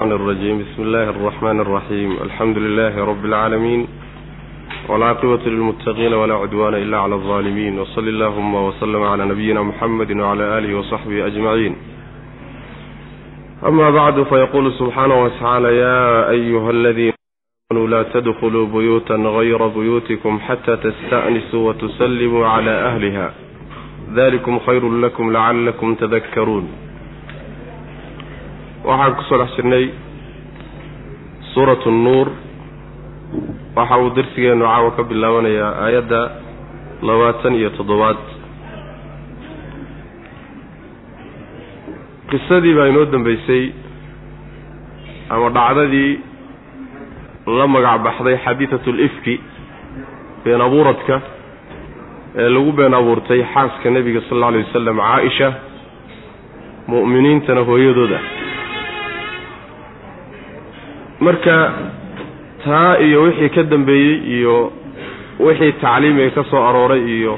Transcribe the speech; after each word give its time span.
الرجيم 0.00 0.59
بسم 0.59 0.81
الله 0.83 1.09
الرحمن 1.09 1.59
الرحيم 1.59 2.11
الحمد 2.21 2.57
لله 2.57 3.05
رب 3.05 3.25
العالمين 3.25 3.87
والعاقبة 4.89 5.37
للمتقين 5.45 6.13
ولا 6.13 6.33
عدوان 6.33 6.73
إلا 6.73 6.97
على 6.99 7.15
الظالمين 7.15 7.79
وصل 7.79 8.07
اللهم 8.07 8.55
وسلم 8.55 9.03
على 9.03 9.25
نبينا 9.25 9.61
محمد 9.61 10.11
وعلى 10.11 10.57
آله 10.57 10.77
وصحبه 10.79 11.25
أجمعين 11.27 11.75
أما 13.67 13.89
بعد 13.89 14.23
فيقول 14.23 14.73
سبحانه 14.73 15.23
وتعالى 15.23 15.77
يا 15.77 16.29
أيها 16.29 16.69
الذين 16.71 17.13
آمنوا 17.71 17.87
لا 17.87 18.03
تدخلوا 18.03 18.67
بيوتا 18.67 19.15
غير 19.15 19.67
بيوتكم 19.67 20.39
حتى 20.39 20.75
تستأنسوا 20.77 21.69
وتسلموا 21.69 22.47
على 22.47 22.71
أهلها 22.71 23.33
ذلكم 24.13 24.59
خير 24.59 24.89
لكم 24.91 25.31
لعلكم 25.31 25.95
تذكرون 25.95 26.67
waxaan 28.87 29.15
ku 29.17 29.23
soo 29.29 29.37
dhex 29.41 29.51
jirnay 29.57 29.85
suuratu 31.53 31.91
nuur. 31.91 32.27
Waxa 33.75 33.95
uu 34.01 34.09
darsigeenu 34.15 34.65
caawa 34.65 34.91
ka 34.97 35.03
bilaabanayaa 35.09 35.71
aayadda 35.85 36.21
labaatan 37.07 37.53
iyo 37.59 37.69
toddobaad. 37.77 38.19
Qisadii 42.29 42.73
baa 42.77 42.87
inoo 42.91 43.05
dambeysay 43.13 43.63
ama 45.29 45.49
dhacdadii 45.57 46.11
la 47.57 47.65
magac 47.67 48.01
baxday 48.05 48.37
xadiidatu 48.45 48.91
lifki 49.01 49.35
been 50.43 50.61
abuuradka 50.61 51.15
ee 52.41 52.49
lagu 52.55 52.71
been 52.79 52.93
abuurtay 52.93 53.41
xaaska 53.53 53.89
nebiga 53.95 54.21
sal 54.27 54.37
alla 54.37 54.47
alay 54.47 54.63
wasalam 54.67 54.97
caa-isha 55.07 55.49
mu'miniintana 56.91 57.61
hooyadooda 57.69 58.19
marka 61.25 61.55
taa 62.65 62.97
iyo 63.05 63.19
wixii 63.25 63.49
ka 63.55 63.63
dambeeyey 63.73 64.15
iyo 64.37 64.55
wixii 65.45 65.73
tacliimi 65.81 66.21
ay 66.25 66.31
ka 66.37 66.43
soo 66.51 66.61
arooray 66.69 67.01
iyo 67.17 67.33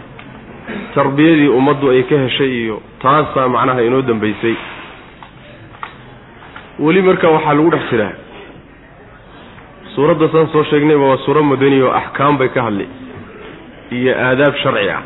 tarbiyadii 0.95 1.48
ummaddu 1.59 1.92
ay 1.94 2.03
ka 2.09 2.16
heshay 2.23 2.52
iyo 2.64 2.75
taasaa 3.03 3.48
macnaha 3.56 3.81
inoo 3.88 4.02
dambeysay. 4.02 4.56
Weli 6.80 7.02
marka 7.08 7.28
waxaa 7.36 7.53
lagu 7.58 7.70
dhex 7.73 7.86
jiraa. 7.92 8.14
Suuradda 9.95 10.28
saan 10.34 10.47
soo 10.53 10.64
sheegnayba 10.70 11.06
waa 11.12 11.18
suuro 11.25 11.44
madani 11.44 11.81
oo 11.86 11.92
axkaam 12.02 12.38
bay 12.40 12.50
ka 12.56 12.62
hadli. 12.68 12.88
Iyo 13.97 14.12
aadaab 14.28 14.56
sharci 14.64 14.90
ah. 14.97 15.02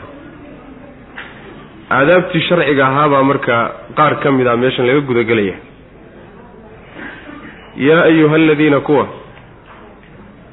Aadaabtii 1.97 2.41
sharciga 2.47 2.83
ahaabaa 2.87 3.23
marka 3.23 3.55
qaar 3.97 4.13
ka 4.23 4.31
mid 4.37 4.47
ah 4.47 4.55
meeshan 4.63 4.85
laga 4.87 5.01
gudagelaya 5.09 5.55
yaa 7.77 8.03
ayuha 8.03 8.35
aladiina 8.35 8.79
kuwa 8.79 9.07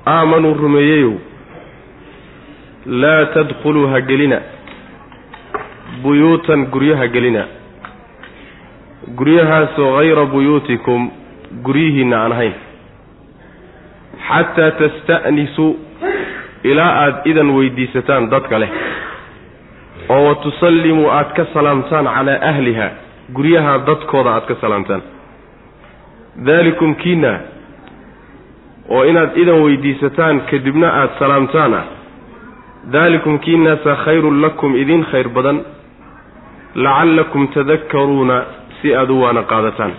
aamanuu 0.06 0.55
rumeeyeyow 0.55 1.12
laa 2.86 3.25
tadkhuluu 3.27 3.86
ha 3.92 4.00
gelina 4.00 4.41
buyuutan 6.03 6.66
guryaha 6.66 7.06
gelina 7.08 7.44
guryahaasoo 9.16 9.97
hayra 9.97 10.25
buyuutikum 10.34 11.11
guryihiinna 11.62 12.16
aan 12.22 12.33
ahayn 12.33 12.53
xataa 14.28 14.70
tasta'nisuu 14.81 15.70
ilaa 16.70 16.92
aada 17.05 17.20
idan 17.31 17.50
weydiisataan 17.56 18.31
dadka 18.31 18.59
leh 18.62 18.70
oo 20.09 20.20
wa 20.28 20.34
tusallimuu 20.44 21.09
aada 21.11 21.31
ka 21.36 21.44
salaamtaan 21.55 22.06
calaa 22.14 22.38
ahliha 22.50 22.88
guryaha 23.36 23.78
dadkooda 23.88 24.31
aada 24.34 24.47
ka 24.50 24.55
salaamtaan 24.61 25.03
daalikum 26.37 26.95
kiina. 26.95 27.39
Oo 28.89 29.05
inaad 29.05 29.37
idan 29.37 29.63
weydiisataan 29.63 30.41
kadibna 30.51 30.89
aada 30.93 31.19
salaamtaan 31.19 31.75
ah 31.75 31.85
daalikum 32.93 33.39
kiinaasa 33.39 33.97
khayrun 34.05 34.41
lakum 34.43 34.77
idin 34.77 35.05
khayr 35.11 35.28
badan. 35.28 35.62
Lacallakum 36.75 37.49
tadakkaruuna 37.55 38.44
si 38.83 38.94
aada 38.94 39.12
u 39.12 39.21
waana 39.23 39.43
qaadataan. 39.43 39.93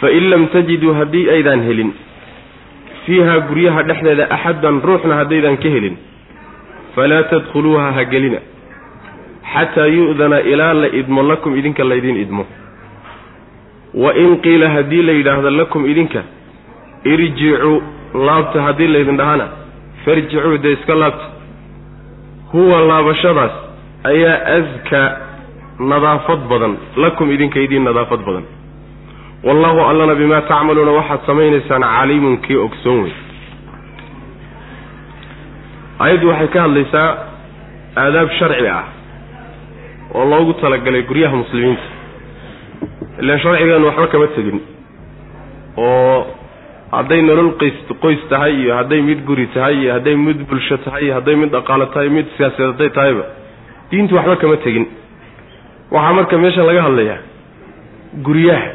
Fain 0.00 0.30
lam 0.30 0.48
tajiduu 0.48 0.94
haddii 0.94 1.30
aydaan 1.30 1.62
helin. 1.62 1.92
Fiiha 3.06 3.38
guryaha 3.48 3.82
dhexdeeda 3.82 4.26
axaddan 4.30 4.80
ruuxna 4.82 5.14
haddaydan 5.20 5.56
ka 5.56 5.68
helin. 5.68 5.96
Falaa 6.94 7.22
tadkhuluuha 7.22 7.92
ha 7.92 8.04
gelina. 8.04 8.40
Xataa 9.52 9.86
yu'dana 9.86 10.40
ilaa 10.40 10.74
la 10.74 10.88
idmo 10.88 11.22
lakum 11.22 11.56
idinka 11.56 11.84
laydin 11.84 12.16
idmo 12.16 12.46
wa 13.94 14.14
in 14.14 14.36
qiila 14.44 14.68
haddii 14.70 15.02
la 15.02 15.12
yidhaahdo 15.12 15.50
lakum 15.50 15.86
idinka 15.86 16.22
irjicuu 17.04 17.82
laabta 18.26 18.62
haddii 18.62 18.86
laydin 18.94 19.16
dhahana 19.16 19.46
farjicuu 20.04 20.58
dee 20.58 20.72
iska 20.72 20.94
laabta. 20.94 21.24
Huwa 22.52 22.80
laabashadaas 22.80 23.52
ayaa 24.04 24.36
askaa 24.58 25.08
nadaafad 25.78 26.40
badan 26.50 26.76
lakum 26.96 27.30
idinka 27.32 27.60
idiin 27.60 27.84
nadaafad 27.84 28.20
badan. 28.26 28.44
Wallahu 29.44 29.80
allana 29.90 30.14
bimaa 30.14 30.40
tacmaluuna 30.50 30.90
waxaad 30.98 31.20
samaynaysaan 31.26 31.82
caliimun 31.82 32.36
kii 32.44 32.56
ogsoon 32.56 33.02
wey 33.02 33.12
ayaddu 36.04 36.28
waxay 36.28 36.48
ka 36.54 36.60
hadlaysaa 36.62 37.08
aadaab 38.02 38.28
sharci 38.38 38.68
ah 38.68 38.84
oo 40.14 40.24
loogu 40.30 40.52
talagalay 40.62 41.02
guryaha 41.02 41.36
muslimiinta 41.36 41.82
ilaan 43.22 43.38
sharcigeenu 43.44 43.86
waxba 43.88 44.06
kama 44.12 44.26
tegin. 44.36 44.60
Oo 45.76 46.26
hadday 46.92 47.22
nolol 47.22 47.50
qays 47.60 47.74
qoys 48.02 48.20
tahay 48.28 48.52
iyo 48.62 48.74
hadday 48.80 49.00
mid 49.02 49.20
guri 49.28 49.46
tahay 49.54 49.74
iyo 49.82 49.92
hadday 49.96 50.16
mid 50.16 50.38
bulsho 50.50 50.76
tahay 50.84 51.02
iyo 51.04 51.14
hadday 51.18 51.36
mid 51.36 51.50
dhaqaalo 51.56 51.86
tahay 51.94 52.08
mid 52.08 52.26
siyaasadeed 52.36 52.72
hadday 52.72 52.90
tahayba 52.98 53.24
diintu 53.90 54.14
waxba 54.18 54.36
kama 54.42 54.56
tegin. 54.64 54.86
Waxaa 55.94 56.12
marka 56.18 56.38
meesha 56.38 56.62
laga 56.68 56.82
hadlayaa 56.88 57.18
guryaha 58.26 58.70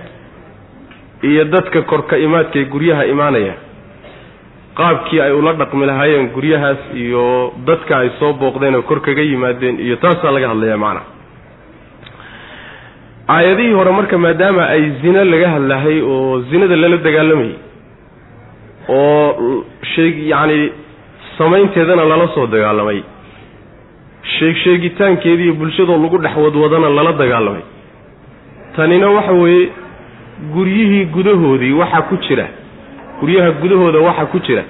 iyo 1.29 1.43
dadka 1.53 1.81
korka 1.91 2.17
imaadka 2.17 2.59
ee 2.59 2.65
guryaha 2.73 3.03
imaanaya. 3.13 3.53
Qaabkii 4.77 5.21
ay 5.21 5.31
ula 5.33 5.53
dhaqmi 5.61 5.85
lahaayeen 5.89 6.27
guryahaas 6.35 6.81
iyo 7.03 7.23
dadka 7.65 7.93
ay 7.97 8.09
soo 8.19 8.33
booqdeen 8.33 8.75
oo 8.75 8.81
kor 8.89 8.99
kaga 9.01 9.21
yimaadeen 9.21 9.79
iyo 9.85 9.95
taasaa 10.03 10.31
laga 10.35 10.47
hadlayaa 10.53 10.77
macnaha 10.77 11.05
aayadihii 13.35 13.73
hore 13.73 13.91
marka 13.91 14.17
maadaama 14.17 14.63
ay 14.73 14.83
zino 15.01 15.23
laga 15.23 15.49
hadlahay 15.55 16.01
oo 16.01 16.41
zinada 16.49 16.75
lala 16.75 16.97
dagaalamayay 16.97 17.55
oo 18.89 19.63
sheeg 19.93 20.15
yacni 20.31 20.71
samaynteedana 21.37 22.03
lala 22.11 22.27
soo 22.35 22.47
dagaalamay 22.53 22.99
sheeg 24.37 24.55
sheegitaankeediiyo 24.63 25.53
bulshadoo 25.53 25.97
lagu 26.03 26.17
dhex 26.17 26.35
wadwadana 26.45 26.89
lala 26.97 27.11
dagaalamay. 27.21 27.63
Tanina 28.75 29.09
waxa 29.09 29.31
weeye 29.31 29.69
guryihii 30.53 31.05
gudahoodii 31.15 31.73
waxaa 31.81 32.01
ku 32.09 32.15
jira 32.27 32.47
guryaha 33.19 33.51
gudahooda 33.61 33.99
waxa 34.07 34.25
ku 34.31 34.39
jira 34.39 34.63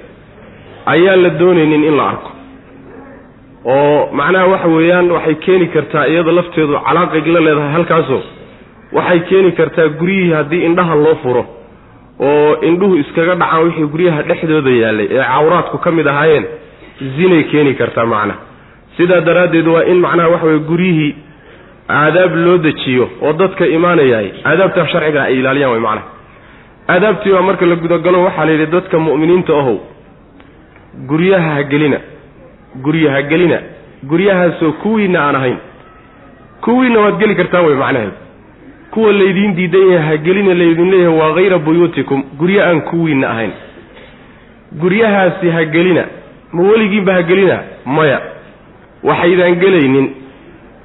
ayaan 0.86 1.22
la 1.22 1.30
doonaynin 1.40 1.84
in 1.84 1.96
la 1.96 2.04
arko. 2.12 2.30
Oo 3.64 4.08
macnaha 4.12 4.46
waxa 4.52 4.68
weeyaan 4.76 5.10
waxay 5.16 5.34
keeni 5.44 5.66
kartaa 5.74 6.06
iyada 6.08 6.32
lafteedu 6.32 6.74
calaaqay 6.86 7.20
la 7.36 7.40
leedahay 7.46 7.72
halkaasoo 7.76 8.22
waxay 8.92 9.20
keeni 9.28 9.52
kartaa 9.52 9.88
guryihii 10.00 10.32
haddii 10.38 10.64
indhaha 10.68 10.94
loo 11.04 11.14
furo 11.22 11.44
oo 12.28 12.56
indhuhu 12.68 12.94
iskaga 13.02 13.34
dhacaan 13.34 13.64
wixii 13.66 13.86
guryaha 13.94 14.22
dhexdooda 14.28 14.70
yaallay 14.82 15.06
ee 15.16 15.24
cawraadku 15.32 15.78
ka 15.84 15.90
mid 15.98 16.06
ahaayeen 16.12 16.46
zinay 17.16 17.42
keeni 17.52 17.74
kartaa 17.80 18.06
macnaha 18.06 18.38
sidaa 18.96 19.20
daraaddeed 19.28 19.66
waa 19.74 19.84
in 19.92 19.98
macnaha 20.06 20.28
waxa 20.34 20.46
weye 20.46 20.58
guryihii 20.70 21.10
aadaab 21.98 22.34
loo 22.46 22.58
dejiyo 22.66 23.04
oo 23.22 23.32
dadka 23.42 23.66
imaanayaay 23.76 24.28
aadaabtaa 24.50 24.86
sharciga 24.92 25.22
ay 25.28 25.38
ilaaliyaan 25.40 25.72
way 25.74 25.80
macnaha 25.80 26.06
aadaabtii 26.94 27.32
baa 27.36 27.42
marka 27.50 27.66
la 27.72 27.76
gudagalo 27.84 28.24
waxaa 28.26 28.44
la 28.48 28.52
yidhi 28.52 28.66
dadka 28.76 28.98
mu'miniinta 29.06 29.52
ahow 29.60 29.76
guryaha 31.10 31.50
ha 31.56 31.62
gelina 31.72 31.98
gurya 32.84 33.10
ha 33.14 33.20
gelina 33.30 33.58
guryahaasoo 34.10 34.72
kuwiinna 34.82 35.18
aan 35.26 35.36
ahayn 35.40 35.58
kuwiinna 36.64 36.98
waad 37.04 37.16
geli 37.22 37.34
kartaan 37.40 37.64
wey 37.68 37.76
macnaheedu 37.82 38.12
kuwa 38.90 39.12
laydiin 39.12 39.56
diidan 39.56 39.86
yahay 39.92 40.08
ha 40.08 40.16
gelina 40.26 40.54
laydin 40.54 40.90
leeyahay 40.90 41.18
waa 41.20 41.32
hayra 41.34 41.58
buyuutikum. 41.58 42.22
Guryo 42.38 42.62
aan 42.64 42.80
kuwiinna 42.80 43.30
ahayn. 43.30 43.52
Guryahaasi 44.80 45.50
ha 45.50 45.64
gelina 45.64 46.04
ma 46.52 46.62
weligiinba 46.62 47.12
ha 47.14 47.22
gelina 47.22 47.58
maya. 47.86 48.20
Waxaydaan 49.02 49.54
gelaynin. 49.60 50.06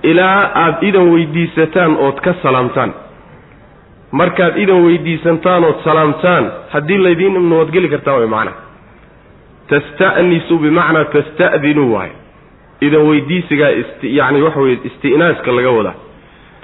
Ilaa 0.03 0.51
aada 0.55 0.77
idan 0.87 1.09
weydiisataan 1.13 1.97
ood 1.97 2.19
ka 2.25 2.33
salaamtaan. 2.43 2.93
Markaad 4.11 4.57
idan 4.57 4.83
weydiisantaan 4.85 5.63
ood 5.63 5.79
salaamtaan 5.83 6.51
haddii 6.73 6.97
laydiin 6.97 7.35
imno 7.35 7.55
waad 7.59 7.71
geli 7.71 7.89
kartaan 7.89 8.17
way 8.19 8.27
macnaha 8.27 8.57
tasta'nisu 9.69 10.57
bimacnaa 10.59 11.05
tasta'dinuu 11.05 11.93
waay. 11.93 12.09
Idan 12.81 13.01
weydiisigaa 13.09 13.69
yacni 14.03 14.41
waxa 14.41 14.59
weye 14.59 14.77
isti'naaska 14.89 15.51
laga 15.57 15.71
wadaa 15.77 15.95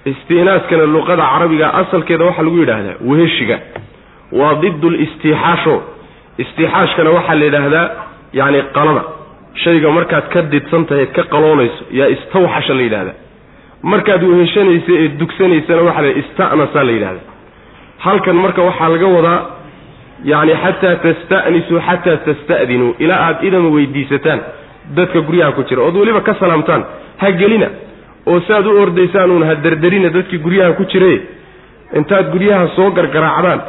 isti'naaskana 0.06 0.86
luqada 0.96 1.24
carabiga 1.34 1.68
asalkeeda 1.82 2.26
waxaa 2.26 2.44
lagu 2.48 2.58
yidhaahdaa 2.64 2.96
weheshiga. 3.10 3.58
Waa 4.40 4.56
didu 4.62 4.90
listixaasho 4.90 5.76
istixaashkana 6.44 7.10
waxaa 7.18 7.36
la 7.40 7.46
yidhaahdaa 7.46 7.86
yacni 8.40 8.62
qalada. 8.76 9.04
Shayga 9.64 9.90
markaad 9.98 10.26
ka 10.34 10.42
didsan 10.52 10.86
tahay 10.90 11.06
ka 11.16 11.24
qaloonayso 11.34 11.82
yaa 12.00 12.08
istawxasha 12.16 12.74
la 12.74 12.82
yidhahdaa 12.88 13.16
markaad 13.92 14.22
weheshanaysa 14.32 14.92
ee 15.02 15.08
dugsanaysana 15.20 15.82
waxaa 15.88 16.02
la 16.08 16.12
ista'nasa 16.22 16.80
la 16.88 16.92
yidhahdaa 16.98 17.26
halkan 18.06 18.36
marka 18.44 18.62
waxaa 18.70 18.90
laga 18.94 19.08
wadaa 19.18 19.40
yacni 20.32 20.54
xataa 20.64 20.96
tasta'nisuu 21.06 21.80
xataa 21.88 22.18
tasta'dinuu 22.28 22.92
ilaa 23.04 23.20
aad 23.28 23.38
idan 23.48 23.66
weydiisataan 23.76 24.40
dadka 24.98 25.20
guryaha 25.28 25.52
ku 25.58 25.62
jira 25.70 25.82
ood 25.88 25.96
weliba 26.02 26.22
ka 26.28 26.34
salaamtaan 26.42 26.82
ha 27.22 27.28
gelina 27.42 27.68
oo 28.28 28.40
saaad 28.48 28.66
u 28.68 28.78
ordaysaan 28.82 29.32
uun 29.32 29.44
ha 29.50 29.56
derderina 29.56 30.10
dadkii 30.10 30.40
guryaha 30.46 30.74
ku 30.80 30.84
jire 30.92 31.14
intaad 32.00 32.32
guryaha 32.34 32.68
soo 32.76 32.90
gargaraacdaan 32.98 33.62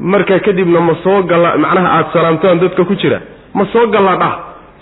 markaa 0.00 0.38
kadibna 0.46 0.80
ma 0.80 0.94
soo 1.04 1.22
galla 1.22 1.56
macnaha 1.64 1.88
aada 1.96 2.08
salaamtaan 2.12 2.58
dadka 2.64 2.84
ku 2.84 2.94
jira 3.02 3.20
ma 3.54 3.64
soo 3.72 3.86
gallaa 3.94 4.16
dhah 4.22 4.32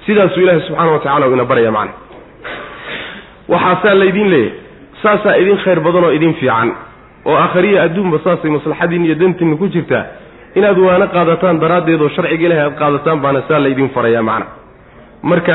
sidaasuu 0.06 0.40
ilaahi 0.44 0.60
subxaana 0.66 0.90
wa 0.92 0.98
tacala 0.98 1.26
ina 1.36 1.44
baraya 1.50 1.70
macna 1.78 1.92
waxaasaa 3.48 3.94
laydiin 4.00 4.30
leeyahay 4.30 4.58
saasaa 5.02 5.36
idin 5.42 5.58
khayr 5.64 5.80
badan 5.86 6.04
oo 6.04 6.10
idin 6.18 6.34
fiican 6.40 6.68
oo 7.28 7.36
aakhariya 7.44 7.82
adduunba 7.86 8.18
saasay 8.24 8.50
maslaxadiin 8.56 9.04
iyo 9.06 9.14
dantiinna 9.22 9.56
ku 9.60 9.66
jirtaa 9.74 10.04
inaad 10.58 10.78
waana 10.86 11.06
qaadataan 11.14 11.60
daraaddeed 11.62 12.00
oo 12.02 12.08
sharciga 12.16 12.44
ilahay 12.46 12.64
aad 12.66 12.76
qaadataan 12.82 13.18
baana 13.24 13.40
saa 13.48 13.60
laydin 13.64 13.88
farayaa 13.96 14.22
macna 14.30 14.46
marka 15.30 15.54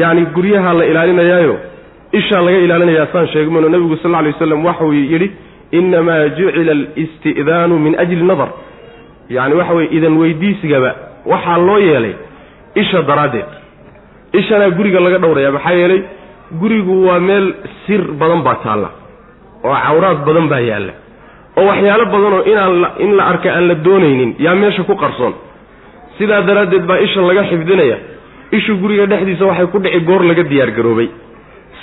yacni 0.00 0.22
guryaha 0.36 0.70
la 0.78 0.84
ilaalinayaayo 0.90 1.54
ishaa 2.18 2.42
laga 2.46 2.58
ilaalinayaa 2.66 3.06
saan 3.12 3.26
sheegmayno 3.34 3.68
nebigu 3.74 3.96
sal 4.02 4.14
alay 4.20 4.32
waslam 4.34 4.64
waxau 4.68 4.90
yidhi 4.92 5.28
innamaa 5.78 6.22
jucila 6.38 6.72
alisti'daanu 6.76 7.74
min 7.84 7.92
ajli 8.02 8.22
nadar. 8.30 8.50
Yacni 9.36 9.54
waxa 9.60 9.74
weye 9.78 9.88
idan 9.96 10.14
weydiisigaba 10.22 10.90
waxaa 11.32 11.58
loo 11.68 11.78
yeelay 11.88 12.14
isha 12.82 13.02
daraaddeed. 13.08 13.48
Ishanaa 14.40 14.70
guriga 14.78 15.00
laga 15.06 15.18
dhowraya 15.24 15.50
maxaa 15.56 15.72
yeelay 15.80 16.00
gurigu 16.60 16.94
waa 17.08 17.20
meel 17.28 17.46
sir 17.86 18.02
badan 18.20 18.40
baa 18.46 18.54
taalla 18.64 18.90
oo 19.66 19.74
cawraad 19.86 20.18
badan 20.28 20.46
baa 20.52 20.60
yaalla 20.70 20.92
oo 21.58 21.64
waxyaalo 21.70 22.04
badanoo 22.14 22.42
inaan 22.52 22.74
in 23.04 23.10
la 23.18 23.22
arka 23.32 23.48
aan 23.56 23.64
la 23.70 23.74
doonaynin 23.86 24.30
yaa 24.44 24.54
meesha 24.62 24.82
ku 24.90 24.94
qarsoon. 25.02 25.34
Sidaa 26.18 26.42
daraaddeed 26.48 26.84
baa 26.90 26.98
isha 27.06 27.20
laga 27.28 27.42
xifdinaya. 27.50 27.96
Ishu 28.56 28.72
guriga 28.82 29.04
dhexdiisa 29.10 29.44
waxay 29.50 29.66
ku 29.72 29.78
dhici 29.84 30.00
goor 30.08 30.22
laga 30.30 30.42
diyaargaroobay 30.52 31.08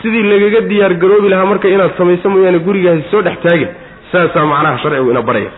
sidii 0.04 0.24
lagaga 0.32 0.62
diyaargaroobi 0.70 1.30
lahaa 1.34 1.46
marka 1.52 1.68
inaad 1.76 1.94
samayso 1.98 2.30
mooyaane 2.34 2.60
gurigaasi 2.68 3.04
soo 3.12 3.22
dhex 3.28 3.38
taagin 3.46 3.68
saasaa 4.12 4.46
macnaha 4.52 4.78
sharcigu 4.84 5.12
ina 5.12 5.22
baraya. 5.30 5.52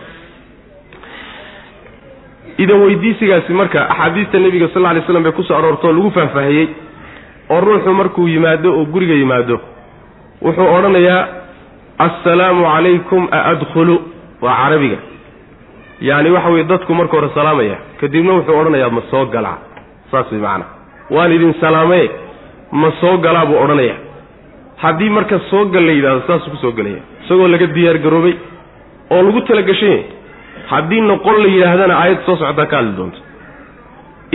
Idan 2.58 2.80
weydiisigaasi 2.82 3.52
marka 3.52 3.80
axaadiista 3.90 4.38
nebiga 4.44 4.68
sal 4.74 4.86
alay 4.86 5.02
slam 5.06 5.22
bay 5.26 5.32
ku 5.32 5.42
soo 5.42 5.56
aroortoo 5.58 5.92
lagu 5.92 6.10
faahfaahiyey. 6.16 6.66
Oo 7.50 7.60
ruuxu 7.60 7.92
markuu 8.00 8.28
yimaado 8.28 8.68
oo 8.78 8.84
guriga 8.92 9.14
yimaado 9.14 9.56
wuxuu 10.42 10.68
odhanayaa 10.76 11.22
assalaamu 12.06 12.62
calaykum 12.72 13.28
a 13.30 13.38
adkhulu 13.52 13.96
waa 14.44 14.56
carabiga. 14.62 14.96
Yacni 16.08 16.30
waxa 16.36 16.48
weye 16.54 16.64
dadku 16.64 16.94
marka 16.94 17.16
hore 17.16 17.28
salaamaya 17.34 17.76
kadibna 18.00 18.32
wuxuu 18.36 18.56
odhanayaa 18.60 18.90
ma 18.96 19.02
soo 19.10 19.24
galaa. 19.34 19.58
Saas 20.10 20.32
way 20.32 20.40
macana 20.40 20.64
waan 21.10 21.32
idin 21.36 21.54
salaamee 21.60 22.08
ma 22.72 22.88
soo 23.00 23.16
galaa 23.26 23.46
buu 23.46 23.58
odhanaya 23.64 23.94
haddii 24.82 25.10
marka 25.16 25.38
soo 25.50 25.64
gal 25.74 25.84
la 25.86 25.92
yidhahdo 25.92 26.22
saasuu 26.26 26.50
ku 26.50 26.56
soo 26.64 26.72
gelaya 26.78 27.00
isagoo 27.24 27.48
laga 27.54 27.66
diyaar 27.76 27.98
garoobay 28.04 28.34
oo 29.14 29.22
lagu 29.26 29.40
talagashan 29.48 29.88
yahay 29.88 30.04
haddii 30.72 31.00
noqon 31.10 31.36
la 31.44 31.48
yidhaahdana 31.54 31.94
aayad 32.02 32.18
soo 32.26 32.36
socotaa 32.36 32.66
ka 32.72 32.76
hadli 32.80 32.92
doonto. 32.98 33.18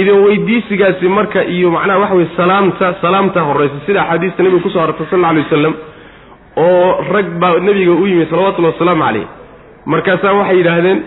Idan 0.01 0.19
weydiisigaasi 0.25 1.07
marka 1.17 1.43
iyo 1.55 1.71
macnaha 1.75 1.99
waxa 2.03 2.15
weye 2.15 2.29
salaamta 2.38 2.88
salaamta 3.01 3.39
horraysa 3.47 3.75
sida 3.85 4.01
axaadiista 4.03 4.43
nebiga 4.43 4.63
ku 4.65 4.69
soo 4.69 4.81
arortay 4.83 5.05
sal 5.11 5.19
alla 5.19 5.29
alay 5.29 5.43
wasalam 5.43 5.73
oo 6.57 7.01
rag 7.13 7.27
baa 7.41 7.59
nebiga 7.67 7.91
u 7.91 8.07
yimi 8.07 8.25
salawatullahi 8.31 8.73
wasalaamu 8.75 9.03
calayh 9.07 9.27
markaasaa 9.93 10.33
waxay 10.39 10.57
yidhaahdeen 10.61 10.99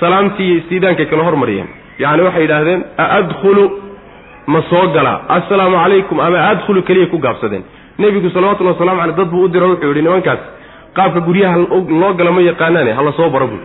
salaamtii 0.00 0.46
iyo 0.48 0.56
istiidaankay 0.60 1.06
kala 1.12 1.22
hormariyeen. 1.28 1.68
Yacni 2.02 2.22
waxay 2.28 2.42
yidhaahdeen 2.46 2.80
a 2.98 3.04
adkhulu 3.18 3.64
ma 4.52 4.60
soo 4.70 4.84
galaa 4.96 5.18
assalaamu 5.36 5.76
calaykum 5.84 6.20
ama 6.26 6.38
adkhulu 6.52 6.80
keliya 6.88 7.06
ku 7.12 7.18
gaabsadeen 7.26 7.64
nebigu 7.98 8.30
salawatullahi 8.30 8.74
wasalamu 8.76 9.00
caleyh 9.00 9.16
dad 9.16 9.28
buu 9.30 9.44
u 9.44 9.48
diro 9.48 9.68
wuxuu 9.68 9.88
yidhi 9.88 10.02
nimankaas 10.02 10.38
qaabka 10.94 11.20
guryaha 11.20 11.56
loo 12.02 12.12
gala 12.14 12.32
ma 12.32 12.40
yaqaanaane 12.40 12.92
hala 12.92 13.12
soo 13.12 13.30
bara 13.30 13.46
buu. 13.46 13.60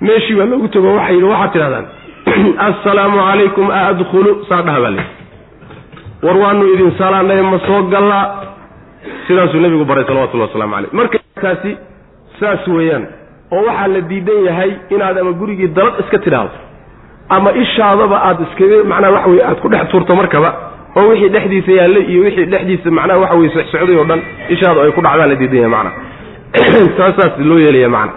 Meeshii 0.00 0.34
baa 0.34 0.46
loogu 0.46 0.68
tago 0.68 0.94
waxay 0.94 1.14
yidhi 1.14 1.28
waxaad 1.32 1.52
tidhahdaan 1.52 1.86
assalaamu 2.68 3.18
calaykum 3.28 3.70
a 3.70 3.80
adkhulu 3.92 4.30
saa 4.48 4.62
dhaha 4.62 4.80
baa 4.80 4.90
layidhi. 4.90 5.10
War 6.22 6.36
waanu 6.36 6.64
idin 6.74 6.92
salaanay 6.98 7.42
ma 7.42 7.58
soo 7.66 7.82
gallaa 7.82 8.24
sidaasuu 9.26 9.60
nebigu 9.60 9.84
baray 9.84 10.04
salawatullahi 10.04 10.50
waslamu 10.50 10.74
caleyh 10.74 10.92
markaasi 10.92 11.76
saas 12.40 12.66
weeyaan 12.68 13.06
oo 13.50 13.64
waxaa 13.66 13.88
la 13.88 14.00
diidan 14.00 14.44
yahay 14.44 14.72
inaad 14.90 15.18
ama 15.18 15.32
gurigii 15.32 15.68
dalad 15.68 15.94
iska 16.00 16.18
tidhaahdo 16.18 16.58
ama 17.28 17.50
ishaadaba 17.62 18.16
aad 18.28 18.40
iskaga 18.46 18.84
macnaha 18.84 19.12
waxa 19.12 19.30
weye 19.30 19.44
aad 19.44 19.58
ku 19.62 19.68
dhex 19.68 19.88
tuurto 19.90 20.14
markaba 20.14 20.71
oo 20.96 21.08
wixii 21.08 21.28
dhexdiisa 21.28 21.72
yaallay 21.72 22.04
iyo 22.12 22.22
wixii 22.22 22.44
dhexdiisa 22.44 22.90
macnaha 22.90 23.20
waxa 23.20 23.36
weye 23.36 23.50
socsocday 23.50 23.96
oo 23.96 24.04
dhan 24.04 24.20
ishaadu 24.48 24.80
ay 24.80 24.90
ku 24.90 25.00
dhacdaan 25.00 25.28
la 25.28 25.34
diidan 25.34 25.60
yahay 25.60 25.92
saasaas 26.96 27.38
loo 27.38 27.58
yeelaya 27.58 27.88
macna. 27.88 28.12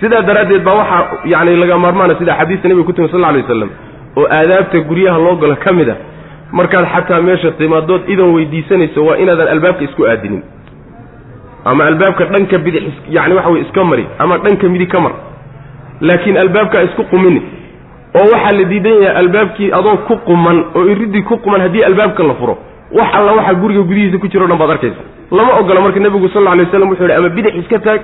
Sidaa 0.00 0.22
daraaddeed 0.22 0.62
baa 0.64 0.74
waxaa 0.74 1.02
yacni 1.24 1.56
laga 1.56 1.78
maarmaana 1.78 2.14
sida 2.18 2.36
xadiista 2.38 2.68
nebiga 2.68 2.86
ku 2.86 2.92
timi 2.92 3.08
sal 3.08 3.18
alla 3.18 3.28
alay 3.28 3.42
wasalam 3.42 3.70
oo 4.16 4.26
aadaabta 4.38 4.78
guryaha 4.88 5.18
loo 5.18 5.36
galo 5.36 5.56
ka 5.56 5.72
mid 5.72 5.88
a 5.88 5.96
markaad 6.52 6.86
xataa 6.94 7.20
meesha 7.20 7.50
timaadood 7.50 8.02
idan 8.08 8.34
weydiisanayso 8.34 9.04
waa 9.04 9.16
inaadan 9.16 9.48
albaabka 9.48 9.84
isku 9.84 10.06
aadinin. 10.06 10.42
Ama 11.64 11.84
albaabka 11.84 12.24
dhanka 12.24 12.58
bidix 12.58 12.82
yani 13.10 13.34
waxa 13.34 13.50
weye 13.50 13.64
iska 13.64 13.84
mari 13.84 14.06
ama 14.18 14.38
dhanka 14.38 14.68
midig 14.68 14.88
ka 14.88 15.00
mar. 15.00 15.12
Laakiin 16.00 16.36
albaabkaa 16.36 16.82
isku 16.82 17.04
qumini 17.04 17.42
oo 18.18 18.26
waxaa 18.32 18.52
la 18.58 18.64
diidan 18.72 18.92
yahay 19.02 19.16
albaabkii 19.22 19.72
adoo 19.78 19.96
ku 20.08 20.16
quman 20.28 20.64
oo 20.76 20.84
iridii 20.92 21.22
ku 21.22 21.36
quman 21.44 21.60
haddii 21.60 21.84
albaabka 21.90 22.22
la 22.22 22.34
furo 22.34 22.58
wax 22.98 23.08
alla 23.18 23.32
waxaa 23.32 23.54
guriga 23.62 23.82
gudihiisa 23.82 24.18
ku 24.18 24.28
jiro 24.28 24.44
o 24.44 24.48
dhan 24.48 24.58
baad 24.58 24.70
arkaysa. 24.70 25.02
Lama 25.30 25.52
ogola 25.60 25.80
marka 25.80 26.00
nebigu 26.00 26.28
sal 26.28 26.42
alla 26.42 26.50
alay 26.52 26.64
waslam 26.66 26.88
wuxuu 26.90 27.04
yidhi 27.04 27.16
ama 27.18 27.28
bidix 27.28 27.54
iska 27.62 27.78
taag 27.78 28.00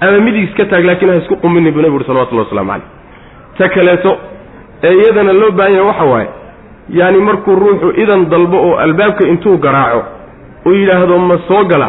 ama 0.00 0.18
midig 0.26 0.44
iska 0.48 0.64
taag 0.70 0.84
laakiin 0.84 1.10
ha 1.10 1.16
isku 1.16 1.36
quminin 1.36 1.72
buu 1.74 1.80
nebigu 1.82 1.96
uhi 1.96 2.06
salawatullahi 2.06 2.46
waslamu 2.48 2.70
caleyh 2.70 2.86
ta 3.58 3.68
kaleeto 3.68 4.12
ee 4.82 4.94
iyadana 5.02 5.32
loo 5.32 5.50
baahan 5.50 5.74
yahay 5.74 5.86
waxa 5.88 6.04
waaye 6.12 6.28
yaani 6.98 7.18
markuu 7.18 7.54
ruuxu 7.62 7.88
idan 8.02 8.28
dalbo 8.30 8.56
oo 8.68 8.76
albaabka 8.84 9.28
intuu 9.28 9.56
garaaco 9.58 10.02
uu 10.66 10.72
yidhaahdo 10.72 11.18
ma 11.18 11.38
soo 11.48 11.64
gala. 11.64 11.88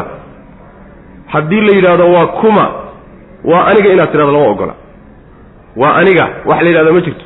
Haddii 1.32 1.60
la 1.60 1.72
yidhaahdo 1.76 2.12
waa 2.12 2.26
kuma 2.26 2.64
waa 3.44 3.64
aniga 3.70 3.88
inaad 3.92 4.10
tidhahdo 4.12 4.32
lama 4.32 4.48
ogola 4.50 4.74
waa 5.76 5.94
aniga 6.00 6.24
wax 6.46 6.62
la 6.62 6.68
yidhahdo 6.68 6.92
ma 6.92 7.00
jirto 7.00 7.24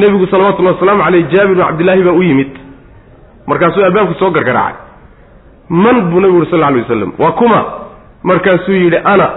nebigu 0.00 0.26
salawatullahi 0.32 0.74
wasalaamu 0.76 1.02
caleyh 1.06 1.24
jaabir 1.32 1.54
bnu 1.54 1.64
cabdillaahi 1.68 2.02
baa 2.08 2.12
u 2.12 2.22
yimid. 2.28 2.50
Markaasuu 3.46 3.84
albaabku 3.88 4.14
soo 4.20 4.30
gargaraacay. 4.30 4.76
Man 5.84 5.96
buu 6.10 6.20
nebigu 6.20 6.38
yuri 6.38 6.50
sal 6.50 6.58
lla 6.60 6.66
alay 6.66 6.82
wasalam 6.82 7.12
waa 7.18 7.32
kuma. 7.40 7.60
Markaasuu 8.22 8.72
yidhi 8.82 8.98
ana. 9.12 9.28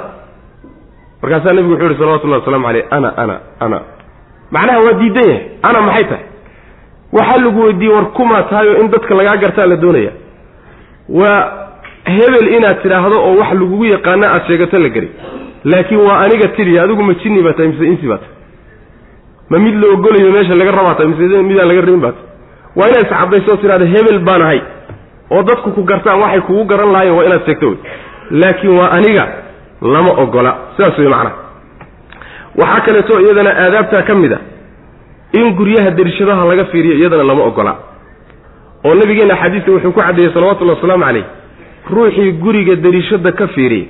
Markaasaa 1.22 1.54
nebigu 1.54 1.74
wuxuu 1.74 1.88
yihi 1.88 2.00
salawatullahi 2.00 2.42
waslamu 2.42 2.66
caleyh 2.68 2.86
ana 2.92 3.10
ana 3.18 3.36
ana. 3.60 3.80
Macnaha 4.52 4.80
waa 4.86 4.94
diidan 5.02 5.30
yahay. 5.30 5.46
Ana 5.64 5.82
maxay 5.82 6.04
tahay? 6.04 6.26
Waxaa 7.18 7.42
lagu 7.46 7.60
weydiiyey 7.64 7.96
war 7.96 8.06
kumaa 8.18 8.44
tahay 8.44 8.68
oo 8.70 8.82
in 8.82 8.92
dadka 8.92 9.16
lagaa 9.16 9.38
gartaa 9.38 9.66
la 9.66 9.76
doonaya. 9.76 10.12
Waa 11.10 11.40
hebel 12.06 12.48
inaad 12.58 12.82
tidhaahdo 12.82 13.18
oo 13.28 13.36
wax 13.40 13.54
lagugu 13.54 13.86
yaqaana 13.86 14.28
aad 14.34 14.44
sheegato 14.48 14.80
la 14.80 14.90
gari. 14.90 15.10
Laakiin 15.64 16.00
waa 16.08 16.20
aniga 16.26 16.48
tidhi 16.48 16.80
adigu 16.80 17.04
ma 17.04 17.14
jinni 17.14 17.42
baa 17.46 17.54
tahay 17.54 17.68
mise 17.72 17.86
insi 17.88 18.08
baa 18.08 18.18
tahay 18.18 18.36
ma 19.52 19.58
mid 19.66 19.76
la 19.82 19.88
ogolayo 19.96 20.32
meesha 20.36 20.56
laga 20.62 20.72
rabaa 20.80 20.96
tahay 20.98 21.08
mise 21.14 21.42
midaan 21.50 21.68
laga 21.72 21.82
rabin 21.86 22.02
baa 22.06 22.12
tahay 22.18 22.28
waa 22.80 22.88
inaad 22.92 23.06
iscadayso 23.08 23.52
oo 23.54 23.58
tidhahdo 23.64 23.86
hebel 23.96 24.20
baan 24.28 24.42
ahay 24.48 24.60
oo 25.36 25.42
dadku 25.50 25.70
ku 25.78 25.82
gartaan 25.92 26.20
waxay 26.24 26.42
kugu 26.48 26.64
garan 26.72 26.92
lahaayeen 26.96 27.16
waa 27.18 27.26
inaad 27.30 27.44
sheegto. 27.48 27.68
Wey 27.70 27.78
laakiin 28.42 28.74
waa 28.80 28.90
aniga 28.98 29.26
lama 29.94 30.12
ogola 30.24 30.52
sidaas 30.76 30.98
wey 31.02 31.08
macnaha. 31.14 31.36
Waxaa 32.62 32.82
kaleeto 32.86 33.14
iyadana 33.24 33.52
aadaabtaa 33.64 34.02
ka 34.10 34.16
mid 34.24 34.34
a. 34.34 34.40
In 35.40 35.54
guryaha 35.60 35.92
derishadaha 36.00 36.46
laga 36.52 36.66
fiiriyo 36.72 36.96
iyadana 37.02 37.24
lama 37.32 37.44
ogola 37.50 37.74
oo 38.86 38.94
nabigeenna 39.02 39.36
xadiiska 39.42 39.72
wuxuu 39.76 39.92
ku 39.96 40.02
caddeeyey 40.02 40.34
salawatullahi 40.34 40.78
wasalaamu 40.78 41.04
calayh 41.06 41.26
ruuxii 41.96 42.32
guriga 42.44 42.76
derishada 42.86 43.32
ka 43.40 43.48
fiiriya 43.56 43.88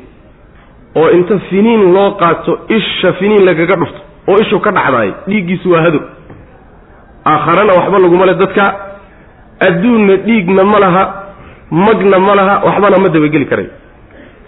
oo 1.02 1.10
inta 1.18 1.40
finiin 1.50 1.84
loo 1.96 2.10
qaato 2.22 2.54
isha 2.78 3.14
finiin 3.20 3.46
lagaga 3.50 3.76
dhufto 3.82 4.02
oo 4.30 4.38
ishu 4.44 4.60
ka 4.66 4.72
dhacdaay 4.78 5.10
dhiiggiisu 5.28 5.72
waa 5.74 5.82
hadow 5.86 6.02
aakharana 7.26 7.74
waxba 7.80 8.00
laguma 8.06 8.26
le 8.26 8.34
dadka. 8.44 8.66
Adduunna 9.68 10.16
dhiigna 10.26 10.64
ma 10.64 10.80
laha 10.84 11.04
magna 11.72 12.18
ma 12.28 12.34
laha 12.40 12.56
waxbana 12.66 12.98
ma 13.04 13.10
dabageli 13.16 13.46
karay. 13.52 13.68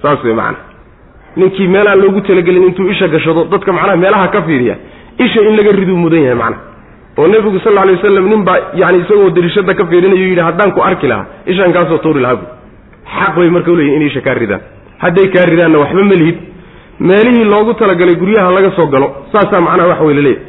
Saas 0.01 0.23
wey 0.23 0.33
macana 0.33 0.57
ninkii 1.37 1.67
meelaan 1.67 1.99
loogu 2.01 2.21
talagelin 2.21 2.63
intuu 2.69 2.89
isha 2.93 3.07
gashado 3.07 3.45
dadka 3.51 3.71
macnaha 3.77 3.97
meelaha 4.03 4.27
ka 4.33 4.41
fiiriya 4.47 4.75
isha 5.25 5.41
in 5.49 5.55
laga 5.57 5.71
riduu 5.79 5.97
mudan 6.03 6.21
yahay 6.25 6.35
macnaha 6.35 6.61
oo 7.17 7.27
nebigu 7.33 7.59
sal 7.63 7.73
lla 7.73 7.85
lay 7.85 7.95
waslam 7.97 8.27
nin 8.31 8.41
baa 8.47 8.57
yani 8.81 8.97
isagoo 9.03 9.29
dariishada 9.37 9.73
ka 9.79 9.85
fiirinayo 9.91 10.25
yidhi 10.29 10.41
haddaan 10.47 10.71
ku 10.75 10.81
arki 10.89 11.07
lahaa 11.07 11.25
ishaan 11.51 11.73
kaasoo 11.77 11.97
tuuri 12.05 12.21
lahaa 12.25 12.35
bu 12.41 12.45
xaq 13.17 13.35
bay 13.37 13.49
marka 13.55 13.71
uleeyihin 13.75 14.01
in 14.01 14.07
isha 14.09 14.21
kaa 14.27 14.33
ridaan 14.41 14.61
hadday 15.03 15.27
kaa 15.35 15.45
ridaanna 15.51 15.77
waxba 15.83 16.03
ma 16.11 16.15
lihid 16.21 16.37
meelihii 16.99 17.43
loogu 17.53 17.73
talagalay 17.73 18.15
guryaha 18.15 18.51
laga 18.51 18.71
soo 18.75 18.87
galo 18.87 19.07
saasaa 19.31 19.61
macnaha 19.61 19.89
waxa 19.89 20.03
wey 20.03 20.15
laleeyahy 20.15 20.41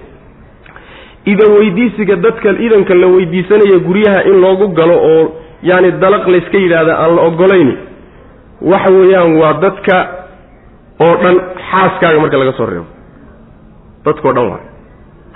idan 1.32 1.52
weydiisiga 1.58 2.16
dadka 2.16 2.50
idanka 2.66 2.94
la 2.94 3.06
weydiisanaya 3.06 3.78
guryaha 3.88 4.20
in 4.30 4.36
loogu 4.44 4.68
galo 4.78 4.94
oo 5.12 5.32
yaani 5.62 5.90
dalaq 5.92 6.26
layska 6.34 6.58
yidhaahda 6.64 6.94
aan 7.02 7.16
la 7.16 7.22
ogolayni 7.22 7.74
waxa 8.72 8.90
weeyaan 8.98 9.32
waa 9.40 9.52
dadka 9.64 9.96
oo 11.06 11.14
dhan 11.22 11.36
xaaskaaga 11.70 12.20
marka 12.20 12.36
laga 12.42 12.52
soo 12.58 12.66
reebo. 12.66 12.86
Dadkao 14.04 14.32
dhan 14.36 14.46
waa 14.52 14.60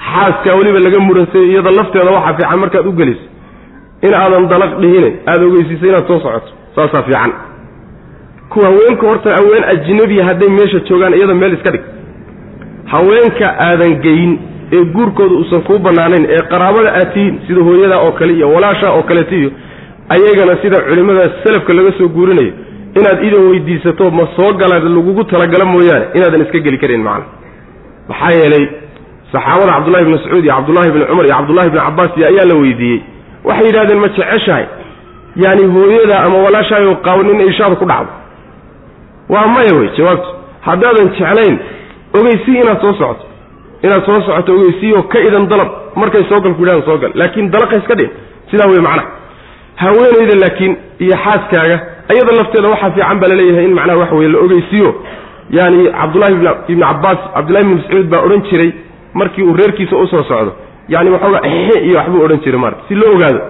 xaaskaa 0.08 0.54
weliba 0.58 0.80
laga 0.86 1.00
muransay 1.08 1.44
iyada 1.50 1.70
lafteeda 1.78 2.10
waxaa 2.16 2.34
fiican 2.38 2.58
markaad 2.62 2.86
u 2.86 2.92
geliso 3.00 3.24
in 4.06 4.14
aadan 4.14 4.44
dalaq 4.52 4.72
dhihine 4.82 5.10
aada 5.30 5.44
ogeysiiso 5.48 5.86
inaad 5.90 6.06
soo 6.10 6.20
socoto 6.24 6.50
saasaa 6.76 7.02
fiican 7.08 7.32
kuwa 8.50 8.66
haweenka 8.66 9.06
horta 9.06 9.30
haween 9.30 9.64
ajnabiya 9.64 10.24
hadday 10.24 10.48
meesha 10.48 10.78
joogaan 10.88 11.14
iyada 11.14 11.34
meel 11.34 11.52
iska 11.52 11.70
dhig. 11.70 11.80
Haweenka 12.92 13.46
aadan 13.60 13.94
geyn 14.02 14.38
ee 14.72 14.84
guurkooda 14.94 15.34
uusan 15.34 15.62
kuu 15.62 15.78
bannaanayn 15.78 16.26
ee 16.34 16.42
qaraabada 16.52 16.90
aad 17.00 17.12
tihiin 17.14 17.40
sida 17.46 17.60
hooyadaa 17.68 18.00
oo 18.06 18.12
kale 18.12 18.32
iyo 18.34 18.48
walaashaa 18.54 18.90
oo 18.96 19.02
kaleeto 19.02 19.34
iyo 19.34 19.50
ayagana 20.14 20.56
sida 20.62 20.80
culimmada 20.88 21.30
salafka 21.44 21.72
laga 21.78 21.92
soo 21.98 22.08
guurinayo 22.08 22.52
inaad 22.98 23.24
idan 23.28 23.42
weydiisato 23.50 24.10
ma 24.10 24.24
soo 24.36 24.52
galaad 24.52 24.84
lagugu 24.96 25.24
talagala 25.24 25.64
mooyaane 25.64 26.06
inaadan 26.14 26.42
iska 26.44 26.58
geli 26.66 26.78
karin 26.82 27.02
macana 27.02 27.24
maxaa 28.08 28.32
yeelay 28.40 28.64
saxaabada 29.32 29.72
cabdullahi 29.76 30.04
bni 30.04 30.12
mascuud 30.16 30.44
iyo 30.44 30.54
cabdullahi 30.56 30.90
bni 30.94 31.04
cumar 31.10 31.24
iyo 31.26 31.34
cabdullahi 31.36 31.70
bni 31.70 31.80
cabbaas 31.86 32.10
iyo 32.16 32.26
ayaa 32.32 32.44
la 32.50 32.54
weydiiyey. 32.62 33.00
Waxay 33.44 33.66
yidhahdeen 33.66 33.98
ma 34.04 34.08
jeceshahay? 34.08 34.64
Yaani 35.42 35.64
hooyada 35.74 36.16
ama 36.26 36.38
walaashaayo 36.44 36.94
qaawanin 37.06 37.40
ishaada 37.50 37.76
ku 37.76 37.84
dhacdo 37.90 38.12
waa 39.28 39.46
maya 39.54 39.74
wey 39.78 39.88
jawaabtu. 39.96 40.28
Haddaadan 40.66 41.08
jeclayn 41.18 41.58
ogeysii 42.18 42.60
inaad 42.62 42.80
soo 42.80 42.92
socoto. 42.92 43.24
Inaad 43.82 44.04
soo 44.06 44.20
socoto 44.26 44.52
ogeysiiyo 44.56 45.02
ka 45.12 45.18
idan 45.28 45.46
dalab. 45.48 45.68
Markay 45.96 46.24
soo 46.28 46.40
gal 46.40 46.54
ku 46.54 46.62
yidhahdan 46.62 46.84
soo 46.88 46.98
gal 47.02 47.12
laakiin 47.14 47.50
dalaqa 47.52 47.76
iska 47.80 47.94
dhin 47.94 48.10
sidaa 48.50 48.68
wey 48.72 48.80
macnaha. 48.80 49.08
Haweenayda 49.82 50.34
laakiin 50.44 50.76
iyo 51.04 51.16
xaaskaaga 51.24 51.76
ayada 52.12 52.32
lafteeda 52.38 52.68
waxaa 52.72 52.90
fiican 52.94 53.18
baa 53.20 53.28
la 53.28 53.34
leeyahay 53.40 53.64
in 53.68 53.74
macnaha 53.78 53.98
waxa 54.02 54.14
weye 54.18 54.28
la 54.34 54.38
ogeysiiyo 54.44 54.90
yaani 55.50 55.78
cabdullahi 56.00 56.32
ibni 56.68 56.82
cabbaas 56.84 57.18
cabdullahi 57.34 57.64
ibni 57.64 57.74
mascuud 57.80 58.06
baa 58.12 58.20
odhan 58.26 58.42
jiray 58.50 58.70
markii 59.14 59.42
uu 59.42 59.54
reerkiisa 59.60 59.96
u 59.96 60.06
soo 60.06 60.22
socdo. 60.30 60.52
Yani 60.88 61.10
waxooga 61.10 61.40
exe 61.48 61.80
iyo 61.86 61.96
waxbuu 61.98 62.22
odhan 62.24 62.40
jiray 62.44 62.60
maarata 62.60 62.82
si 62.88 62.94
loo 62.94 63.12
ogaado. 63.16 63.40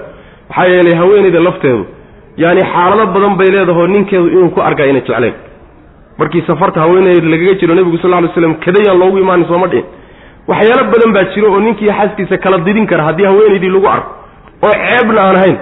Maxaa 0.48 0.66
yeelay 0.72 0.94
haweenayda 1.00 1.40
lafteedu. 1.40 1.86
Yaani 2.36 2.60
xaalado 2.72 3.06
badan 3.14 3.36
bay 3.38 3.48
leedahoo 3.54 3.86
ninkeedu 3.86 4.28
inuu 4.28 4.48
ku 4.50 4.60
arkaa 4.60 4.86
inay 4.86 5.00
jeclayn 5.08 5.34
markii 6.18 6.42
safarta 6.46 6.80
haweenayda 6.80 7.28
lagaga 7.34 7.54
jiro 7.60 7.74
nebigu 7.74 7.98
sal 8.02 8.10
ly 8.24 8.28
slam 8.34 8.54
kadayaan 8.64 8.98
loogu 9.02 9.18
imaanin 9.24 9.46
sooma 9.50 9.66
dhihin. 9.72 9.84
Waxyaalo 10.50 10.84
badan 10.92 11.12
baa 11.16 11.24
jiro 11.34 11.48
oo 11.54 11.60
ninkii 11.60 11.90
xaaskiisa 11.98 12.36
kala 12.44 12.58
didin 12.66 12.86
kara 12.90 13.02
haddii 13.08 13.24
haweenaydii 13.30 13.68
lagu 13.74 13.86
arko. 13.94 14.10
Oo 14.62 14.72
ceebna 14.84 15.20
aan 15.28 15.36
ahayn. 15.40 15.56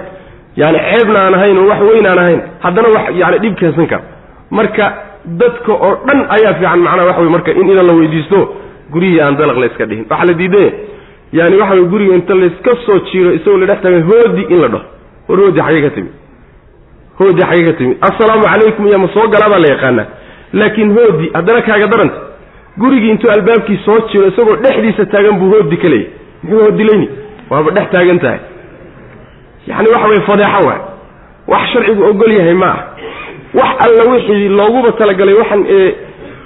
Yani 0.61 0.79
ceebna 0.89 1.19
aan 1.25 1.33
ahayn 1.37 1.57
oo 1.61 1.67
wax 1.71 1.79
weyn 1.89 2.05
aan 2.11 2.19
ahayn. 2.23 2.41
Haddana 2.63 2.87
wax 2.95 3.05
yani 3.21 3.37
dhib 3.43 3.55
keensan 3.59 3.87
kara. 3.91 4.03
Marka 4.57 4.85
dadka 5.41 5.71
oo 5.73 5.91
dhan 6.07 6.19
ayaa 6.35 6.53
fiican 6.59 6.79
macnaha 6.85 7.05
waxa 7.09 7.21
wey 7.21 7.29
marka 7.35 7.51
in 7.51 7.69
idan 7.73 7.85
la 7.89 7.93
weydiisto 7.99 8.39
guryihii 8.93 9.21
aan 9.25 9.35
dalaq 9.39 9.57
layska 9.63 9.85
dhihin. 9.89 10.05
Waxaa 10.09 10.25
la 10.29 10.33
diidaya 10.41 10.71
yani 11.39 11.55
waxa 11.61 11.73
wey 11.75 11.85
guriga 11.93 12.13
inta 12.19 12.33
layska 12.41 12.71
soo 12.85 12.99
jiiro 13.11 13.31
isagoo 13.37 13.57
la 13.61 13.65
dhex 13.69 13.79
taagay 13.83 14.01
hoodi 14.09 14.43
in 14.53 14.59
la 14.63 14.67
dhaho. 14.73 14.85
War 15.29 15.37
hoodi 15.41 15.59
xagee 15.67 15.81
ka 15.85 15.89
timid 15.95 16.13
hoodi 17.19 17.41
xagee 17.49 17.65
ka 17.69 17.73
timid 17.79 17.97
assalaamu 18.07 18.43
calaykum 18.51 18.87
iyo 18.87 18.99
ma 19.03 19.07
soo 19.15 19.27
galaa 19.33 19.49
baa 19.53 19.59
la 19.65 19.69
yaqaanaa 19.73 20.05
laakiin 20.53 20.91
hoodi 20.97 21.31
haddana 21.33 21.61
kaaga 21.61 21.87
daranta. 21.87 22.19
Gurigii 22.77 23.09
intuu 23.09 23.31
albaabkii 23.31 23.79
soo 23.85 23.99
jiro 24.11 24.27
isagoo 24.27 24.55
dhexdiisa 24.55 25.05
taagan 25.05 25.39
buu 25.39 25.49
hoodi 25.53 25.77
ka 25.77 25.87
leeyay. 25.89 26.09
Muxuu 26.43 26.59
hoodilayni 26.65 27.09
waaba 27.49 27.71
dhex 27.71 27.89
taagan 27.91 28.19
tahay. 28.19 28.39
Yacni 29.67 29.89
waxa 29.93 30.07
weye 30.07 30.21
fadeexo 30.21 30.67
waay. 30.67 30.79
Wax 31.47 31.63
sharcigu 31.73 32.03
ogol 32.09 32.31
yahay 32.37 32.53
ma 32.53 32.65
ah 32.67 32.83
wax 33.59 33.69
alla 33.85 34.11
wixii 34.11 34.49
looguba 34.49 34.91
talagalay 34.91 35.35
waxaan 35.41 35.63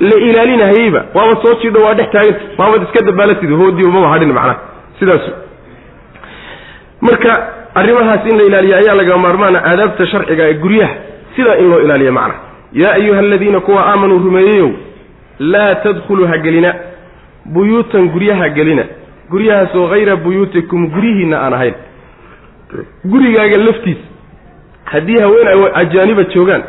la 0.10 0.16
ilaalinahayeyba 0.28 1.02
waaba 1.14 1.34
soo 1.44 1.54
jidho 1.62 1.80
waa 1.86 1.94
dhex 1.94 2.10
taaganta 2.12 2.42
waabad 2.58 2.82
iska 2.84 3.06
dabaalatid 3.06 3.50
hoodiiba 3.60 3.90
maba 3.92 4.08
hadhin 4.14 4.32
macnaha. 4.34 4.60
Sidaas 5.00 5.22
marka 7.02 7.32
arrimahaas 7.76 8.26
in 8.32 8.38
la 8.38 8.44
ilaaliyo 8.50 8.76
ayaa 8.78 8.96
laga 8.96 9.18
maarmaana 9.18 9.60
aadaabta 9.70 10.08
sharciga 10.08 10.44
ee 10.50 10.54
guryaha. 10.54 10.94
Sidaa 11.36 11.56
in 11.62 11.70
loo 11.70 11.80
ilaaliyo 11.80 12.12
macnaha 12.14 12.40
yaa 12.74 12.92
ayuha 12.94 13.20
aladiina 13.20 13.60
kuwa 13.60 13.86
aamanuu 13.88 14.20
rumeeyeyow 14.20 14.70
laa 15.40 15.76
tadkhuluu 15.76 16.28
ha 16.28 16.38
gelina. 16.38 16.74
Buyuutan 17.46 18.10
guryaha 18.10 18.50
gelina. 18.50 18.84
Guryahaasoo 19.32 19.88
hayra 19.88 20.16
buyuutikum 20.16 20.88
guryihiinna 20.90 21.38
aan 21.46 21.54
ahayn. 21.54 21.74
Gurigaaga 23.06 23.58
laftiisa 23.58 24.02
haddii 24.86 25.20
haween 25.22 25.48
ajaaniba 25.74 26.24
joogaan 26.24 26.64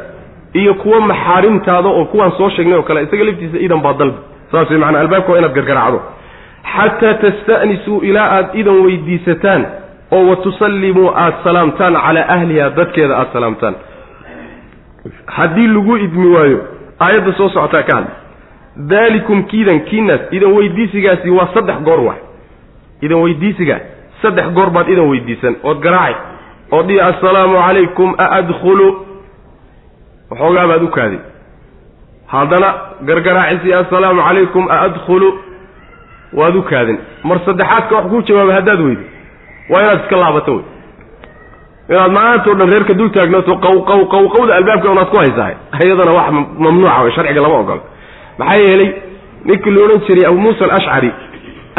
iyo 0.53 0.75
kuwa 0.75 1.01
maxaarimtaada 1.01 1.89
oo 1.89 2.05
kuwaan 2.05 2.33
soo 2.39 2.51
sheegnay 2.51 2.77
oo 2.79 2.83
kale 2.83 3.03
isaga 3.03 3.25
laftiisa 3.25 3.59
idan 3.59 3.81
baa 3.83 3.93
dalbi. 3.93 4.19
Saas 4.53 4.71
way 4.71 4.79
macnaa 4.79 5.01
albaabka 5.01 5.33
waa 5.33 5.39
inaad 5.39 5.55
gargaraacdo. 5.55 6.01
Xataa 6.77 7.15
tasta'nisuu 7.15 8.01
ilaa 8.01 8.29
aad 8.37 8.47
idan 8.55 8.79
weydiisataan 8.85 9.67
oo 10.11 10.27
wa 10.29 10.37
tusallimuu 10.37 11.09
aada 11.15 11.37
salaamtaan 11.45 11.95
calaa 11.95 12.29
ahliha 12.29 12.71
dadkeeda 12.71 13.17
aada 13.17 13.31
salaamtaan 13.33 13.75
haddii 15.27 15.67
lagu 15.67 15.97
idmi 15.97 16.27
waayo 16.35 16.61
aayadda 17.01 17.33
soo 17.33 17.49
socotaa 17.49 17.83
ka 17.83 17.97
hadla 17.97 18.11
daalikum 18.77 19.43
kiidan 19.45 19.81
kiinaas 19.81 20.21
idan 20.31 20.53
weydiisigaasi 20.53 21.31
waa 21.31 21.49
saddex 21.55 21.79
goor 21.89 22.01
waay 22.01 22.21
idan 23.01 23.19
weydiisigaa 23.23 23.81
saddex 24.23 24.47
goor 24.57 24.71
baad 24.71 24.89
idan 24.89 25.09
weydiisan 25.11 25.57
ood 25.63 25.81
garaacay. 25.81 26.15
Ood 26.71 26.87
dhihi 26.87 27.01
assalaamu 27.01 27.57
calaykum 27.67 28.15
a 28.19 28.27
adkhulu. 28.39 28.87
Waxoogaa 30.31 30.67
baad 30.69 30.83
u 30.83 30.89
kaaday 30.89 31.19
haddana 32.27 32.69
gargaraacisi 33.09 33.75
assalaamu 33.75 34.23
calaykum 34.23 34.69
a 34.71 34.81
adkhulu. 34.87 35.29
Waad 36.33 36.57
u 36.57 36.63
kaadin 36.63 36.99
mar 37.25 37.39
saddexaadka 37.47 37.95
wax 37.97 38.07
kuu 38.11 38.23
jawaaba 38.23 38.53
haddaad 38.55 38.81
weydo 38.81 39.03
waa 39.71 39.83
inaad 39.83 40.01
iska 40.05 40.17
laabato 40.17 40.53
wey 40.55 40.65
inaad 41.89 42.13
maantao 42.13 42.55
dhan 42.55 42.69
reerka 42.73 42.95
dul 42.95 43.11
qaw 43.11 43.77
qaw 43.89 44.01
qaw 44.13 44.25
qawda 44.35 44.53
albaabka 44.57 44.91
unaad 44.91 45.09
ku 45.11 45.17
haysahay 45.23 45.55
iyadana 45.85 46.13
wax 46.19 46.27
mamnuuca 46.65 47.03
wey 47.05 47.13
sharciga 47.17 47.41
lama 47.43 47.59
ogolo 47.63 47.83
maxaa 48.39 48.57
yeelay 48.65 48.91
ninkii 49.45 49.71
la 49.71 49.81
odhan 49.85 50.01
jiray 50.07 50.25
abu 50.31 50.39
muusa 50.45 50.65
alashcari 50.65 51.11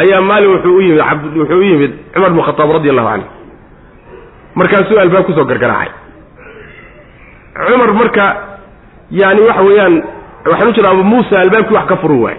ayaa 0.02 0.20
maalin 0.20 0.50
wuxuu 0.54 0.76
u 0.76 0.80
yimid 0.80 1.00
wuxuu 1.40 1.58
u 1.58 1.62
yimid 1.62 1.92
cumar 2.14 2.30
bnu 2.30 2.42
khataab 2.48 2.70
radi 2.76 2.90
allahu 2.90 3.08
canhu 3.08 3.26
markaasuu 4.54 4.98
albaab 5.04 5.24
ku 5.26 5.32
soo 5.32 5.44
gargaraacay. 5.44 5.90
Cumar 7.66 7.90
marka 8.00 8.26
yani 9.10 9.40
waxa 9.48 9.62
weeyaan 9.68 9.94
waxaan 10.50 10.68
u 10.68 10.72
jira 10.76 10.88
abu 10.90 11.02
muusa 11.12 11.40
albaabkii 11.40 11.74
wax 11.78 11.86
ka 11.88 11.96
furu 12.02 12.18
waay. 12.24 12.36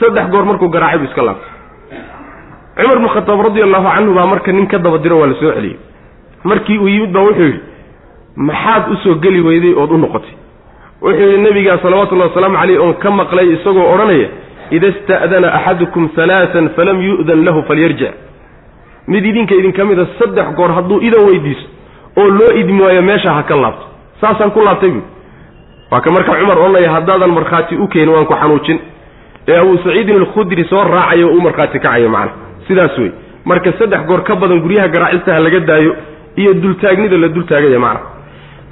Saddex 0.00 0.26
goor 0.32 0.44
markuu 0.44 0.68
garaacay 0.68 0.98
buu 0.98 1.08
iska 1.10 1.22
laabtay. 1.22 1.50
Cumar 2.80 2.98
bnu 2.98 3.08
khataab 3.14 3.40
radi 3.46 3.62
allahu 3.66 3.86
canhu 3.94 4.14
baa 4.18 4.26
marka 4.32 4.52
nin 4.52 4.66
ka 4.66 4.78
daba 4.78 4.98
diro 4.98 5.18
waa 5.20 5.26
la 5.30 5.34
soo 5.40 5.52
celiyey 5.56 5.78
markii 6.44 6.78
uu 6.78 6.88
yimid 6.88 7.12
baa 7.12 7.22
wuxuu 7.22 7.42
yidhi 7.44 7.60
maxaad 8.36 8.82
u 8.92 8.96
soo 9.02 9.14
geli 9.14 9.40
weyday 9.40 9.74
ood 9.74 9.90
u 9.92 9.98
noqotay. 9.98 10.34
Wuxuu 11.02 11.22
yidhi 11.30 11.42
nebigaa 11.42 11.78
salawatullahi 11.82 12.28
wasalaamu 12.30 12.56
caleyh 12.58 12.80
oon 12.82 12.94
ka 12.94 13.10
maqlay 13.10 13.46
isagoo 13.54 13.86
odhanaya 13.94 14.28
ida 14.70 14.88
ista'dana 14.88 15.48
axadukum 15.58 16.08
halaatan 16.16 16.68
falam 16.76 17.00
yu'dan 17.02 17.44
lahu 17.44 17.62
falyarjic 17.68 18.12
mid 19.08 19.24
idinka 19.26 19.54
idinka 19.54 19.84
mida 19.84 20.06
saddex 20.18 20.46
goor 20.56 20.70
hadduu 20.76 21.00
idan 21.08 21.24
weydiiso 21.28 21.66
oo 22.16 22.28
loo 22.38 22.50
idmi 22.60 22.80
waayo 22.82 23.02
meesha 23.02 23.32
ha 23.34 23.42
ka 23.42 23.56
laabto. 23.56 23.84
Saasaan 24.20 24.50
ku 24.50 24.60
laabtay 24.60 24.90
buui 24.90 25.02
waa 25.90 26.00
ka 26.00 26.10
marka 26.12 26.32
cumar 26.40 26.58
odhanaya 26.58 26.90
haddaadan 26.96 27.30
markhaati 27.38 27.74
u 27.76 27.88
keenin 27.88 28.14
waan 28.14 28.26
ku 28.26 28.34
xanuujin. 28.34 28.78
Ee 29.48 29.56
abuu 29.58 29.78
saciidin 29.84 30.16
alkhudri 30.16 30.64
soo 30.64 30.84
raacayo 30.84 31.28
o 31.28 31.32
u 31.36 31.40
markhaati 31.40 31.78
kacayo 31.80 32.08
macana 32.08 32.32
sidaas 32.68 32.98
wey 32.98 33.10
marka 33.44 33.72
saddex 33.78 34.02
goor 34.06 34.22
ka 34.22 34.34
badan 34.36 34.60
guryaha 34.60 34.88
garaacistaha 34.88 35.40
laga 35.40 35.60
daayo 35.60 35.92
iyo 36.40 36.52
dultaagnida 36.62 37.16
la 37.22 37.28
dultaagaya 37.36 37.78
macna. 37.86 38.00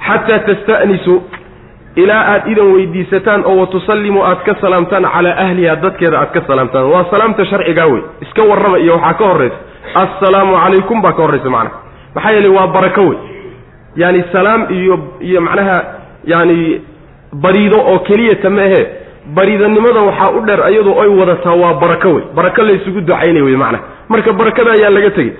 Xataa 0.07 0.39
tasta'nisuu 0.47 1.17
ilaa 2.01 2.23
aad 2.33 2.43
idan 2.51 2.69
weydiisataan 2.75 3.41
oo 3.49 3.55
wa 3.61 3.67
tusallimuu 3.73 4.23
aad 4.29 4.41
ka 4.47 4.53
salaamtaan 4.61 5.05
calaa 5.15 5.35
ahliha 5.45 5.75
dadkeeda 5.83 6.17
aad 6.23 6.31
ka 6.35 6.41
salaamtaan. 6.47 6.85
Waa 6.93 7.05
salaamta 7.11 7.45
sharcigaa 7.51 7.87
wey 7.93 8.01
iska 8.25 8.41
warrama 8.49 8.77
iyo 8.83 8.93
waxaa 8.97 9.13
ka 9.19 9.25
horraysa 9.31 9.57
assalaamu 10.03 10.53
calaykum 10.63 11.01
baa 11.05 11.11
ka 11.17 11.21
horraysa 11.25 11.49
macnaha 11.49 11.75
maxaa 12.15 12.31
yeelay 12.35 12.51
waa 12.57 12.67
barako 12.75 13.01
wey 13.09 13.17
yaani 14.01 14.23
salaam 14.35 14.61
iyo 14.79 14.95
iyo 15.29 15.41
macnaha 15.47 15.77
yaani 16.31 16.57
bariido 17.43 17.79
oo 17.91 17.99
keliyata 18.07 18.49
ma 18.57 18.61
ahe. 18.69 18.81
Baridanimada 19.35 19.99
waxaa 20.07 20.29
u 20.37 20.41
dheer 20.47 20.61
iyadoo 20.71 21.01
ay 21.03 21.09
wadataa 21.19 21.55
waa 21.63 21.73
barako 21.81 22.09
wey 22.15 22.23
barako 22.37 22.61
laysugu 22.67 23.01
ducaynay 23.01 23.41
wey 23.47 23.55
macnaha 23.63 23.83
marka 24.11 24.33
barakada 24.39 24.71
ayaa 24.77 24.89
laga 24.97 25.09
tegey 25.17 25.33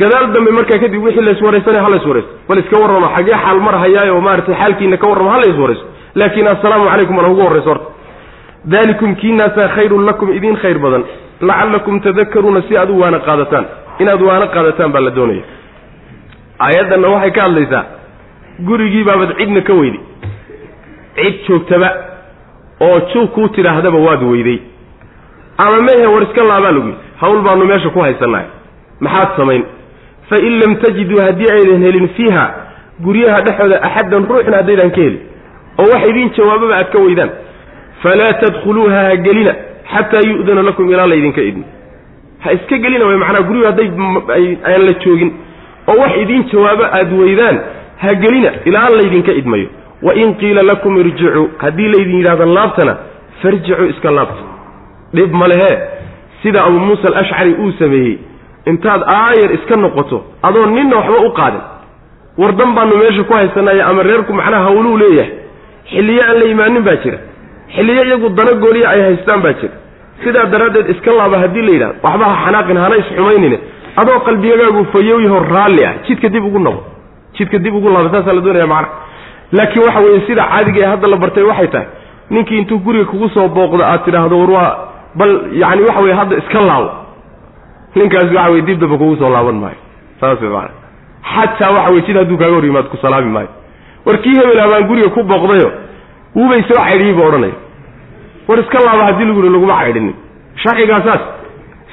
gadaal 0.00 0.26
dambe 0.34 0.50
markaa 0.58 0.78
kadib 0.82 1.02
wixii 1.06 1.24
layswaraysanay 1.28 1.80
ha 1.84 1.88
layswaraysto 1.94 2.32
bal 2.48 2.58
iska 2.62 2.76
warramo 2.82 3.08
xaggee 3.16 3.38
xaal 3.44 3.60
mar 3.66 3.74
hayaay 3.82 4.10
oo 4.14 4.20
maaragtay 4.26 4.54
xaalkiina 4.60 4.96
ka 5.02 5.06
warramo 5.10 5.30
ha 5.34 5.38
layswaraysto 5.44 5.86
laakiin 6.20 6.48
assalaamu 6.54 6.84
calaykum 6.92 7.16
baa 7.20 7.28
ugu 7.32 7.40
horrayso 7.46 7.68
horta. 7.72 7.86
Dalikum 8.72 9.10
kiinaasaa 9.20 9.68
khayrun 9.76 10.04
lakum 10.08 10.28
idiin 10.38 10.56
khayr 10.62 10.78
badan. 10.84 11.02
Lacallakum 11.48 12.00
tadakaruuna 12.04 12.60
si 12.68 12.76
aad 12.80 12.90
u 12.90 12.96
waana 13.02 13.18
qaadataan. 13.26 13.64
Inaad 14.02 14.22
waana 14.28 14.46
qaadataan 14.54 14.90
baa 14.94 15.00
la 15.06 15.10
doonaya. 15.18 15.42
Aayaddanna 16.64 17.08
waxay 17.14 17.30
ka 17.36 17.42
hadlaysaa 17.46 17.82
gurigii 18.68 19.04
baabad 19.08 19.30
cidna 19.38 19.60
ka 19.68 19.72
weyday 19.80 20.00
cid 21.18 21.36
joogtaba 21.48 21.88
oo 22.86 22.98
joog 23.14 23.28
kuu 23.34 23.48
tidhaahdaba 23.56 23.98
waad 24.06 24.22
weyday. 24.32 24.58
Ama 25.58 25.78
mehe 25.88 26.06
war 26.14 26.22
iska 26.26 26.42
laabaa 26.50 26.72
lagu 26.76 26.86
yidhi 26.88 26.98
hawl 27.20 27.40
baanu 27.46 27.64
meesha 27.70 27.90
ku 27.94 28.00
haysannahay 28.04 28.46
maxaad 29.00 29.28
samayn 29.36 29.62
fa 30.30 30.36
in 30.48 30.58
lam 30.60 30.76
tajiduu 30.84 31.20
haddii 31.26 31.50
aydan 31.56 31.82
helin 31.86 32.08
fiiha 32.16 32.44
guryaha 33.04 33.40
dhexooda 33.46 33.82
axaddan 33.88 34.26
ruuxna 34.30 34.56
haddaydan 34.60 34.90
ka 34.96 35.00
helin 35.00 35.20
oo 35.78 35.86
wax 35.92 36.08
idiin 36.10 36.30
jawaababa 36.38 36.76
aad 36.80 36.90
ka 36.92 36.98
weydaan 37.06 37.30
falaa 38.02 38.32
tadkhuluuha 38.42 39.00
ha 39.08 39.16
gelina 39.26 39.52
xataa 39.94 40.22
yu'dana 40.30 40.62
lakum 40.68 40.90
ilaa 40.92 41.06
laydinka 41.12 41.42
idmo 41.50 41.64
ha 42.44 42.52
iska 42.52 42.76
gelina 42.84 43.06
way 43.10 43.16
macnaa 43.24 43.42
guryuhu 43.48 43.66
hadday 43.70 43.88
aan 44.72 44.82
la 44.88 44.92
joogin 45.04 45.30
oo 45.90 45.96
wax 46.02 46.12
idiin 46.22 46.44
jawaabo 46.52 46.84
aad 46.98 47.12
weydaan 47.20 47.56
ha 48.02 48.14
gelina 48.24 48.50
ilaa 48.64 48.88
laydinka 49.00 49.32
idmayo 49.40 49.68
wain 50.02 50.34
qiila 50.40 50.62
lakum 50.62 50.98
irjicuu 51.02 51.46
haddii 51.58 51.88
laydin 51.94 52.16
yidhahdo 52.20 52.46
laabtana 52.58 52.96
farjicuu 53.42 53.86
iska 53.94 54.10
laabta 54.10 54.42
dhib 55.14 55.32
ma 55.40 55.46
lehe 55.52 55.72
sida 56.42 56.64
abuu 56.64 56.78
muusa 56.88 57.08
alashcari 57.08 57.52
uu 57.64 57.72
sameeyey 57.78 58.18
intaad 58.70 59.02
aayar 59.16 59.50
iska 59.58 59.76
noqoto 59.84 60.16
adoo 60.48 60.66
ninna 60.76 60.96
waxba 61.00 61.18
u 61.28 61.30
qaadin 61.38 61.60
wardan 62.42 62.70
baanu 62.76 62.94
meesha 63.02 63.22
ku 63.28 63.32
haysanaya 63.38 63.86
ama 63.90 64.02
reerku 64.08 64.32
macnaha 64.38 64.62
hawluu 64.68 64.96
leeyahay. 65.02 65.32
Xilliyo 65.92 66.22
aan 66.28 66.38
la 66.40 66.44
imaanin 66.54 66.82
baa 66.88 66.96
jira. 67.04 67.18
Xilliyo 67.74 68.02
iyagu 68.08 68.28
dana 68.38 68.52
gooliya 68.62 68.88
ay 68.94 69.00
haystaan 69.06 69.40
baa 69.44 69.52
jira. 69.60 69.74
Sidaa 70.24 70.44
daraaddeed 70.52 70.88
iska 70.94 71.10
laaba 71.18 71.38
haddii 71.42 71.62
la 71.66 71.72
yidhahdo 71.74 71.96
waxba 72.06 72.24
ha 72.30 72.36
xanaaqin 72.44 72.76
hana 72.84 72.96
isxumaynine 73.02 73.58
adoo 74.00 74.18
qalbigagaagu 74.26 74.82
fayowyahoo 74.92 75.42
raalli 75.54 75.82
ah 75.90 75.94
jidka 76.08 76.28
dib 76.34 76.44
ugu 76.48 76.58
noqo. 76.66 76.82
Jidka 77.38 77.58
dib 77.64 77.74
ugu 77.78 77.88
laaba 77.94 78.08
saasaa 78.14 78.32
la 78.32 78.40
doonaya 78.46 78.66
macna 78.66 78.88
laakiin 79.56 79.82
waxa 79.86 80.00
weeye 80.04 80.20
sida 80.26 80.42
caadiga 80.52 80.80
ee 80.84 80.90
hadda 80.92 81.08
la 81.12 81.16
bartay 81.22 81.42
waxay 81.50 81.68
tahay 81.74 81.86
ninkii 82.30 82.58
intuu 82.62 82.78
guriga 82.86 83.04
kugu 83.12 83.28
soo 83.34 83.48
booqdo 83.56 83.82
aad 83.84 84.04
tidhaahdo 84.04 84.36
war 84.40 84.50
waa 84.56 84.70
bal 85.20 85.32
yacani 85.60 85.82
waxa 85.88 86.00
weye 86.04 86.14
hadda 86.20 86.36
iska 86.42 86.60
laabo 86.68 86.90
ninkaasi 87.94 88.34
waxa 88.36 88.50
weye 88.50 88.62
dib 88.62 88.78
damba 88.80 88.96
kugu 88.98 89.16
soo 89.16 89.30
laaban 89.30 89.58
maayo. 89.62 89.78
Saas 90.20 90.40
way 90.40 90.50
maana 90.50 90.70
xataa 91.34 91.70
waxa 91.76 91.90
weye 91.92 92.02
jid 92.06 92.16
hadduu 92.16 92.38
kaaga 92.38 92.54
hor 92.54 92.64
yimaad 92.64 92.88
ku 92.92 92.96
salaami 92.96 93.30
maayo. 93.36 93.48
War 94.06 94.18
kii 94.22 94.34
hebel 94.40 94.60
abaan 94.60 94.84
guriga 94.88 95.08
ku 95.16 95.22
booqdayo 95.22 95.68
wuubay 96.36 96.62
soo 96.68 96.78
caydhiyey 96.84 97.14
buu 97.14 97.26
odhanaya. 97.28 97.56
War 98.48 98.58
iska 98.60 98.78
laaba 98.86 99.04
haddii 99.08 99.24
lagu 99.28 99.40
yihi 99.42 99.52
laguma 99.54 99.76
caydhinin 99.82 100.14
sharcigaa 100.62 101.00
saas. 101.06 101.20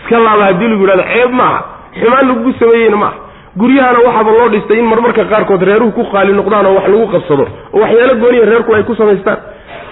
Iska 0.02 0.20
laaba 0.20 0.44
haddii 0.50 0.68
lagu 0.72 0.82
yidhahdo 0.84 1.04
ceeb 1.14 1.32
maaha. 1.40 1.60
Xumaan 2.00 2.28
lagugu 2.30 2.52
sameeyeyna 2.60 2.98
maaha. 2.98 3.18
Guryahana 3.60 4.00
waxaaba 4.06 4.32
loo 4.38 4.50
dhistay 4.54 4.80
in 4.80 4.86
marmarka 4.92 5.24
qaarkood 5.32 5.62
reeruhu 5.70 5.92
ku 5.98 6.04
qaali 6.12 6.34
noqdaan 6.34 6.66
oo 6.66 6.75
wax 6.78 6.88
lagu 6.94 7.08
qabsado 7.14 7.46
oo 7.74 7.80
waxyaalo 7.84 8.16
gooniya 8.24 8.46
reerku 8.52 8.74
ay 8.75 8.84
ku 8.84 8.96
samaystaan. 8.96 9.38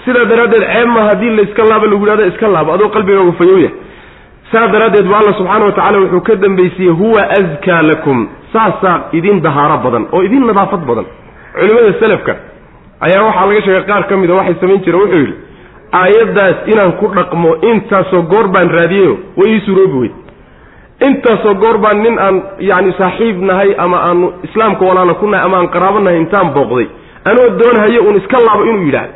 Sidaa 0.05 0.25
daraaddeed 0.31 0.63
ceeb 0.74 0.88
maaha 0.95 1.07
haddii 1.10 1.29
la 1.38 1.41
iska 1.48 1.63
laaba 1.72 1.86
lagu 1.91 2.03
yidhahdo 2.05 2.25
iska 2.31 2.48
laabo 2.55 2.74
adoo 2.75 2.89
qalbigaagu 2.95 3.31
fayowya 3.39 3.69
saas 4.53 4.72
daraaddeed 4.74 5.07
ba 5.12 5.17
alla 5.22 5.33
subxaana 5.39 5.65
wa 5.65 5.72
tacala 5.77 5.98
wuxuu 6.03 6.22
ka 6.27 6.36
dambaysiiyey 6.45 6.93
huwa 7.01 7.22
askaa 7.39 7.81
lakum. 7.89 8.19
Saasaa 8.53 8.98
idin 9.17 9.41
dahaaro 9.45 9.77
badan 9.86 10.04
oo 10.15 10.21
idin 10.27 10.43
nadaafad 10.49 10.82
badan. 10.89 11.06
Culimmada 11.60 11.93
selafka 12.01 12.34
ayaa 13.06 13.23
waxaa 13.27 13.45
laga 13.49 13.62
sheegay 13.65 13.84
qaar 13.89 14.04
ka 14.10 14.17
mida 14.21 14.34
waxay 14.39 14.56
samayn 14.62 14.82
jireen 14.86 15.01
wuxuu 15.01 15.19
yidhi 15.19 15.36
aayaddaas 16.01 16.56
inaan 16.71 16.91
ku 16.99 17.08
dhaqmo 17.17 17.49
intaasoo 17.71 18.21
goor 18.32 18.47
baan 18.56 18.69
raadiyeyo 18.77 19.13
way 19.39 19.49
ii 19.56 19.62
suroobi 19.65 19.97
weyd. 20.04 20.13
Intaasoo 21.08 21.54
goor 21.63 21.77
baan 21.84 21.97
nin 22.06 22.15
aan 22.25 22.36
yacni 22.69 22.93
saaxiib 22.99 23.38
nahay 23.49 23.75
ama 23.86 23.97
aanu 24.08 24.27
islaamka 24.47 24.86
walaala 24.89 25.13
ku 25.21 25.27
nahay 25.27 25.45
ama 25.45 25.58
aan 25.62 25.67
qaraabo 25.75 25.99
nahay 26.06 26.19
intaan 26.23 26.54
booqday 26.58 26.88
anoo 27.30 27.47
doonhayo 27.60 27.99
uun 28.06 28.15
iska 28.21 28.38
laabo 28.47 28.63
inuu 28.69 28.86
yidhaahdo 28.89 29.13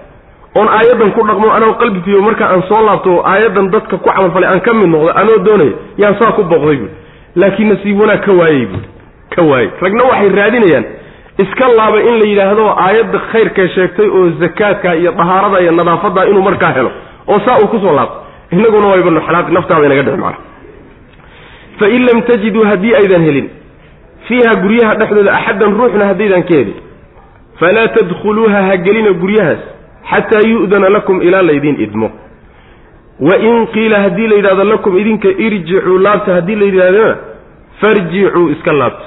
oon 0.55 0.67
aayaddan 0.67 1.11
ku 1.11 1.21
dhaqmo 1.27 1.51
anoo 1.57 1.73
qalbi 1.81 1.99
fiyo 2.05 2.21
marka 2.21 2.45
aan 2.53 2.63
soo 2.69 2.81
laabto 2.85 3.21
aayaddan 3.31 3.69
dadka 3.73 3.97
ku 3.97 4.09
camalfalay 4.09 4.49
aan 4.53 4.61
ka 4.67 4.73
mid 4.73 4.89
noqdo 4.93 5.11
anoo 5.21 5.37
doonayo 5.47 5.73
yaan 5.97 6.15
saa 6.19 6.31
ku 6.37 6.43
booqday 6.43 6.77
buui 6.77 6.89
laakiin 7.35 7.69
nasiib 7.73 7.99
wanaag 8.01 8.21
ka 8.25 8.31
waayey 8.39 8.65
buui 8.65 8.83
ka 9.35 9.41
waayey. 9.49 9.69
Ragna 9.81 10.03
waxay 10.09 10.29
raadinayaan 10.39 10.85
iska 11.43 11.65
laaba 11.77 11.99
in 12.09 12.15
la 12.21 12.25
yidhaahdo 12.31 12.65
aayadda 12.85 13.19
khayrkay 13.31 13.67
sheegtay 13.75 14.07
oo 14.09 14.29
zakaadka 14.41 14.95
iyo 14.95 15.11
dahaarada 15.11 15.61
iyo 15.61 15.71
nadaafadda 15.71 16.25
inuu 16.31 16.41
markaa 16.41 16.71
helo 16.77 16.91
oo 17.27 17.39
saa 17.45 17.57
uu 17.63 17.67
ku 17.67 17.79
soo 17.79 17.93
laabto. 17.95 18.17
Inaguna 18.51 18.87
waybanu 18.87 19.21
xanaaqi 19.27 19.51
naftaada 19.53 19.85
inaga 19.85 20.03
dhici 20.03 20.17
macana 20.17 20.37
fain 21.79 22.01
lam 22.07 22.21
tajiduu 22.29 22.63
haddii 22.69 22.93
aydan 22.95 23.21
helin 23.27 23.47
fiiha 24.27 24.51
guryaha 24.63 24.95
dhexdooda 24.99 25.31
axaddan 25.39 25.71
ruuxna 25.79 26.05
haddaydan 26.11 26.43
ka 26.49 26.53
helin. 26.59 26.77
Falaa 27.59 27.87
tadkhuluuha 27.97 28.59
ha 28.67 28.75
gelina 28.85 29.11
guryahaas 29.21 29.61
xataa 30.11 30.41
yu'dana 30.49 30.89
lakum 30.89 31.21
ilaa 31.21 31.41
laydiin 31.41 31.81
idmo. 31.81 32.11
Wain 33.19 33.67
qiila 33.67 34.01
haddii 34.01 34.27
la 34.27 34.35
yidhahdo 34.35 34.63
lakum 34.63 34.97
idinka 34.97 35.29
irjicuu 35.29 35.97
laabta 35.97 36.33
haddii 36.33 36.55
la 36.55 36.65
yidhahdona 36.65 37.15
farjicuu 37.81 38.49
iska 38.49 38.73
laabta. 38.73 39.05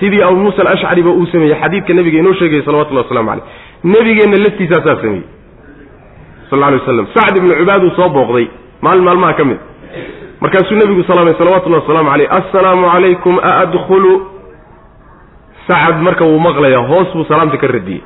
Sidii 0.00 0.22
abuu 0.22 0.36
muusa 0.36 0.62
alashcari 0.62 1.02
ba 1.02 1.10
uu 1.10 1.26
sameeyey 1.26 1.56
xadiidka 1.60 1.94
nabiga 1.94 2.18
inoo 2.18 2.34
sheegaya 2.34 2.62
salawatullahi 2.64 3.06
waslamu 3.08 3.28
caleyh 3.28 3.44
nebigeenna 3.84 4.36
laftiisaasaa 4.44 4.96
sameeyey. 5.02 5.26
Sal 6.50 6.58
lla 6.58 6.70
lay 6.70 6.78
waslam 6.78 7.06
sacd 7.14 7.36
ibnu 7.36 7.54
cubaaduu 7.54 7.90
soo 7.96 8.08
booqday. 8.08 8.46
Maalin 8.82 9.04
maalmaha 9.04 9.32
ka 9.32 9.44
mid. 9.44 9.58
Markaasuu 10.40 10.76
nebigu 10.76 11.02
salaamay 11.02 11.34
salawatullahi 11.38 11.82
wasalaamu 11.82 12.10
caleyh 12.10 12.32
assalaamu 12.32 12.90
calaykum 12.92 13.38
aadkhulu. 13.42 14.12
Sacad 15.66 16.00
marka 16.02 16.24
wuu 16.24 16.38
maqlaya 16.38 16.78
hoos 16.78 17.12
buu 17.14 17.24
salaamta 17.24 17.56
ka 17.56 17.66
radiyey. 17.66 18.02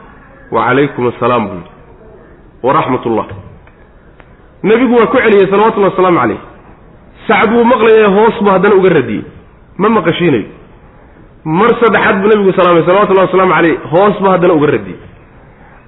Wa 0.51 0.67
calaykum 0.67 1.07
assalaam 1.13 1.49
buu 1.49 1.61
yidhi 2.63 2.67
waraxmat 2.67 3.07
ullah 3.07 3.27
nebigu 4.63 4.95
waa 4.95 5.07
ku 5.07 5.17
celiyey 5.17 5.51
salawatullahi 5.51 5.93
wasalaamu 5.93 6.19
caleyh 6.21 6.41
sacad 7.29 7.53
wuu 7.55 7.65
maqlaya 7.65 8.09
hoos 8.09 8.43
buu 8.43 8.51
haddana 8.51 8.75
uga 8.75 8.89
radiyey. 8.89 9.25
Ma 9.79 9.89
maqashiinayo 9.89 10.45
mar 11.45 11.71
saddexaad 11.81 12.17
buu 12.23 12.29
nebigu 12.33 12.53
salaamay 12.53 12.83
salawatullahi 12.87 13.27
wasalaamu 13.27 13.53
caleyh 13.55 13.77
hoos 13.93 14.15
buu 14.23 14.31
haddana 14.31 14.55
uga 14.55 14.67
radiyey. 14.67 14.99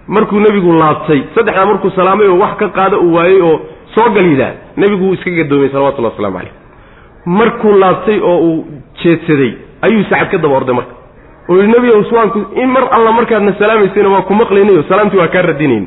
Markuu 0.08 0.40
nebigu 0.40 0.72
laabtay 0.72 1.20
saddexdaa 1.34 1.66
markuu 1.66 1.90
salaamay 1.90 2.26
oo 2.28 2.38
wax 2.38 2.56
ka 2.58 2.68
qaada 2.68 2.98
uu 2.98 3.14
waayey 3.14 3.40
oo 3.42 3.60
soo 3.94 4.10
gal 4.10 4.26
yidhaah 4.26 4.54
nebigu 4.76 5.04
wuu 5.04 5.14
iska 5.14 5.30
gadoomay 5.30 5.68
salawatullahi 5.68 6.14
waslamu 6.14 6.38
caleyh 6.38 6.52
markuu 7.26 7.72
laabtay 7.78 8.18
oo 8.20 8.38
uu 8.48 8.64
jeedsaday 9.02 9.52
ayuu 9.82 10.04
sacad 10.10 10.30
ka 10.30 10.38
daba 10.38 10.56
orday 10.56 10.74
marka. 10.74 10.94
Oo 11.48 11.56
yihi 11.56 11.68
nebi 11.72 11.88
ow 11.96 12.02
swaanku 12.10 12.38
in 12.62 12.68
mar 12.68 12.84
alla 12.96 13.12
markaadna 13.12 13.52
salaamaysayna 13.58 14.08
waa 14.08 14.22
ku 14.22 14.34
maqlaynayo 14.34 14.82
salaamtii 14.88 15.18
waa 15.18 15.28
kaa 15.28 15.42
radinayn 15.42 15.87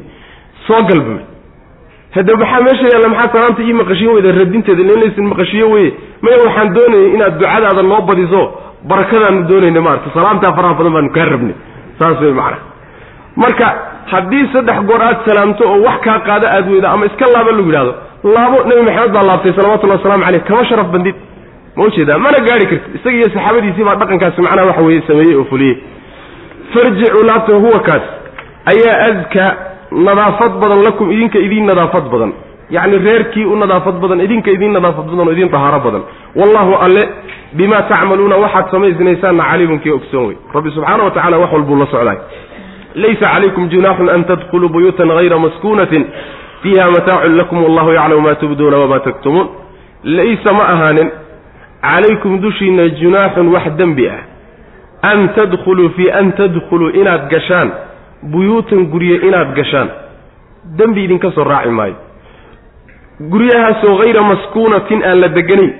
soo 0.67 0.81
gal 0.89 1.01
buu 1.07 1.19
hadda 2.15 2.35
maxaa 2.41 2.61
meesha 2.67 2.85
yaalla 2.93 3.09
maxaa 3.13 3.31
salaamta 3.35 3.61
ii 3.69 3.73
maqashiin 3.81 4.11
weyda 4.15 4.31
radinteeda 4.39 4.81
inaysan 4.97 5.25
maqashiyo 5.33 5.67
weye 5.73 5.89
maya 6.23 6.37
waxaan 6.45 6.73
doonayay 6.77 7.09
inaad 7.15 7.33
ducadaada 7.41 7.81
noo 7.91 8.01
badiso 8.09 8.41
barakadaanu 8.89 9.41
doonayna 9.49 9.81
maarata 9.87 10.09
salaamtaa 10.17 10.53
faraha 10.57 10.73
badan 10.79 10.93
baanu 10.95 11.09
kaa 11.17 11.25
rabnay. 11.33 11.55
Saas 11.99 12.21
wey 12.23 12.31
macana 12.39 12.57
marka 13.43 13.67
haddii 14.11 14.45
saddex 14.53 14.79
goor 14.89 15.01
aad 15.07 15.17
salaamto 15.29 15.63
oo 15.71 15.79
wax 15.87 15.99
kaa 16.07 16.19
qaada 16.27 16.47
aad 16.57 16.67
weyda 16.73 16.87
ama 16.93 17.05
iska 17.09 17.25
laaba 17.35 17.51
lagu 17.57 17.69
yidhahdo 17.69 17.93
laabo 18.35 18.57
nebi 18.69 18.81
maxamed 18.87 19.11
baa 19.15 19.23
laabtay 19.29 19.53
salawatullahi 19.57 19.99
waslamu 19.99 20.23
caleyh 20.25 20.43
kama 20.49 20.65
sharaf 20.69 20.87
bandid. 20.95 21.15
Ma 21.77 21.83
u 21.85 21.89
jeedaa 21.95 22.17
mana 22.25 22.37
gaari 22.47 22.65
kartid. 22.71 22.95
Isaga 22.97 23.15
iyo 23.19 23.29
saxaabadiisii 23.35 23.83
baa 23.89 23.95
dhaqankaasi 24.01 24.41
macnaha 24.45 24.67
waxa 24.69 24.81
weeye 24.87 25.01
sameeyey 25.09 25.35
oo 25.41 25.43
fuliyey 25.51 25.75
farjicuu 26.73 27.23
laabta 27.29 27.53
huwa 27.63 27.79
kaas 27.87 28.01
ayaa 28.71 28.97
adka 29.09 29.43
nadaafad 29.91 30.51
badan 30.61 30.83
lakum 30.83 31.11
idinka 31.11 31.39
idiin 31.39 31.65
nadaafad 31.65 32.09
badan. 32.11 32.33
Yacni 32.69 32.97
reerkii 32.97 33.45
u 33.45 33.55
nadaafad 33.55 33.95
badan 34.01 34.19
idinka 34.21 34.51
idiin 34.51 34.73
nadaafad 34.73 35.05
badan 35.05 35.27
oo 35.27 35.31
idiin 35.31 35.51
dahaaro 35.51 35.79
badan. 35.79 36.01
Wallahu 36.35 36.73
alle 36.85 37.03
bimaa 37.53 37.81
tacmaluuna 37.81 38.35
waxaad 38.35 38.71
samaysnaysaanna 38.71 39.43
caliimun 39.51 39.79
kii 39.79 39.91
ogsoon 39.91 40.25
wey. 40.27 40.37
Rabbi 40.53 40.69
subxaana 40.71 41.03
wa 41.03 41.11
tacala 41.11 41.37
wax 41.37 41.51
walbuu 41.53 41.75
la 41.79 41.85
socdaay 41.85 42.17
laysa 42.95 43.25
calaykum 43.33 43.69
junaaxun 43.69 44.09
an 44.09 44.23
tadkhuluu 44.23 44.69
buyuutan 44.69 45.09
hayra 45.09 45.39
maskuunatin. 45.39 46.05
Fiiha 46.61 46.91
mataacun 46.91 47.37
lakum 47.37 47.63
wallahu 47.63 47.91
yaclamu 47.93 48.21
ma 48.21 48.35
tubduuna 48.35 48.77
wamaa 48.77 48.99
taktumuun. 48.99 49.47
Laysa 50.03 50.53
ma 50.53 50.63
ahaanin 50.73 51.09
calaykum 51.81 52.41
dushiinna 52.41 52.89
junaaxun 52.89 53.47
wax 53.55 53.65
dembi 53.77 54.09
ah. 54.09 54.21
An 55.01 55.29
tadkhuluu 55.35 55.89
fii 55.89 56.09
an 56.11 56.31
tadkhuluu 56.31 56.89
inaad 56.89 57.29
gashaan 57.29 57.71
buyuutan 58.23 58.85
gurye 58.91 59.15
inaad 59.27 59.55
gashaan 59.55 59.89
dembi 60.77 61.03
idinka 61.03 61.31
soo 61.31 61.43
raaci 61.43 61.69
maayo. 61.69 61.95
Guryahaasoo 63.31 63.95
hayra 64.01 64.21
maskuunatin 64.23 65.03
aan 65.03 65.21
la 65.21 65.27
deganayn 65.37 65.73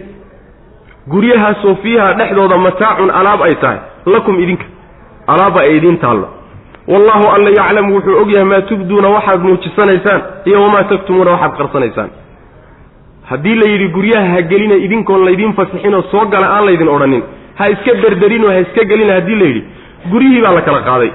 guryahaasoo 1.12 1.76
fiiha 1.84 2.14
dhexdooda 2.20 2.58
mataacun 2.58 3.10
alaab 3.20 3.42
ay 3.48 3.56
tahay 3.62 3.80
lakum 4.06 4.40
idinka 4.44 4.66
alaabba 5.28 5.62
ay 5.62 5.78
idiin 5.78 5.98
taallo. 5.98 6.28
Wallahu 6.88 7.26
alla 7.36 7.50
yaclamu 7.60 7.96
wuxuu 7.96 8.18
ogyahay 8.22 8.46
maa 8.52 8.62
tubduuna 8.62 9.10
waxaad 9.16 9.42
muujisanaysaan 9.44 10.22
iyo 10.46 10.62
wamaa 10.64 10.84
taktumuuna 10.84 11.32
waxaad 11.32 11.58
qarsanaysaan. 11.58 12.10
Haddii 13.30 13.56
la 13.56 13.70
yidhi 13.72 13.88
guryaha 13.88 14.28
ha 14.34 14.42
gelina 14.42 14.76
idinkoon 14.86 15.26
laydiin 15.26 15.54
fasixinoo 15.54 16.02
soo 16.12 16.26
gala 16.26 16.48
aan 16.56 16.66
laydin 16.66 16.88
odhanin 16.96 17.24
ha 17.60 17.70
iska 17.70 17.94
derderinoo 18.04 18.50
ha 18.50 18.60
iska 18.66 18.84
gelina 18.92 19.14
haddii 19.14 19.36
la 19.42 19.46
yidhi 19.46 19.64
guryihii 20.12 20.42
baa 20.46 20.54
la 20.58 20.62
kala 20.62 20.82
qaaday 20.90 21.12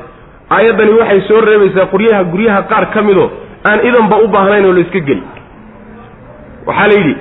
aayaddani 0.56 0.92
waxay 1.00 1.20
soo 1.28 1.40
reebaysaa 1.48 1.86
quryaha 1.94 2.24
guryaha 2.32 2.62
qaar 2.72 2.84
ka 2.94 3.02
midoo 3.08 3.28
aan 3.70 3.80
idanba 3.88 4.16
u 4.24 4.28
baahnayn 4.34 4.64
oo 4.68 4.72
la 4.72 4.80
iska 4.86 5.00
geli 5.08 5.22
waxaa 6.66 6.86
la 6.90 6.94
yidhi 6.98 7.14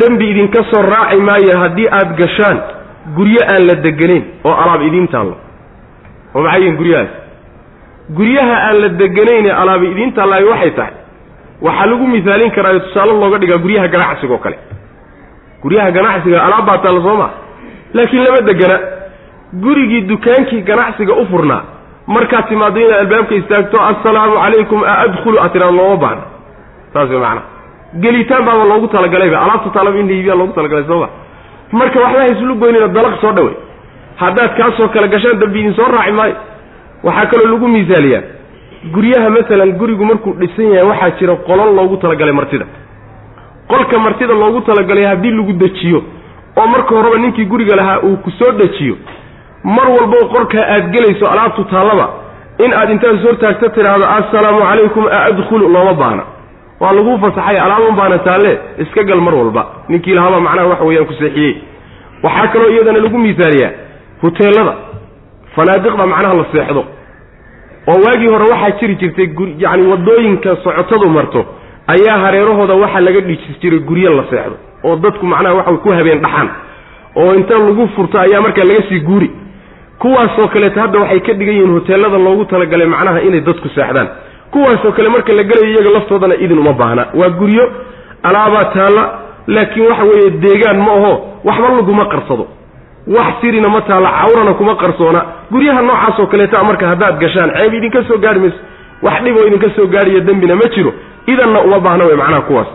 dembi 0.00 0.30
idinka 0.32 0.60
soo 0.70 0.82
raaci 0.92 1.16
maayo 1.28 1.58
haddii 1.62 1.88
aad 1.98 2.10
gashaan 2.20 2.58
guryo 3.16 3.40
aan 3.52 3.62
la 3.70 3.74
degenayn 3.86 4.24
oo 4.44 4.54
alaab 4.62 4.82
idiin 4.88 5.08
taallo 5.14 5.36
oo 6.34 6.42
maxay 6.42 6.60
yihiin 6.62 6.76
guryahaas? 6.80 7.12
Guryaha 8.18 8.54
aan 8.68 8.76
la 8.82 8.88
deganayn 9.00 9.46
ee 9.46 9.54
alaabi 9.62 9.86
idiin 9.92 10.12
taallaayo 10.16 10.48
waxay 10.50 10.70
tahay. 10.78 10.92
Waxaa 11.66 11.86
lagu 11.90 12.06
misaalin 12.14 12.50
karaa 12.56 12.78
tusaale 12.86 13.12
looga 13.22 13.38
dhigaa 13.42 13.58
guryaha 13.64 13.88
ganacsiga 13.94 14.34
oo 14.34 14.38
kale. 14.44 14.58
Guryaha 15.62 15.90
ganacsiga 15.96 16.38
alaab 16.46 16.66
baa 16.68 16.78
taalla 16.84 17.00
soo 17.06 17.16
maa 17.20 17.30
laakiin 17.94 18.24
lama 18.26 18.40
degana 18.48 18.76
gurigii 19.64 20.00
dukaankii 20.10 20.62
ganacsiga 20.70 21.14
u 21.22 21.26
furnaa 21.30 21.62
markaad 22.06 22.48
timaado 22.48 22.80
inaad 22.80 23.00
albaabka 23.00 23.34
istaagto 23.34 23.80
assalaamu 23.80 24.34
calaykum 24.36 24.82
a 24.84 24.98
adkhulu? 24.98 25.38
Aad 25.40 25.52
tiraado 25.52 25.76
looma 25.76 25.96
baahna. 25.96 26.22
Saas 26.92 27.08
way 27.10 27.18
macanaha 27.18 27.42
gelitaan 28.00 28.44
baaba 28.44 28.64
loogu 28.64 28.88
talagalayba 28.88 29.40
alaabta 29.42 29.70
taalaba 29.70 29.98
in 29.98 30.26
la 30.26 30.34
loogu 30.34 30.52
talagalay 30.52 30.84
sooma 30.86 31.08
marka 31.72 32.00
waxba 32.00 32.20
hayslu 32.20 32.54
goynina 32.54 32.88
dalaq 32.88 33.20
soo 33.20 33.32
dhawey 33.32 33.54
haddaad 34.16 34.56
kaasoo 34.56 34.88
kale 34.88 35.08
gashaan 35.08 35.38
dambi 35.38 35.60
idin 35.60 35.74
soo 35.74 35.88
raaci 35.92 36.12
maayo. 36.12 36.34
Waxaa 37.02 37.26
kaloo 37.26 37.52
lagu 37.52 37.68
misaaliyaa 37.68 38.22
guryaha 38.92 39.30
masalan 39.30 39.72
gurigu 39.72 40.04
markuu 40.04 40.32
dhisan 40.40 40.72
yahay 40.72 40.88
waxaa 40.88 41.10
jira 41.18 41.36
qolol 41.36 41.74
loogu 41.76 41.96
talagalay 41.96 42.32
martida. 42.32 42.66
Qolka 43.68 43.98
martida 43.98 44.34
loogu 44.34 44.60
talagalay 44.60 45.04
haddii 45.04 45.30
lagu 45.30 45.52
dejiyo 45.52 46.02
oo 46.56 46.66
marka 46.66 46.94
horeba 46.94 47.18
ninkii 47.18 47.44
guriga 47.44 47.76
lahaa 47.76 47.98
uu 48.02 48.16
ku 48.16 48.30
soo 48.30 48.52
dejiyo 48.52 48.96
mar 49.64 49.88
walbo 49.90 50.16
qolkaa 50.34 50.64
aad 50.74 50.92
gelayso 50.92 51.26
alaabtu 51.30 51.64
taallaba 51.64 52.06
in 52.64 52.72
aad 52.74 52.90
intaad 52.90 53.14
is 53.18 53.22
hortaagta 53.26 53.68
tidhaahdo 53.76 54.06
assalaamu 54.18 54.60
calaykum 54.60 55.06
a 55.06 55.18
adkhulu 55.30 55.68
looma 55.68 55.94
baana 55.94 56.22
waa 56.80 56.92
laguu 56.92 57.18
fasaxay 57.24 57.58
alaabun 57.66 57.96
baana 57.96 58.18
taalle 58.18 58.58
iska 58.78 59.04
gal 59.04 59.20
mar 59.20 59.34
walba. 59.34 59.62
Ninkii 59.88 60.14
lahaabaa 60.14 60.40
macnaha 60.40 60.66
waxa 60.68 60.84
weeyaan 60.84 61.06
ku 61.06 61.14
seexiyey 61.20 61.54
waxaa 62.22 62.48
kaloo 62.52 62.70
iyadana 62.74 62.98
lagu 62.98 63.18
misaaliyaa 63.18 63.70
huteelada 64.22 64.74
fanaadiqda 65.56 66.06
macnaha 66.06 66.34
la 66.34 66.44
seexdo. 66.52 66.84
Oo 67.88 67.98
waagii 68.06 68.30
hore 68.34 68.44
waxaa 68.52 68.70
jiri 68.80 68.94
jirtay 68.94 69.28
yacni 69.58 69.86
waddooyinka 69.92 70.56
socotadu 70.64 71.08
marto 71.16 71.44
ayaa 71.94 72.18
hareerahooda 72.24 72.74
waxaa 72.74 73.00
laga 73.00 73.20
dhijis 73.20 73.60
jiray 73.62 73.78
guryo 73.88 74.10
la 74.16 74.24
seexdo. 74.30 74.56
Oo 74.84 74.96
dadku 74.96 75.26
macnaha 75.26 75.54
waxa 75.54 75.72
ku 75.84 75.88
habeen 75.92 76.20
dhaxaan. 76.20 76.48
Oo 77.16 77.34
inta 77.34 77.54
lagu 77.58 77.88
furto 77.96 78.18
ayaa 78.18 78.40
markaa 78.40 78.64
laga 78.70 78.82
sii 78.88 79.00
guuri 79.00 79.30
kuwaasoo 80.02 80.48
kaleeto 80.54 80.80
hadda 80.80 80.98
waxay 81.02 81.20
ka 81.26 81.32
dhigan 81.38 81.54
yihiin 81.56 81.72
hoteelada 81.76 82.18
loogu 82.26 82.44
talagalay 82.52 82.86
macnaha 82.94 83.20
inay 83.28 83.40
dadku 83.48 83.68
seexdaan. 83.76 84.08
Kuwaasoo 84.52 84.92
kale 84.96 85.08
marka 85.14 85.32
la 85.38 85.42
gelayo 85.50 85.68
iyaga 85.72 85.90
laftoodana 85.96 86.34
idin 86.44 86.58
uma 86.58 86.72
baahna. 86.80 87.04
Waa 87.14 87.28
guryo 87.40 87.64
alaabaa 88.22 88.64
taalla 88.74 89.04
laakiin 89.46 89.86
waxa 89.90 90.04
weeye 90.10 90.30
deegaan 90.44 90.78
ma 90.86 90.92
aho 90.98 91.12
waxba 91.44 91.68
laguma 91.76 92.04
qarsado. 92.12 92.46
Wax 93.16 93.34
sirina 93.40 93.68
ma 93.74 93.80
taalla 93.88 94.10
cawrana 94.20 94.52
kuma 94.58 94.74
qarsoona. 94.82 95.20
Guryaha 95.52 95.82
noocaasoo 95.82 96.26
kaleeta 96.32 96.64
marka 96.68 96.86
haddaad 96.92 97.16
gashaan 97.22 97.50
ceeb 97.56 97.74
idinka 97.78 98.00
soo 98.08 98.18
gaari 98.24 98.40
mayso. 98.40 98.56
Wax 99.06 99.16
dhiboo 99.24 99.46
idinka 99.48 99.68
soo 99.76 99.86
gaariyo 99.94 100.20
dembina 100.20 100.54
ma 100.56 100.66
jiro. 100.74 100.92
Idanna 101.26 101.60
uma 101.66 101.78
baahna 101.80 102.04
wey 102.04 102.16
macnaha 102.16 102.40
kuwaas. 102.48 102.68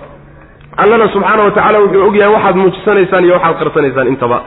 Allana 0.77 1.09
subxaana 1.13 1.43
wa 1.43 1.51
tacala 1.51 1.79
wuxuu 1.79 2.07
ogyahay 2.07 2.33
waxaad 2.33 2.55
muujisanaysaan 2.61 3.25
iyo 3.25 3.33
waxaad 3.33 3.57
qarsanaysaan 3.61 4.07
intaba 4.07 4.37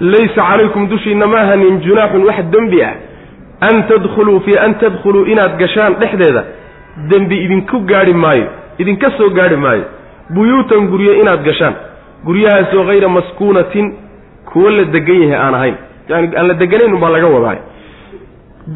laysa 0.00 0.42
calaykum 0.48 0.88
dushiinna 0.88 1.26
ma 1.26 1.38
hanin 1.50 1.80
junaaxun 1.80 2.24
wax 2.24 2.44
dembi 2.52 2.82
ah 2.82 2.94
an 3.60 3.82
tadkhuluu 3.88 4.40
fii 4.40 4.58
an 4.58 4.74
tadkhuluu 4.74 5.24
inaad 5.32 5.58
gashaan 5.58 5.94
dhexdeeda 6.00 6.44
dembi 7.10 7.36
idinku 7.44 7.80
gaadhi 7.80 8.12
maayo 8.12 8.46
idinka 8.78 9.10
soo 9.18 9.30
gaadhi 9.30 9.56
maayo 9.56 9.84
buyuutan 10.34 10.88
guryo 10.88 11.14
inaad 11.20 11.42
gashaan. 11.44 11.74
Guryahaasoo 12.26 12.84
hayra 12.84 13.08
maskuunatin 13.08 13.94
kuwo 14.52 14.70
la 14.70 14.84
degan 14.84 15.22
yahay 15.22 15.38
aan 15.46 15.54
ahayn. 15.54 15.74
Yani 16.08 16.36
aan 16.36 16.48
la 16.48 16.54
deganayn 16.54 16.94
umbaa 16.94 17.10
laga 17.10 17.26
wadaay 17.26 17.58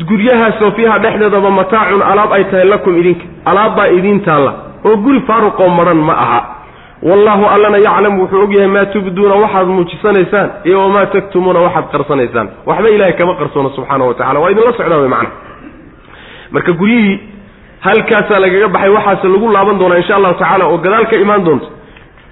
guryahaasoo 0.09 0.71
fiiha 0.71 0.99
dhexdeedaba 0.99 1.51
mataacun 1.51 2.03
alaab 2.03 2.33
ay 2.33 2.45
tahay 2.45 2.65
lakum 2.65 2.99
idinka 3.01 3.25
alaab 3.45 3.77
baa 3.77 3.87
idiin 3.87 4.21
taalla. 4.21 4.53
Oo 4.85 4.97
guri 4.97 5.21
faaruqoo 5.21 5.69
madhan 5.69 5.97
ma 5.97 6.13
aha 6.25 6.41
wallaahu 7.03 7.45
allana 7.55 7.79
yaclamu 7.79 8.23
wuxuu 8.23 8.43
ogyahay 8.45 8.67
maa 8.69 8.85
tubduuna 8.95 9.35
waxaad 9.35 9.67
muujisanaysaan 9.67 10.49
iyo 10.65 10.79
wamaa 10.85 11.07
taktumuuna 11.07 11.61
waxaad 11.67 11.85
qarsanaysaan. 11.93 12.49
Waxba 12.67 12.89
ilaahay 12.95 13.13
kama 13.21 13.35
qarsoono 13.41 13.71
subxaana 13.77 14.05
wa 14.05 14.15
tacala 14.15 14.41
waa 14.41 14.51
idinla 14.51 14.73
socdaa 14.79 14.99
wey 15.03 15.09
macana 15.09 15.31
marka 16.55 16.73
guryihii 16.73 17.17
halkaasaa 17.81 18.39
lagaga 18.45 18.69
baxay 18.69 18.91
waxaase 18.97 19.29
lagu 19.29 19.49
laaban 19.53 19.79
doonaa 19.81 19.97
insha 20.03 20.17
allahu 20.17 20.35
tacala 20.43 20.65
oo 20.67 20.79
gadaal 20.85 21.07
ka 21.11 21.17
imaan 21.17 21.45
doonto. 21.45 21.67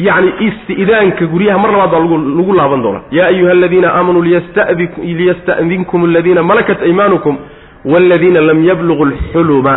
Yacni 0.07 0.31
isti'daanka 0.47 1.25
guryaha 1.33 1.59
mar 1.63 1.71
labaad 1.73 1.91
baa 1.91 2.01
lagu 2.39 2.53
laaban 2.61 2.81
doonaa. 2.85 3.03
Yaa 3.17 3.27
ayuha 3.33 3.51
aladiina 3.57 3.89
aamanuu 3.99 4.23
liyasta'dinkum 4.23 6.01
aladiina 6.09 6.43
malakat 6.51 6.83
aymaanukum 6.89 7.35
waladiina 7.93 8.41
lam 8.49 8.59
yablugu 8.69 9.05
alxuluma. 9.09 9.75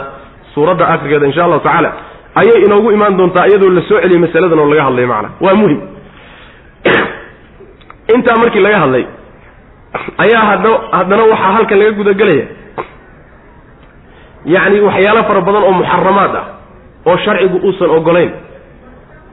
Suuradda 0.54 0.86
akhrigeeda 0.94 1.26
insha 1.30 1.44
allahu 1.46 1.64
tacaala 1.66 1.92
ayay 2.36 2.64
inoogu 2.66 2.92
imaan 2.92 3.18
doontaa 3.18 3.48
iyadoo 3.48 3.70
la 3.70 3.82
soo 3.82 4.02
celiyey 4.02 4.20
masaladan 4.20 4.60
oo 4.60 4.70
laga 4.70 4.84
hadlay 4.84 5.06
macana 5.06 5.30
waa 5.42 5.56
muhiim. 5.56 5.82
Intaa 8.16 8.36
markii 8.40 8.62
laga 8.62 8.80
hadlay 8.80 9.06
ayaa 10.18 10.46
hadda 10.46 10.70
haddana 10.92 11.24
waxaa 11.24 11.52
halkan 11.58 11.80
laga 11.80 11.92
gudagelaya 11.92 12.46
yacni 14.46 14.80
waxyaalo 14.80 15.24
fara 15.24 15.42
badan 15.42 15.64
oo 15.64 15.72
muxaramaad 15.72 16.36
ah 16.36 16.46
oo 17.06 17.18
sharcigu 17.18 17.58
uusan 17.68 17.90
ogolayn 17.90 18.32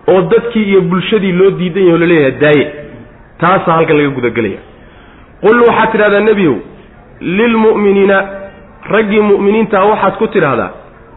oo 0.09 0.21
dadkii 0.23 0.65
iyo 0.71 0.81
bulshadii 0.81 1.33
loo 1.33 1.51
diidan 1.51 1.83
yahay 1.83 1.95
o 1.95 1.99
la 1.99 2.07
leeyahay 2.07 2.41
daaye. 2.41 2.67
Taasaa 3.39 3.73
halkan 3.73 3.97
laga 3.97 4.11
gudagelaya 4.19 4.61
qul 5.41 5.61
waxaad 5.69 5.93
tidhahdaa 5.93 6.21
nebiyow 6.21 6.57
lilmu'miniina 7.21 8.17
raggii 8.91 9.21
mu'miniintaa 9.21 9.85
waxaad 9.85 10.15
ku 10.19 10.27
tidhaahdaa 10.27 10.71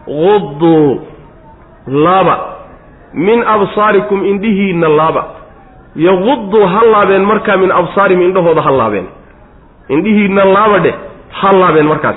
qudduu 0.06 1.11
laaba. 1.86 2.36
Min 3.14 3.42
absaarikum 3.54 4.24
indhihiinna 4.24 4.88
laaba. 4.88 5.22
Yaqudduu 5.96 6.66
ha 6.72 6.80
laabeen 6.92 7.24
markaa 7.24 7.56
min 7.56 7.70
absaarihim 7.72 8.22
indhahooda 8.28 8.62
ha 8.62 8.70
laabeen. 8.80 9.06
Indhihiinna 9.88 10.44
laaba 10.44 10.78
dheh 10.78 10.94
ha 11.40 11.52
laabeen 11.60 11.86
markaas. 11.86 12.16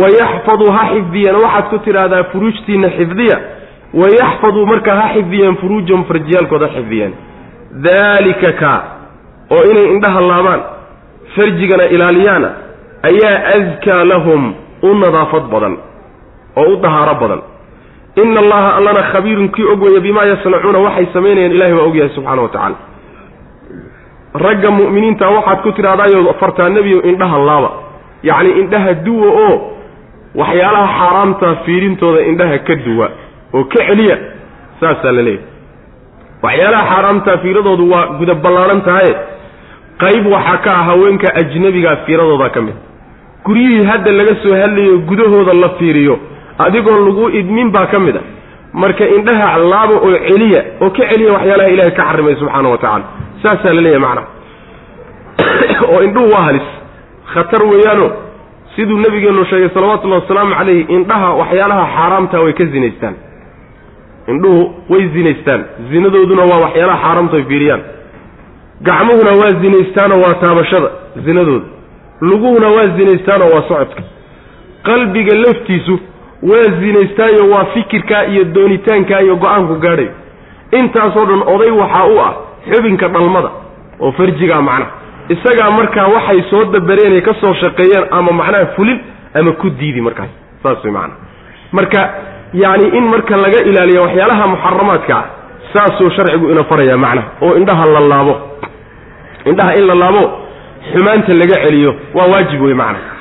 Wayaxfaduu 0.00 0.70
ha 0.76 0.82
xifdiyeen 0.94 1.36
waxaad 1.44 1.64
ku 1.70 1.78
tidhaahdaa 1.78 2.24
furuujtiinna 2.32 2.88
xifdiya. 2.98 3.36
Wayaxfaduu 4.00 4.66
markaa 4.72 4.96
ha 5.00 5.06
xifdiyeen 5.14 5.56
furuujahum 5.60 6.04
farjiyaalkooda 6.10 6.66
ha 6.66 6.72
xifdiyeen. 6.76 7.12
Daalika 7.86 8.52
kaa 8.62 8.80
oo 9.50 9.62
inay 9.70 9.86
indhaha 9.94 10.20
laabaan 10.30 10.60
farjigana 11.36 11.84
ilaaliyaana 11.94 12.48
ayaa 13.08 13.38
askaa 13.56 14.04
lahum 14.12 14.42
u 14.82 14.94
nadaafad 15.02 15.44
badan 15.52 15.74
oo 16.60 16.66
u 16.72 16.76
dahaaro 16.82 17.14
badan 17.22 17.40
ina 18.16 18.40
allaha 18.40 18.74
allana 18.78 19.02
khabiirun 19.12 19.48
kii 19.48 19.64
og 19.72 19.82
weeye 19.82 20.00
bimaa 20.00 20.24
yasnacuuna 20.32 20.78
waxay 20.78 21.06
samaynayaan 21.12 21.52
ilahay 21.56 21.72
waa 21.78 21.86
ogyahay 21.90 22.10
subxana 22.14 22.42
wa 22.42 22.48
tacaala. 22.48 22.76
Ragga 24.44 24.70
mu'miniinta 24.70 25.28
waxaad 25.36 25.62
ku 25.62 25.72
tidhahdaayo 25.72 26.34
fartaa 26.40 26.68
nebiyo 26.68 27.02
indhaha 27.10 27.38
laaba. 27.48 27.70
Yacni 28.22 28.50
indhaha 28.60 28.94
duwa 29.06 29.28
oo 29.46 29.54
waxyaalaha 30.34 30.88
xaaraamta 30.98 31.48
fiirintooda 31.64 32.20
indhaha 32.30 32.58
ka 32.68 32.74
duwa 32.84 33.06
oo 33.54 33.64
ka 33.64 33.78
celiya 33.88 34.16
saasaa 34.80 35.12
la 35.16 35.22
leeyahy 35.22 35.44
waxyaalaha 36.42 36.84
xaaraamtaa 36.92 37.36
fiiradoodu 37.42 37.90
waa 37.92 38.06
guda 38.20 38.34
ballaadhan 38.44 38.80
tahaye 38.88 39.14
qayb 40.02 40.26
waxaa 40.34 40.56
ka 40.64 40.70
ah 40.80 40.84
haweenka 40.88 41.28
ajnebigaa 41.40 41.96
fiiradooda 42.06 42.48
ka 42.54 42.60
mid. 42.66 42.74
Guryihii 43.44 43.84
hadda 43.90 44.12
laga 44.12 44.34
soo 44.42 44.54
hadlayo 44.62 44.98
gudahooda 45.08 45.52
la 45.62 45.68
fiiriyo 45.78 46.18
adigoo 46.66 47.06
lagu 47.06 47.30
idmin 47.30 47.70
baa 47.70 47.86
ka 47.86 47.98
mid 47.98 48.16
a. 48.16 48.20
Marka 48.72 49.04
indhaha 49.06 49.58
laaba 49.58 49.94
oo 49.94 50.12
celiya 50.28 50.62
oo 50.80 50.90
ka 50.90 51.02
celiya 51.10 51.32
waxyaalaha 51.32 51.68
ilaahay 51.68 51.94
ka 51.94 52.04
xarimay 52.08 52.36
subxaana 52.36 52.68
wa 52.68 52.78
tacaala. 52.78 53.04
Saasaa 53.42 53.72
la 53.72 53.80
leeyahay 53.80 53.98
macnaha. 54.06 54.26
Oo 55.90 56.02
indhuhu 56.02 56.32
waa 56.32 56.42
halis. 56.42 56.68
Khatar 57.34 57.62
weeyaano 57.64 58.10
siduu 58.76 58.98
nabigeenu 58.98 59.44
sheegay 59.44 59.68
salawatullahi 59.74 60.22
wasalaamu 60.22 60.54
calayhi 60.54 60.86
indhaha 60.88 61.34
waxyaalaha 61.34 61.84
xaaraamtaa 61.96 62.40
way 62.40 62.52
ka 62.52 62.64
zinaystaan. 62.64 63.14
Indhuhu 64.28 64.74
way 64.88 65.08
zinaystaan. 65.08 65.64
Zinadooduna 65.90 66.42
waa 66.42 66.60
waxyaalaha 66.66 67.02
xaaraamta 67.04 67.36
ay 67.36 67.44
fiiriyaan. 67.44 67.82
Gacmuhuna 68.82 69.32
waa 69.40 69.52
zinaystaanoo 69.62 70.20
waa 70.24 70.34
taabashada 70.34 70.90
zinadooda. 71.24 71.66
Luguhuna 72.20 72.68
waa 72.68 72.86
zinaystaanoo 72.96 73.50
waa 73.54 73.68
socodka. 73.68 74.02
Qalbiga 74.82 75.34
laftiisu 75.36 75.98
waa 76.50 76.66
zinaystaayo 76.80 77.50
waa 77.52 77.64
fikirkaa 77.74 78.22
iyo 78.32 78.44
doonitaankaa 78.44 79.20
iyo 79.26 79.36
go'aanku 79.36 79.74
gaadhayo 79.84 80.10
intaasoo 80.78 81.24
dhan 81.30 81.42
oday 81.54 81.70
waxaa 81.82 82.06
u 82.14 82.18
ah 82.26 82.32
xubinka 82.70 83.08
dhalmada 83.08 83.50
oo 84.00 84.12
farjigaa 84.18 84.62
macnaha 84.62 84.90
isagaa 85.34 85.70
markaa 85.78 86.06
waxay 86.14 86.40
soo 86.50 86.64
dabareen 86.74 87.12
ay 87.12 87.20
ka 87.28 87.34
soo 87.40 87.54
shaqeeyeen 87.62 88.04
ama 88.10 88.32
macnaha 88.40 88.66
fulin 88.76 88.98
ama 89.38 89.52
ku 89.52 89.70
diidi 89.70 90.00
markaas 90.00 90.30
saas 90.62 90.84
way 90.84 90.92
macnaha 90.92 91.18
marka 91.78 92.00
yacni 92.62 92.88
in 92.98 93.04
marka 93.12 93.36
laga 93.44 93.58
ilaaliyo 93.70 94.02
waxyaalaha 94.06 94.46
muxaramaadka 94.54 95.14
ah 95.20 95.24
saasuu 95.72 96.10
sharcigu 96.16 96.50
ina 96.54 96.64
farayaa 96.70 96.96
macnaha 97.04 97.28
oo 97.42 97.54
indhaha 97.60 97.86
la 97.94 98.00
laabo. 98.12 98.34
Indhaha 99.50 99.72
in 99.78 99.84
la 99.90 99.94
laabo 100.02 100.22
xumaanta 100.92 101.32
laga 101.42 101.56
celiyo 101.64 101.90
waa 102.14 102.26
waajib 102.32 102.60
wey 102.66 102.74
macnaha 102.74 103.11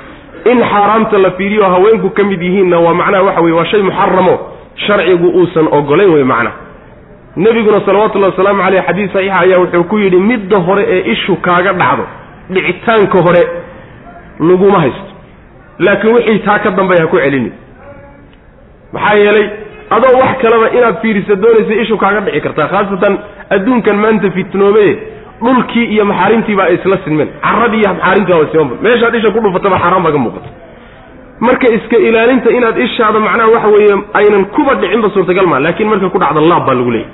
in 0.52 0.60
xaaraamta 0.72 1.18
la 1.18 1.32
fiiriyo 1.32 1.64
haweenku 1.74 2.10
ka 2.10 2.24
mid 2.24 2.42
yihiinna 2.42 2.80
waa 2.80 2.94
macnaha 2.94 3.24
waxa 3.24 3.42
weye 3.42 3.56
waa 3.60 3.66
shay 3.66 3.82
muxaramo 3.82 4.36
sharcigu 4.76 5.28
uusan 5.40 5.68
ogolayn 5.72 6.14
wey 6.14 6.24
macnaha. 6.24 6.56
Nebiguna 7.36 7.82
salawatullahi 7.86 8.32
wasalaamu 8.32 8.64
caleyh 8.64 8.84
xadiis 8.88 9.12
saxiixa 9.14 9.40
ayaa 9.40 9.60
wuxuu 9.60 9.84
ku 9.84 9.98
yidhi 10.00 10.18
midda 10.30 10.58
hore 10.68 10.84
ee 10.96 11.02
ishu 11.14 11.36
kaaga 11.36 11.74
dhacdo 11.74 12.06
dhicitaanka 12.50 13.18
hore 13.26 13.44
laguma 14.50 14.80
haysto. 14.84 15.12
Laakiin 15.80 16.14
wixii 16.16 16.40
taa 16.40 16.60
ka 16.60 16.72
dambeeya 16.72 17.02
ha 17.02 17.08
ku 17.08 17.18
celini. 17.18 17.52
Maxaa 18.94 19.16
yeelay 19.24 19.48
adoo 19.96 20.18
wax 20.22 20.38
kaleba 20.42 20.68
inaad 20.78 20.96
fiirisa 21.02 21.36
doonaysa 21.36 21.74
ishu 21.84 21.98
kaaga 21.98 22.20
dhici 22.26 22.42
kartaa 22.46 22.68
khaasatan 22.68 23.14
adduunkan 23.56 23.98
maanta 24.04 24.32
fitnoobe 24.38 24.88
dhulkii 25.44 25.86
iyo 25.94 26.06
maxaarimtiiba 26.12 26.64
ay 26.70 26.76
isla 26.78 26.98
sinmeen 27.06 27.30
caradii 27.46 27.80
iyo 27.84 27.90
maxaarimtii 27.94 28.34
waa 28.40 28.48
simanba 28.52 28.76
meeshaad 28.86 29.16
isha 29.20 29.32
ku 29.36 29.40
dhufataba 29.46 29.78
xaaraan 29.84 30.04
baa 30.06 30.12
ka 30.12 30.18
muuqata. 30.26 30.50
Marka 31.46 31.68
iska 31.78 31.98
ilaalinta 32.08 32.50
inaad 32.58 32.78
ishaada 32.86 33.20
macnaha 33.26 33.50
waxa 33.56 33.68
weeye 33.76 33.96
aynan 34.20 34.46
kuba 34.56 34.72
dhicinba 34.82 35.10
suurtagal 35.14 35.48
maa 35.52 35.60
laakiin 35.66 35.90
marka 35.92 36.10
ku 36.14 36.18
dhacda 36.24 36.42
laab 36.52 36.66
baa 36.68 36.76
lagu 36.80 36.92
leeyahy 36.92 37.10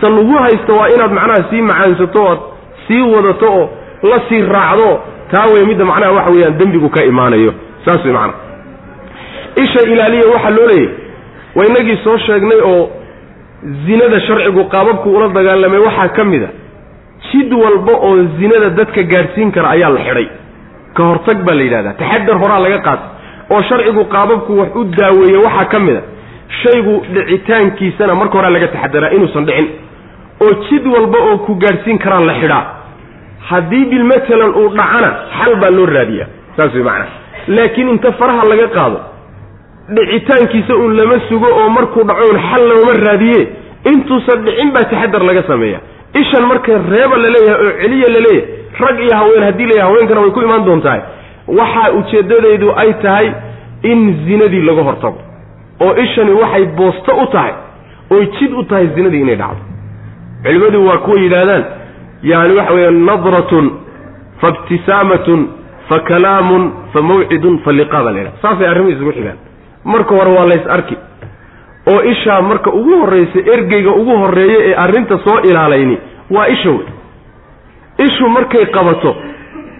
ta 0.00 0.06
lagu 0.16 0.34
haysto 0.44 0.72
waa 0.80 0.88
inaad 0.94 1.12
macnaha 1.18 1.40
sii 1.50 1.62
macaansato 1.70 2.20
ood 2.30 2.40
sii 2.86 3.02
wadato 3.14 3.46
oo 3.58 3.64
la 4.10 4.18
sii 4.28 4.40
raacdo 4.54 4.88
taa 5.30 5.46
wey 5.52 5.64
midda 5.70 5.84
macnaha 5.90 6.12
waxa 6.18 6.30
weeyaan 6.34 6.58
dembigu 6.60 6.88
ka 6.96 7.00
imaanayo. 7.10 7.52
Saas 7.84 8.04
wey 8.04 8.12
macnaha. 8.18 8.38
Isha 9.64 9.80
ilaaliya 9.92 10.26
waxaa 10.34 10.50
loo 10.56 10.66
leeyahy 10.66 10.88
waa 11.56 11.64
inagii 11.70 11.98
soo 12.04 12.18
sheegnay 12.26 12.60
oo 12.70 12.82
zinada 13.86 14.20
sharcigu 14.26 14.62
qaababku 14.74 15.08
ula 15.16 15.28
dagaalamay 15.36 15.78
waxaa 15.88 16.08
ka 16.16 16.24
mid 16.32 16.42
a 16.42 16.48
jid 17.30 17.50
walba 17.62 17.92
oo 18.08 18.16
zinada 18.38 18.68
dadka 18.78 19.02
gaadhsiin 19.12 19.50
kara 19.56 19.68
ayaa 19.76 19.90
la 19.96 20.00
xidhay. 20.08 20.26
Ka 20.96 21.02
hortag 21.10 21.38
baa 21.46 21.54
la 21.58 21.62
yidhahdaa. 21.66 21.94
Taxadar 22.00 22.36
horaa 22.42 22.60
laga 22.64 22.78
qaatay 22.86 23.08
oo 23.54 23.62
sharcigu 23.68 24.02
qaababku 24.14 24.52
wax 24.60 24.70
u 24.80 24.84
daaweeye 24.98 25.38
waxaa 25.46 25.64
ka 25.72 25.78
mid 25.86 25.96
a. 25.96 26.02
Shaygu 26.62 26.94
dhicitaankiisana 27.14 28.14
marka 28.20 28.34
horaa 28.38 28.50
laga 28.56 28.68
taxadaraa 28.74 29.10
inuusan 29.16 29.44
dhicin. 29.48 29.68
Oo 30.44 30.52
jid 30.68 30.84
walba 30.94 31.18
oo 31.28 31.36
ku 31.46 31.52
gaadhsiin 31.64 31.98
karaa 32.04 32.20
la 32.30 32.34
xidhaa. 32.40 32.62
Haddii 33.50 33.84
bilmatalan 33.92 34.52
uu 34.60 34.68
dhacana 34.78 35.10
xal 35.38 35.52
baa 35.62 35.70
loo 35.76 35.86
raadiyaa. 35.96 36.28
Saas 36.56 36.72
way 36.74 36.82
macnaa 36.88 37.10
laakiin 37.56 37.88
inta 37.94 38.12
faraha 38.20 38.44
laga 38.52 38.66
qaado 38.76 38.98
dhicitaankiisa 39.96 40.74
uun 40.76 40.96
lama 40.98 41.16
sugo 41.28 41.46
oo 41.60 41.68
markuu 41.68 42.04
dhaco 42.08 42.24
un 42.32 42.38
xal 42.48 42.62
looma 42.70 42.92
raadiye 43.06 43.40
intuusan 43.92 44.38
dhicin 44.46 44.70
baa 44.74 44.84
taxadar 44.92 45.22
laga 45.28 45.42
sameeya 45.50 45.80
ishan 46.22 46.46
marka 46.52 46.72
reeba 46.92 47.16
la 47.24 47.28
leeyahay 47.36 47.66
oo 47.66 47.72
celiya 47.82 48.08
la 48.16 48.20
leeyahay 48.26 48.48
rag 48.84 48.98
iyo 49.04 49.16
haween 49.20 49.42
haddii 49.48 49.66
layahay 49.70 49.88
haweenkana 49.90 50.20
way 50.20 50.30
ku 50.30 50.40
imaan 50.42 50.64
doontahay 50.68 51.00
waxaa 51.58 51.90
ujeeddadaydu 51.98 52.68
ay 52.82 52.92
tahay 53.02 53.32
in 53.82 54.00
zinadii 54.26 54.62
laga 54.68 54.82
hortago 54.88 55.18
oo 55.84 55.94
ishani 56.04 56.32
waxay 56.42 56.64
boosto 56.78 57.12
u 57.22 57.26
tahay 57.26 57.52
oy 58.10 58.26
jid 58.38 58.52
u 58.52 58.62
tahay 58.64 58.86
zinadii 58.96 59.20
inay 59.20 59.36
dhacdo. 59.36 59.62
Culimmadu 60.44 60.86
waa 60.86 60.98
kuwa 60.98 61.20
yidhaahdaan 61.20 61.64
yani 62.22 62.54
waxa 62.58 62.72
weeye 62.74 62.90
nadratun 62.90 63.70
fa 64.40 64.48
ibtisaamatun 64.48 65.48
fa 65.88 65.98
kalaamun 66.00 66.72
fa 66.92 67.02
mawcidun 67.02 67.58
fa 67.64 67.72
liqaa 67.72 68.02
baa 68.04 68.12
la 68.12 68.18
yidhaha 68.20 68.36
saasay 68.42 68.68
arrimuhu 68.68 68.92
isugu 68.92 69.12
xigaan 69.12 69.38
marka 69.84 70.14
hore 70.18 70.30
waa 70.38 70.46
lays 70.52 70.66
arki 70.76 70.96
oo 71.92 72.00
ishaa 72.12 72.42
marka 72.42 72.70
ugu 72.72 72.94
horraysa 73.00 73.38
ergeyga 73.54 73.90
ugu 74.00 74.16
horreeya 74.22 74.58
ee 74.68 74.74
arrinta 74.84 75.18
soo 75.24 75.38
ilaalayni 75.48 75.98
waa 76.30 76.46
isha 76.54 76.70
wey 76.70 76.86
ishu 78.06 78.28
markay 78.36 78.66
qabato 78.76 79.16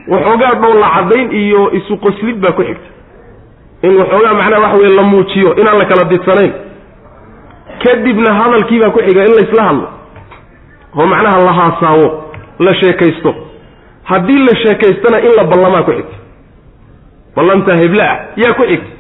waxoogaa 0.09 0.55
dhowla 0.63 0.89
caddayn 0.97 1.33
iyo 1.43 1.63
isu 1.79 1.97
qoslid 2.05 2.37
baa 2.45 2.53
ku 2.53 2.63
xigta. 2.63 2.89
In 3.83 3.97
waxoogaa 4.01 4.35
macnaha 4.41 4.61
waxa 4.65 4.77
weye 4.83 4.95
la 4.97 5.03
muujiyo 5.03 5.55
inaan 5.61 5.79
la 5.79 5.85
kala 5.91 6.05
didsanayn. 6.13 6.53
Kadibna 7.85 8.35
hadalkiibaa 8.41 8.91
ku 8.95 8.99
xiga 9.07 9.25
in 9.29 9.33
laysla 9.39 9.63
hadlo. 9.69 9.89
Oo 10.99 11.07
macnaha 11.13 11.39
la 11.47 11.53
haasaawo 11.59 12.09
la 12.59 12.75
sheekaysto. 12.81 13.35
Haddii 14.11 14.39
la 14.49 14.55
sheekaystana 14.63 15.19
in 15.27 15.33
la 15.39 15.45
ballamaa 15.45 15.83
ku 15.83 15.93
xigta. 15.99 16.17
Ballantaa 17.37 17.77
heble 17.83 18.03
ah 18.03 18.19
yaa 18.43 18.55
ku 18.55 18.63
xigta. 18.71 18.91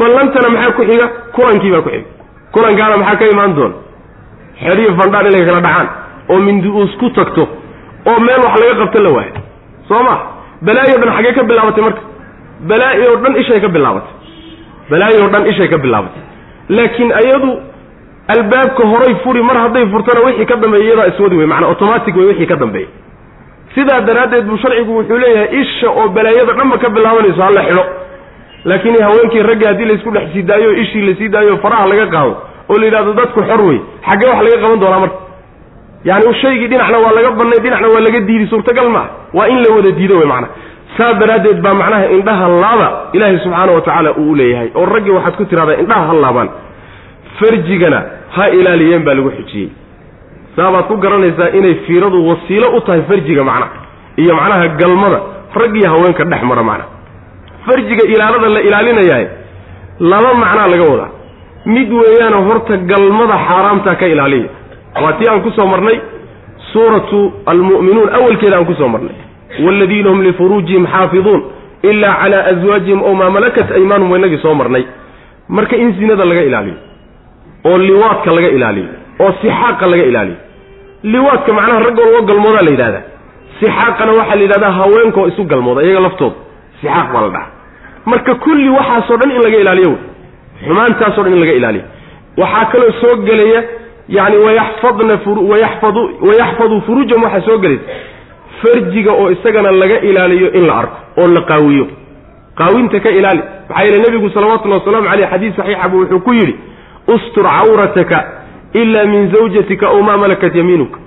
Ballantana 0.00 0.48
maxaa 0.54 0.72
ku 0.78 0.82
xiga? 0.90 1.06
Kulankiibaa 1.34 1.82
ku 1.82 1.90
xiga 1.90 2.08
kulankaana 2.54 2.96
maxaa 3.02 3.16
ka 3.20 3.26
imaan 3.34 3.54
doona 3.56 3.74
xeriyo 4.64 4.90
fandhaan 5.00 5.26
inay 5.30 5.44
kala 5.48 5.60
dhacaan. 5.66 5.88
Oo 6.30 6.38
mindi-uus 6.46 6.92
ku 7.00 7.10
tagto. 7.10 7.44
Oo 8.08 8.18
meel 8.26 8.40
wax 8.46 8.54
laga 8.62 8.74
qabto 8.80 8.98
la 9.06 9.10
waayo 9.16 9.32
soo 9.88 10.02
ma? 10.08 10.14
Balaayo 10.66 10.96
dhan 11.02 11.12
xaggee 11.16 11.32
ka 11.38 11.42
bilaabatay 11.50 11.82
marka? 11.86 12.02
Balaayo 12.70 13.16
dhan 13.22 13.34
ishay 13.42 13.60
ka 13.64 13.68
bilaabatay. 13.76 14.12
Balaayo 14.90 15.28
dhan 15.32 15.44
ishay 15.52 15.68
ka 15.72 15.78
bilaabatay. 15.84 16.22
Laakiin 16.76 17.10
ayadu 17.20 17.50
albaabka 18.34 18.82
horay 18.92 19.14
furi 19.24 19.42
mar 19.42 19.56
hadday 19.64 19.84
furtana 19.92 20.20
wixii 20.26 20.46
ka 20.50 20.56
dambeeya 20.62 20.84
iyadaa 20.86 21.06
iswadi 21.12 21.36
wey 21.36 21.46
macanaa 21.46 21.68
automatic 21.74 22.16
wey 22.16 22.26
wixii 22.30 22.46
ka 22.52 22.56
dambeeya 22.56 22.88
sidaa 23.74 24.00
daraaddeed 24.08 24.44
buu 24.46 24.56
sharcigu 24.62 24.92
wuxuu 24.98 25.18
leeyahay 25.18 25.60
isha 25.62 25.88
oo 25.90 26.08
balaayada 26.16 26.52
dhanba 26.58 26.78
ka 26.78 26.88
bilaabanayso 26.96 27.42
hala 27.46 27.62
xidho 27.68 27.84
laakiin 28.64 28.96
haweenkii 29.06 29.42
ragga 29.50 29.68
haddii 29.70 29.84
laysku 29.90 30.10
dhex 30.16 30.26
sii 30.32 30.42
daayo 30.50 30.68
o 30.70 30.72
ishii 30.82 31.02
la 31.08 31.14
sii 31.20 31.28
daayo 31.34 31.56
faraha 31.64 31.86
laga 31.92 32.06
qaado 32.14 32.32
oo 32.70 32.78
la 32.80 32.84
yidhahdo 32.86 33.12
dadku 33.20 33.40
xor 33.48 33.60
wey 33.68 33.78
xaggee 34.08 34.28
wax 34.32 34.40
laga 34.46 34.58
qaban 34.64 34.80
doonaa 34.82 35.00
marka. 35.04 35.16
Yani 36.08 36.34
shaygii 36.42 36.68
dhinacna 36.72 36.98
waa 37.04 37.12
laga 37.18 37.30
bannay 37.38 37.58
dhinacna 37.64 37.88
waa 37.94 38.00
laga 38.06 38.20
diidi 38.28 38.46
suurtagal 38.52 38.88
maaha. 38.94 39.08
Waa 39.36 39.46
in 39.52 39.58
la 39.64 39.68
wada 39.76 39.90
diido 39.98 40.14
wey 40.20 40.26
macnaha 40.32 40.52
saas 40.96 41.14
daraaddeed 41.20 41.58
baa 41.64 41.74
macnaha 41.80 42.06
indhaha 42.16 42.48
laaba 42.64 42.88
ilaahay 43.16 43.38
subxaana 43.44 43.72
wa 43.76 43.80
tacaala 43.80 44.10
uu 44.22 44.30
u 44.30 44.34
leeyahay 44.40 44.68
oo 44.74 44.86
raggii 44.94 45.10
waxaad 45.16 45.34
ku 45.40 45.44
tidhahdaa 45.44 45.78
indhaha 45.82 46.06
ha 46.08 46.14
laabaan. 46.24 46.48
Farjigana 47.38 48.00
ha 48.36 48.44
ilaaliyeen 48.58 49.04
baa 49.06 49.14
lagu 49.18 49.30
xujiyey 49.38 49.68
saabaad 50.56 50.84
ku 50.90 50.96
garanaysaa 51.04 51.48
inay 51.58 51.74
fiiradu 51.86 52.18
wasiilo 52.28 52.68
u 52.76 52.80
tahay 52.86 53.02
farjiga 53.10 53.44
macnaha 53.44 53.70
iyo 54.22 54.34
macnaha 54.40 54.68
galmada 54.80 55.20
rag 55.60 55.76
iyo 55.80 55.88
haweenka 55.92 56.24
dhex 56.24 56.42
mara 56.50 56.62
macnaha 56.62 56.88
farjiga 57.66 58.04
ilaalada 58.14 58.48
la 58.54 58.60
ilaalinayahay 58.68 59.26
laba 60.00 60.30
macnaa 60.42 60.68
laga 60.72 60.84
wadaa. 60.92 61.10
Mid 61.74 61.88
weeyaana 61.92 62.36
horta 62.46 62.76
galmada 62.90 63.36
xaaraamtaa 63.48 63.94
ka 64.00 64.06
ilaaliya. 64.14 64.48
Waa 65.02 65.12
tii 65.18 65.28
aan 65.30 65.42
ku 65.44 65.50
soo 65.56 65.66
marnay 65.72 65.96
suuratu 66.72 67.20
almu'minuun 67.46 68.08
awalkeeda 68.16 68.56
aan 68.58 68.66
ku 68.70 68.74
soo 68.80 68.88
marnay. 68.94 69.14
Waaladiina 69.64 70.10
hum 70.10 70.20
lifuruujihim 70.26 70.86
xaafiduun 70.94 71.40
ilaa 71.90 72.14
calaa 72.22 72.44
aswaajihim 72.52 73.00
ow 73.08 73.14
maa 73.20 73.30
malakat 73.36 73.68
aymaanum 73.78 74.10
waynagii 74.12 74.38
soo 74.42 74.54
marnay. 74.54 74.84
Marka 75.48 75.76
in 75.76 75.92
zinada 75.98 76.24
laga 76.24 76.42
ilaaliyo 76.48 76.74
oo 77.64 77.78
liwaadka 77.78 78.30
laga 78.36 78.48
ilaaliyo 78.56 78.88
oo 79.22 79.32
sixaaqa 79.42 79.86
laga 79.92 80.04
ilaaliyo. 80.10 80.36
Liwaadka 81.12 81.52
macnaha 81.52 81.80
raggoo 81.86 82.04
loo 82.12 82.22
galmoodaa 82.30 82.62
la 82.66 82.70
yidhahdaa 82.74 83.02
sixaaqana 83.60 84.12
waxaa 84.18 84.34
la 84.38 84.42
yidhahdaa 84.46 84.70
haweenkoo 84.78 85.26
isu 85.30 85.42
galmooda 85.52 85.82
iyaga 85.86 86.00
laftooda 86.06 86.34
sixaaq 86.82 87.08
baa 87.14 87.22
la 87.22 87.28
dhaha 87.28 87.46
marka 88.12 88.34
kulli 88.44 88.68
waxaasoo 88.78 89.16
dhan 89.20 89.30
in 89.36 89.42
laga 89.46 89.56
ilaaliyo 89.64 89.88
wey. 89.90 89.98
Xumaantaasoo 90.66 91.22
dhan 91.24 91.32
in 91.36 91.40
laga 91.40 91.52
ilaaliyo. 91.60 91.84
Waxaa 92.42 92.64
kaloo 92.72 92.92
soo 93.00 93.16
gelaya 93.28 93.62
yani 94.08 94.36
wayaxfadna 94.46 95.14
wayaxfadu 95.50 96.00
wayaxfaduu 96.28 96.80
furuujahum 96.86 97.22
waxaa 97.26 97.46
soo 97.48 97.58
gelaysa 97.58 97.84
farjiga 98.62 99.12
oo 99.12 99.30
isagana 99.30 99.70
laga 99.82 99.98
ilaaliyo 100.00 100.48
in 100.58 100.66
la 100.66 100.74
arko 100.82 100.96
oo 101.20 101.26
la 101.36 101.40
qaawiyo. 101.50 101.86
Qaawinta 102.58 103.00
ka 103.00 103.10
ilaali. 103.10 103.42
Maxaa 103.68 103.84
yeele 103.84 103.98
nebigu 104.04 104.30
salawatullahi 104.30 104.80
wasalaamu 104.80 105.08
caleyh 105.08 105.28
xadiis 105.32 105.56
saxiixa 105.56 105.88
buu 105.88 105.98
wuxuu 106.00 106.20
ku 106.26 106.32
yidhi 106.32 106.54
ustur 107.14 107.44
cawrataka 107.44 108.18
ila 108.80 109.04
min 109.12 109.30
zawjatika 109.34 109.86
ow 109.90 110.02
maa 110.02 110.16
malakat 110.16 110.54
yamiinuka. 110.60 110.98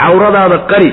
Cawradaada 0.00 0.58
qari 0.70 0.90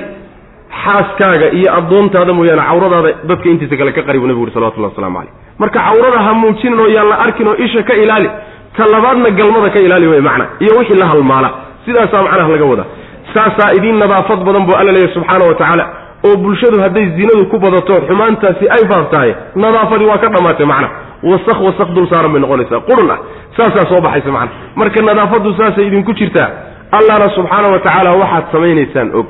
xaaskaaga 0.83 1.47
iyo 1.57 1.69
addoontaada 1.79 2.33
mooyaane 2.33 2.61
cawradaada 2.69 3.09
dadka 3.29 3.49
intiisa 3.53 3.75
kale 3.77 3.91
ka 3.97 4.01
qari 4.07 4.19
buu 4.19 4.27
nebigu 4.27 4.43
yuri 4.45 4.53
salawatullahi 4.55 4.93
waslamu 4.93 5.17
caleyh 5.19 5.33
marka 5.61 5.79
cawrada 5.87 6.19
ha 6.27 6.33
muujinin 6.33 6.89
yaan 6.95 7.07
la 7.11 7.15
arkin 7.25 7.47
oo 7.47 7.55
isha 7.65 7.83
ka 7.89 7.93
ilaali 8.03 8.29
ta 8.77 8.83
labaadna 8.93 9.29
galmada 9.39 9.69
ka 9.75 9.79
ilaali 9.85 10.07
wey 10.11 10.21
macna 10.21 10.45
iyo 10.63 10.73
wixii 10.79 10.99
la 11.01 11.07
halmaala. 11.11 11.49
Sidaasaa 11.85 12.21
macnaha 12.23 12.49
laga 12.53 12.65
wadaa. 12.71 12.85
Saasaa 13.33 13.71
idiin 13.77 13.97
nadaafad 13.99 14.39
badan 14.47 14.65
buu 14.67 14.75
alla 14.79 14.91
leeyahy 14.91 15.13
subxaana 15.13 15.45
wa 15.49 15.55
tacaala 15.61 15.85
oo 16.27 16.35
bulshadu 16.43 16.77
hadday 16.85 17.05
zinadu 17.17 17.45
ku 17.51 17.57
badato 17.63 17.93
xumaantaasi 18.07 18.65
ay 18.75 18.83
baab 18.91 19.05
tahay 19.13 19.31
nadaafadii 19.55 20.05
waa 20.11 20.17
ka 20.23 20.27
dhammaatay 20.35 20.65
macna. 20.73 20.89
Wasaq 21.29 21.59
wasaq 21.67 21.89
dul 21.95 22.07
saaran 22.11 22.31
bay 22.33 22.41
noqonaysaa. 22.45 22.79
Qurun 22.89 23.09
ah. 23.15 23.19
Saasaa 23.57 23.85
soo 23.91 24.01
baxaysa 24.05 24.31
macna. 24.37 24.51
Marka 24.79 25.01
nadaafaddu 25.09 25.49
saasay 25.59 25.87
idinku 25.89 26.13
jirtaa 26.19 26.49
allahna 26.97 27.27
subxaana 27.37 27.67
wa 27.73 27.79
tacaala 27.85 28.11
waxaad 28.21 28.43
samaynaysaan 28.51 29.09
og 29.19 29.25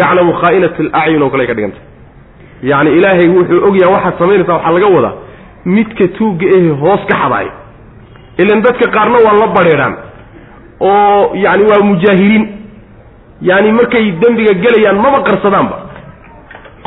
yaclamu 0.00 0.32
khaa'inat 0.40 0.74
alacyun 0.80 1.22
oo 1.26 1.30
kale 1.34 1.46
ka 1.50 1.54
dhiganta 1.58 1.80
yacni 2.70 2.90
ilaahay 2.98 3.28
wuxuu 3.36 3.60
ogyaha 3.68 3.90
waxaad 3.96 4.14
samaynaysaa 4.20 4.54
waxaa 4.58 4.72
laga 4.76 4.86
wadaa 4.96 5.14
midka 5.74 6.04
tuugga 6.18 6.46
ehe 6.56 6.70
hoos 6.82 7.02
ka 7.10 7.14
xadaay 7.22 7.46
ilan 8.42 8.60
dadka 8.66 8.86
qaarna 8.96 9.18
waa 9.26 9.34
la 9.42 9.46
badheedhaan 9.56 9.94
oo 10.80 11.34
yacni 11.44 11.64
waa 11.70 11.82
mujaahiriin 11.90 12.44
yani 13.50 13.72
markay 13.78 14.04
dembiga 14.22 14.54
gelayaan 14.64 14.98
maba 15.04 15.18
qarsadaanba 15.28 15.76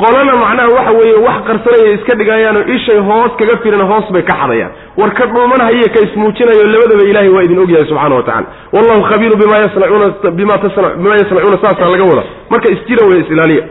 qolana 0.00 0.32
macnaha 0.42 0.68
waxa 0.76 0.92
weeye 0.98 1.16
wax 1.26 1.36
qarsanaya 1.48 1.92
iska 1.96 2.14
dhigayaanoo 2.20 2.64
ishay 2.76 2.98
hoos 3.08 3.32
kaga 3.38 3.56
firan 3.62 3.80
hoos 3.90 4.06
bay 4.14 4.22
ka 4.22 4.34
xadayaan. 4.40 4.70
War 4.98 5.10
ka 5.18 5.24
dhuumanhaye 5.26 5.88
ka 5.94 6.00
ismuujinayo 6.06 6.64
labadaba 6.72 7.02
ilahay 7.10 7.28
waa 7.34 7.42
idin 7.46 7.58
ogyahay 7.64 7.86
subxana 7.90 8.14
wa 8.14 8.22
tacala 8.22 8.46
wallahu 8.72 9.02
khabiiru 9.10 9.36
bima 9.42 9.56
yasnacuuna 9.64 10.30
bima 10.38 10.58
tasna 10.58 10.88
bima 11.00 11.14
yasnacuuna 11.20 11.58
saasaa 11.64 11.88
laga 11.92 12.04
wada. 12.10 12.22
Marka 12.50 12.72
isjira 12.74 13.06
wey 13.10 13.20
isilaaliya 13.24 13.64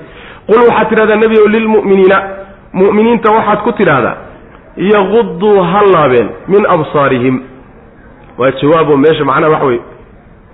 qul 0.50 0.60
waxaad 0.70 0.90
tidhahdaa 0.90 1.16
nebi 1.24 1.36
o 1.40 1.48
lilmu'miniina. 1.56 2.18
Mu'miniinta 2.80 3.30
waxaad 3.38 3.60
ku 3.66 3.72
tidhaahdaa 3.80 4.16
yaquduu 4.94 5.58
ha 5.72 5.82
laabeen 5.94 6.30
min 6.48 6.64
absaarihim. 6.76 7.36
Waa 8.38 8.52
jawaabo 8.62 8.98
meesha 8.98 9.24
macnaha 9.30 9.52
waxa 9.54 9.66
weye 9.66 9.82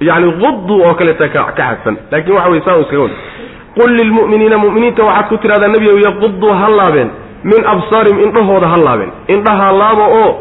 yani 0.10 0.28
udu 0.28 0.76
oo 0.84 0.94
kaleeta 1.00 1.28
ka 1.30 1.42
xadfan 1.58 1.96
laakiin 2.12 2.36
waxa 2.38 2.50
wey 2.54 2.62
saa 2.66 2.78
iskaga 2.84 3.02
wad 3.06 3.12
qul 3.78 3.92
lilmu'miniina 4.00 4.58
mu'miniinta 4.66 5.04
waxaad 5.10 5.28
ku 5.32 5.38
tidhahdaa 5.44 5.68
nebigow 5.76 6.00
yaquduu 6.08 6.54
ha 6.62 6.68
laabeen 6.80 7.10
min 7.52 7.62
absaarihim 7.74 8.20
indhahooda 8.28 8.68
ha 8.74 8.78
laabeen 8.88 9.12
indhaha 9.36 9.68
laaba 9.82 10.06
oo 10.22 10.32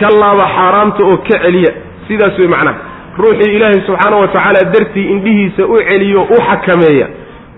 ka 0.00 0.08
laaba 0.22 0.44
xaaraamta 0.56 1.02
oo 1.10 1.16
ka 1.28 1.36
celiya 1.44 1.70
sidaas 2.08 2.38
wey 2.38 2.48
macnaha 2.54 2.76
ruuxii 3.22 3.54
ilaahay 3.56 3.80
subxaana 3.88 4.16
wa 4.22 4.28
tacaala 4.34 4.60
dartii 4.74 5.06
indhihiisa 5.14 5.62
u 5.66 5.76
celiyo 5.88 6.22
u 6.34 6.38
xakameeya 6.48 7.06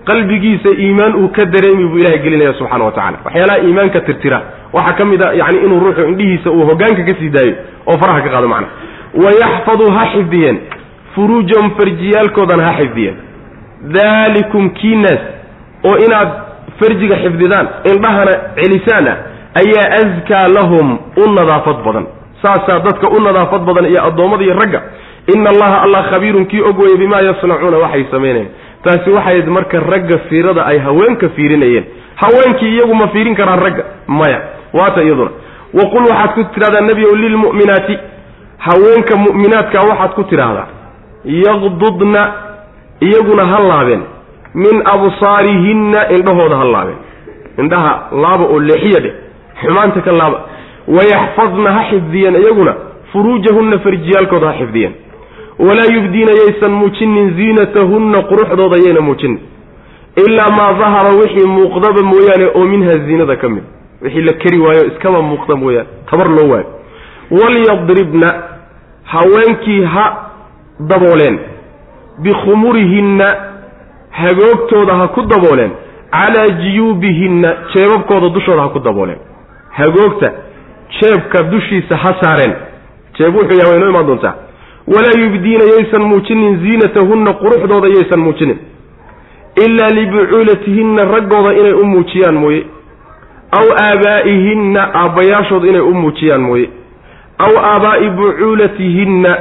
qalbigiisa 0.09 0.69
iimaan 0.83 1.13
uu 1.21 1.27
ka 1.37 1.45
dareemi 1.53 1.85
buu 1.91 1.97
ilahay 2.03 2.19
gelinaya 2.25 2.53
subxana 2.59 2.83
wa 2.87 2.91
tacala 2.97 3.17
waxyaalaha 3.25 3.59
iimaanka 3.67 3.99
tirtira 4.07 4.39
waxaa 4.73 4.93
ka 4.99 5.05
mid 5.11 5.21
a 5.21 5.33
yani 5.41 5.57
inuu 5.65 5.79
ruuxu 5.85 6.01
indhihiisa 6.11 6.49
uu 6.51 6.63
hogaanka 6.69 7.03
ka 7.09 7.13
sii 7.19 7.29
daayo 7.35 7.53
oo 7.89 7.97
faraha 8.01 8.21
ka 8.25 8.29
qaado 8.33 8.47
macnaha 8.47 8.73
wayaxfaduu 9.23 9.89
ha 9.97 10.03
xifdiyeen 10.13 10.57
furuujahum 11.15 11.69
farjiyaalkoodana 11.79 12.63
ha 12.67 12.73
xifdiyeen 12.79 13.15
daalikum 13.97 14.69
kiinaas 14.69 15.21
oo 15.89 15.97
inaad 16.05 16.29
farjiga 16.79 17.15
xifdidaan 17.23 17.67
indhahana 17.91 18.31
celisaan 18.55 19.07
ah 19.07 19.17
ayaa 19.61 19.87
askaa 20.01 20.47
lahum 20.57 20.97
u 21.17 21.23
nadaafad 21.37 21.77
badan. 21.85 22.05
Saasaa 22.41 22.79
dadka 22.79 23.09
u 23.09 23.19
nadaafad 23.19 23.61
badan 23.65 23.85
iyo 23.85 24.03
addoommada 24.07 24.43
iyo 24.43 24.53
ragga. 24.53 24.81
Ina 25.35 25.49
allaha 25.49 25.81
allah 25.81 26.09
khabiirun 26.09 26.45
kii 26.45 26.61
og 26.61 26.79
weeye 26.79 26.97
bimaa 26.97 27.21
yasnacuuna 27.21 27.77
waxay 27.77 28.05
samaynayeen 28.11 28.49
taasi 28.83 29.09
waxayd 29.09 29.47
marka 29.47 29.79
ragga 29.79 30.17
fiirada 30.29 30.65
ay 30.65 30.77
haweenka 30.79 31.29
fiirinayeen. 31.29 31.85
Haweenkii 32.15 32.69
iyagu 32.75 32.95
ma 32.95 33.07
fiirin 33.07 33.35
karaan 33.35 33.59
ragga. 33.59 33.83
Maya 34.07 34.39
waata 34.73 35.03
iyaduna. 35.03 35.31
Waqul 35.73 36.03
waxaad 36.09 36.31
ku 36.35 36.43
tidhahdaa 36.53 36.81
nebi 36.81 37.01
lilmu'minaati. 37.23 37.97
Haweenka 38.57 39.17
mu'minaadka 39.17 39.79
waxaad 39.89 40.11
ku 40.15 40.23
tidhaahdaa 40.23 40.67
yaqdudna 41.25 42.21
iyaguna 43.01 43.45
ha 43.51 43.59
laabeen. 43.69 44.01
Min 44.53 44.81
absaarihinna 44.93 46.01
indhahooda 46.15 46.55
ha 46.61 46.65
laabeen. 46.73 46.97
Indhaha 47.61 47.91
laaba 48.23 48.43
oo 48.53 48.59
leexiya 48.59 48.99
dheh 49.05 49.13
xumaanta 49.61 50.01
ka 50.01 50.11
laaba. 50.11 50.39
Wayaxfadna 50.87 51.69
ha 51.77 51.81
xifdiyeen 51.91 52.35
iyaguna. 52.41 52.73
Furuujahunna 53.11 53.79
farjiyaalkooda 53.85 54.47
ha 54.47 54.53
xifdiyeen. 54.59 54.93
Walaa 55.59 55.89
yubdiina 55.95 56.31
yaysan 56.41 56.71
muujinin 56.79 57.27
ziinatahunna 57.37 58.19
quruxdooda 58.29 58.77
yayna 58.85 59.01
muujinin. 59.01 59.39
Ilaa 60.25 60.49
maa 60.57 60.73
dahara 60.79 61.09
wixii 61.19 61.47
muuqdaba 61.47 62.01
mooyaane 62.11 62.45
oo 62.55 62.65
minha 62.65 62.97
ziinada 63.05 63.35
ka 63.35 63.49
mid. 63.49 63.63
Wixii 64.01 64.21
la 64.27 64.33
keri 64.33 64.59
waayo 64.59 64.83
iskaba 64.91 65.21
muuqda 65.21 65.55
mooyaane. 65.55 65.89
Tabar 66.09 66.27
loo 66.29 66.47
waayo. 66.51 66.65
Walyadribna 67.31 68.29
haweenkii 69.03 69.83
ha 69.83 70.05
dabooleen 70.79 71.39
bikhumurihinna 72.21 73.35
hagoogtooda 74.09 74.93
ha 74.95 75.07
ku 75.07 75.21
dabooleen. 75.21 75.71
Calaa 76.11 76.47
jiyuubihinna 76.61 77.55
jeebabkooda 77.73 78.29
dushooda 78.29 78.61
ha 78.61 78.69
ku 78.69 78.79
dabooleen. 78.79 79.17
Hagoogta 79.69 80.31
jeebka 81.01 81.43
dushiisa 81.43 81.95
ha 81.97 82.15
saareen. 82.21 82.53
Jeeb 83.17 83.35
wuxuu 83.35 83.57
yahay 83.59 83.71
way 83.71 83.79
noo 83.79 83.89
imaan 83.89 84.07
doontaa. 84.07 84.35
Walaa 84.87 85.19
yubdiina 85.23 85.63
yaysan 85.63 86.01
muujinin. 86.01 86.59
Ziinatahunna 86.59 87.33
quruxdooda 87.33 87.87
yaysan 87.87 88.19
muujinin. 88.19 88.57
Ilaa 89.65 89.89
libucuulatihinna 89.95 91.05
raggooda 91.05 91.53
inay 91.53 91.73
u 91.73 91.85
muujiyaan 91.85 92.35
mooye. 92.35 92.65
Aw 93.51 93.67
aabaa'ihinna 93.85 94.81
aabbayaashooda 94.93 95.67
inay 95.67 95.81
u 95.81 95.93
muujiyaan 95.93 96.41
mooye. 96.41 96.69
Aw 97.37 97.53
aabaa'i 97.71 98.09
bucuulatihinna 98.09 99.37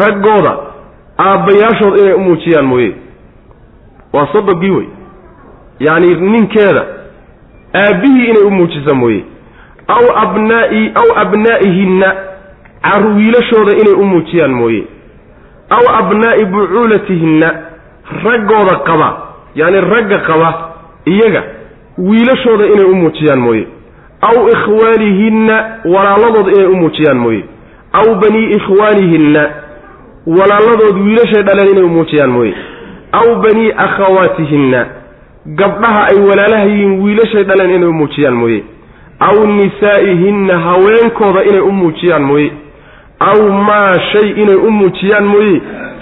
raggooda 0.00 0.56
aabbayaashood 1.18 1.98
inay 1.98 2.12
u 2.14 2.20
muujiyaan 2.20 2.64
mooye. 2.66 2.92
Waa 4.12 4.26
sodogii 4.32 4.70
wey 4.70 4.86
yacni 5.80 6.14
ninkeeda 6.14 6.84
aabbihii 7.74 8.26
inay 8.30 8.42
u 8.42 8.50
muujisa 8.50 8.94
mooye. 8.94 9.24
Aw 9.88 10.04
abnaai 10.22 10.92
aw 10.94 11.08
abnaa'ihinna 11.22 12.14
carwiilashooda 12.82 13.72
inay 13.72 13.94
u 13.94 14.04
muujiyaan 14.04 14.50
mooye. 14.52 14.84
Aw 15.70 15.84
abnaa'i 15.98 16.44
bucuulatihinna 16.44 17.48
raggooda 18.24 18.76
qaba 18.86 19.08
yacni 19.54 19.80
ragga 19.80 20.18
qaba 20.18 20.70
iyaga 21.04 21.42
wiilashooda 21.98 22.66
inay 22.66 22.84
u 22.84 22.94
muujiyaan 22.94 23.38
mooye. 23.40 23.66
Aw 24.20 24.48
ikhwaanihinna 24.48 25.56
walaaladooda 25.84 26.52
inay 26.52 26.66
u 26.66 26.76
muujiyaan 26.76 27.18
mooye. 27.18 27.44
Aw 27.92 28.14
banii 28.14 28.50
ikhwaanihinna 28.56 29.50
walaaladood 30.26 30.96
wiilashay 31.04 31.42
dhaleen 31.42 31.68
inay 31.70 31.84
muujiyaan 31.84 32.30
mooye. 32.30 32.54
Aw 33.12 33.34
banii 33.42 33.72
akhawaatihinna 33.76 34.86
gabdhaha 35.46 36.06
ay 36.10 36.18
walaalaha 36.28 36.64
yihiin 36.64 37.00
wiilashay 37.02 37.44
dhaleen 37.44 37.70
inay 37.74 37.88
muujiyaan 37.88 38.34
mooye. 38.34 38.62
Aw 39.20 39.46
nisaa'ihinna 39.46 40.58
haweenkooda 40.58 41.44
inay 41.44 41.60
u 41.60 41.72
muujiyaan 41.72 42.22
mooye. 42.22 42.50
Aw 43.20 43.48
maa 43.68 43.94
shay 44.12 44.30
inay 44.42 44.54
u 44.54 44.70
muujiyaan 44.70 45.24
mooye 45.24 45.60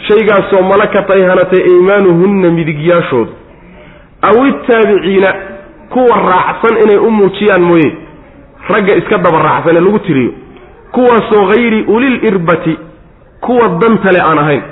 shaygaasoo 0.09 0.63
malakat 0.63 1.11
ay 1.11 1.23
hanatay 1.23 1.63
aymaanuhunna 1.63 2.51
midigyaashooda 2.51 3.31
aw 4.23 4.47
ittaabiciina 4.47 5.35
kuwa 5.91 6.17
raacsan 6.31 6.77
inay 6.85 6.97
u 6.97 7.11
muujiyaan 7.11 7.63
mooye. 7.63 7.93
Ragga 8.69 8.95
iska 8.97 9.19
daba 9.19 9.43
raacsan 9.43 9.77
ee 9.77 9.81
lagu 9.81 9.99
tiriyo. 9.99 10.33
Kuwaasoo 10.93 11.45
hayri 11.47 11.83
ulil 11.83 12.25
irbati 12.25 12.77
kuwa 13.45 13.69
dantale 13.83 14.21
aan 14.29 14.39
ahayn 14.45 14.63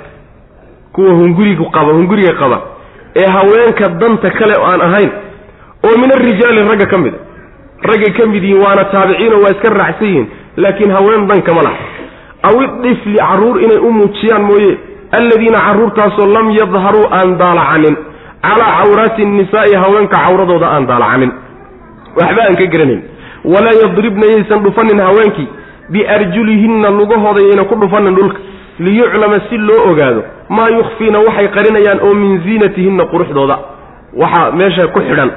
kuwa 0.95 1.11
hunguriga 1.19 1.65
qaba 1.75 1.91
hunguriga 1.97 2.33
qaba 2.41 2.57
ee 3.21 3.27
haweenka 3.35 3.89
danta 4.01 4.29
kale 4.39 4.53
aan 4.69 4.81
ahayn 4.87 5.11
oo 5.87 5.95
min 6.01 6.11
arijaali 6.17 6.61
ragga 6.69 6.85
ka 6.93 6.97
mid 6.97 7.13
a. 7.13 7.19
Raggay 7.89 8.11
ka 8.17 8.25
mid 8.31 8.43
yihiin 8.43 8.61
waana 8.63 8.83
taabiciinoo 8.93 9.41
waa 9.43 9.51
iska 9.55 9.69
raacsan 9.79 10.07
yihiin 10.07 10.27
laakiin 10.63 10.91
haween 10.97 11.27
dan 11.29 11.41
kama 11.47 11.61
laha. 11.67 11.77
Aw 12.47 12.55
idifli 12.65 13.17
carruur 13.19 13.57
inay 13.65 13.77
u 13.77 13.89
muujiyaan 13.97 14.43
mooye 14.49 14.71
alladiina 15.17 15.59
carruurtaasoo 15.65 16.25
lam 16.35 16.47
yadharuu 16.59 17.05
aan 17.17 17.35
daalacanin. 17.41 17.95
Calaa 18.45 18.71
cawraati 18.79 19.25
nnisaa'i 19.25 19.75
haweenka 19.83 20.17
cawradooda 20.25 20.67
aan 20.75 20.85
daalacanin. 20.91 21.31
Waxba 22.19 22.41
aan 22.47 22.55
ka 22.61 22.65
garanayn. 22.73 23.01
Walaa 23.53 23.75
yadribna 23.83 24.25
yaysan 24.33 24.63
dhufanin 24.63 24.99
haweenkii. 25.07 25.47
Biarjulihinna 25.91 26.89
lugahooda 26.99 27.41
yayna 27.47 27.63
ku 27.69 27.75
dhufanin 27.81 28.15
dhulka 28.15 28.39
liyuclama 28.79 29.39
si 29.49 29.57
loo 29.57 29.91
ogaado 29.91 30.23
maa 30.49 30.69
yukhfiina 30.77 31.19
waxay 31.19 31.47
qarinayaan 31.55 31.99
oo 32.07 32.13
min 32.13 32.41
ziinatihinna 32.45 33.05
quruxdooda. 33.05 33.57
Waxaa 34.21 34.51
meesha 34.51 34.87
ku 34.87 34.99
xidhan 34.99 35.31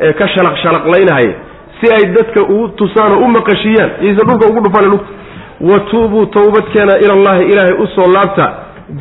ee 0.00 0.12
ka 0.12 0.28
shalaq 0.28 0.56
shalaqlaynahaya 0.62 1.32
si 1.80 1.86
ay 1.96 2.04
dadka 2.16 2.40
ugu 2.42 2.68
tusaan 2.80 3.12
oo 3.12 3.24
u 3.24 3.28
maqashiyaan 3.36 3.90
yaysan 4.04 4.26
dhulka 4.28 4.46
ugu 4.50 4.60
dhufan 4.66 4.90
lugta. 4.92 5.10
Wa 5.60 5.78
tuubuu 5.90 6.26
towbadkeena 6.26 6.94
ilallahi 7.04 7.44
ilaahay 7.52 7.72
u 7.82 7.86
soo 7.94 8.08
laabta 8.14 8.46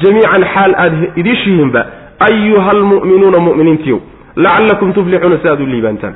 jamiican 0.02 0.44
xaal 0.54 0.74
aad 0.84 0.94
idishihiinba 1.22 1.82
ayuha 2.28 2.70
almu'minuuna 2.76 3.40
mu'miniintiiw 3.48 3.98
lacallakum 4.36 4.94
tuflixuuna 4.94 5.38
si 5.42 5.48
aad 5.50 5.62
u 5.62 5.66
liibaantaan. 5.66 6.14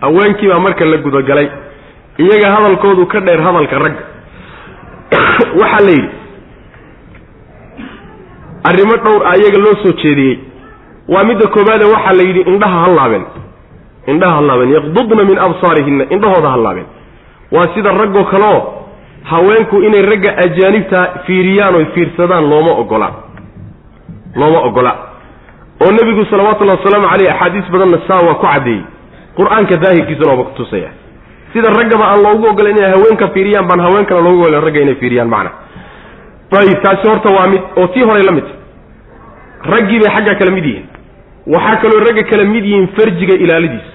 Haweenkii 0.00 0.48
baa 0.48 0.58
marka 0.58 0.84
la 0.84 0.96
gudagalay 0.96 1.48
iyaga 2.18 2.48
hadalkoodu 2.56 3.06
ka 3.06 3.20
dheer 3.20 3.40
hadalka 3.46 3.78
ragga 3.78 4.02
waxaa 5.60 5.84
la 5.86 5.90
yidhi 5.90 6.08
arrimo 8.64 8.96
dhowr 9.04 9.22
a 9.26 9.36
iyaga 9.36 9.58
loo 9.58 9.74
soo 9.82 9.92
jeediyey. 10.02 10.38
Waa 11.08 11.24
midda 11.24 11.46
koobaade 11.48 11.84
waxaa 11.84 12.12
la 12.12 12.22
yidhi 12.22 12.40
indhaha 12.40 12.78
ha 12.84 12.88
laabeen. 12.98 13.24
Indhaha 14.06 14.34
ha 14.36 14.40
laabeen. 14.48 14.70
Yaqdudna 14.76 15.24
min 15.24 15.38
absaarihinna 15.38 16.04
indhahooda 16.14 16.48
ha 16.50 16.56
laabeen. 16.56 16.86
Waa 17.52 17.68
sida 17.74 17.90
raggoo 17.92 18.24
kaleoo 18.24 18.60
haweenku 19.30 19.82
inay 19.82 20.02
ragga 20.02 20.30
ajaanibta 20.44 21.00
fiiriyaan 21.26 21.74
oy 21.74 21.84
fiirsadaan 21.94 22.50
looma 22.50 22.72
ogola. 22.82 23.08
Looma 24.36 24.58
ogola. 24.68 24.92
Oo 25.82 25.90
nebigu 25.92 26.24
salawatullahi 26.30 26.78
wasalaamu 26.78 27.08
caleyh 27.08 27.32
axaadiis 27.34 27.70
badanna 27.72 27.98
saa 28.08 28.20
waa 28.26 28.34
ku 28.34 28.46
caddeeyey 28.46 28.82
qur'aanka 29.36 29.76
daahirkiisana 29.82 30.30
waaba 30.30 30.44
kutusaya 30.44 30.90
sida 31.52 31.68
raggaba 31.78 32.04
aan 32.12 32.22
loogu 32.24 32.46
ogola 32.52 32.70
inay 32.70 32.90
haweenka 32.94 33.28
fiiriyaan 33.34 33.66
baan 33.68 33.80
haweenkana 33.86 34.20
loogu 34.26 34.40
ogola 34.42 34.60
ragga 34.66 34.80
inay 34.84 34.94
fiiriyaan 35.02 35.28
macna. 35.34 35.50
Ayib 36.60 36.78
taasi 36.84 37.08
horta 37.08 37.28
waa 37.36 37.46
mid 37.52 37.62
oo 37.80 37.86
tii 37.94 38.04
horay 38.08 38.22
la 38.28 38.32
mid 38.38 38.44
raggii 39.72 39.98
bay 40.02 40.10
xagga 40.16 40.34
kala 40.40 40.50
mid 40.56 40.64
yihiin. 40.64 40.86
Waxaa 41.54 41.76
kaloo 41.82 42.00
ragga 42.06 42.22
kala 42.30 42.44
mid 42.54 42.64
yihiin 42.64 42.88
farjiga 42.96 43.34
ilaalidiisa 43.44 43.92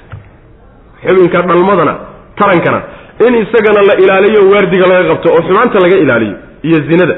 xubinka 1.06 1.42
dhalmadana 1.50 1.94
tarankana 2.40 2.80
in 3.28 3.34
isagana 3.44 3.82
la 3.90 3.94
ilaaliyo 4.04 4.42
waardiga 4.54 4.86
laga 4.92 5.04
qabto 5.12 5.30
oo 5.36 5.42
xumaanta 5.48 5.80
laga 5.86 5.98
ilaaliyo 6.06 6.36
iyo 6.68 6.80
zinada. 6.90 7.16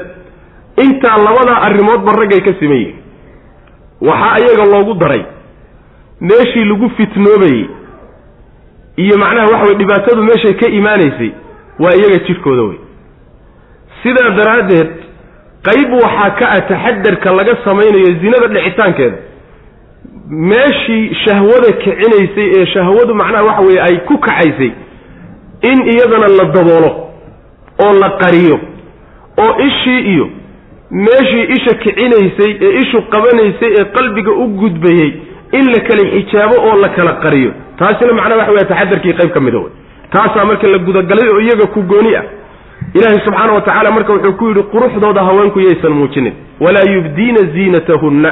Intaa 0.84 1.16
labadaa 1.26 1.58
arrimoodba 1.66 2.12
raggay 2.20 2.40
ka 2.46 2.52
siman 2.60 2.76
yihiin 2.82 2.96
waxaa 4.08 4.32
ayaga 4.38 4.64
loogu 4.72 4.94
daray. 5.02 5.22
Meeshii 6.20 6.64
lagu 6.70 6.88
fitnoobayey 6.96 7.64
iyo 8.96 9.18
macnaha 9.18 9.46
waxa 9.52 9.64
weye 9.64 9.78
dhibaatadu 9.78 10.22
meeshay 10.22 10.54
ka 10.54 10.68
imaanaysay 10.68 11.30
waa 11.78 11.94
iyaga 11.98 12.18
jidhkooda 12.26 12.62
wey 12.62 12.78
sidaa 14.02 14.30
daraaddeed 14.30 14.90
qayb 15.68 15.92
waxaa 15.92 16.30
ka 16.38 16.50
ah 16.50 16.60
taxadarka 16.68 17.32
laga 17.32 17.56
samaynayo 17.64 18.04
zinada 18.22 18.46
dhicitaankeeda. 18.54 19.16
Meeshii 20.30 21.14
shahwada 21.24 21.72
kicinaysay 21.72 22.50
ee 22.58 22.66
shahwadu 22.66 23.14
macnaha 23.14 23.44
waxa 23.44 23.62
weeye 23.66 23.80
ay 23.82 23.96
ku 24.08 24.18
kacaysay 24.18 24.72
in 25.70 25.78
iyadana 25.92 26.28
la 26.28 26.44
daboolo 26.54 26.90
oo 27.84 27.92
la 28.00 28.10
qariyo 28.10 28.60
oo 29.44 29.52
ishii 29.66 30.00
iyo 30.14 30.28
meeshii 30.90 31.42
isha 31.56 31.74
kicinaysay 31.74 32.56
ee 32.60 32.78
ishu 32.82 33.02
qabanaysay 33.02 33.72
ee 33.80 33.84
qalbiga 33.84 34.30
u 34.32 34.46
gudbayey 34.46 35.12
in 35.58 35.64
la 35.74 35.80
kala 35.88 36.02
xijaabo 36.14 36.56
oo 36.68 36.76
la 36.84 36.88
kala 36.88 37.12
qariyo. 37.24 37.52
Taasina 37.78 38.12
macnaha 38.12 38.36
waxa 38.38 38.52
weya 38.52 38.64
taxadarkii 38.72 39.12
qayb 39.20 39.30
ka 39.34 39.40
mida 39.40 39.58
wey 39.58 39.70
taasaa 40.12 40.44
marka 40.44 40.66
la 40.68 40.78
gudagalay 40.78 41.28
oo 41.34 41.40
iyaga 41.40 41.66
ku 41.74 41.82
gooni 41.82 42.14
ah. 42.16 42.24
Ilaahay 42.94 43.20
subxaana 43.24 43.52
wa 43.52 43.60
tacaala 43.60 43.90
marka 43.90 44.12
wuxuu 44.12 44.32
ku 44.38 44.48
yidhi 44.48 44.62
quruxdooda 44.72 45.22
haweenku 45.22 45.60
yaysan 45.60 45.92
muujinin. 45.92 46.32
Walaa 46.60 46.86
yubdiina 46.94 47.40
ziinatahunna. 47.54 48.30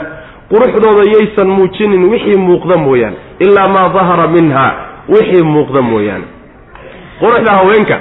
Quruxdooda 0.51 1.05
yaysan 1.15 1.49
muujinin 1.49 2.05
wixii 2.13 2.37
muuqda 2.37 2.77
mooyaane. 2.77 3.17
Ilaa 3.39 3.69
maa 3.69 3.89
dahara 3.89 4.27
minha 4.29 4.67
wixii 5.09 5.43
muuqda 5.43 5.83
mooyaane. 5.83 6.25
Quruxda 7.21 7.53
haweenka 7.59 7.97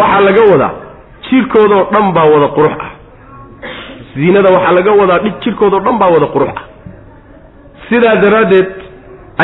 waxaa 0.00 0.20
laga 0.20 0.42
wadaa 0.52 0.72
jidhkoodoo 1.30 1.82
dhan 1.92 2.12
baa 2.12 2.24
wada 2.34 2.48
qurux 2.56 2.72
ah. 2.80 2.90
Ziinada 4.14 4.48
waxaa 4.56 4.72
laga 4.78 4.92
wadaa 5.00 5.18
jidhkoodao 5.44 5.80
dhan 5.80 5.98
baa 5.98 6.10
wada 6.14 6.26
qurux 6.34 6.48
ah 6.56 6.62
sidaa 7.90 8.16
daraaddeed 8.24 8.68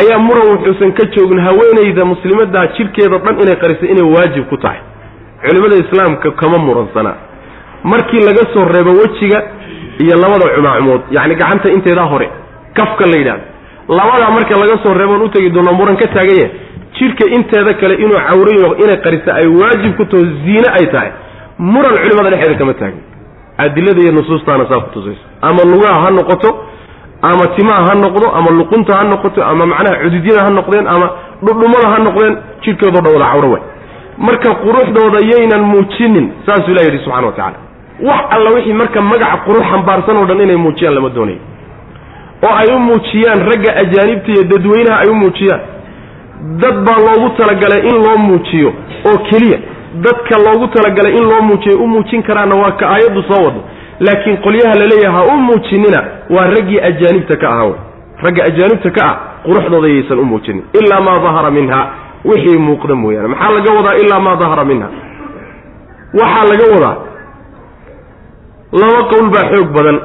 ayaa 0.00 0.18
muran 0.26 0.46
wuxuusan 0.52 0.92
ka 0.98 1.04
joogin 1.14 1.40
haweenayda 1.46 2.04
muslimaddaa 2.12 2.66
jidhkeeda 2.76 3.18
dhan 3.24 3.40
inay 3.44 3.56
qarisay 3.62 3.88
inay 3.94 4.06
waajib 4.14 4.44
ku 4.52 4.56
tahay. 4.64 4.80
Culimmada 5.44 5.76
islaamka 5.84 6.30
kama 6.40 6.58
muransanaa 6.66 7.16
markii 7.92 8.20
laga 8.28 8.44
soo 8.54 8.64
reebo 8.74 8.90
wejiga 9.02 9.38
iyo 10.04 10.14
labada 10.22 10.46
cumaacumood 10.56 11.02
yacni 11.16 11.34
gacanta 11.40 11.68
inteedaa 11.76 12.08
hore 12.12 12.28
kafka 12.78 13.04
la 13.06 13.16
yidhahdo 13.20 13.44
labadaa 13.98 14.30
marka 14.36 14.54
laga 14.62 14.76
soo 14.82 14.94
reeboon 15.00 15.22
u 15.22 15.28
tegi 15.28 15.50
doona 15.56 15.72
muran 15.72 15.96
ka 16.02 16.06
taagan 16.14 16.36
yahay 16.40 16.50
jidhka 16.98 17.24
inteeda 17.36 17.74
kale 17.80 17.94
inuu 18.04 18.18
cawrayo 18.28 18.68
inay 18.84 18.98
qarisa 19.04 19.30
ay 19.40 19.46
waajib 19.60 19.92
ku 19.98 20.04
taho 20.04 20.22
ziine 20.44 20.68
ay 20.78 20.86
tahay. 20.94 21.10
Muran 21.58 21.94
culimada 22.02 22.30
dhexeeda 22.32 22.58
kama 22.60 22.74
taagin. 22.80 23.02
Adilada 23.64 24.00
iyo 24.02 24.12
nusuustaana 24.12 24.64
saa 24.70 24.80
ku 24.84 24.90
tusaysa. 24.94 25.24
Ama 25.48 25.62
lugaha 25.72 26.00
ha 26.04 26.10
noqoto 26.18 26.50
ama 27.22 27.46
timaha 27.56 27.82
ha 27.88 27.94
noqdo 27.94 28.26
ama 28.38 28.50
luqunta 28.58 28.92
ha 28.98 29.04
noqoto 29.04 29.44
ama 29.44 29.66
macnaha 29.66 29.96
cududyada 30.02 30.42
ha 30.44 30.50
noqdeen 30.50 30.86
ama 30.86 31.10
dhudhumada 31.42 31.88
ha 31.92 31.98
noqdeen 32.06 32.36
jidhkoodoo 32.64 33.00
dhan 33.02 33.12
wada 33.14 33.30
cawro 33.32 33.48
way. 33.52 33.62
Marka 34.18 34.54
quruxdooda 34.64 35.18
yaynan 35.32 35.62
muujinin 35.72 36.26
saasuu 36.46 36.70
ilah 36.72 36.84
yidhi 36.88 36.98
subxana 37.04 37.26
wa 37.26 37.32
tacala 37.32 37.58
wax 38.08 38.20
alla 38.30 38.50
wixii 38.56 38.72
marka 38.72 39.00
magaca 39.00 39.36
qurux 39.46 39.64
xambaarsan 39.70 40.16
oo 40.16 40.26
dhan 40.26 40.40
inay 40.40 40.56
muujiyaan 40.56 40.94
lama 40.94 41.08
doonayo. 41.08 41.38
Oo 42.42 42.54
ay 42.60 42.68
u 42.74 42.78
muujiyaan 42.78 43.40
ragga 43.50 43.70
ajaanibta 43.82 44.32
iyo 44.32 44.42
dadweynaha 44.52 44.98
ay 45.02 45.08
u 45.10 45.14
muujiyaan. 45.14 45.60
Dad 46.62 46.76
baa 46.86 46.98
loogu 47.06 47.28
talagalay 47.36 47.80
in 47.90 47.96
loo 48.04 48.18
muujiyo 48.28 48.72
oo 49.08 49.18
keliya. 49.28 49.58
Dadka 50.04 50.34
loogu 50.46 50.66
talagalay 50.74 51.12
in 51.18 51.24
loo 51.30 51.42
muujiyo 51.48 51.78
u 51.84 51.86
muujin 51.88 52.22
karaana 52.22 52.54
waa 52.54 52.70
ka 52.80 52.88
aayaddu 52.88 53.22
soo 53.28 53.44
wado 53.44 53.60
laakiin 54.00 54.36
qolyaha 54.44 54.74
laleeyaha 54.80 55.18
ha 55.18 55.34
u 55.34 55.36
muujinina 55.48 56.00
waa 56.30 56.46
raggii 56.46 56.80
ajaanibta 56.80 57.36
ka 57.36 57.64
wey 57.64 57.74
ragga 58.22 58.44
ajaanibta 58.44 58.90
ka 58.90 59.02
ah 59.10 59.16
quruxdooda 59.44 59.88
yaysan 59.88 60.18
u 60.18 60.24
muujinin. 60.24 60.64
Ilaa 60.72 61.00
maa 61.00 61.18
dahara 61.24 61.50
minha 61.50 61.80
wixii 62.24 62.58
muuqda 62.58 62.94
mooyaane. 62.94 63.28
Maxaa 63.28 63.50
laga 63.56 63.72
wadaa 63.72 63.94
ilaa 64.02 64.20
maa 64.20 64.36
dahara 64.36 64.64
minha? 64.64 64.88
Waxaa 66.20 66.44
laga 66.50 66.64
wadaa 66.74 66.96
laba 68.80 69.00
qowl 69.10 69.26
baa 69.34 69.44
xoog 69.52 69.68
badan 69.76 69.98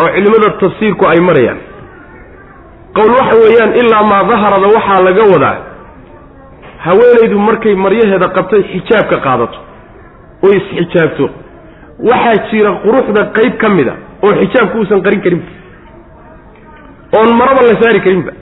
oo 0.00 0.08
culimmada 0.14 0.50
tafsiirku 0.60 1.04
ay 1.08 1.20
marayaan. 1.28 1.58
Qowl 2.96 3.10
waxa 3.18 3.36
weeyaan 3.42 3.72
ilaa 3.80 4.02
maa 4.10 4.22
daharada 4.30 4.66
waxaa 4.76 5.00
laga 5.08 5.22
wadaa 5.32 5.56
haweenaydu 6.84 7.38
markay 7.38 7.74
maryaheeda 7.74 8.28
qabtay 8.36 8.62
xijaab 8.72 9.06
ka 9.10 9.16
qaadato. 9.26 9.58
Oo 10.44 10.52
isxijaabto 10.58 11.30
waxaa 12.10 12.36
jira 12.50 12.70
quruxda 12.84 13.22
qayb 13.36 13.54
ka 13.62 13.68
mid 13.76 13.88
a 13.88 13.94
oo 14.26 14.32
xijaabku 14.40 14.78
uusan 14.82 15.02
qarin 15.06 15.20
karinba 15.24 15.46
oon 17.18 17.30
maraba 17.40 17.62
la 17.68 17.74
saari 17.82 18.00
karinba 18.06 18.32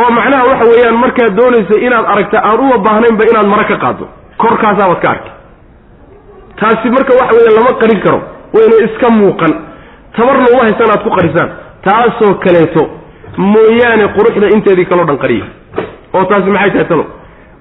oo 0.00 0.10
macnaha 0.18 0.44
waxa 0.50 0.64
weeyaan 0.72 0.96
markaad 1.04 1.32
doonaysa 1.40 1.74
inaad 1.86 2.06
aragta 2.12 2.38
aan 2.48 2.60
uma 2.66 2.78
baahnaynba 2.86 3.24
inaad 3.30 3.46
maro 3.52 3.64
ka 3.70 3.76
qaaddo. 3.84 4.04
Korkaasaabad 4.42 4.98
ka 5.04 5.08
arkay 5.14 5.32
taasi 6.60 6.88
marka 6.96 7.12
waxa 7.20 7.34
weeye 7.38 7.52
lama 7.58 7.72
qarin 7.82 8.00
karo. 8.04 8.18
Wayna 8.54 8.76
iska 8.86 9.08
muuqan. 9.18 9.52
Tabarna 10.16 10.46
uma 10.54 10.62
haysan 10.66 10.90
aad 10.94 11.02
ku 11.04 11.10
qarisaan. 11.16 11.50
Taasoo 11.86 12.32
kaleeto 12.44 12.82
mooyaane 13.52 14.06
quruxda 14.16 14.46
inteedii 14.56 14.84
kaloo 14.90 15.04
dhan 15.08 15.18
qariya. 15.24 15.44
Oo 16.14 16.24
taasi 16.30 16.50
maxay 16.56 16.70
tahay 16.74 16.86
talo? 16.90 17.04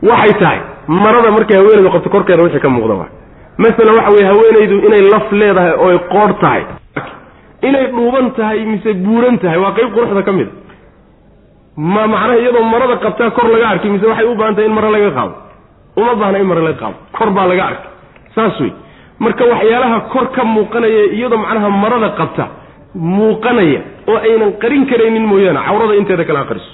Waxay 0.09 0.33
tahay 0.41 0.59
marada 1.03 1.29
markay 1.37 1.57
haweenaydu 1.59 1.91
qabto 1.95 2.09
korkeeda 2.15 2.43
wixii 2.45 2.59
ka 2.65 2.69
muuqda 2.75 2.93
waa 3.01 3.09
masalan 3.63 3.95
waxa 3.99 4.11
weye 4.15 4.25
haweenaydu 4.31 4.75
inay 4.87 5.01
laf 5.13 5.25
leedahay 5.41 5.73
oo 5.83 5.89
ay 5.93 5.99
qoodh 6.13 6.35
tahay. 6.43 6.63
Inay 7.67 7.85
dhuuban 7.95 8.27
tahay 8.37 8.59
mise 8.71 8.93
buuran 9.05 9.37
tahay 9.43 9.57
waa 9.63 9.71
qayb 9.77 9.89
quruxda 9.95 10.23
ka 10.27 10.31
mid 10.39 10.47
a 10.47 11.81
ma 11.93 12.03
macnaha 12.13 12.35
iyadoo 12.41 12.63
marada 12.73 12.95
qabtaa 13.05 13.29
kor 13.37 13.47
laga 13.53 13.67
arkay 13.73 13.89
mise 13.95 14.05
waxay 14.11 14.25
u 14.31 14.35
baahan 14.39 14.55
tahay 14.57 14.67
in 14.69 14.73
mare 14.77 14.89
laga 14.95 15.09
qaado? 15.17 15.33
Uma 15.99 16.13
baahna 16.21 16.37
in 16.43 16.47
mare 16.51 16.61
laga 16.67 16.77
qaado. 16.81 16.95
Kor 17.17 17.29
baa 17.37 17.47
laga 17.51 17.63
arkay 17.69 17.89
saas 18.35 18.59
wey 18.63 18.71
marka 19.23 19.43
waxyaalaha 19.53 19.97
kor 20.13 20.25
ka 20.35 20.43
muuqanaya 20.53 21.03
iyadoo 21.17 21.37
macnaha 21.45 21.69
marada 21.83 22.09
qabta 22.19 22.45
muuqanaya 22.95 23.79
oo 24.11 24.17
aynan 24.27 24.51
qarin 24.61 24.83
karaynin 24.91 25.25
mooyaane 25.31 25.59
cawrada 25.67 25.93
inteeda 26.01 26.23
kale 26.29 26.39
ha 26.41 26.45
qariso. 26.51 26.71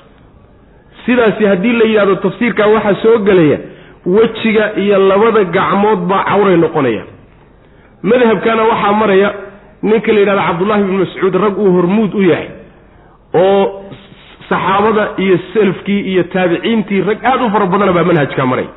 Sidaasi 1.05 1.43
haddii 1.51 1.73
la 1.79 1.85
yidhahdo 1.91 2.15
tafsiirkaa 2.25 2.67
waxaa 2.75 2.95
soo 3.03 3.17
gelaya 3.27 3.57
wejiga 4.05 4.71
iyo 4.83 4.97
labada 5.09 5.43
gacmood 5.43 5.99
baa 6.09 6.23
cawray 6.29 6.57
noqonaya. 6.57 7.03
Madhabkana 8.03 8.63
waxaa 8.63 8.93
maraya 9.01 9.29
ninka 9.83 10.11
la 10.13 10.19
yidhahdo 10.19 10.41
cabdullahi 10.47 10.83
bnu 10.83 10.97
mascuud 11.03 11.35
rag 11.43 11.57
uu 11.57 11.71
hormuud 11.75 12.13
u 12.13 12.21
yahay 12.31 12.49
oo 13.33 13.83
saxaabada 14.49 15.03
iyo 15.17 15.35
selafkii 15.53 16.01
iyo 16.11 16.23
taabiciintii 16.23 17.01
rag 17.01 17.19
aada 17.25 17.45
u 17.45 17.49
fara 17.53 17.65
badana 17.65 17.91
baa 17.93 18.03
manhajkaa 18.03 18.45
maraya 18.45 18.69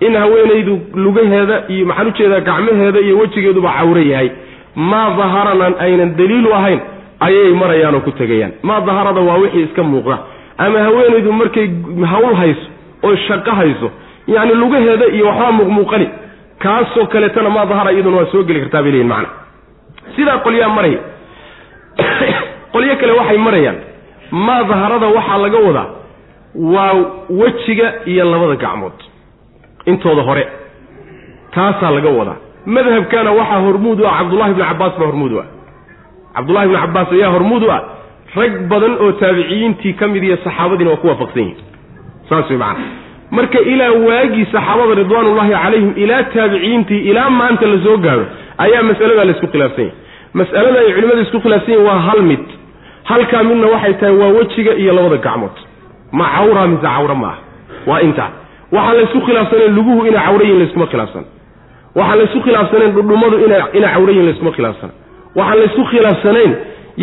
in 0.00 0.14
haweenaydu 0.22 0.74
lugaheeda 0.94 1.56
iyo 1.68 1.86
maxaan 1.86 2.08
u 2.08 2.10
jeedaa 2.18 2.40
gacmaheeda 2.40 3.00
iyo 3.00 3.18
wejigeeduba 3.18 3.70
cawro 3.78 4.00
yahay. 4.00 4.30
Maa 4.76 5.10
daharanan 5.18 5.74
aynan 5.84 6.10
daliilu 6.18 6.50
ahayn 6.54 6.80
ayay 7.20 7.52
marayaan 7.62 7.94
oo 7.94 8.00
ku 8.00 8.10
tegayaan. 8.12 8.52
Maa 8.62 8.80
daharada 8.80 9.20
waa 9.20 9.38
wixii 9.42 9.62
iska 9.62 9.82
muuqda. 9.82 10.18
Ama 10.58 10.78
haweenaydu 10.86 11.32
markay 11.32 11.66
hawl 12.12 12.34
hayso 12.40 12.66
oo 13.06 13.16
shaqo 13.26 13.50
hayso 13.60 13.88
yacni 14.26 14.54
lugaheeda 14.54 15.06
iyo 15.06 15.26
waxbaa 15.26 15.52
muuqmuuqani 15.52 16.08
kaasoo 16.58 17.06
kaleetana 17.06 17.50
maa 17.50 17.66
dahara 17.66 17.92
iyaduna 17.92 18.16
waa 18.16 18.32
soo 18.32 18.42
geli 18.42 18.60
kartaa 18.60 18.82
bay 18.82 18.92
leeyihiin 18.92 19.08
macana 19.08 19.28
sidaa 20.16 20.38
qolyaa 20.38 20.68
maraya 20.68 21.00
qolyo 22.72 22.96
kale 22.96 23.12
waxay 23.12 23.38
marayaan 23.38 23.78
maa 24.30 24.62
daharada 24.62 25.06
waxaa 25.06 25.38
laga 25.38 25.58
wadaa 25.58 25.88
waa 26.54 26.94
wejiga 27.30 27.94
iyo 28.04 28.24
labada 28.24 28.56
gacmood. 28.56 28.92
Intooda 29.84 30.22
hore 30.22 30.48
taasaa 31.50 31.90
laga 31.90 32.08
wadaa. 32.08 32.36
Madhabkana 32.66 33.32
waxaa 33.32 33.60
hormuud 33.60 34.00
u 34.00 34.06
ah 34.06 34.18
cabdullahi 34.18 34.54
bni 34.54 34.64
cabbaas 34.64 34.98
baa 34.98 35.06
hormuud 35.06 35.32
u 35.32 35.38
ah. 35.38 35.46
Cabdullahi 36.34 36.68
bni 36.68 36.76
cabbaas 36.76 37.12
ayaa 37.12 37.30
hormuud 37.30 37.62
u 37.62 37.70
ah 37.70 37.82
rag 38.34 38.68
badan 38.68 38.96
oo 39.00 39.12
taabiciyiintii 39.12 39.92
ka 39.92 40.08
mid 40.08 40.24
iyo 40.24 40.36
saxaabadiina 40.44 40.90
waa 40.90 40.96
ku 40.96 41.08
waafaqsan 41.08 41.42
yihiin 41.42 41.64
saas 42.28 42.50
way 42.50 42.58
macana 42.58 43.05
marka 43.30 43.58
ilaa 43.72 43.92
waagii 44.08 44.46
saxaabada 44.52 44.94
ridwaanullahi 45.02 45.50
calayhim 45.62 45.92
ilaa 46.04 46.22
taabiciyiintii 46.34 47.00
ilaa 47.10 47.30
maanta 47.30 47.66
la 47.72 47.78
soo 47.84 47.96
gaaro 48.06 48.24
ayaa 48.64 48.82
mas'aladaa 48.90 49.24
la 49.24 49.32
isku 49.36 49.46
khilaafsan 49.52 49.84
yahy 49.84 49.92
mas'alada 50.40 50.78
ay 50.84 50.92
culimmada 50.96 51.20
isku 51.26 51.38
khilaafsan 51.44 51.72
yihiin 51.72 51.86
waa 51.88 51.98
hal 52.08 52.22
mid. 52.30 52.44
Halkaa 53.10 53.42
midna 53.48 53.66
waxay 53.74 53.94
tahay 54.00 54.16
waa 54.20 54.28
wejiga 54.38 54.72
iyo 54.82 54.92
labada 54.96 55.16
gacmood. 55.26 55.56
Ma 56.18 56.24
cawra 56.36 56.62
mise 56.70 56.82
cawra 56.86 57.14
ma 57.22 57.26
ah 57.32 57.38
waa 57.90 58.00
intaa 58.06 58.30
waxaan 58.76 58.96
laysku 58.98 59.20
khilaafsanayn 59.26 59.72
luguhu 59.78 60.00
inay 60.10 60.22
cawra 60.26 60.42
yihiin 60.44 60.58
layskuma 60.62 60.86
khilaafsana 60.92 61.26
waxaan 61.98 62.18
laysku 62.20 62.40
khilaafsanayn 62.46 62.90
dhudhummadu 62.96 63.36
ina 63.46 63.56
inay 63.78 63.90
cawra 63.94 64.10
yihiin 64.12 64.26
layskuma 64.28 64.50
khilaafsana 64.56 64.92
waxaan 65.38 65.58
laysku 65.62 65.82
khilaafsanayn 65.92 66.52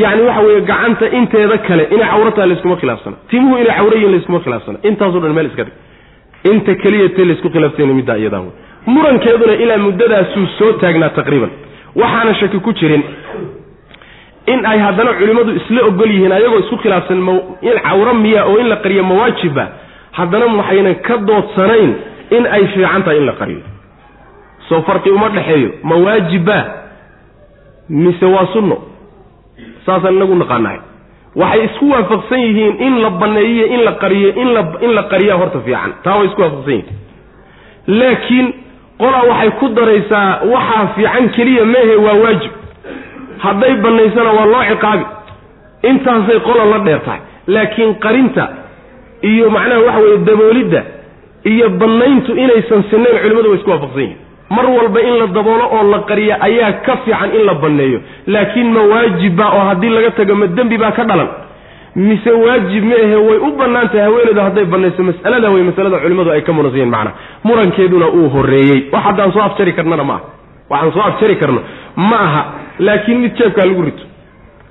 yani 0.03 0.21
waxa 0.27 0.41
weeye 0.47 0.61
gacanta 0.71 1.05
inteeda 1.19 1.57
kale 1.67 1.83
inay 1.95 2.07
cawrataa 2.13 2.45
layskuma 2.51 2.75
khilaafsana 2.81 3.15
timuhu 3.31 3.55
inay 3.63 3.75
cawra 3.79 3.95
yihiin 3.97 4.11
layskuma 4.15 4.39
khilaafsana 4.45 4.77
intaaso 4.89 5.17
dhan 5.23 5.33
meel 5.37 5.45
iska 5.51 5.63
dhig 5.67 5.73
inta 6.51 6.75
keliyatee 6.83 7.25
laysku 7.29 7.49
khilaafsanya 7.49 7.93
middaa 7.99 8.17
iyadaa 8.21 8.39
wey 8.45 8.51
murankeeduna 8.85 9.53
ilaa 9.63 9.77
muddadaasuu 9.77 10.45
soo 10.59 10.71
taagnaa 10.81 11.09
taqriiban. 11.09 11.49
Waxaana 11.95 12.33
shaki 12.39 12.59
ku 12.59 12.71
jirin 12.73 13.03
in 14.53 14.65
ay 14.65 14.79
haddana 14.85 15.13
culimmadu 15.19 15.51
isla 15.59 15.81
ogol 15.89 16.11
yihiin 16.15 16.31
ayagoo 16.37 16.59
isku 16.63 16.77
khilaafsan 16.83 17.17
in 17.61 17.77
cawro 17.87 18.13
miya 18.13 18.45
oo 18.45 18.57
in 18.59 18.67
la 18.69 18.75
qariyo 18.83 19.03
mawaajiba 19.03 19.65
haddana 20.11 20.45
waxaynan 20.59 20.95
ka 21.07 21.17
doodsanayn 21.17 21.91
in 22.37 22.43
ay 22.55 22.63
fiican 22.73 23.03
tahay 23.03 23.17
in 23.21 23.25
la 23.25 23.33
qariyo. 23.41 23.61
Soo 24.69 24.81
farqi 24.87 25.09
uma 25.09 25.29
dhexeeyo. 25.29 25.69
Mawaajiba 25.83 26.57
mise 27.89 28.25
waa 28.25 28.47
sunno? 28.53 28.77
Saasaan 29.85 30.15
inagu 30.15 30.35
naqaanahay 30.35 30.79
waxay 31.41 31.63
isku 31.67 31.85
waafaqsan 31.93 32.39
yihiin 32.47 32.75
in 32.87 32.93
la 33.03 33.09
banneeyiyo 33.21 33.65
in 33.75 33.81
la 33.87 33.91
qariyo 34.03 34.29
in 34.41 34.49
la 34.55 34.61
in 34.85 34.91
la 34.97 35.03
qariyaa 35.11 35.37
horta 35.41 35.59
fiican. 35.65 35.91
Taa 36.03 36.17
way 36.19 36.27
isku 36.29 36.41
waafaqsan 36.41 36.73
yihiin. 36.73 36.97
Laakiin 37.99 38.47
qolaa 39.01 39.23
waxay 39.31 39.51
ku 39.59 39.67
daraysaa 39.77 40.27
waxaa 40.53 40.87
fiican 40.95 41.29
keliya 41.35 41.65
meehe 41.73 41.95
waa 42.05 42.13
waajib. 42.23 42.51
Hadday 43.45 43.73
bannaysana 43.85 44.31
waa 44.37 44.45
loo 44.53 44.63
ciqaabi. 44.71 45.05
Intaasay 45.89 46.39
qola 46.47 46.65
la 46.73 46.79
dheer 46.85 46.99
tahay. 47.05 47.19
Laakiin 47.47 47.95
qarinta 48.05 48.43
iyo 49.31 49.49
macnaha 49.49 49.81
waxa 49.87 49.99
weeye 50.03 50.17
daboolidda 50.29 50.81
iyo 51.51 51.69
bannayntu 51.81 52.31
inaysan 52.43 52.83
sinayn 52.89 53.17
culimmadu 53.23 53.49
way 53.51 53.57
isku 53.59 53.69
waafaqsan 53.73 54.01
yihiin 54.01 54.17
mar 54.55 54.65
walba 54.77 54.99
in 55.07 55.13
la 55.21 55.27
daboolo 55.37 55.65
oo 55.77 55.83
la 55.93 55.99
qariya 56.09 56.35
ayaa 56.47 56.71
ka 56.85 56.97
fiican 57.05 57.29
in 57.37 57.45
la 57.49 57.53
banneeyo 57.63 57.99
laakiin 58.27 58.69
ma 58.75 58.81
waajibba 58.91 59.45
oo 59.57 59.63
haddii 59.69 59.89
laga 59.97 60.11
tago 60.11 60.35
ma 60.35 60.47
dembi 60.47 60.77
baa 60.77 60.91
ka 60.91 61.03
dhalan. 61.09 61.27
Mise 61.95 62.31
waajib 62.43 62.83
ma 62.89 62.95
ahe 63.05 63.15
way 63.27 63.37
u 63.37 63.51
bannaan 63.57 63.87
tahay 63.89 64.01
haweenaydu 64.07 64.41
hadday 64.41 64.65
bannayso 64.73 65.03
mas'alada 65.09 65.49
wey 65.53 65.63
masalada 65.63 65.97
culimmadu 66.03 66.31
ay 66.35 66.41
ka 66.41 66.51
muransan 66.53 66.79
yihiin 66.79 67.11
murankeeduna 67.43 68.07
uu 68.17 68.29
horreeyey. 68.35 68.79
Wax 68.93 69.03
haddaan 69.07 69.31
soo 69.31 69.41
afjari 69.41 69.73
karnana 69.73 70.03
ma 70.03 70.13
aha. 70.13 70.23
Waxaan 70.69 70.91
soo 70.93 71.01
afjari 71.09 71.35
karno. 71.41 71.61
Ma 71.95 72.17
aha. 72.27 72.43
Laakiin 72.79 73.19
mid 73.23 73.35
jeebkaa 73.37 73.65
lagu 73.65 73.81
rito. 73.81 74.03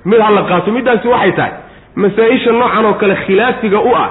Mid 0.04 0.20
ha 0.20 0.30
la 0.30 0.42
qaato. 0.42 0.72
Middaasi 0.72 1.08
waxay 1.08 1.32
tahay. 1.32 1.52
Masaa-isha 1.96 2.52
noocan 2.52 2.84
oo 2.86 2.94
kale 2.94 3.14
khilaafiga 3.26 3.78
u 3.80 3.94
ah 3.96 4.10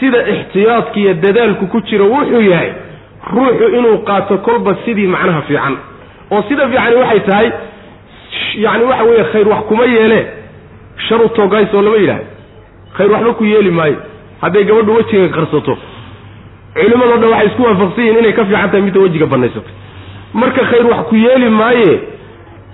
sida 0.00 0.18
ixtiyaadka 0.28 1.00
iyo 1.00 1.14
dadaalku 1.14 1.66
ku 1.66 1.80
jiro 1.88 2.04
wuxuu 2.12 2.40
yahay 2.40 2.72
ruuxu 3.32 3.68
inuu 3.78 3.98
qaato 4.08 4.38
kolba 4.38 4.76
sidii 4.84 5.06
macnaha 5.06 5.40
fiican. 5.48 5.76
Oo 6.30 6.42
sida 6.48 6.68
fiicani 6.68 6.96
waxay 6.96 7.20
tahay 7.20 7.48
yacni 8.64 8.84
waxa 8.84 9.04
weeye 9.04 9.24
khayr 9.32 9.48
wax 9.48 9.60
kuma 9.68 9.84
yeele 9.86 10.20
shar 11.08 11.20
u 11.24 11.28
toogaysoo 11.28 11.82
lama 11.82 11.96
yidhahdo 11.96 12.24
khayr 12.96 13.10
waxba 13.12 13.32
ku 13.34 13.44
yeeli 13.44 13.70
maayo. 13.70 13.96
Hadday 14.42 14.64
gabadhu 14.64 14.94
wejiga 14.96 15.28
qarsato. 15.36 15.78
Culimmadoo 16.74 17.16
dhan 17.22 17.30
waxay 17.30 17.46
isku 17.48 17.62
waafaqsan 17.62 18.04
yihiin 18.04 18.18
inay 18.18 18.32
ka 18.32 18.44
fiican 18.44 18.68
tahay 18.70 18.82
midda 18.82 19.00
wejiga 19.00 19.26
banaysato 19.26 19.70
marka 20.34 20.62
khayr 20.70 20.86
wax 20.90 21.00
ku 21.08 21.16
yeeli 21.16 21.48
maaye 21.50 21.92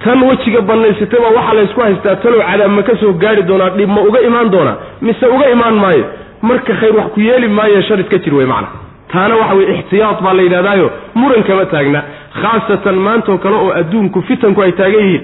tan 0.05 0.22
wejiga 0.28 0.61
bannaysatay 0.61 1.20
baa 1.24 1.32
waxaa 1.38 1.55
laysku 1.59 1.80
haystaa 1.80 2.16
talow 2.22 2.40
cadaab 2.51 2.70
ma 2.76 2.82
ka 2.82 2.96
soo 3.01 3.12
gaari 3.22 3.42
doonaa 3.42 3.70
dhib 3.76 3.88
ma 3.96 4.01
uga 4.09 4.20
imaan 4.28 4.51
doonaa 4.51 4.76
mise 5.03 5.26
uga 5.26 5.51
imaan 5.51 5.74
maayo. 5.84 6.05
Marka 6.42 6.72
khayr 6.80 6.96
wax 6.96 7.07
ku 7.14 7.20
yeeli 7.20 7.48
maaye 7.48 7.82
shar 7.88 8.01
iska 8.01 8.18
jir 8.24 8.34
wey 8.34 8.46
macna 8.46 8.68
taana 9.12 9.34
waxa 9.40 9.54
weye 9.58 9.74
ixtiyaad 9.78 10.18
baa 10.24 10.32
la 10.38 10.42
yidhahdaayo 10.42 10.90
muran 11.14 11.42
kama 11.48 11.64
taagna. 11.66 12.02
Khaasatan 12.40 12.96
maantoo 13.06 13.38
kale 13.38 13.56
oo 13.56 13.70
adduunku 13.80 14.22
fitanku 14.28 14.62
ay 14.62 14.72
taagan 14.72 15.00
yihiin 15.04 15.22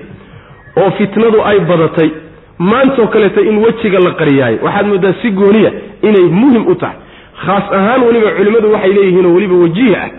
oo 0.82 0.90
fitnadu 0.98 1.42
ay 1.50 1.58
badatay 1.60 2.10
maantoo 2.58 3.06
kaleeta 3.06 3.40
in 3.50 3.56
wejiga 3.64 3.98
la 4.06 4.10
qariyaayo 4.20 4.58
waxaad 4.66 4.86
mooddaa 4.86 5.12
si 5.22 5.30
gooniya 5.30 5.70
inay 6.02 6.26
muhiim 6.40 6.66
u 6.66 6.74
tahay. 6.74 6.96
Khaas 7.44 7.64
ahaan 7.78 8.02
weliba 8.06 8.30
culimmadu 8.38 8.72
waxay 8.72 8.92
leeyihiinoo 8.98 9.34
weliba 9.36 9.54
wajiih 9.64 9.96
ah 10.02 10.10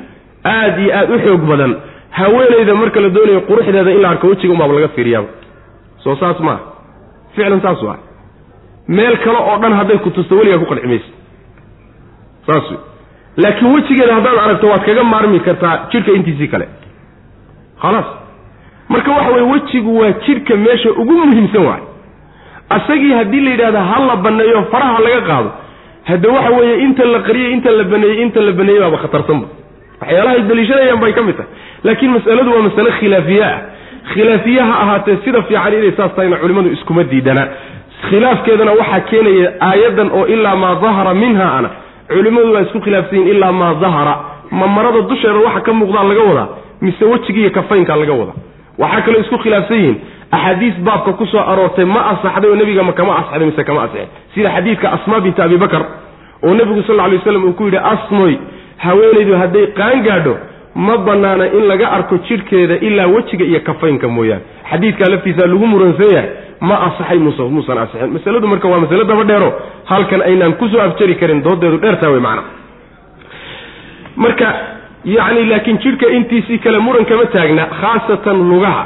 aad 0.53 0.79
iyo 0.79 0.91
aad 0.99 1.09
u 1.15 1.19
xoog 1.25 1.41
badan. 1.51 1.75
Haweenayda 2.17 2.73
marka 2.75 2.99
la 2.99 3.09
doonayo 3.09 3.41
quruxdeeda 3.49 3.91
in 3.91 4.01
la 4.01 4.09
arko 4.09 4.27
wejiga 4.27 4.53
umaaba 4.53 4.73
laga 4.73 4.87
fiiriyaaba 4.95 5.27
soo 6.03 6.15
saas 6.15 6.39
maaha 6.39 6.59
ficlan 7.35 7.61
saas 7.61 7.81
waa 7.87 7.97
meel 8.87 9.17
kale 9.23 9.37
oo 9.37 9.57
dhan 9.61 9.73
hadday 9.79 9.97
ku 10.05 10.09
tusto 10.09 10.35
weligaa 10.39 10.57
ku 10.61 10.65
qanci 10.71 10.99
saas 12.47 12.65
wey 12.71 12.79
laakiin 13.37 13.73
wejigeeda 13.75 14.13
haddaad 14.17 14.37
aragto 14.45 14.67
waad 14.71 14.83
kaga 14.85 15.03
maarmi 15.03 15.39
kartaa 15.39 15.75
jidhka 15.91 16.11
intiisii 16.11 16.47
kale. 16.47 16.67
Khalaas. 17.81 18.05
Marka 18.89 19.11
waxa 19.11 19.31
weye 19.35 19.45
wejigu 19.53 19.99
waa 19.99 20.11
jidhka 20.25 20.55
meesha 20.55 20.89
ugu 20.91 21.13
muhiimsan 21.13 21.65
waay. 21.65 21.81
Asagii 22.69 23.13
haddii 23.13 23.39
la 23.45 23.51
yidhahda 23.51 23.81
ha 23.89 23.99
la 24.07 24.15
banneeyo 24.15 24.63
faraha 24.71 24.99
laga 25.05 25.21
qaado 25.29 25.51
hadde 26.09 26.27
waxa 26.27 26.49
weeye 26.57 26.75
inta 26.85 27.05
la 27.05 27.19
qariyey 27.27 27.51
inta 27.53 27.71
la 27.71 27.83
baneeyey 27.83 28.21
inta 28.25 28.41
la 28.47 28.51
baneeyey 28.51 28.81
baaba 28.83 28.97
khatarsanba. 29.03 29.47
Waxyaalahay 30.01 30.41
daliishanayaan 30.49 30.99
bay 31.03 31.13
ka 31.13 31.21
mid 31.27 31.35
tahay. 31.37 31.51
Laakiin 31.83 32.11
mas'aladu 32.15 32.49
waa 32.55 32.61
masale 32.67 32.91
khilaafiye 32.99 33.43
ah. 33.51 33.57
Khilaafiye 34.13 34.61
ha 34.61 34.73
ahaatee 34.83 35.17
sida 35.25 35.41
fiican 35.47 35.73
inay 35.73 35.91
saas 35.97 36.11
tahayna 36.15 36.37
culimmadu 36.41 36.69
iskuma 36.77 37.03
diidana. 37.03 37.43
Khilaafkeedana 38.09 38.71
waxaa 38.79 38.99
keenaya 39.09 39.47
aayaddan 39.69 40.09
oo 40.19 40.25
ilaa 40.35 40.55
maa 40.55 40.75
dahara 40.83 41.13
minha 41.13 41.47
ana 41.57 41.69
culimmadu 42.09 42.53
waa 42.53 42.61
isku 42.61 42.79
khilaafsan 42.85 43.19
yihiin 43.19 43.35
ilaa 43.35 43.51
maa 43.51 43.73
dahara 43.83 44.15
ma 44.59 44.67
marada 44.67 45.01
dusheeda 45.09 45.39
waxa 45.47 45.61
ka 45.67 45.73
muuqdaa 45.79 46.03
laga 46.11 46.21
wadaa 46.29 46.47
mise 46.81 47.05
wejiga 47.11 47.39
iyo 47.41 47.51
kafaynkaa 47.57 47.95
laga 48.01 48.13
wadaa 48.21 48.37
waxaa 48.81 49.01
kaloo 49.05 49.21
isku 49.25 49.37
khilaafsan 49.43 49.77
yihiin 49.77 49.97
axaadiis 50.31 50.75
baabka 50.87 51.13
ku 51.19 51.25
soo 51.31 51.39
aroortay 51.51 51.85
ma 51.85 52.01
asaxday 52.13 52.49
oo 52.51 52.55
nebiga 52.61 52.83
ma 52.83 52.93
kama 52.99 53.13
asaxday 53.21 53.45
mise 53.49 53.63
kama 53.69 53.81
asixin 53.85 54.07
sida 54.35 54.49
xadiidka 54.55 54.87
asmaa 54.95 55.19
binta 55.25 55.43
abi 55.47 55.57
bakar 55.65 55.83
oo 56.43 56.53
nebigu 56.59 56.81
sal 56.87 56.95
lla 56.95 57.07
lay 57.11 57.17
waslam 57.17 57.43
uu 57.49 57.53
ku 57.59 57.63
yidhi 57.67 57.77
asmoy 57.93 58.33
haweenaydu 58.85 59.33
hadday 59.41 59.65
qaan 59.79 60.03
gaadho 60.07 60.35
ma 60.75 60.97
bannaana 61.07 61.45
in 61.57 61.63
laga 61.71 61.87
arko 61.97 62.15
jidhkeeda 62.27 62.75
ilaa 62.87 63.07
wejiga 63.07 63.45
iyo 63.45 63.59
kafaynka 63.69 64.07
mooyaane. 64.07 64.43
Xadiidkaa 64.71 65.09
laftiisaa 65.13 65.47
lagu 65.51 65.67
muransan 65.71 66.11
yahay 66.15 66.29
ma 66.61 66.75
asaxay 66.87 67.19
mus 67.19 67.37
muusan 67.39 67.77
asixin 67.77 68.09
masaladu 68.15 68.47
marka 68.47 68.67
waa 68.67 68.79
masale 68.79 69.03
daba 69.11 69.23
dheero 69.23 69.49
halkan 69.85 70.21
aynaan 70.21 70.53
ku 70.53 70.67
soo 70.69 70.81
afjari 70.87 71.15
karin 71.15 71.43
doodeedu 71.43 71.77
dheertaa 71.77 72.09
wey 72.13 72.19
macana 72.19 72.43
marka 74.15 74.47
yacni 75.05 75.45
laakiin 75.45 75.77
jidhka 75.83 76.07
intiisii 76.17 76.57
kale 76.57 76.79
muran 76.79 77.05
kama 77.05 77.25
taagna 77.25 77.65
khaasatan 77.81 78.49
lugaha. 78.49 78.85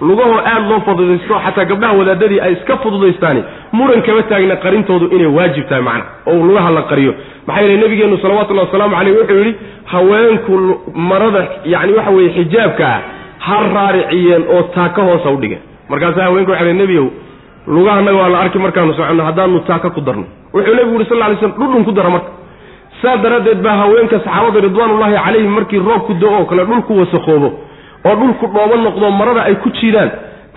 Lugahoo 0.00 0.38
aada 0.38 0.68
loo 0.70 0.80
fududaysto 0.86 1.34
xataa 1.44 1.64
gabdhaha 1.70 1.92
wadaadadii 1.98 2.40
ay 2.40 2.52
iska 2.52 2.76
fududaystaani 2.82 3.42
muran 3.72 4.02
kama 4.02 4.22
taagna 4.22 4.56
qarintoodu 4.64 5.06
inay 5.16 5.26
waajib 5.36 5.64
tahay 5.68 5.82
macna 5.88 6.04
oo 6.26 6.42
lugaha 6.48 6.70
la 6.70 6.82
qariyo. 6.90 7.14
Maxaa 7.46 7.62
yeele 7.62 7.76
nabigeenu 7.82 8.18
salawatullahi 8.22 8.66
wasalaamu 8.66 8.96
caleyh 8.96 9.14
wuxuu 9.18 9.38
yidhi 9.38 9.54
haweenku 9.92 10.54
marada 10.94 11.42
yacni 11.64 11.92
waxa 11.98 12.10
weeye 12.16 12.30
xijaabka 12.36 12.86
ah 12.94 13.00
ha 13.46 13.56
raariciyeen 13.74 14.42
oo 14.54 14.62
taaka 14.74 15.02
hoosa 15.02 15.30
u 15.30 15.36
dhigeen 15.36 15.62
markaasaa 15.88 16.22
haweenku 16.28 16.50
waxay 16.50 16.68
hi 16.72 16.78
nebiyow 16.78 17.06
lugahanaga 17.66 18.16
waa 18.18 18.28
la 18.28 18.40
arki 18.40 18.58
markaanu 18.58 18.94
soconno 18.94 19.24
haddaanu 19.24 19.60
taaka 19.60 19.90
ku 19.90 20.00
darno. 20.00 20.24
Wuxuu 20.54 20.74
nebigu 20.74 20.92
yuri 20.92 21.04
sal 21.08 21.16
lla 21.18 21.24
alay 21.26 21.36
slam 21.38 21.52
dhudhun 21.58 21.84
ku 21.84 21.92
dara 21.92 22.10
marka. 22.10 22.30
Saa 23.02 23.16
daraaddeed 23.16 23.62
baa 23.62 23.76
haweenka 23.82 24.20
saxaabada 24.20 24.60
ridwaanullahi 24.60 25.14
calayhim 25.24 25.50
markii 25.58 25.78
roobku 25.78 26.14
do 26.14 26.28
oo 26.30 26.44
kale 26.44 26.64
dhulku 26.64 26.98
wasakoobo 27.00 27.48
oo 28.04 28.14
dhulku 28.20 28.46
dhoobo 28.54 28.76
noqdo 28.84 29.10
marada 29.10 29.42
ay 29.44 29.54
ku 29.54 29.70
jiidaan 29.70 30.10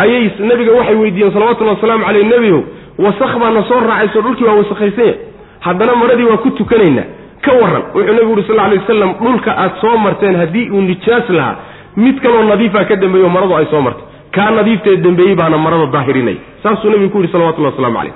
ayay 0.03 0.31
nebiga 0.39 0.71
waxay 0.79 0.95
weydiiyeen 0.95 1.33
salawatullahi 1.33 1.75
wasalaamu 1.77 2.05
caleyh 2.05 2.25
nebiyow 2.33 2.59
wasakh 3.05 3.33
baana 3.41 3.63
soo 3.69 3.79
raacayso 3.89 4.21
dhulkii 4.21 4.45
waa 4.45 4.53
wasakhaysanya 4.61 5.13
haddana 5.59 5.95
maradii 5.95 6.23
waa 6.31 6.37
ku 6.37 6.49
tukanaynaa 6.59 7.07
ka 7.45 7.51
warran 7.61 7.83
wuxuu 7.95 8.13
nebigu 8.13 8.29
yuri 8.29 8.43
sal 8.47 8.59
alay 8.59 8.77
wasalam 8.83 9.13
dhulka 9.23 9.51
aad 9.63 9.71
soo 9.81 9.97
marteen 9.97 10.35
haddii 10.41 10.69
uu 10.69 10.81
nijaas 10.81 11.29
lahaa 11.29 11.55
mid 11.97 12.19
kaloo 12.21 12.43
nadiifa 12.43 12.85
ka 12.85 12.95
dambeeyo 12.95 13.29
maradu 13.29 13.55
ay 13.57 13.65
soo 13.71 13.81
martay 13.81 14.03
kaa 14.37 14.49
nadiiftee 14.57 14.95
dambeeyey 15.07 15.35
baana 15.41 15.57
marada 15.65 15.85
daahirinaya 15.95 16.37
saasuu 16.63 16.89
nebigu 16.93 17.09
ku 17.13 17.17
yidhi 17.21 17.31
salawatullahi 17.35 17.73
waslamu 17.75 17.97
caleyh 17.99 18.13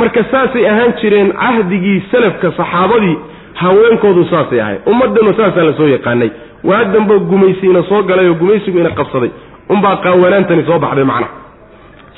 marka 0.00 0.24
saasay 0.32 0.64
ahaan 0.72 0.92
jireen 1.02 1.30
cahdigii 1.42 1.98
salafka 2.12 2.52
saxaabadii 2.60 3.16
haweenkoodu 3.62 4.24
saasay 4.32 4.60
ahayn 4.64 4.78
ummaddanu 4.92 5.34
saasaa 5.40 5.64
la 5.68 5.72
soo 5.80 5.88
yaqaanay. 5.96 6.30
Waa 6.68 6.84
damba 6.94 7.14
gumaysi 7.30 7.66
ina 7.66 7.82
soo 7.88 8.02
galay 8.08 8.28
oo 8.28 8.34
gumaysigu 8.40 8.78
ina 8.82 8.90
qabsaday. 8.98 9.30
Unbaa 9.74 9.96
qaawanaantani 10.04 10.62
soo 10.68 10.78
baxday 10.84 11.04
macnaha 11.04 11.32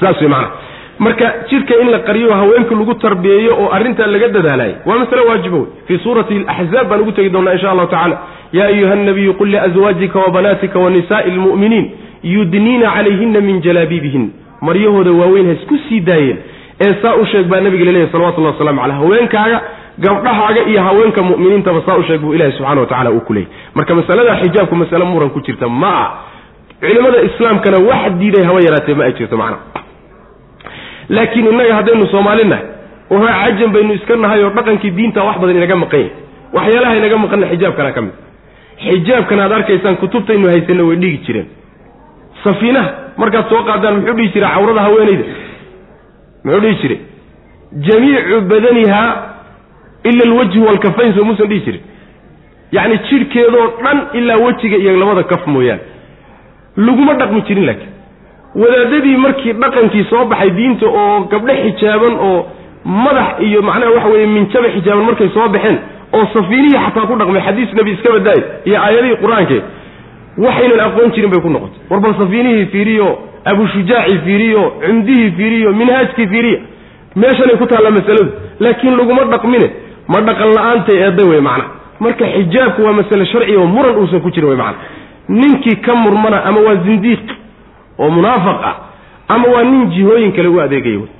saas 0.01 0.21
wey 0.23 0.29
macnaha 0.29 0.53
marka 1.05 1.27
jidhka 1.51 1.75
in 1.83 1.89
la 1.95 1.99
qariyo 2.09 2.35
haweenka 2.41 2.75
lagu 2.81 2.95
tarbiyeeyo 3.05 3.53
oo 3.63 3.69
arrintaa 3.77 4.07
laga 4.15 4.29
dadaalaya 4.37 4.75
waa 4.87 4.99
masale 5.03 5.23
waajiba 5.29 5.57
wey 5.57 5.67
fii 5.87 5.99
suurati 6.05 6.35
alaxzaab 6.37 6.89
baan 6.91 7.01
ugu 7.05 7.13
tegi 7.13 7.31
doonaa 7.37 7.53
insha 7.57 7.71
allahu 7.73 7.89
tacala 7.95 8.17
yaa 8.53 8.67
ayuha 8.75 8.95
nabiyu 9.09 9.35
qul 9.41 9.49
liazwaajika 9.55 10.19
wabanaatika 10.25 10.79
wanisaai 10.85 11.31
lmu'miniin 11.37 11.87
yudniina 12.23 12.91
calayhina 12.97 13.41
min 13.41 13.61
jalaabiibihin 13.67 14.25
maryahooda 14.61 15.13
waaweyn 15.21 15.47
ha 15.47 15.53
isku 15.53 15.77
sii 15.89 16.01
daayeen. 16.01 16.39
Ee 16.85 16.95
saa 17.03 17.15
u 17.15 17.27
sheeg 17.27 17.47
baa 17.47 17.61
nabiga 17.61 17.85
laleeyahy 17.85 18.13
salawatullahi 18.13 18.55
wasalamu 18.55 18.81
caleyh 18.81 18.97
haweenkaaga 19.03 19.59
gabdhahaaga 19.99 20.61
iyo 20.71 20.83
haweenka 20.83 21.23
mu'miniintaba 21.23 21.83
saa 21.87 21.97
u 21.97 22.03
sheeg 22.09 22.21
buu 22.21 22.35
ilahi 22.35 22.53
subxana 22.53 22.81
wa 22.81 22.87
tacala 22.87 23.11
uu 23.11 23.21
ku 23.21 23.33
leeyay. 23.35 23.51
Marka 23.75 23.95
masalada 23.95 24.37
xijaabku 24.43 24.77
masale 24.77 25.05
muran 25.05 25.31
ku 25.31 25.41
jirta 25.41 25.69
ma 25.69 25.91
ah 26.03 26.09
culimada 26.81 27.23
islaamkana 27.29 27.79
wax 27.89 28.13
diiday 28.21 28.45
haba 28.49 28.61
yaraatee 28.67 28.95
ma 28.95 29.05
ay 29.05 29.13
jirto 29.19 29.37
macna. 29.37 29.59
Laakiin 31.09 31.47
innaga 31.53 31.75
haddaynu 31.79 32.07
soomaali 32.11 32.45
nahay 32.45 32.67
oo 33.11 33.27
cajan 33.27 33.71
baynu 33.75 33.93
iska 33.95 34.17
nahay 34.17 34.45
oo 34.45 34.51
dhaqankii 34.57 34.91
diinta 34.99 35.21
wax 35.29 35.37
badan 35.41 35.57
inaga 35.57 35.77
maqan 35.77 36.01
yahay 36.01 36.13
waxyaalaha 36.57 36.95
inaga 37.01 37.17
maqanna 37.25 37.47
xijaabkana 37.53 37.91
ka 37.97 38.01
mid. 38.07 38.15
Xijaabkan 38.85 39.41
aad 39.45 39.53
arkaysaan 39.59 39.97
kutubtaynu 40.03 40.47
haysanna 40.53 40.85
way 40.89 40.97
dhigi 41.03 41.19
jireen 41.27 41.47
safiinaha. 42.45 42.91
Markaad 43.17 43.49
soo 43.51 43.63
qaadaan 43.69 43.95
muxuu 43.97 44.15
dhihi 44.19 44.29
jiray 44.35 44.51
cawrada 44.55 44.81
haweenayda 44.87 45.25
muxuu 46.45 46.61
dhihi 46.61 46.77
jiray? 46.83 46.99
Jamiicu 47.87 48.41
badaniha 48.51 49.03
ila 50.11 50.23
alwajhi 50.29 50.59
waalkafayn 50.67 51.15
soo 51.15 51.25
muusan 51.25 51.49
dhihi 51.49 51.61
jirin 51.67 51.83
yacni 52.73 52.99
jidhkeedoo 53.09 53.67
dhan 53.85 53.99
ilaa 54.19 54.37
wejiga 54.45 54.77
iyo 54.77 54.97
labada 54.97 55.23
kaf 55.23 55.47
mooyaane. 55.47 55.83
Laguma 56.77 57.15
dhaqmi 57.15 57.41
jirin 57.49 57.67
laakiin. 57.67 57.91
Wadaadadii 58.55 59.17
markii 59.17 59.53
dhaqankii 59.53 60.05
soo 60.11 60.25
baxay 60.25 60.51
diinta 60.51 60.87
oo 60.87 61.21
gabdho 61.33 61.55
xijaaban 61.65 62.15
oo 62.29 62.39
madax 62.85 63.29
iyo 63.47 63.63
macnaha 63.63 63.91
waxa 63.97 64.09
weeye 64.13 64.27
minjaba 64.27 64.69
xijaaban 64.75 65.05
markay 65.09 65.29
soo 65.35 65.49
baxeen 65.49 65.79
oo 66.17 66.25
safiinihii 66.35 66.81
xataa 66.87 67.07
ku 67.07 67.15
dhaqmay 67.21 67.43
xadiis 67.47 67.73
nebi 67.79 67.91
iska 67.97 68.13
badaay 68.17 68.41
iyo 68.65 68.77
aayadihii 68.87 69.17
qur'aanke 69.25 69.59
waxaynan 70.39 70.81
aqoon 70.81 71.13
jirin 71.13 71.31
bay 71.31 71.41
ku 71.41 71.49
noqotay. 71.49 71.81
War 71.91 72.15
safiinihii 72.19 72.67
fiiriyo 72.67 73.19
abushujaacii 73.45 74.19
fiiriyo 74.25 74.63
cumdihii 74.87 75.31
fiiriyo 75.37 75.73
minhaajkii 75.73 76.27
fiiriya 76.27 76.61
meeshanay 77.17 77.57
ku 77.57 77.67
taallaa 77.67 77.91
masaladu. 77.91 78.31
Laakiin 78.61 78.97
laguma 78.97 79.25
dhaqmine 79.25 79.69
ma 80.09 80.21
dhaqan 80.21 80.55
la'aantay 80.57 80.97
eedda 81.05 81.25
wey 81.31 81.41
macna. 81.41 81.65
Marka 82.01 82.25
xijaabku 82.25 82.83
waa 82.83 82.93
masale 82.93 83.27
sharciga 83.27 83.61
oo 83.61 83.67
muran 83.67 83.97
uusan 83.97 84.21
ku 84.21 84.31
jirin 84.31 84.49
wey 84.49 84.57
macna. 84.57 84.79
Ninkii 85.29 85.77
ka 85.77 85.95
murmana 85.95 86.45
ama 86.45 86.61
waa 86.61 86.77
zindiiq 86.85 87.27
oo 87.99 88.11
munaafaq 88.11 88.61
ah 88.71 88.77
ama 89.29 89.49
waa 89.49 89.63
nin 89.65 89.91
jihooyin 89.91 90.33
kale 90.33 90.49
u 90.49 90.61
adeegaya 90.61 90.99
wey 90.99 91.11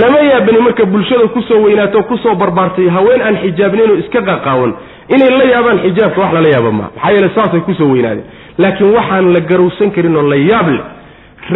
lama 0.00 0.18
yaabani 0.18 0.58
marka 0.58 0.84
bulshada 0.84 1.28
ku 1.28 1.42
soo 1.42 1.62
weynaato 1.62 2.02
ku 2.02 2.16
soo 2.18 2.34
barbaartay 2.34 2.88
haween 2.88 3.22
aan 3.22 3.36
xijaabnaynoo 3.42 3.96
iska 4.02 4.22
qaqaawan 4.22 4.72
inay 5.08 5.30
la 5.38 5.44
yaabaan 5.44 5.78
xijaabka 5.84 6.20
wax 6.20 6.32
lala 6.32 6.48
yaaba 6.48 6.70
maa 6.72 6.90
maxaa 6.94 7.10
yeele 7.12 7.30
saasay 7.34 7.60
ku 7.60 7.74
soo 7.74 7.90
weynaadeen 7.92 8.24
laakiin 8.58 8.90
waxaan 8.96 9.32
la 9.34 9.40
garowsan 9.50 9.90
karin 9.96 10.16
oo 10.16 10.26
la 10.32 10.36
yaab 10.50 10.68
leh 10.76 10.84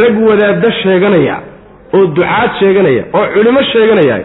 rag 0.00 0.16
wadaaddo 0.28 0.70
sheeganaya 0.82 1.36
oo 1.96 2.06
ducaad 2.16 2.50
sheeganaya 2.60 3.02
oo 3.18 3.26
culimo 3.34 3.62
sheeganaya 3.72 4.16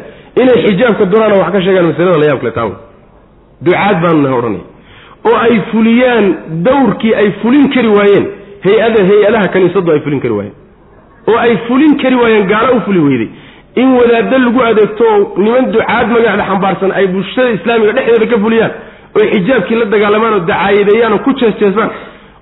inay 0.42 0.58
xijaabka 0.66 1.06
doonaan 1.14 1.40
wax 1.42 1.52
ka 1.56 1.62
sheegaan 1.66 1.86
masalada 1.92 2.18
la 2.24 2.28
yaab 2.32 2.40
kale 2.44 2.52
taa 2.60 2.66
wey 2.70 2.78
ducaad 3.66 3.98
baanu 4.04 4.22
nahay 4.26 4.38
odhanaya. 4.40 4.66
Oo 5.30 5.38
ay 5.46 5.56
fuliyaan 5.72 6.26
dawrkii 6.68 7.14
ay 7.22 7.28
fulin 7.42 7.66
kari 7.74 7.88
waayeen 7.98 8.26
hay'ada 8.66 9.00
hay'adaha 9.10 9.48
kaniisadu 9.54 9.92
ay 9.96 10.00
fulin 10.06 10.20
kari 10.24 10.34
waayeen. 10.38 10.56
Oo 11.30 11.38
ay 11.46 11.54
fulin 11.68 11.94
kari 12.02 12.16
waayeen 12.22 12.48
gaalo 12.54 12.72
u 12.78 12.82
fuli 12.88 13.00
weyday. 13.08 13.30
In 13.82 13.90
wadaaddo 14.00 14.38
lagu 14.46 14.60
adeegto 14.70 15.04
oo 15.14 15.38
niman 15.44 15.72
ducaad 15.76 16.08
magacda 16.16 16.44
xambaarsan 16.50 16.92
ay 17.00 17.06
bulshada 17.14 17.50
islaamiga 17.58 17.92
dhexdeeda 17.98 18.26
ka 18.34 18.38
fuliyaan 18.46 18.72
oo 19.18 19.26
xijaabkii 19.34 19.76
la 19.82 19.86
dagaalamaan 19.94 20.34
oo 20.34 20.40
dacaayadeeyaan 20.50 21.14
oo 21.18 21.22
ku 21.28 21.32
jeesjeesaan 21.42 21.90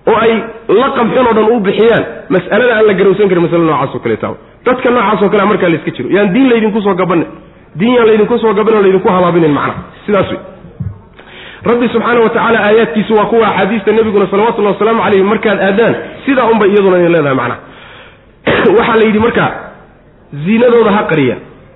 oo 0.10 0.18
ay 0.26 0.34
la 0.80 0.88
qabxin 0.98 1.26
oo 1.28 1.34
dhan 1.38 1.48
u 1.56 1.60
bixiyaan 1.68 2.04
mas'alada 2.30 2.74
aan 2.78 2.88
la 2.88 2.94
garowsan 2.94 3.30
karin 3.30 3.44
masale 3.46 3.64
noocaas 3.64 3.96
oo 3.96 4.02
kaleeta 4.06 4.30
dadka 4.66 4.90
noocaas 4.90 5.22
oo 5.22 5.30
kale 5.30 5.46
markaa 5.46 5.70
la 5.70 5.76
iska 5.76 5.92
jiro. 5.92 6.10
Yaan 6.10 6.34
diin 6.34 6.50
laydinku 6.50 6.82
soo 6.82 6.96
gabanin 6.96 7.28
diin 7.80 7.94
yaan 7.96 8.08
laydinku 8.08 8.38
soo 8.38 8.54
gabanin 8.54 8.80
o 8.80 8.84
laydinku 8.84 9.10
habaabinin 9.10 9.54
macnaha 9.54 9.82
sidaas 10.06 10.30
wey 10.32 10.40
rabbi 11.70 11.88
subxaana 11.94 12.20
wa 12.20 12.30
tacaala 12.30 12.60
aayaadkiisu 12.68 13.14
waa 13.14 13.26
kuwa 13.26 13.48
axaadiista 13.48 13.92
nebiguna 13.92 14.28
salawatullahi 14.32 14.74
wasalaamu 14.74 15.02
calayhi 15.04 15.24
markaad 15.24 15.60
aadaan 15.62 15.96
sidaa 16.26 16.46
unbay 16.54 16.70
iyaduna 16.70 16.98
idin 16.98 17.12
leedahay 17.12 17.36
macnaha 17.42 17.60
waxaa 18.78 18.96
la 18.96 19.06
yidhi 19.06 19.20
markaa 19.20 19.52
ziinadooda 20.46 20.92
ha 20.92 21.04
qariya. 21.04 21.36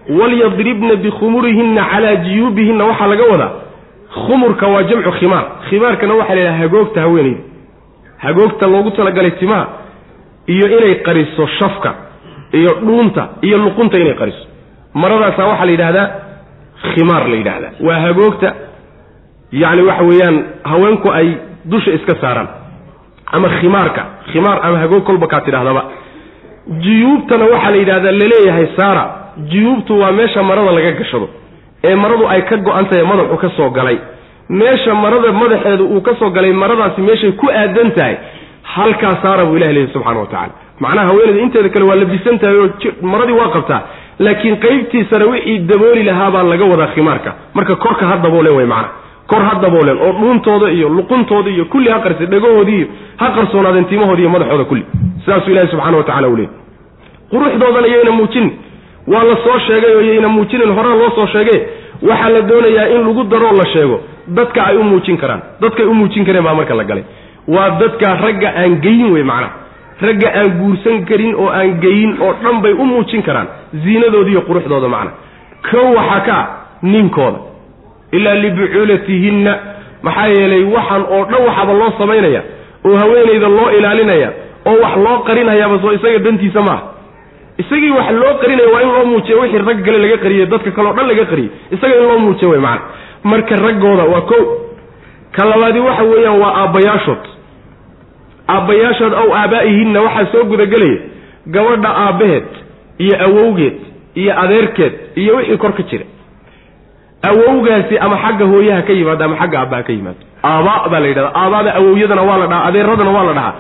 Walyadribna 0.10 0.96
bikhumurihinna 0.96 1.86
calaa 1.92 2.16
jiyuubihinna. 2.16 2.86
Waxaa 2.86 3.08
laga 3.08 3.24
wadaa 3.32 3.52
khumurka 4.14 4.68
waa 4.68 4.84
jamcu 4.84 5.12
khimaar. 5.12 5.46
Khimaarkana 5.70 6.14
waxaa 6.14 6.36
la 6.36 6.42
yidhaha 6.42 6.58
hagoogta 6.58 7.02
haweenayda 7.02 7.53
hagoogta 8.24 8.68
loogu 8.74 8.92
talagalay 8.98 9.32
timaha 9.42 9.66
iyo 10.54 10.66
inay 10.78 10.96
qariso 11.08 11.48
shafka 11.60 11.92
iyo 12.60 12.72
dhuunta 12.86 13.24
iyo 13.42 13.58
luqunta 13.58 14.00
inay 14.04 14.14
qariso. 14.22 14.46
Maradaasaa 14.94 15.48
waxaa 15.52 15.66
la 15.66 15.72
yidhahdaa 15.76 16.08
khimaar 16.94 17.24
la 17.32 17.36
yidhahdaa 17.42 17.72
waa 17.88 18.00
hagoogta 18.06 18.50
yacni 19.62 19.82
waxa 19.90 20.04
weeyaan 20.10 20.38
haweenku 20.72 21.08
ay 21.20 21.28
dusha 21.72 21.92
iska 21.98 22.16
saaraan 22.22 22.48
ama 23.36 23.50
khimaarka 23.60 24.02
khimaar 24.32 24.58
ama 24.68 24.78
hagoog 24.84 25.04
kolba 25.10 25.28
kaa 25.28 25.42
tidhahdaba. 25.48 25.84
Juyuubtana 26.84 27.46
waxaa 27.54 27.72
la 27.72 27.78
yidhahdaa 27.82 28.12
la 28.12 28.28
leeyahay 28.34 28.68
saara. 28.78 29.04
Juyuubtu 29.52 30.00
waa 30.00 30.12
meesha 30.12 30.44
marada 30.44 30.72
laga 30.72 30.92
gashado 30.92 31.30
ee 31.84 31.96
maradu 31.96 32.28
ay 32.34 32.42
ka 32.50 32.58
go-an 32.58 32.86
madaxu 33.12 33.38
ka 33.38 33.50
soo 33.58 33.70
galay 33.70 33.98
meesha 34.50 34.94
marada 34.96 35.32
madaxeedu 35.32 35.86
uu 35.88 36.02
ka 36.02 36.16
soo 36.20 36.30
galay 36.30 36.52
maradaasi 36.54 37.02
meeshay 37.02 37.32
ku 37.32 37.48
aadan 37.50 37.92
tahay 37.92 38.16
halkaa 38.64 39.16
saara 39.22 39.46
buu 39.46 39.58
ilahi 39.58 39.74
leeyahy 39.74 39.94
subxana 39.94 40.20
wa 40.20 40.26
tacala 40.28 40.54
macnaha 40.80 41.08
haweeneyda 41.08 41.42
inteeda 41.46 41.70
kale 41.70 41.86
waa 41.90 41.96
labisan 41.96 42.40
tahay 42.40 42.58
oo 42.58 42.70
maradii 43.02 43.34
waa 43.42 43.50
qabtaa 43.56 43.82
laakiin 44.20 44.58
qaybtiisana 44.66 45.26
wixii 45.32 45.60
dabooli 45.60 46.04
lahaa 46.04 46.32
baa 46.32 46.44
laga 46.44 46.66
wadaa 46.66 46.88
khimaarka. 46.96 47.34
Marka 47.54 47.76
korka 47.76 48.06
ha 48.10 48.18
daboolen 48.26 48.56
wey 48.58 48.66
macnaha 48.66 48.92
kor 49.32 49.42
ha 49.48 49.54
dabooleen 49.64 49.98
oo 50.06 50.12
dhuuntooda 50.20 50.68
iyo 50.72 50.90
luquntooda 50.90 51.50
iyo 51.56 51.66
kulli 51.66 51.90
ha 51.90 52.00
qarsa 52.00 52.26
dhegahoodii 52.34 52.78
iyo 52.78 52.88
ha 53.18 53.28
qarsoonaadeen 53.38 53.86
timahoodi 53.86 54.22
iyo 54.22 54.30
madaxooda 54.36 54.64
kulli. 54.70 54.86
Sidaasuu 55.26 55.52
ilahi 55.52 55.68
subxana 55.72 55.98
wa 55.98 56.04
tacala 56.04 56.28
u 56.28 56.36
leeyay 56.38 56.52
quruxdoodana 57.32 57.88
yayna 57.94 58.12
muujinin. 58.12 58.52
Waa 59.08 59.24
la 59.24 59.36
soo 59.46 59.60
sheegay 59.68 59.96
oo 59.96 60.02
yayna 60.02 60.28
muujinin 60.28 60.72
horaa 60.78 60.96
loo 61.02 61.10
soo 61.16 61.28
sheege 61.34 61.58
waxaa 62.10 62.30
la 62.36 62.42
doonayaa 62.42 62.88
in 62.96 63.02
lagu 63.08 63.24
daroo 63.24 63.54
la 63.62 63.66
sheego 63.74 63.98
dadka 64.28 64.62
ay 64.66 64.78
u 64.78 64.84
muujin 64.84 65.18
karaan. 65.18 65.42
Dadkay 65.62 65.86
u 65.86 65.94
muujin 65.94 66.26
kareen 66.26 66.44
baa 66.44 66.54
marka 66.54 66.76
la 66.76 66.84
galay. 66.84 67.04
Waa 67.48 67.70
dadka 67.80 68.16
ragga 68.24 68.50
aan 68.58 68.80
geyin 68.82 69.12
wey 69.14 69.24
macnaha 69.24 69.52
ragga 70.02 70.30
aan 70.40 70.50
guursan 70.60 71.06
karin 71.06 71.36
oo 71.36 71.48
aan 71.50 71.80
geyin 71.82 72.18
oo 72.22 72.34
dhan 72.44 72.62
bay 72.62 72.72
u 72.74 72.86
muujin 72.86 73.22
karaan. 73.24 73.48
Ziinadooda 73.84 74.30
iyo 74.30 74.42
quruxdooda 74.42 74.88
macna. 74.88 75.12
Kow 75.72 75.94
waxaa 75.96 76.20
ka 76.28 76.34
ah 76.38 76.48
ninkooda. 76.82 77.40
Ilaa 78.12 78.36
libucuulatihinna 78.36 79.54
maxaa 80.04 80.28
yeelay 80.28 80.64
waxaan 80.64 81.04
oo 81.10 81.26
dhan 81.32 81.42
waxaaba 81.48 81.74
loo 81.74 81.92
samaynaya 81.98 82.42
oo 82.86 82.96
haweenayda 83.02 83.48
loo 83.50 83.70
ilaalinaya 83.78 84.30
oo 84.66 84.78
wax 84.84 84.96
loo 85.06 85.18
qarinayaaba 85.28 85.80
soo 85.82 85.92
isaga 85.94 86.20
dantiisa 86.20 86.62
maaha 86.62 86.82
isagii 87.58 87.90
wax 87.92 88.12
loo 88.12 88.34
qarinaya 88.42 88.70
waa 88.74 88.82
in 88.82 88.92
loo 88.96 89.06
muujiya 89.06 89.38
wixii 89.42 89.58
rag 89.68 89.80
kale 89.86 89.98
laga 89.98 90.18
qariyey 90.24 90.46
dadka 90.46 90.72
kale 90.72 90.88
o 90.90 90.94
dhan 90.94 91.08
laga 91.08 91.26
qariyey 91.32 91.50
isaga 91.72 91.96
in 92.00 92.04
loo 92.10 92.20
muujiya 92.20 92.50
wey 92.52 92.60
macana 92.60 92.82
marka 93.24 93.56
raggooda 93.66 94.04
waa 94.14 94.22
ko 94.32 94.36
ka 95.36 95.46
labaadi 95.52 95.80
waxa 95.88 96.04
weeyaan 96.12 96.40
waa 96.44 96.54
aabbayaashood. 96.64 97.24
Aabbayaashood 98.56 99.14
ow 99.22 99.30
aabaa'ihinna 99.42 100.00
waxaa 100.06 100.32
soo 100.32 100.44
gudagelaya 100.52 100.98
gabadha 101.56 101.90
aabbaheed 102.06 102.48
iyo 103.04 103.16
awowgeed 103.28 103.76
iyo 104.22 104.32
adeerkeed 104.44 104.94
iyo 105.22 105.36
wixii 105.38 105.58
kor 105.64 105.74
ka 105.78 105.84
jira. 105.90 106.06
Awowgaasi 107.30 107.98
ama 108.06 108.18
xagga 108.24 108.46
hooyaha 108.52 108.82
ka 108.88 108.94
yimaado 108.94 109.24
ama 109.26 109.36
xagga 109.42 109.58
aabbaha 109.62 109.84
ka 109.88 109.92
yimaado 109.98 110.22
aabaa 110.44 110.90
baa 110.92 111.00
la 111.04 111.08
yidhahda 111.12 111.32
aabaada 111.42 111.72
awowyadana 111.80 112.22
waa 112.30 112.38
la 112.42 112.48
dhahaa. 112.52 112.66
Adeeradana 112.70 113.12
waa 113.18 113.24
la 113.30 113.34
dhahaa. 113.38 113.54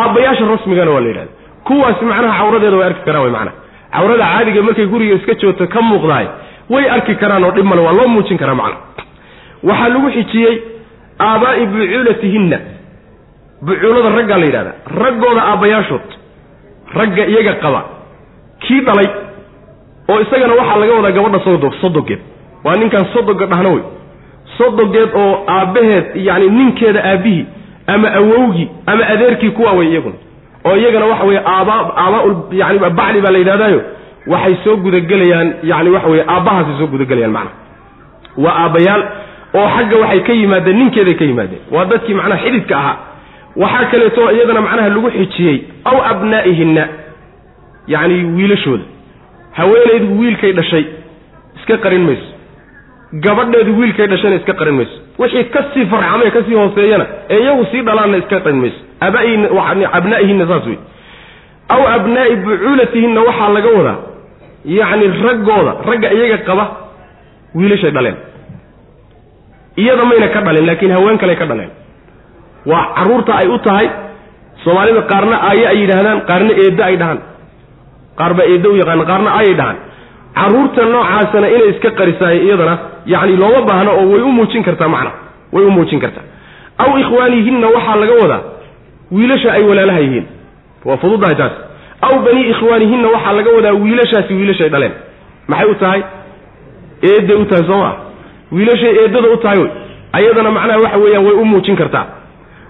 Aabbayaasha 0.00 0.44
rasmigana 0.52 0.90
waa 0.94 1.00
la 1.00 1.08
yidhahda 1.10 1.32
kuwaasi 1.66 2.04
macnaha 2.10 2.38
cawradeeda 2.40 2.76
way 2.80 2.86
arki 2.90 3.02
karaan 3.06 3.22
way 3.24 3.32
macnaha. 3.36 3.56
Cawrada 3.94 4.24
caadiga 4.32 4.62
markay 4.66 4.86
guriga 4.92 5.14
iska 5.18 5.34
joogto 5.40 5.66
ka 5.74 5.80
muuqdaay 5.88 6.26
way 6.70 6.84
arki 6.90 7.14
karaan 7.14 7.44
oo 7.44 7.50
dhib 7.56 7.64
male 7.64 7.80
waa 7.86 7.92
loo 7.98 8.08
muujin 8.08 8.38
karaa 8.38 8.54
macna 8.54 8.76
waxaa 9.68 9.88
lagu 9.88 10.10
xijiyey 10.16 10.54
aabaa'i 11.20 11.66
bucuulatihinna. 11.66 12.58
Bucuulada 13.66 14.10
raggaa 14.16 14.38
la 14.38 14.46
yidhahda 14.46 14.72
raggooda 15.02 15.42
aabbayaashood. 15.50 16.06
Ragga 16.94 17.26
iyaga 17.26 17.54
qaba. 17.62 17.80
Kii 18.60 18.80
dhalay 18.86 19.08
oo 20.10 20.20
isagana 20.20 20.54
waxaa 20.60 20.78
laga 20.82 20.92
wadaa 20.98 21.12
gabadha 21.16 21.40
sodo 21.44 21.72
sodogeed. 21.80 22.20
Waa 22.64 22.74
ninkan 22.80 23.04
sodoga 23.14 23.46
dhahna 23.46 23.68
wey. 23.68 23.82
Sodogeed 24.58 25.10
oo 25.14 25.44
aabbaheed 25.48 26.06
yacni 26.26 26.48
ninkeeda 26.58 27.00
aabbihii 27.04 27.46
ama 27.86 28.08
awowgii 28.14 28.68
ama 28.86 29.06
adeerkii 29.06 29.50
kuwaa 29.50 29.72
way 29.72 29.88
iyaguna 29.88 30.14
oo 30.64 30.76
iyagana 30.76 31.06
waxa 31.06 31.24
weye 31.24 31.40
aaba 31.46 31.74
aaba 31.96 32.18
yani 32.52 32.78
bacli 32.78 33.20
baa 33.20 33.30
la 33.30 33.38
yidhahdaayo 33.38 33.80
waxay 34.32 34.56
soo 34.64 34.76
gudagelayaan 34.84 35.48
yani 35.62 35.90
waxa 35.94 36.08
weye 36.12 36.24
aabbahaasay 36.34 36.76
soo 36.78 36.86
gudagelayaan 36.94 37.32
macnaha 37.32 37.56
waa 38.44 38.54
aabbayaal 38.64 39.02
oo 39.60 39.68
xagga 39.76 39.96
waxay 40.04 40.20
ka 40.28 40.32
yimaadeen 40.40 40.76
ninkeeday 40.78 41.14
ka 41.20 41.24
yimaadeen. 41.24 41.62
Waa 41.74 41.84
dadkii 41.90 42.14
macnaha 42.14 42.42
xididka 42.44 42.74
ahaa. 42.78 42.96
Waxaa 43.62 43.84
kaleeto 43.90 44.30
iyadana 44.36 44.60
macnaha 44.66 44.88
lagu 44.88 45.10
xijiyey 45.16 45.56
aw 45.90 45.96
abnaa'ihinna 46.12 46.84
yacni 47.92 48.16
wiilashooda. 48.36 48.84
Haweenaydu 49.58 50.18
wiilkay 50.20 50.52
dhashay 50.52 50.84
iska 51.58 51.76
qarin 51.84 52.02
mayso. 52.08 52.28
Gabadheedu 53.24 53.78
wiilkay 53.78 54.06
dhashayna 54.12 54.36
iska 54.40 54.52
qarin 54.60 54.74
mayso. 54.78 54.96
Wixii 55.18 55.44
ka 55.54 55.60
sii 55.74 55.86
farcamee 55.92 56.30
ka 56.30 56.42
sii 56.46 56.54
hooseeyana 56.54 57.06
ee 57.30 57.38
iyagu 57.42 57.66
sii 57.70 57.82
dhalaanna 57.82 58.16
iska 58.22 58.40
qarin 58.40 58.58
mayso. 58.60 58.80
Abaihinna 59.00 59.48
abnaa'ihinna 59.98 60.46
saas 60.50 60.66
wey 60.66 60.78
aw 61.74 61.82
abnaa'i 61.96 62.36
bucuulatihinna 62.36 63.20
waxaa 63.28 63.48
laga 63.56 63.68
wadaa 63.78 63.98
yacni 64.64 65.06
raggooda 65.26 65.72
ragga 65.88 66.08
iyaga 66.16 66.38
qaba 66.48 66.64
wiilashay 67.54 67.90
dhaleen. 67.96 68.16
Iyada 69.76 70.04
mayna 70.04 70.28
ka 70.34 70.40
dhalin 70.46 70.66
laakiin 70.66 70.92
haween 70.96 71.18
kaley 71.18 71.36
ka 71.36 71.46
dhaleen. 71.50 71.70
Waa 72.66 72.84
carruurta 72.96 73.32
ay 73.40 73.48
u 73.48 73.58
tahay 73.66 73.86
soomaalida 74.64 75.02
qaarna 75.12 75.36
aaye 75.48 75.64
ay 75.72 75.76
yidhaahdaan 75.82 76.20
qaarna 76.28 76.52
eeddo 76.62 76.82
ay 76.88 76.96
dhahaan. 77.00 77.18
Qaar 78.18 78.32
baa 78.38 78.46
eeddo 78.52 78.68
u 78.72 78.76
yaqaana 78.80 79.04
qaarna 79.10 79.30
aayay 79.38 79.54
dhahaan. 79.60 79.76
Carruurta 80.38 80.82
noocaasana 80.92 81.46
inay 81.54 81.68
iska 81.72 81.90
qarisaay 81.98 82.36
iyadana 82.46 82.74
yacni 83.12 83.36
looma 83.42 83.60
baahno 83.68 83.90
oo 84.00 84.06
way 84.12 84.22
u 84.22 84.32
muujin 84.36 84.62
kartaa 84.68 84.88
macna 84.94 85.10
way 85.54 85.64
u 85.64 85.70
muujin 85.76 86.00
kartaa. 86.04 86.24
Aw 86.82 86.90
ikhwaanihinna 87.02 87.66
waxaa 87.76 87.96
laga 88.02 88.14
wadaa 88.22 88.42
wiilasha 89.14 89.48
ay 89.56 89.62
walaalaha 89.70 89.98
yihiin. 90.04 90.26
Waa 90.86 90.96
fududahay 91.02 91.34
taas 91.40 91.52
aw 92.06 92.14
banii 92.26 92.46
ikhwaanihinna 92.52 93.08
waxaa 93.14 93.32
laga 93.38 93.50
wadaa 93.56 93.72
wiilashaasi 93.82 94.32
wiilashay 94.34 94.68
dhaleen. 94.68 94.92
Maxay 95.48 95.70
u 95.70 95.74
tahay? 95.74 96.02
Eedday 97.02 97.36
u 97.36 97.44
tahay 97.44 97.64
soo 97.68 97.78
maa 97.82 97.94
wiilashay 98.52 98.92
eeddada 99.02 99.28
u 99.28 99.36
tahay 99.36 99.60
ayadana 100.12 100.50
macnaha 100.56 100.78
waxa 100.84 100.98
weeyaan 101.04 101.24
way 101.26 101.34
u 101.34 101.44
muujin 101.44 101.76
kartaa. 101.76 102.06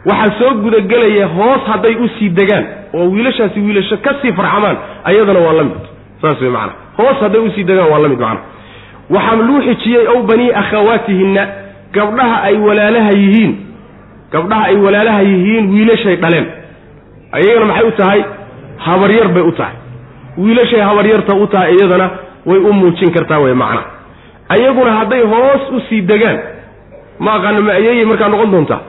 Waxaa 0.07 0.39
soo 0.39 0.55
gudagelaya 0.63 1.27
hoos 1.27 1.63
hadday 1.73 1.95
u 2.05 2.09
sii 2.19 2.29
degaan 2.29 2.65
oo 2.95 3.07
wiilashaasi 3.15 3.61
wiilasho 3.61 3.97
ka 3.97 4.15
sii 4.23 4.33
farxamaan 4.33 4.77
ayadana 5.05 5.41
waa 5.47 5.53
la 5.53 5.65
mid. 5.65 5.83
Saas 6.23 6.41
wey 6.41 6.51
macana 6.51 6.73
hoos 6.99 7.17
hadday 7.21 7.41
u 7.41 7.51
sii 7.55 7.65
degaan 7.65 7.91
waa 7.93 7.99
la 7.99 8.09
mid 8.09 8.19
macana 8.19 8.41
waxaa 9.11 9.37
luu 9.37 9.61
xijiyey 9.67 10.07
ow 10.09 10.23
banii 10.23 10.51
akhawaatihinna 10.63 11.43
gabdhaha 11.93 12.43
ay 12.43 12.57
walaalaha 12.67 13.11
yihiin. 13.23 13.53
Gabdhaha 14.33 14.65
ay 14.71 14.77
walaalaha 14.77 15.23
yihiin 15.23 15.65
wiilashay 15.75 16.17
dhaleen. 16.17 16.47
Ayagana 17.33 17.67
maxay 17.67 17.89
u 17.89 17.93
tahay 18.01 18.21
habaryar 18.87 19.29
bay 19.35 19.43
u 19.43 19.53
tahay. 19.59 19.75
Wiilashay 20.43 20.81
habaryarta 20.89 21.33
u 21.43 21.47
tahay 21.47 21.75
iyadana 21.77 22.07
way 22.47 22.59
u 22.59 22.73
muujin 22.73 23.11
kartaa 23.17 23.39
wey 23.45 23.55
macna. 23.63 23.83
Ayaguna 24.49 24.93
hadday 24.99 25.23
hoos 25.33 25.63
u 25.77 25.81
sii 25.89 26.01
degaan 26.11 26.39
ma 27.25 27.31
aqaano 27.37 27.61
ma 27.67 27.73
ayeeyay 27.79 28.05
markaa 28.11 28.29
noqon 28.33 28.51
doontaa? 28.55 28.81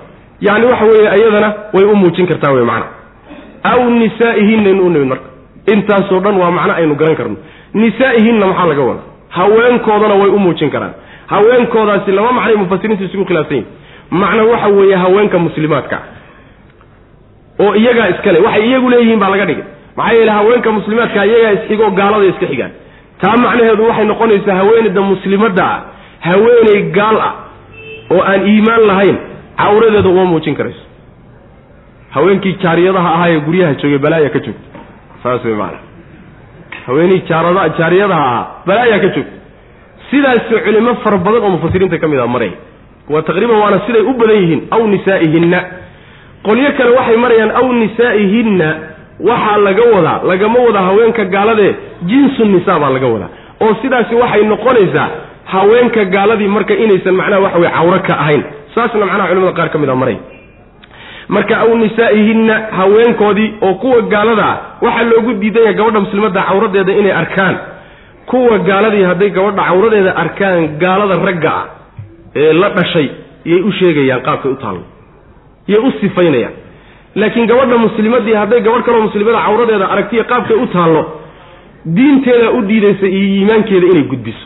Yacni 0.41 0.65
waxa 0.71 0.85
weeye 0.85 1.09
iyadana 1.19 1.49
way 1.73 1.83
u 1.83 1.95
muujin 2.01 2.27
kartaa 2.31 2.51
wey 2.55 2.63
macna. 2.71 2.85
Aw 3.71 3.79
nisaa'ihinaynu 4.01 4.81
u 4.85 4.89
nimid 4.93 5.07
marka. 5.11 5.27
Intaasoo 5.73 6.19
dhan 6.25 6.35
waa 6.41 6.51
macno 6.57 6.73
aynu 6.79 6.95
garan 6.95 7.15
karno. 7.19 7.35
Nisaa'ihinna 7.81 8.45
maxaa 8.51 8.65
laga 8.71 8.81
wadaa? 8.89 9.05
Haweenkoodana 9.37 10.15
way 10.21 10.29
u 10.29 10.39
muujin 10.45 10.69
karaan. 10.75 10.93
Haweenkoodaasi 11.31 12.11
laba 12.17 12.31
macnay 12.37 12.55
mufasiriintu 12.61 13.03
isugu 13.07 13.25
khilaafsan 13.29 13.57
yihiin 13.57 13.67
macna 14.21 14.43
waxa 14.51 14.67
weeye 14.77 14.95
haweenka 15.03 15.37
muslimaadka 15.45 15.97
oo 17.63 17.73
iyagaa 17.75 18.07
iskale 18.13 18.39
waxay 18.45 18.65
iyagu 18.69 18.89
leeyihiin 18.89 19.19
baa 19.19 19.29
laga 19.33 19.45
dhigay 19.49 19.63
maxaa 19.97 20.13
yeele 20.17 20.31
haweenka 20.37 20.71
muslimaadka 20.77 21.25
iyagaa 21.25 21.51
isxigoo 21.57 21.91
gaalada 21.99 22.25
iska 22.31 22.45
xigaan. 22.51 22.71
Taa 23.21 23.37
macnaheedu 23.43 23.83
waxay 23.89 24.05
noqonaysaa 24.11 24.55
haweeneyda 24.61 25.01
muslimadda 25.11 25.63
ah 25.73 25.79
haweeney 26.27 26.79
gaal 26.97 27.17
ah 27.27 27.33
oo 28.13 28.21
aan 28.31 28.41
iimaan 28.51 28.83
lahayn 28.89 29.17
cawradeeda 29.61 30.09
uma 30.09 30.25
muujin 30.31 30.55
karayso. 30.59 30.83
Haweenkii 32.15 32.53
jaariyadaha 32.63 33.09
ahaa 33.15 33.29
ee 33.29 33.39
guryaha 33.47 33.73
joogay 33.81 33.97
balaaya 34.05 34.29
ka 34.35 34.39
joogta. 34.39 34.79
Saas 35.23 35.45
wey 35.45 35.55
maana 35.61 35.77
haweeney 36.87 37.19
jaarada 37.29 37.63
jaariyadaha 37.79 38.25
ahaa 38.29 38.45
balaaya 38.67 38.99
ka 39.03 39.07
joogta. 39.15 39.35
Sidaasoo 40.11 40.59
culimo 40.65 40.95
fara 41.03 41.17
badan 41.25 41.43
oo 41.43 41.49
mufasiriinta 41.55 41.97
ka 42.03 42.07
mid 42.07 42.19
ah 42.19 42.27
maray. 42.35 42.51
Waa 43.09 43.21
taqriiban 43.21 43.57
waana 43.63 43.79
siday 43.87 44.01
u 44.01 44.13
badan 44.21 44.37
yihiin 44.41 44.61
aw 44.75 44.81
nisaa'ihinna. 44.93 45.59
Qolyo 46.47 46.69
kale 46.77 46.91
waxay 46.97 47.17
marayaan 47.25 47.51
aw 47.59 47.67
nisaa'ihinna 47.81 48.67
waxaa 49.19 49.57
laga 49.57 49.83
wadaa 49.95 50.19
lagama 50.31 50.59
wada 50.67 50.79
haweenka 50.87 51.25
gaaladee 51.35 51.73
jinsu 52.09 52.45
nisaa 52.45 52.79
baa 52.79 52.89
laga 52.95 53.07
wadaa 53.07 53.29
oo 53.61 53.75
sidaasi 53.81 54.15
waxay 54.15 54.43
noqonaysaa 54.53 55.07
haweenka 55.53 56.05
gaaladii 56.15 56.47
marka 56.47 56.73
inaysan 56.83 57.15
macnaha 57.19 57.41
waxa 57.45 57.57
weye 57.59 57.71
cawro 57.77 57.99
ka 58.07 58.13
ahayn. 58.23 58.43
Saasna 58.75 59.05
macnaha 59.05 59.27
culimada 59.29 59.53
qaar 59.59 59.69
ka 59.73 59.77
mid 59.81 59.89
a 59.89 59.95
maray. 59.95 60.17
Marka 61.35 61.55
aw 61.63 61.69
nisaa'ihinna 61.83 62.55
haweenkoodii 62.77 63.49
oo 63.67 63.73
kuwa 63.81 64.01
gaalada 64.13 64.45
ah 64.51 64.57
waxaa 64.85 65.03
loogu 65.11 65.33
diidanya 65.41 65.73
gabadha 65.73 65.99
muslimadda 66.05 66.41
cawradeeda 66.49 66.91
inay 67.01 67.11
arkaan. 67.21 67.55
Kuwa 68.29 68.57
gaaladii 68.69 69.03
hadday 69.03 69.29
gabadha 69.29 69.63
cawradeeda 69.69 70.15
arkaan 70.23 70.77
gaalada 70.83 71.15
ragga 71.27 71.51
ah 71.59 71.65
ee 72.35 72.53
la 72.53 72.69
dhashay 72.77 73.07
yay 73.51 73.61
u 73.61 73.71
sheegayaan 73.79 74.21
qaabkay 74.27 74.51
u 74.51 74.55
taallo 74.63 74.83
yay 75.71 75.79
u 75.87 75.91
sifaynayaan 76.01 76.53
laakiin 77.15 77.47
gabadha 77.47 77.77
muslimadii 77.77 78.33
hadday 78.41 78.61
gabadh 78.61 78.83
kaloo 78.85 79.01
muslimada 79.01 79.39
cawradeeda 79.45 79.85
aragtiya 79.93 80.23
qaabkay 80.23 80.57
u 80.63 80.67
taallo 80.67 81.03
diinteedaa 81.95 82.49
u 82.57 82.61
diidaysa 82.61 83.07
iyo 83.07 83.25
iimaankeeda 83.35 83.87
inay 83.87 84.03
gudbiso 84.03 84.45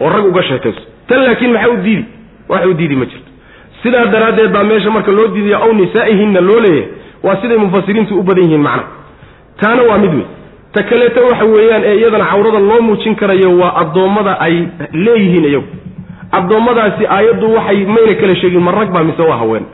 oo 0.00 0.08
rag 0.08 0.26
uga 0.26 0.42
sheekayso. 0.42 0.80
Tan 1.08 1.24
laakiin 1.24 1.52
maxaa 1.52 1.70
u 1.70 1.76
diidi? 1.84 2.04
Wax 2.48 2.66
u 2.66 2.74
diidi 2.74 2.96
ma 2.96 3.04
jirto. 3.04 3.30
Sidaa 3.82 4.06
daraaddeed 4.06 4.50
baa 4.52 4.64
meesha 4.64 4.90
marka 4.90 5.12
loo 5.12 5.26
diidayo 5.34 5.58
aw 5.64 5.72
nisaa'ihinna 5.72 6.40
loo 6.40 6.60
leeyahay 6.60 6.88
waa 7.22 7.36
siday 7.42 7.56
mufasiriintu 7.58 8.18
u 8.18 8.22
badan 8.22 8.44
yihiin 8.44 8.62
macna. 8.62 8.84
Taana 9.60 9.82
waa 9.82 9.98
mid 9.98 10.14
wey 10.14 10.26
ta 10.72 10.82
kaleeto 10.82 11.20
waxa 11.30 11.44
weeyaan 11.44 11.82
ee 11.84 11.96
iyadana 11.98 12.24
cawrada 12.30 12.58
loo 12.58 12.80
muujin 12.86 13.14
karayo 13.16 13.50
waa 13.58 13.72
addoommada 13.82 14.40
ay 14.40 14.56
leeyihiin 14.92 15.44
iyagu. 15.44 15.66
Addoommadaasi 16.32 17.06
aayaddu 17.06 17.54
waxay 17.54 17.84
mayna 17.94 18.14
kala 18.20 18.34
sheegin 18.36 18.60
ma 18.60 18.70
rag 18.72 18.88
baa 18.92 19.04
mise 19.04 19.22
waa 19.22 19.36
haween 19.42 19.64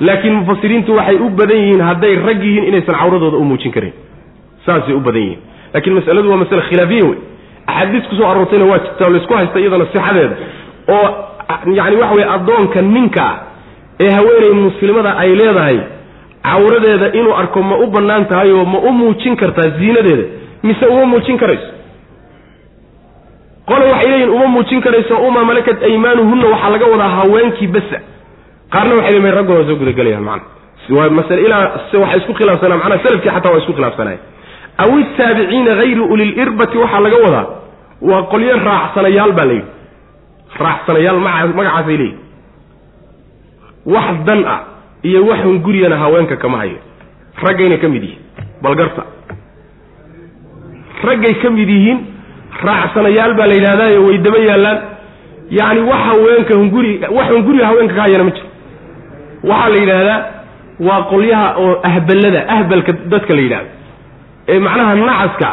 laakiin 0.00 0.34
mufasiriintu 0.34 0.94
waxay 0.96 1.16
u 1.16 1.28
badan 1.30 1.56
yihiin 1.58 1.80
hadday 1.88 2.14
rag 2.26 2.42
yihiin 2.44 2.64
inaysan 2.64 2.94
cawradooda 3.00 3.36
u 3.36 3.44
muujin 3.44 3.72
karin. 3.72 3.92
Saasay 4.66 4.94
u 4.94 5.00
badan 5.00 5.22
yihiin. 5.22 5.40
Laakiin 5.74 5.94
masaladu 5.98 6.30
waa 6.30 6.36
masale 6.42 6.62
khilaafiya 6.68 7.04
wey. 7.04 7.18
Axaadiis 7.66 8.04
ku 8.08 8.14
soo 8.16 8.26
aroortayna 8.30 8.64
waa 8.70 8.78
jirta 8.78 9.04
oo 9.06 9.10
laysku 9.12 9.34
haysta 9.34 9.58
iyadana 9.60 9.86
sixadeeda 9.92 10.36
oo 10.88 11.08
yacni 11.78 11.96
waxa 12.02 12.14
weye 12.16 12.28
addoonka 12.36 12.82
ninka 12.82 13.22
ah 13.30 13.36
ee 14.00 14.10
haweeney 14.16 14.52
muslimada 14.66 15.16
ay 15.22 15.30
leedahay 15.40 15.78
cawradeeda 16.42 17.06
inuu 17.18 17.34
arko 17.40 17.62
ma 17.62 17.76
u 17.76 17.86
bannaan 17.86 18.24
tahay 18.30 18.52
oo 18.52 18.64
ma 18.64 18.78
u 18.78 18.92
muujin 18.92 19.36
kartaa 19.36 19.70
ziinadeeda. 19.78 20.24
Mise 20.62 20.86
uma 20.86 21.06
muujin 21.06 21.38
karayso? 21.38 21.68
Qole 23.66 23.84
waxay 23.92 24.10
leeyihiin 24.10 24.30
uma 24.36 24.46
muujin 24.46 24.80
karayso 24.80 25.14
uma 25.28 25.44
malakat 25.44 25.82
aymaanuhunna 25.82 26.46
waxaa 26.52 26.70
laga 26.74 26.86
wadaa 26.92 27.08
haweenkii 27.18 27.66
basa 27.66 27.98
qaarna 28.74 28.94
waxay 28.98 29.12
leeyihiin 29.12 29.34
raggooda 29.38 29.64
soo 29.68 29.76
gudagelayaan 29.82 30.24
macana 30.28 30.96
waa 30.98 31.10
masale 31.18 31.40
ilaa 31.46 31.62
waxay 32.02 32.18
isku 32.20 32.32
khilaafsanaa 32.38 32.76
macnaha 32.82 33.02
salafkii 33.06 33.30
xataa 33.36 33.52
waa 33.54 33.58
isku 33.62 33.72
khilaafsanaya 33.78 34.18
aw 34.82 34.90
itaabiciina 35.02 35.72
hayri 35.80 36.00
ulilirbati 36.14 36.76
waxaa 36.82 37.00
laga 37.06 37.16
wadaa 37.26 37.46
waa 38.10 38.22
qolyo 38.32 38.54
raacsanayaal 38.68 39.32
baa 39.38 39.46
layidhi 39.50 39.70
raacsanayaal 40.64 41.20
maca 41.26 41.46
magacaasay 41.58 41.96
leeyihiin 42.00 42.24
wax 43.94 44.08
dan 44.28 44.40
ah 44.54 44.60
iyo 45.08 45.20
waxun 45.30 45.58
gurigana 45.64 45.96
haweenka 46.02 46.36
kama 46.42 46.56
hayo. 46.62 46.78
Raggayna 47.46 47.76
ka 47.82 47.88
mid 47.92 48.02
yihiin 48.02 48.22
balgarta. 48.64 49.02
Raggay 51.08 51.34
ka 51.42 51.48
mid 51.56 51.68
yihiin 51.74 51.98
raacsanayaal 52.66 53.34
baa 53.38 53.46
la 53.50 53.54
yidhahdaayo 53.58 54.00
way 54.06 54.18
daba 54.26 54.38
yaallaan. 54.48 54.78
Yacni 55.58 55.80
wax 55.90 56.00
haweenka 56.08 56.54
hunguri 56.60 56.92
wax 57.16 57.26
hunguriga 57.34 57.66
haweenka 57.70 57.94
ka 57.98 58.02
hayana 58.06 58.24
ma 58.24 58.30
jiro 58.36 58.45
waxaa 59.50 59.68
la 59.74 59.78
yidhaahdaa 59.82 60.18
waa 60.88 61.02
qolyaha 61.12 61.46
oo 61.62 61.72
ahballada 61.90 62.40
ahbalka 62.56 62.92
dadka 63.12 63.32
la 63.38 63.40
yidhahdo 63.46 63.68
ee 64.52 64.58
macnaha 64.66 64.94
nacaska 65.08 65.48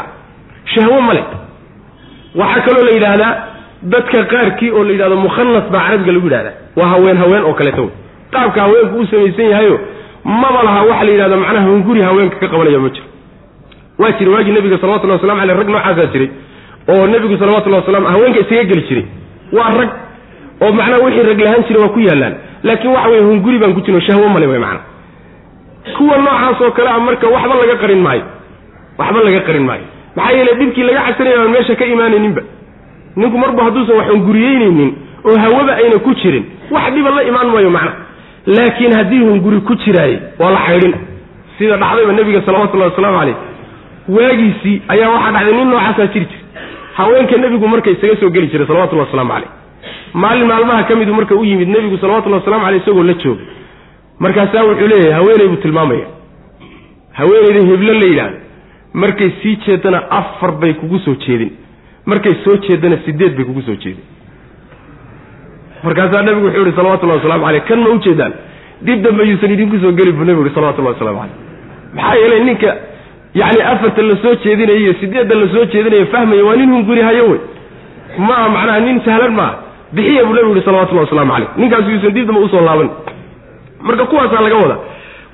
shahwo 0.73 1.01
ma 1.07 1.13
le 1.17 1.23
waxaa 2.41 2.61
kaloo 2.67 2.83
la 2.87 2.91
yidhaahdaa 2.97 3.31
dadka 3.93 4.19
qaarkii 4.33 4.71
oo 4.77 4.83
la 4.87 4.91
yidhahdo 4.95 5.15
mukhanas 5.25 5.65
baa 5.73 5.83
carabiga 5.87 6.11
lagu 6.15 6.27
yidhahdaa 6.29 6.53
waa 6.79 6.87
haween 6.93 7.17
haween 7.23 7.43
oo 7.49 7.53
kaleeto. 7.59 7.85
Qaabka 8.33 8.59
haweenku 8.65 8.95
u 8.99 9.05
samaysan 9.11 9.45
yahayo 9.53 9.75
maba 10.41 10.59
laha 10.67 10.81
waxa 10.89 11.03
la 11.07 11.11
yidhahdo 11.15 11.37
macnaha 11.43 11.65
hunguri 11.71 12.01
haweenka 12.07 12.35
ka 12.41 12.47
qabanaya 12.53 12.79
ma 12.85 12.89
jiro. 12.95 13.07
Waa 13.99 14.11
jira 14.17 14.31
waagii 14.35 14.51
nebiga 14.57 14.77
salawatullahi 14.81 15.19
waslamu 15.19 15.41
aleyh 15.41 15.57
rag 15.59 15.69
noocaasaa 15.73 16.05
jiray. 16.13 16.29
Oo 16.91 17.07
nebigu 17.13 17.35
salawatullahi 17.41 17.81
wasalaam 17.83 18.05
haweenka 18.13 18.39
isaga 18.45 18.63
geli 18.69 18.81
jiray. 18.89 19.05
Waa 19.57 19.69
rag 19.79 19.89
oo 20.63 20.71
macnaha 20.79 20.99
wixii 21.05 21.23
rag 21.29 21.39
lahaan 21.45 21.63
jiray 21.67 21.81
waa 21.83 21.89
ku 21.95 21.99
yaallaan 22.07 22.35
laakiin 22.64 22.93
waxa 22.95 23.09
weye 23.09 23.22
hunguri 23.30 23.57
baan 23.59 23.74
ku 23.74 23.82
jirno 23.82 23.99
shahwo 24.07 24.30
male 24.30 24.47
way 24.47 24.59
macana 24.59 24.80
kuwa 25.97 26.18
noocaas 26.18 26.61
oo 26.61 26.72
kale 26.72 26.89
a 26.89 26.99
marka 26.99 27.28
waxba 27.28 27.55
laga 27.61 27.76
qarin 27.82 28.01
maayo 28.05 28.24
waxba 28.97 29.20
laga 29.28 29.39
qarin 29.47 29.64
maayo. 29.70 29.84
Maxaa 30.16 30.32
yeele 30.38 30.53
dhibkii 30.59 30.84
laga 30.84 31.01
cabsanaya 31.07 31.38
aan 31.41 31.49
meesha 31.51 31.76
ka 31.76 31.86
imaanayninba. 31.86 32.41
Ninku 33.16 33.38
marba 33.38 33.64
hadduusan 33.64 33.97
wax 33.97 34.07
hunguriyeynaynin 34.14 34.91
oo 35.26 35.38
hawaba 35.43 35.74
ayna 35.76 35.97
ku 36.05 36.14
jirin 36.22 36.45
wax 36.72 36.93
dhiba 36.93 37.09
la 37.16 37.24
imaan 37.24 37.47
maayo 37.53 37.70
macna. 37.70 37.91
Laakiin 38.45 38.93
haddii 38.97 39.20
hunguri 39.30 39.59
ku 39.68 39.76
jiraaye 39.76 40.20
waa 40.39 40.51
la 40.51 40.59
xaydhin 40.68 40.93
sida 41.57 41.78
dhacdayba 41.78 42.14
nebiga 42.14 42.41
salawatullahi 42.45 42.89
wasalaamu 42.91 43.18
caleyh 43.20 43.36
waagiisii 44.09 44.82
ayaa 44.88 45.09
waxaa 45.09 45.32
dhacday 45.32 45.53
nin 45.57 45.68
noocaasaa 45.70 46.07
jiri 46.14 46.26
jira 46.26 46.41
haweenka 46.97 47.38
nebigu 47.38 47.68
marka 47.68 47.89
isaga 47.89 48.16
soo 48.20 48.30
geli 48.30 48.47
jiray 48.47 48.68
salawatullahi 48.68 49.07
waslamu 49.09 49.32
caleyh 49.34 49.49
maalin 50.14 50.47
maalmaha 50.47 50.84
ka 50.84 50.95
midu 50.95 51.14
marka 51.14 51.36
u 51.36 51.45
yimid 51.45 51.70
nebigu 51.70 51.97
salawatullahi 51.97 52.41
waslamu 52.43 52.66
caleyh 52.66 52.82
isagoo 52.82 53.03
la 53.03 53.14
jooga 53.14 53.43
markaasaa 54.20 54.64
wuxuu 54.64 54.88
leeyahay 54.88 55.14
haweeney 55.14 55.47
buu 55.47 55.55
tilmaamaya. 55.66 56.07
Haweeneyda 57.14 57.61
heblo 57.72 57.93
la 57.93 58.07
yidhaahdo. 58.09 58.38
Markay 58.93 59.30
sii 59.41 59.55
jeedana 59.66 59.99
afar 60.11 60.51
bay 60.51 60.74
kugu 60.74 60.99
soo 60.99 61.16
jeedin. 61.26 61.51
Markay 62.05 62.34
soo 62.43 62.57
jeedana 62.57 62.97
sideed 63.05 63.36
bay 63.36 63.45
kugu 63.45 63.61
soo 63.61 63.76
jeedin. 63.76 64.03
Markaasaa 65.84 66.22
nabigu 66.22 66.45
wuxuu 66.47 66.66
yihi 66.66 66.76
salawatullahi 66.76 67.20
waslamu 67.20 67.45
caleyh 67.45 67.64
kan 67.68 67.80
ma 67.80 67.89
ujeedaan 67.89 68.34
dib 68.82 69.01
dambe 69.03 69.24
yuusan 69.30 69.51
idinku 69.51 69.78
soo 69.84 69.91
geli 69.91 70.11
buu 70.11 70.24
nebigu 70.26 70.43
yihi 70.45 70.55
salawatullahi 70.55 70.93
waslamu 70.95 71.20
caleyh. 71.20 71.38
Maxaa 71.95 72.16
yeelay 72.22 72.43
ninka 72.43 72.70
yacni 73.34 73.61
afarta 73.61 74.01
la 74.01 74.16
soo 74.22 74.36
jeedinaya 74.43 74.80
iyo 74.80 74.93
sideedda 75.01 75.36
la 75.36 75.47
soo 75.53 75.66
jeedinaya 75.66 76.05
fahmaya 76.05 76.43
waa 76.45 76.55
nin 76.55 76.70
hunguri 76.72 77.01
hayo 77.01 77.24
wey. 77.32 77.39
Maaha 78.18 78.49
macnaha 78.49 78.80
nin 78.80 79.01
sahlan 79.05 79.34
maaha 79.34 79.62
bixiya 79.95 80.23
buu 80.25 80.33
nebigu 80.37 80.53
yihi 80.55 80.65
salawatullahi 80.65 81.05
waslamu 81.07 81.31
caleyh 81.33 81.49
ninkaas 81.61 81.85
yuusan 81.91 82.13
dib 82.17 82.29
u 82.29 82.47
soo 82.53 82.61
laaban. 82.67 82.89
Marka 83.87 84.05
kuwaasaa 84.05 84.41
laga 84.45 84.55
wada 84.63 84.77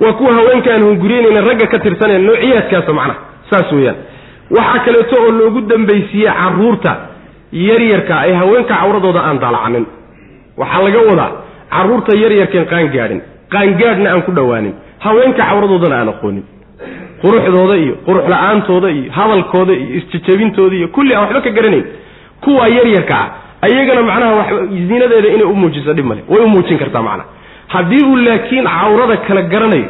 waa 0.02 0.14
kuwa 0.14 0.34
haweenkaan 0.34 0.82
hunguriyeynayna 0.88 1.42
ragga 1.50 1.68
ka 1.74 1.80
tirsaneen 1.80 2.24
noociyaadkaasa 2.28 2.94
macnaha 2.94 3.20
saas 3.50 3.72
weeyaan. 3.72 3.96
Waxaa 4.58 4.80
kaleeto 4.86 5.16
oo 5.24 5.32
loogu 5.40 5.62
dambaysiiyey 5.72 6.32
carruurta 6.40 6.92
yaryarka 7.52 8.16
ee 8.28 8.34
haweenka 8.42 8.74
cawradooda 8.76 9.20
aan 9.28 9.40
daalacanin 9.44 9.86
waxaa 10.58 10.82
laga 10.86 11.00
wadaa 11.10 11.32
carruurta 11.74 12.12
yaryarkeen 12.24 12.66
qaangaadhin 12.72 13.22
qaangaadhna 13.54 14.10
aan 14.14 14.22
ku 14.28 14.32
dhowaanin 14.38 14.74
haweenka 15.06 15.44
cawradoodana 15.50 15.96
aan 16.02 16.10
aqoonin. 16.14 16.44
Quruxdooda 17.22 17.76
iyo 17.84 17.94
qurux 18.08 18.26
la'aantooda 18.34 18.90
iyo 18.98 19.12
hadalkooda 19.18 19.74
iyo 19.74 19.90
isjejabintooda 20.00 20.76
iyo 20.80 20.88
kulli 20.96 21.12
aan 21.16 21.24
waxba 21.24 21.42
ka 21.46 21.50
garanayn. 21.58 21.86
Kuwaa 22.44 22.68
yaryarka 22.78 23.16
ah 23.24 23.28
ayagana 23.62 24.02
macnaha 24.02 24.66
ziinadeeda 24.88 25.30
inay 25.36 25.44
u 25.44 25.56
muujiso 25.56 25.94
dhib 25.94 26.06
male 26.06 26.24
way 26.30 26.44
u 26.44 26.48
muujin 26.48 26.78
kartaa 26.78 27.02
macnaha. 27.02 27.28
Haddii 27.68 28.04
uu 28.06 28.16
laakiin 28.16 28.66
cawrada 28.66 29.18
kala 29.18 29.42
garanayo 29.42 29.86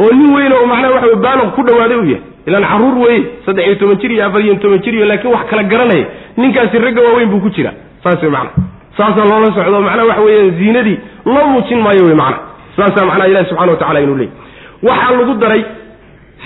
oo 0.00 0.10
nin 0.18 0.34
weyn 0.34 0.52
oo 0.52 0.66
macnaha 0.66 0.94
waxa 0.94 1.16
baaliq 1.16 1.50
ku 1.56 1.62
dhawaaday 1.62 1.96
u 1.96 2.04
yahay 2.04 2.22
ilaan 2.46 2.64
carruur 2.70 2.98
weye 3.06 3.22
saddex 3.46 3.66
iyo 3.66 3.74
toban 3.74 3.96
jir 4.00 4.12
iyo 4.12 4.26
afar 4.26 4.40
iyo 4.40 4.54
toban 4.54 4.78
jir 4.84 4.94
iyo 4.94 5.06
laakiin 5.06 5.32
wax 5.34 5.46
kala 5.50 5.62
garanaya 5.62 6.06
ninkaasi 6.36 6.78
ragga 6.78 7.00
waaweyn 7.02 7.28
buu 7.30 7.40
ku 7.40 7.50
jira. 7.50 7.72
Saas 8.04 8.22
wey 8.22 8.30
macana 8.30 8.50
saasaa 8.96 9.24
loola 9.30 9.46
socdo 9.54 9.80
macnaha 9.80 10.06
waxa 10.08 10.22
weeyaan 10.22 10.50
ziinadii 10.58 10.98
loo 11.26 11.46
muujin 11.52 11.80
maayo 11.86 12.04
wey 12.06 12.14
macana 12.14 12.38
saasaa 12.76 13.04
macnaha 13.06 13.28
ilahi 13.28 13.46
subxana 13.48 13.72
wa 13.72 13.78
tacala 13.78 14.00
inuu 14.00 14.16
leeyay 14.16 14.34
waxaa 14.82 15.16
lagu 15.18 15.34
daray 15.34 15.62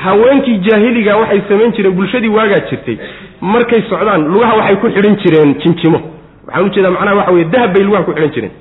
haweenkii 0.04 0.58
jaahiliga 0.58 1.16
waxay 1.16 1.40
samayn 1.48 1.72
jireen 1.72 1.94
bulshadii 1.94 2.28
waagaa 2.28 2.60
jirtay. 2.70 2.96
Markay 3.40 3.82
socdaan 3.90 4.28
lugaha 4.32 4.54
waxay 4.56 4.76
ku 4.76 4.86
xidhan 4.90 5.16
jireen 5.22 5.54
jinjimo 5.62 6.00
waxaan 6.48 6.66
u 6.66 6.70
jeedaa 6.74 6.90
macnaha 6.96 7.16
waxa 7.20 7.32
weye 7.36 7.44
dahab 7.54 7.70
bay 7.74 7.82
lugaha 7.88 8.02
ku 8.08 8.12
xidhan 8.16 8.32
jireen. 8.36 8.52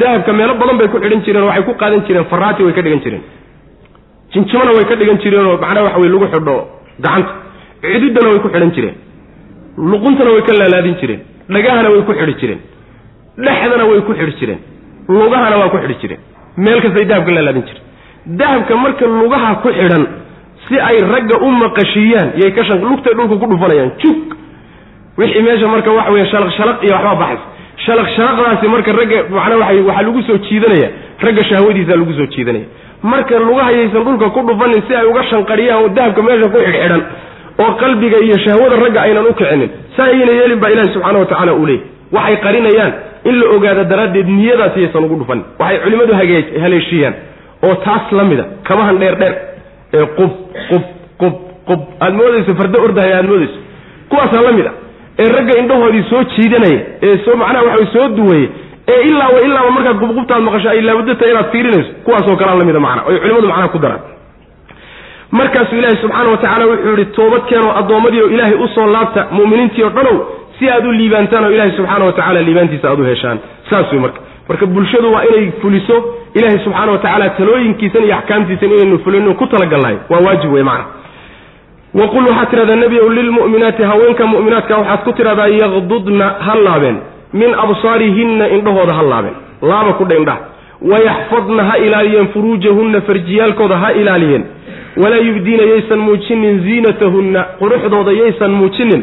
Dahabka 0.00 0.32
meelo 0.38 0.54
badan 0.60 0.76
bay 0.80 0.88
ku 0.92 0.98
xidhan 1.04 1.20
jireen 1.26 1.42
oo 1.44 1.48
waxay 1.50 1.64
ku 1.68 1.72
qaadan 1.82 2.00
jireen 2.06 2.24
faraati 2.32 2.62
way 2.66 2.72
ka 2.78 2.82
dhigan 2.86 3.00
jireen. 3.04 3.22
Jinjimona 4.32 4.70
way 4.76 4.84
ka 4.90 4.94
dhigan 5.00 5.18
jireenoo 5.22 5.56
macnaha 5.62 5.84
waxa 5.86 5.98
weye 6.02 6.10
lagu 6.14 6.26
xidho 6.34 6.56
gacanta. 7.04 7.32
Cididana 7.82 8.28
way 8.32 8.40
ku 8.44 8.48
xidhan 8.54 8.70
jireen. 8.76 8.94
Luquntana 9.90 10.30
way 10.34 10.42
ka 10.48 10.52
laalaadin 10.60 10.94
jireen. 11.00 11.20
Dhagahana 11.54 11.88
way 11.94 12.02
ku 12.08 12.12
xidhi 12.20 12.34
jireen. 12.40 12.60
Dhexdana 13.44 13.84
way 13.90 14.00
ku 14.06 14.12
xidhi 14.18 14.34
jireen. 14.40 14.60
Lugahana 15.08 15.56
waa 15.60 15.68
ku 15.72 15.78
xidhi 15.82 15.96
jireen. 16.02 16.20
Meel 16.56 16.80
kastay 16.84 17.04
dahabka 17.10 17.30
laalaadin 17.36 17.64
jireen. 17.68 17.84
Dahabka 18.40 18.74
marka 18.84 19.04
lugaha 19.06 19.50
ku 19.62 19.68
xidhan 19.78 20.04
si 20.68 20.74
ay 20.88 20.98
ragga 21.12 21.36
u 21.46 21.48
maqashiiyaan 21.62 22.28
yay 22.42 22.50
ka 22.54 22.62
lugtay 22.84 23.14
dhulka 23.18 23.36
ku 23.42 23.46
dhufanayaan 23.52 23.90
jug 24.02 24.18
wixii 25.20 25.42
meesha 25.46 25.66
marka 25.74 25.90
waxa 25.98 26.10
weya 26.14 26.26
shalaq 26.32 26.50
shalaq 26.58 26.76
iyo 26.86 26.94
waxbaa 26.96 27.16
baxays 27.22 27.42
shalaq 27.84 28.62
marka 28.74 28.90
ragga 29.00 29.18
macnaa 29.36 29.58
waa 29.62 29.72
waxaa 29.88 30.02
lagu 30.06 30.22
soo 30.28 30.38
jiidanaya. 30.46 30.88
Ragga 31.24 31.42
shahwadiisa 31.50 31.96
lagu 32.00 32.12
soo 32.18 32.26
jiidanaya. 32.34 32.64
Marka 33.02 33.38
lugahayaysan 33.38 34.02
dhulka 34.06 34.26
ku 34.34 34.40
dhufanin 34.48 34.82
si 34.88 34.92
ay 34.94 35.06
uga 35.10 35.22
shanqariyaan 35.30 35.82
oo 35.84 35.88
dahabka 35.96 36.22
meesha 36.26 36.48
ku 36.52 36.58
xidhxidhan 36.64 37.02
oo 37.62 37.70
qalbiga 37.82 38.18
iyo 38.26 38.36
shahwada 38.44 38.76
ragga 38.84 39.00
aynan 39.06 39.26
u 39.30 39.32
kicinin 39.38 39.70
saa 39.96 40.08
ayna 40.12 40.32
yeelin 40.38 40.58
baa 40.62 40.70
ilahi 40.74 40.88
subxaana 40.94 41.18
wa 41.22 41.26
tacala 41.32 41.52
uu 41.54 41.66
leeyay. 41.66 41.82
Waxay 42.12 42.36
qarinayaan 42.44 42.92
in 43.28 43.34
la 43.40 43.46
ogaado 43.56 43.84
daraaddeed 43.92 44.28
niyadaas 44.38 44.76
iyaysan 44.76 45.04
ugu 45.06 45.16
dhufanin. 45.20 45.44
Waxay 45.60 45.78
culimmadu 45.84 46.12
haleeshiiyaan 46.64 47.14
oo 47.66 47.74
taas 47.84 48.12
la 48.18 48.24
mida 48.30 48.44
kabahan 48.68 48.96
dheer 49.00 49.16
dheer 49.20 49.34
ee 49.98 50.06
qub 50.18 50.32
qub 50.70 50.84
qub 51.20 51.34
qub. 51.68 51.80
Aada 52.00 52.14
moodayso 52.20 52.52
fardo 52.60 52.78
ordahaya 52.86 53.16
aada 53.18 53.28
moodayso. 53.32 53.58
Kuwaasaa 54.10 54.42
la 54.46 54.52
mid 54.58 54.66
a 54.66 54.72
ee 55.20 55.28
ragga 55.36 55.58
indhahoodii 55.62 56.04
soo 56.10 56.22
jiidanaya 56.34 56.80
ee 57.02 57.16
soo 57.24 57.36
macnaha 57.42 57.64
waxa 57.68 57.86
soo 57.94 58.08
duwaya 58.18 58.48
ee 58.92 59.00
ilaaba 59.08 59.40
ilaaba 59.46 59.70
markaad 59.70 59.96
qubqubtaad 60.02 60.42
maqasho 60.48 60.68
ay 60.70 60.80
laabudata 60.80 61.30
inaad 61.30 61.50
fiirinayso 61.52 61.90
kuwaasoo 62.04 62.36
kalea 62.36 62.54
la 62.60 62.64
mida 62.64 62.80
macna 62.80 63.02
oy 63.08 63.18
culimadu 63.22 63.48
macnaha 63.48 63.68
ku 63.74 63.78
daraan. 63.78 64.02
Markaasuu 65.38 65.76
ilaahay 65.76 65.98
subxaana 66.02 66.28
wa 66.30 66.66
wuxuu 66.70 66.96
yihi 66.96 67.04
toobad 67.16 67.42
keenoo 67.50 67.72
addoommadii 67.80 68.20
oo 68.22 68.30
ilaahay 68.34 68.54
u 68.64 68.68
soo 68.74 68.86
laabta 68.86 69.26
mu'miniintii 69.30 69.84
oo 69.84 69.90
dhanow 69.98 70.16
si 70.58 70.70
aad 70.70 70.86
u 70.86 70.92
liibaantaan 70.92 71.44
oo 71.44 71.50
ilaahay 71.50 71.76
subxaana 71.76 72.04
wa 72.04 72.42
liibaantiisa 72.42 72.90
aad 72.90 73.00
u 73.00 73.04
heshaan. 73.04 73.38
Saas 73.70 73.92
wey 73.92 74.00
marka. 74.00 74.20
Marka 74.48 74.66
bulshadu 74.66 75.12
waa 75.12 75.24
inay 75.24 75.50
fuliso 75.62 75.96
ilaahay 76.34 76.58
subxaana 76.64 76.92
wa 76.92 76.98
talooyinkiisan 77.38 78.04
iyo 78.04 78.14
axkaamtiisan 78.16 78.70
inaynu 78.70 78.98
fulino 79.04 79.34
ku 79.34 79.46
talagalnahay. 79.46 79.96
Waa 80.10 80.20
waajib 80.26 80.52
wey 80.52 80.62
macna 80.62 80.99
waqul 81.94 82.24
waxaad 82.28 82.50
tidhahdaa 82.50 82.76
nebiyow 82.84 83.08
lilmu'minaati 83.18 83.82
haweenka 83.90 84.26
mu'minaadka 84.26 84.74
waxaad 84.80 85.00
ku 85.06 85.12
tidhahdaa 85.18 85.48
yaqdudna 85.62 86.26
ha 86.46 86.54
laabeen 86.66 86.96
min 87.40 87.50
absaarihinna 87.64 88.48
indhahooda 88.56 88.94
ha 88.98 89.02
laabeen 89.12 89.36
laaba 89.70 89.92
kudha 90.00 90.16
indhaha 90.20 90.40
wayaxfadna 90.90 91.62
ha 91.70 91.74
ilaaliyeen 91.86 92.28
furuujahunna 92.34 93.00
farjiyaalkooda 93.08 93.76
ha 93.82 93.88
ilaaliyeen 94.00 94.44
walaa 95.02 95.22
yubdiina 95.28 95.62
yaysan 95.72 95.98
muujinin 96.06 96.54
ziinatahunna 96.66 97.40
quruxdooda 97.60 98.12
yaysan 98.20 98.50
muujinin 98.60 99.02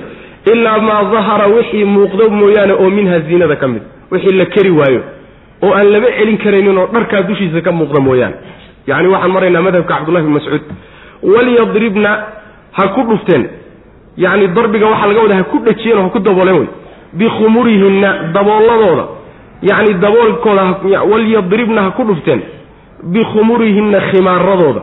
ilaa 0.54 0.80
maa 0.88 1.04
dahara 1.14 1.46
wixii 1.56 1.86
muuqdo 1.96 2.30
mooyaane 2.40 2.74
oo 2.74 2.90
minha 2.98 3.20
ziinada 3.28 3.56
ka 3.62 3.68
mid 3.68 3.82
wixii 4.12 4.36
la 4.42 4.46
keri 4.46 4.72
waayo 4.80 5.02
oo 5.66 5.72
aan 5.80 5.88
laba 5.94 6.08
celin 6.18 6.38
karaynin 6.44 6.78
oo 6.78 6.88
dharkaa 6.96 7.22
dushiisa 7.30 7.62
ka 7.68 7.72
muuqda 7.80 8.00
mooyaane 8.08 8.36
yacni 8.90 9.08
waxaan 9.14 9.32
maraynaa 9.38 9.62
madhabka 9.68 9.94
cabdullahi 9.96 10.26
bin 10.28 10.34
mascuud 10.38 10.62
walyadribna 11.34 12.12
ha 12.78 12.88
ku 12.96 13.02
dhufteen. 13.10 13.44
Yacni 14.18 14.48
darbiga 14.56 14.86
waxaa 14.92 15.08
laga 15.08 15.22
wada 15.26 15.36
ha 15.36 15.44
ku 15.52 15.58
dhajiyeen 15.66 15.98
oo 16.00 16.04
ha 16.04 16.10
ku 16.16 16.20
dabooleen 16.20 16.58
wey. 16.60 16.68
Bikhumurihinna 17.20 18.10
dabooladooda 18.36 19.06
yacni 19.70 19.94
daboolkooda 20.04 20.64
walyadribna 21.12 21.82
ha 21.86 21.92
ku 21.98 22.04
dhufteen. 22.10 22.42
Bikhumurihinna 23.14 24.00
khimaaradooda. 24.10 24.82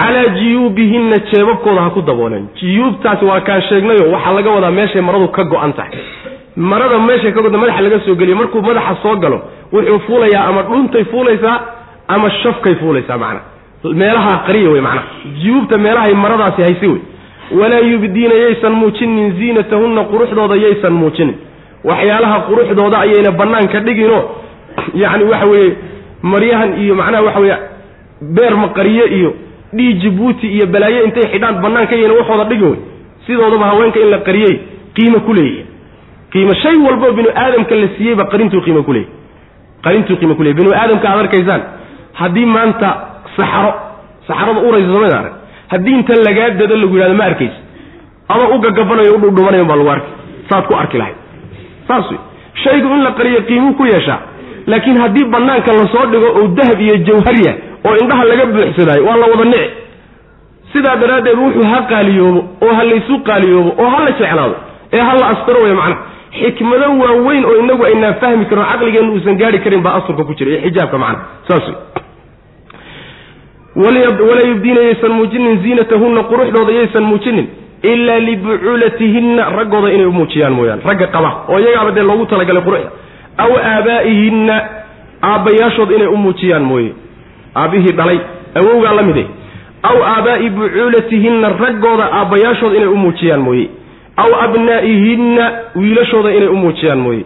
Calaa 0.00 0.28
jiyuubihinna 0.38 1.16
jeebabkooda 1.32 1.80
ha 1.82 1.90
ku 1.90 2.02
dabooleen. 2.02 2.46
Jiyuubtaasi 2.60 3.24
waa 3.24 3.40
kaan 3.40 3.62
sheegnayo 3.68 4.10
waxaa 4.12 4.32
laga 4.38 4.50
wadaa 4.50 4.70
meeshay 4.70 5.02
maradu 5.02 5.28
ka 5.28 5.44
go-an 5.44 5.72
tahay. 5.72 5.92
Marada 6.56 6.98
meeshay 6.98 7.32
ka 7.32 7.40
goda 7.42 7.58
madaxa 7.58 7.82
laga 7.82 8.00
soo 8.06 8.14
geliyo. 8.14 8.36
Markuu 8.36 8.62
madaxa 8.62 8.96
soo 9.02 9.16
galo 9.16 9.38
wuxuu 9.72 9.98
fuulayaa 10.06 10.44
ama 10.48 10.62
dhuntay 10.62 11.04
fuulaysaa 11.04 11.60
ama 12.08 12.30
shafkay 12.30 12.74
fuulaysaa 12.74 13.18
macna 13.18 13.40
meelaha 13.92 14.44
qariya 14.46 14.70
wey 14.70 14.80
macnaha 14.80 15.06
jiyuubta 15.40 15.78
meelahay 15.78 16.14
maradaasi 16.14 16.62
haysi 16.62 16.86
wey 16.86 17.00
walaa 17.60 17.78
yubdiina 17.78 18.34
yaysan 18.34 18.72
muujinin 18.72 19.36
ziinatahunna 19.38 20.04
quruxdooda 20.04 20.56
yaysan 20.56 20.92
muujinin. 20.92 21.34
Waxyaalaha 21.84 22.40
quruxdooda 22.48 22.98
ayayna 22.98 23.30
banaanka 23.30 23.80
dhiginoo 23.80 24.22
yacni 25.02 25.24
waxa 25.24 25.46
weeye 25.46 25.76
maryahan 26.22 26.80
iyo 26.82 26.94
macnaha 26.94 27.22
waxa 27.22 27.40
weeye 27.40 27.58
beer 28.20 28.56
maqariye 28.56 29.04
iyo 29.18 29.34
dhii 29.74 29.92
jibuuti 29.92 30.46
iyo 30.46 30.66
balaayo 30.66 31.04
intay 31.04 31.22
xidhaan 31.32 31.60
banaanka 31.62 31.96
yayna 31.96 32.14
waxooda 32.14 32.44
dhigin 32.44 32.68
wey 32.68 32.78
sidoodaba 33.26 33.66
haweenka 33.66 34.00
in 34.00 34.10
la 34.10 34.18
qariyey 34.18 34.60
qiimo 34.94 35.20
ku 35.20 35.32
leeyahy 35.32 35.64
qiimo 36.32 36.54
shay 36.54 36.76
walboo 36.86 37.12
binu 37.12 37.28
aadamka 37.36 37.74
la 37.74 37.88
siiyeyba 37.96 38.24
qarintuu 38.24 38.60
qiimo 38.60 38.82
ku 38.82 38.92
leeyahy 38.92 39.12
qarintuu 39.84 40.16
qiimo 40.16 40.34
ku 40.34 40.42
leeyahy 40.42 40.60
binu 40.60 40.72
aadamka 40.72 41.08
aad 41.10 41.18
arkaysaan 41.18 41.62
haddii 42.12 42.46
maanta 42.46 43.13
saxaro 43.36 43.70
saxarada 44.28 44.60
uraysa 44.68 44.92
somayda 44.94 45.16
arag 45.22 45.34
haddii 45.72 45.94
inta 46.00 46.14
lagaa 46.28 46.50
dado 46.60 46.76
lagu 46.82 46.94
yidhahdo 46.96 47.14
ma 47.20 47.24
arkaysa 47.30 47.58
ama 48.34 48.44
u 48.54 48.58
gagabanayo 48.64 49.14
u 49.16 49.18
dhudhumanayan 49.24 49.66
baa 49.70 49.76
lagu 49.80 49.90
arkay 49.96 50.12
saad 50.50 50.64
ku 50.68 50.74
arki 50.82 50.98
lahayd. 50.98 51.16
Saas 51.88 52.10
wey 52.10 52.18
shaygu 52.64 52.88
in 52.96 53.02
la 53.06 53.10
qariyo 53.18 53.40
qiimuu 53.48 53.74
ku 53.80 53.84
yeeshaa 53.92 54.18
laakiin 54.66 54.98
haddii 55.02 55.24
banaanka 55.34 55.72
la 55.78 55.84
soo 55.94 56.06
dhigo 56.12 56.28
oo 56.40 56.46
dahab 56.58 56.80
iyo 56.86 56.96
jawharya 57.08 57.52
oo 57.88 57.94
indhaha 58.02 58.24
laga 58.30 58.44
buuxsadaayo 58.54 59.04
waa 59.08 59.16
la 59.22 59.26
wada 59.32 59.44
nici. 59.44 59.70
Sidaa 60.72 60.96
daraaddeed 61.02 61.38
wuxuu 61.38 61.66
ha 61.72 61.78
qaaliyoobo 61.92 62.40
oo 62.66 62.72
ha 62.78 62.82
laysu 62.90 63.14
qaaliyoobo 63.28 63.70
oo 63.82 63.88
ha 63.94 63.98
la 64.06 64.10
jeclaado 64.20 64.54
ee 64.92 65.00
ha 65.08 65.12
la 65.20 65.26
astaro 65.34 65.60
wey 65.66 65.74
macnaha. 65.80 66.00
Xikmado 66.40 66.86
waaweyn 67.02 67.44
oo 67.50 67.56
inagu 67.62 67.84
aynaan 67.88 68.14
fahmi 68.22 68.44
karin 68.50 68.64
caqligeenna 68.72 69.12
uusan 69.16 69.36
gaari 69.42 69.58
karin 69.64 69.82
baa 69.86 69.94
asurka 70.00 70.24
ku 70.28 70.34
jira 70.38 70.50
iyo 70.50 70.60
xijaabka 70.66 70.98
macnaha. 70.98 71.24
Saas 71.48 71.64
wey 71.68 71.76
walaa 73.76 74.40
yubdiina 74.48 74.80
yaysan 74.80 75.12
muujinin 75.12 75.62
ziinatahunna 75.62 76.22
quruxdooda 76.22 76.72
yaysan 76.72 77.02
muujinin 77.02 77.46
ilaa 77.82 78.18
libucuulatihinna 78.18 79.50
raggooda 79.50 79.92
inay 79.92 80.06
u 80.06 80.12
muujiyaan 80.12 80.52
mooyaane 80.52 80.82
ragga 80.86 81.06
qaba 81.06 81.30
oo 81.48 81.58
iyagaaba 81.58 81.90
dee 81.90 82.02
loogu 82.02 82.26
talagalay 82.26 82.62
quruxda 82.62 82.90
aw 83.44 83.50
aabaa'ihinna 83.72 84.56
aabbayaashood 85.22 85.90
inay 85.90 86.06
u 86.06 86.16
muujiyaan 86.16 86.62
mooye. 86.62 86.92
Aabbihii 87.56 87.92
dhalay 87.98 88.18
awowgaa 88.54 88.92
la 88.94 89.02
mide 89.02 89.24
aw 89.82 89.96
aabaa'i 90.12 90.50
bucuulatihinna 90.50 91.48
raggooda 91.48 92.04
aabbayaashood 92.12 92.74
inay 92.74 92.86
u 92.88 92.96
muujiyaan 92.96 93.40
mooye. 93.40 93.66
Aw 94.16 94.30
abnaa'ihinna 94.44 95.44
wiilashooda 95.76 96.30
inay 96.34 96.48
u 96.48 96.56
muujiyaan 96.56 96.98
mooye. 96.98 97.24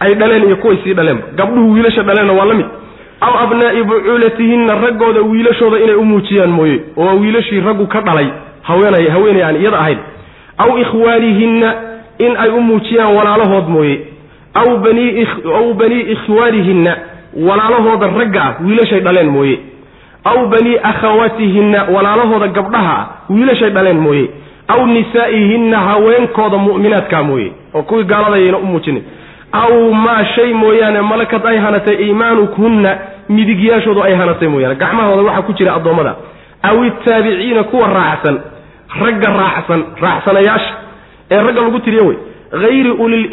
Ay 0.00 0.14
dhaleen 0.14 0.44
iyo 0.46 0.56
kuway 0.56 0.76
sii 0.84 0.94
dhaleenba 0.94 1.22
gabdhuhu 1.36 1.72
wiilasha 1.72 2.02
dhaleenna 2.02 2.32
waa 2.32 2.44
la 2.46 2.54
mid 2.54 2.66
aw 3.20 3.32
abnaa'i 3.44 3.82
bucuulatihinna 3.82 4.74
raggooda 4.74 5.20
wiilashooda 5.20 5.78
inay 5.80 5.94
u 5.94 6.04
muujiyaan 6.04 6.50
mooye 6.50 6.80
oo 6.96 7.14
wiilashii 7.20 7.60
raggu 7.60 7.86
ka 7.86 8.00
dhalay 8.00 8.26
haweenay 8.62 9.08
haweenay 9.08 9.42
aan 9.44 9.56
iyada 9.56 9.78
ahayn. 9.78 9.98
Aw 10.58 10.78
ikhwaanihinna 10.78 11.74
in 12.18 12.36
ay 12.36 12.50
u 12.50 12.60
muujiyaan 12.60 13.14
walaalahood 13.16 13.68
mooye 13.68 13.96
aw 14.54 14.76
banii 14.84 15.26
aw 15.58 15.72
banii 15.74 16.00
ikhwaanihinna 16.14 16.96
walaalahooda 17.48 18.06
ragga 18.18 18.42
ah 18.42 18.54
wiilashay 18.64 19.00
dhaleen 19.00 19.28
mooye. 19.30 19.58
Aw 20.24 20.46
banii 20.46 20.76
akhawaatihinna 20.82 21.84
walaalahooda 21.94 22.48
gabdhaha 22.48 22.96
ah 22.98 23.06
wiilashay 23.30 23.70
dhaleen 23.70 23.98
mooye. 24.00 24.28
Aw 24.68 24.86
nisaa'ihinna 24.86 25.78
haweenkooda 25.78 26.58
mu'minaadkaa 26.58 27.22
mooye 27.22 27.52
oo 27.74 27.82
kuwii 27.82 28.04
gaaladayayna 28.04 28.58
u 28.58 28.66
muujinin 28.66 29.02
aw 29.52 29.90
maa 29.92 30.24
shay 30.34 30.52
mooyaane 30.52 31.00
malakad 31.00 31.46
ay 31.46 31.58
hanatay 31.58 31.96
iimaanukunna 32.06 32.98
midigyaashoodu 33.28 34.02
ay 34.02 34.14
hanatay 34.14 34.48
mooyaane. 34.48 34.74
Gacmahooda 34.74 35.22
waxaa 35.22 35.42
ku 35.42 35.52
jira 35.52 35.74
addoommada. 35.74 36.14
Aw 36.62 36.84
itaabiciina 36.84 37.62
kuwa 37.64 37.88
raacsan. 37.88 38.36
Ragga 39.00 39.28
raacsan 39.30 39.80
raacsanayaasha. 40.00 40.74
Ee 41.30 41.42
ragga 41.42 41.60
lagu 41.60 41.78
tiriyo 41.80 42.06
wey 42.06 42.16
hayri 42.52 42.90
ulil 42.90 43.26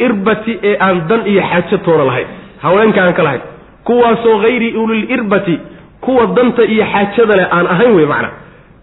ee 0.62 0.76
aan 0.80 1.08
dan 1.08 1.26
iyo 1.26 1.42
xaajo 1.42 1.76
toona 1.84 2.04
lahayn. 2.04 2.26
Haweenka 2.62 3.02
aan 3.02 3.14
ka 3.14 3.22
lahayn. 3.22 3.42
Kuwaasoo 3.84 4.38
hayri 4.38 4.72
ulil 4.76 5.10
irbati 5.10 5.58
kuwa 6.00 6.26
danta 6.26 6.62
iyo 6.64 6.84
xaajada 6.84 7.36
leh 7.36 7.46
aan 7.50 7.66
ahayn 7.66 7.92
wey 7.96 8.06
macnaa 8.06 8.32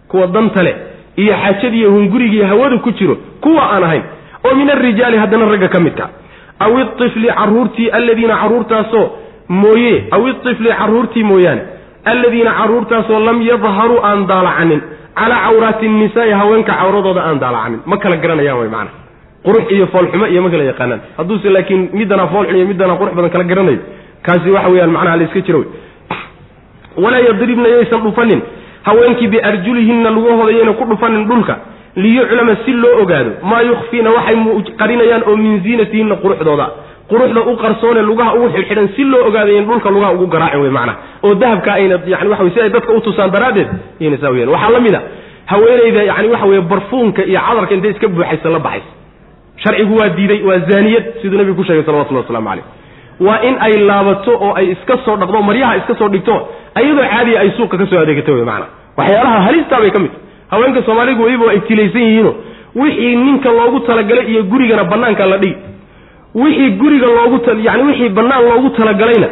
kuwa 0.08 0.26
danta 0.26 0.62
leh 0.62 0.74
iyo 1.16 1.34
xaajadiiyo 1.34 1.90
hungurigii 1.90 2.42
hawada 2.42 2.78
ku 2.78 2.90
jiro 2.90 3.16
kuwa 3.40 3.62
aan 3.72 3.84
ahayn. 3.84 4.02
Oo 4.44 4.54
min 4.54 4.70
alrijaali 4.70 5.16
haddana 5.16 5.44
ragga 5.46 5.68
ka 5.68 5.80
midka 5.80 6.08
aw 6.64 6.72
itifli 6.82 7.28
caruurtii 7.38 7.88
alladiina 7.98 8.34
caruurtaasoo 8.42 9.04
mooye 9.48 9.94
aw 10.16 10.22
itifli 10.32 10.70
caruurtii 10.80 11.24
mooyaane 11.30 11.62
alladiina 12.12 12.52
caruurtaasoo 12.60 13.20
lam 13.28 13.38
yadharuu 13.50 14.00
aan 14.08 14.26
daalacanin. 14.30 14.80
Calaa 15.18 15.40
cawraati 15.46 15.88
nnisaai 15.88 16.30
haweenka 16.40 16.72
cawradooda 16.80 17.22
aan 17.28 17.38
daalacanin. 17.42 17.80
Ma 17.90 17.96
kala 18.02 18.16
garanayaan 18.22 18.58
way 18.60 18.68
macana 18.74 18.90
qurux 19.46 19.64
iyo 19.76 19.86
foolxumo 19.92 20.26
iyo 20.32 20.40
ma 20.44 20.50
kala 20.52 20.64
yaqaanaan. 20.70 21.00
Hadduuse 21.18 21.48
laakiin 21.56 21.82
middanaa 21.98 22.26
foolxun 22.32 22.56
iyo 22.58 22.66
middanaa 22.70 22.96
qurux 23.00 23.12
badan 23.16 23.30
kala 23.34 23.44
garanayo 23.50 23.78
kaasi 24.26 24.48
waxa 24.56 24.68
weeyaan 24.72 24.90
macnaha 24.96 25.16
la 25.20 25.24
iska 25.28 25.40
jiro 25.46 25.58
wey 25.58 25.68
walaa 27.04 27.20
yadribna 27.28 27.68
yaysan 27.74 28.00
dhufanin. 28.06 28.40
Haweenkii 28.82 29.28
biarjulihinna 29.32 30.10
lugahooda 30.16 30.52
yayna 30.58 30.72
ku 30.78 30.84
dhufanin 30.90 31.22
dhulka 31.28 31.54
liyuclama 31.96 32.56
si 32.64 32.72
loo 32.72 33.02
ogaado 33.02 33.30
maa 33.50 33.62
yukhfiina 33.62 34.10
waxay 34.10 34.36
qarinayaan 34.80 35.22
oo 35.28 35.36
min 35.36 35.60
ziinatihinna 35.64 36.16
quruxdooda. 36.22 36.66
Quruxda 37.10 37.40
u 37.40 37.56
qarsoone 37.62 38.02
lugaha 38.02 38.34
ugu 38.36 38.48
xidhxidhan 38.54 38.88
si 38.96 39.04
loo 39.04 39.26
ogaado 39.28 39.52
in 39.58 39.64
dhulka 39.68 39.90
lugaha 39.90 40.12
ugu 40.16 40.26
garaacin 40.26 40.60
wey 40.62 40.70
macnaha. 40.70 40.96
Oo 41.24 41.34
dahabka 41.34 41.70
ayna 41.72 41.96
yani 42.06 42.28
waxa 42.32 42.44
wey 42.44 42.52
si 42.54 42.60
ay 42.60 42.70
dadka 42.70 42.92
u 42.96 43.00
tusaan 43.00 43.30
daraaddeed 43.34 43.68
yayna 44.00 44.16
saa 44.22 44.30
weyaan 44.34 44.48
waxaa 44.54 44.70
la 44.76 44.80
mid 44.86 44.94
a 44.94 45.00
haweenayda 45.52 46.02
yani 46.10 46.28
waxa 46.34 46.46
weye 46.50 46.60
barfuunka 46.60 47.22
iyo 47.24 47.40
cadarka 47.48 47.74
intay 47.74 47.90
iska 47.90 48.08
buuxaysa 48.08 48.48
la 48.48 48.58
baxaysa. 48.58 48.90
Sharcigu 49.62 49.94
waa 50.00 50.08
diiday 50.16 50.40
waa 50.48 50.58
zaaniyad 50.70 51.04
siduu 51.22 51.38
nabigu 51.38 51.56
ku 51.56 51.64
sheegay 51.64 51.84
salawatullah 51.84 52.22
waslamu 52.24 52.48
caleyh 52.48 52.64
waa 53.26 53.38
in 53.48 53.54
ay 53.66 53.72
laabato 53.88 54.32
oo 54.46 54.52
ay 54.56 54.66
iska 54.74 54.96
soo 55.04 55.16
dhaqdo 55.16 55.42
maryaha 55.48 55.76
iska 55.80 55.94
soo 56.00 56.08
dhigto 56.08 56.34
ayadoo 56.74 57.04
caadiya 57.12 57.40
ay 57.44 57.50
suuqa 57.56 57.76
ka 57.78 57.86
soo 57.90 57.98
adeegato 58.04 58.32
wey 58.38 58.44
macana 58.48 58.66
waxyaalaha 58.98 59.38
halistaa 59.46 59.80
bay 59.84 59.90
ka 59.90 59.98
mid 60.04 60.10
haweenka 60.52 60.80
soomaaligu 60.86 61.22
weliba 61.26 61.50
ay 61.54 61.60
tilaysan 61.68 62.02
yihiino 62.08 62.32
wixii 62.82 63.16
ninka 63.26 63.48
loogu 63.58 63.80
talagalay 63.88 64.26
iyo 64.32 64.42
gurigana 64.52 64.84
banaanka 64.92 65.26
la 65.32 65.38
dhigi. 65.42 65.56
Wixii 66.42 66.70
guriga 66.80 67.06
loogu 67.06 67.36
yani 67.66 67.82
wixii 67.88 68.08
banaan 68.18 68.44
loogu 68.50 68.68
talagalayna 68.78 69.28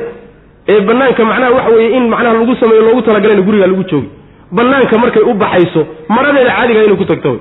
ee 0.73 0.81
banaanka 0.89 1.25
macnaha 1.31 1.51
waxa 1.57 1.71
weeye 1.77 1.97
in 1.97 2.05
macnaha 2.13 2.35
lagu 2.39 2.55
sameeyo 2.61 2.83
loogu 2.89 3.03
talagalayna 3.09 3.43
guriga 3.49 3.67
lagu 3.67 3.85
joogi. 3.91 4.09
Banaanka 4.53 4.99
markay 5.03 5.23
u 5.23 5.35
baxayso 5.43 5.87
maradeeda 6.09 6.51
caadiga 6.57 6.83
inay 6.85 6.97
ku 6.97 7.05
tagto 7.13 7.33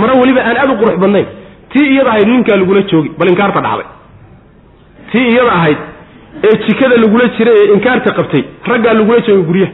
mara 0.00 0.14
weliba 0.20 0.40
aan 0.48 0.56
aad 0.62 0.70
u 0.70 0.76
qurux 0.82 0.96
badnayn. 1.02 1.26
Tii 1.72 1.86
iyada 1.92 2.10
ahayd 2.10 2.28
ninkaa 2.28 2.56
lagula 2.56 2.82
joogi 2.90 3.10
bal 3.18 3.28
inkaarta 3.32 3.60
dhacday. 3.66 3.86
Tii 5.12 5.26
iyada 5.32 5.52
ahayd 5.58 5.78
ee 6.46 6.54
jikada 6.66 6.96
lagula 7.04 7.24
jiray 7.38 7.54
ee 7.62 7.72
inkaarta 7.74 8.10
qabtay 8.18 8.42
raggaa 8.70 8.92
lagula 8.98 9.20
jooga 9.28 9.42
guryaha. 9.48 9.72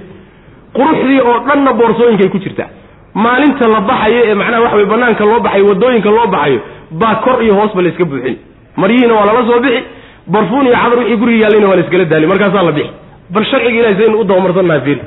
Quruxdii 0.77 1.21
oo 1.31 1.39
dhanna 1.49 1.73
boorsooyinkay 1.81 2.29
ku 2.35 2.39
jirtaa 2.45 2.69
maalinta 3.15 3.69
la 3.69 3.81
baxayo 3.81 4.21
ee 4.25 4.35
macnaha 4.35 4.63
waxa 4.63 4.77
wey 4.77 4.87
banaanka 4.87 5.25
loo 5.25 5.41
baxayo 5.41 5.67
waddooyinka 5.71 6.11
loo 6.11 6.27
baxayo 6.27 6.61
baa 6.91 7.15
kor 7.25 7.43
iyo 7.45 7.55
hoosba 7.55 7.83
la 7.83 7.89
iska 7.89 8.05
buuxin. 8.05 8.37
Maryihiina 8.77 9.15
waa 9.15 9.27
lala 9.27 9.43
soo 9.49 9.61
bixi 9.61 9.83
barfuun 10.27 10.67
iyo 10.67 10.77
cadar 10.77 10.99
wixii 10.99 11.17
guriga 11.17 11.43
yaallayna 11.45 11.69
waa 11.69 11.77
la 11.77 11.83
iskala 11.85 12.05
daali. 12.05 12.27
Markaasaa 12.27 12.63
la 12.63 12.73
bixi. 12.73 12.91
Bal 13.31 13.45
sharciga 13.51 13.79
ilahay 13.81 13.97
saynu 14.01 14.21
u 14.21 14.25
dabamarsannaha 14.25 14.81
fiil 14.87 14.99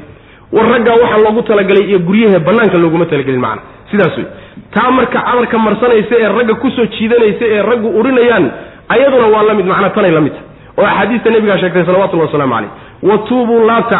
war 0.53 0.65
raggaa 0.73 0.95
waxaa 1.03 1.17
loogu 1.25 1.41
talagalay 1.41 1.83
iyo 1.89 1.99
guryahe 1.99 2.39
banaanka 2.39 2.77
looguma 2.77 3.05
talagelin 3.05 3.39
macna. 3.45 3.61
Sidaas 3.91 4.17
wey 4.17 4.25
taa 4.73 4.91
marka 4.91 5.19
cadarka 5.27 5.57
marsanaysa 5.57 6.15
ee 6.19 6.29
ragga 6.37 6.53
ku 6.61 6.69
soo 6.77 6.85
jiidanaysa 6.85 7.45
ee 7.55 7.61
raggu 7.69 7.87
urinayaan 7.99 8.45
ayaduna 8.89 9.27
waa 9.33 9.43
la 9.49 9.53
mid 9.53 9.65
macnaa 9.65 9.89
tanay 9.97 10.11
la 10.11 10.21
mid. 10.21 10.33
Tahay 10.33 10.53
oo 10.77 10.85
axaadiista 10.91 11.29
nebigaa 11.35 11.57
sheegtay 11.61 11.85
salawatullahi 11.85 12.27
wasalaamu 12.29 12.53
caleyh 12.53 12.71
wa 13.09 13.17
tuubuu 13.27 13.65
laabta 13.69 13.99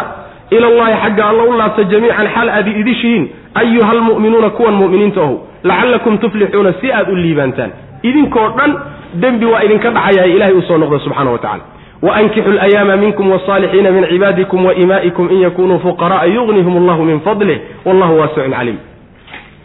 ila 0.50 0.66
allahi 0.66 0.94
xagga 1.04 1.24
alla 1.28 1.42
u 1.42 1.52
laabta 1.58 1.84
jamiican 1.84 2.26
xal 2.34 2.48
aad 2.48 2.68
idishihiin 2.68 3.28
ayuha 3.54 3.90
almu'minuuna 3.90 4.50
kuwan 4.50 4.74
mu'miniinta 4.74 5.20
ohu 5.22 5.36
lacallakum 5.64 6.18
tuflixuuna 6.18 6.72
si 6.80 6.92
aad 6.92 7.08
u 7.12 7.16
liibaantaan 7.16 7.70
idinkoo 8.02 8.48
dhan 8.58 8.72
dembi 9.14 9.46
waa 9.46 9.62
idinka 9.66 9.90
dhacayaa 9.90 10.26
ilahay 10.26 10.54
uu 10.54 10.62
soo 10.62 10.78
noqdo 10.78 10.98
subxana 10.98 11.30
wa 11.30 11.38
tacala 11.38 11.62
waankixu 12.02 12.50
alayaama 12.50 12.96
minkum 12.96 13.30
wasaalixiina 13.30 13.90
min 13.90 14.04
cibaadikum 14.10 14.64
waimaa'ikum 14.66 15.30
in 15.34 15.40
yakunuu 15.46 15.78
fuqara'a 15.78 16.26
yugnihum 16.26 16.76
allahu 16.82 17.04
min 17.10 17.20
fadlih 17.20 17.58
wallahu 17.84 18.18
waasicun 18.20 18.52
caliim 18.58 18.78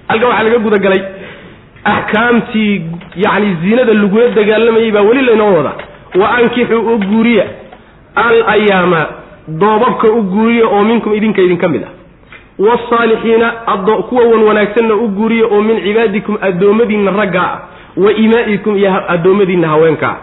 halkan 0.08 0.28
waxaa 0.30 0.44
laga 0.44 0.60
gudagalay 0.66 1.02
axkaamtii 1.84 2.82
yani 3.16 3.58
ziinada 3.62 3.94
lagula 3.94 4.28
dagaalamayay 4.36 4.92
baa 4.92 5.02
weli 5.02 5.22
laynoo 5.22 5.54
wadaa 5.58 5.74
wa 6.22 6.30
ankixuu 6.38 6.80
u 6.94 6.98
guuriya 6.98 7.46
al 8.16 8.44
ayaama 8.56 9.06
doobabka 9.60 10.12
u 10.12 10.22
guuriya 10.22 10.68
oo 10.68 10.84
minkum 10.84 11.14
idinka 11.14 11.42
idinka 11.42 11.68
mid 11.68 11.84
ah. 11.84 11.90
Wasaalixiina 12.60 13.52
kuwa 14.10 14.24
wan 14.24 14.44
wanaagsanna 14.44 14.96
u 14.96 15.08
guuriya 15.08 15.46
oo 15.46 15.62
min 15.62 15.82
cibaadikum 15.84 16.38
addoommadiinna 16.42 17.12
ragga 17.12 17.42
ah. 17.42 17.60
Wa 17.98 18.12
imaa'ikum 18.14 18.78
iyo 18.78 18.92
addoommadiinna 19.08 19.68
haweenkaa 19.68 20.18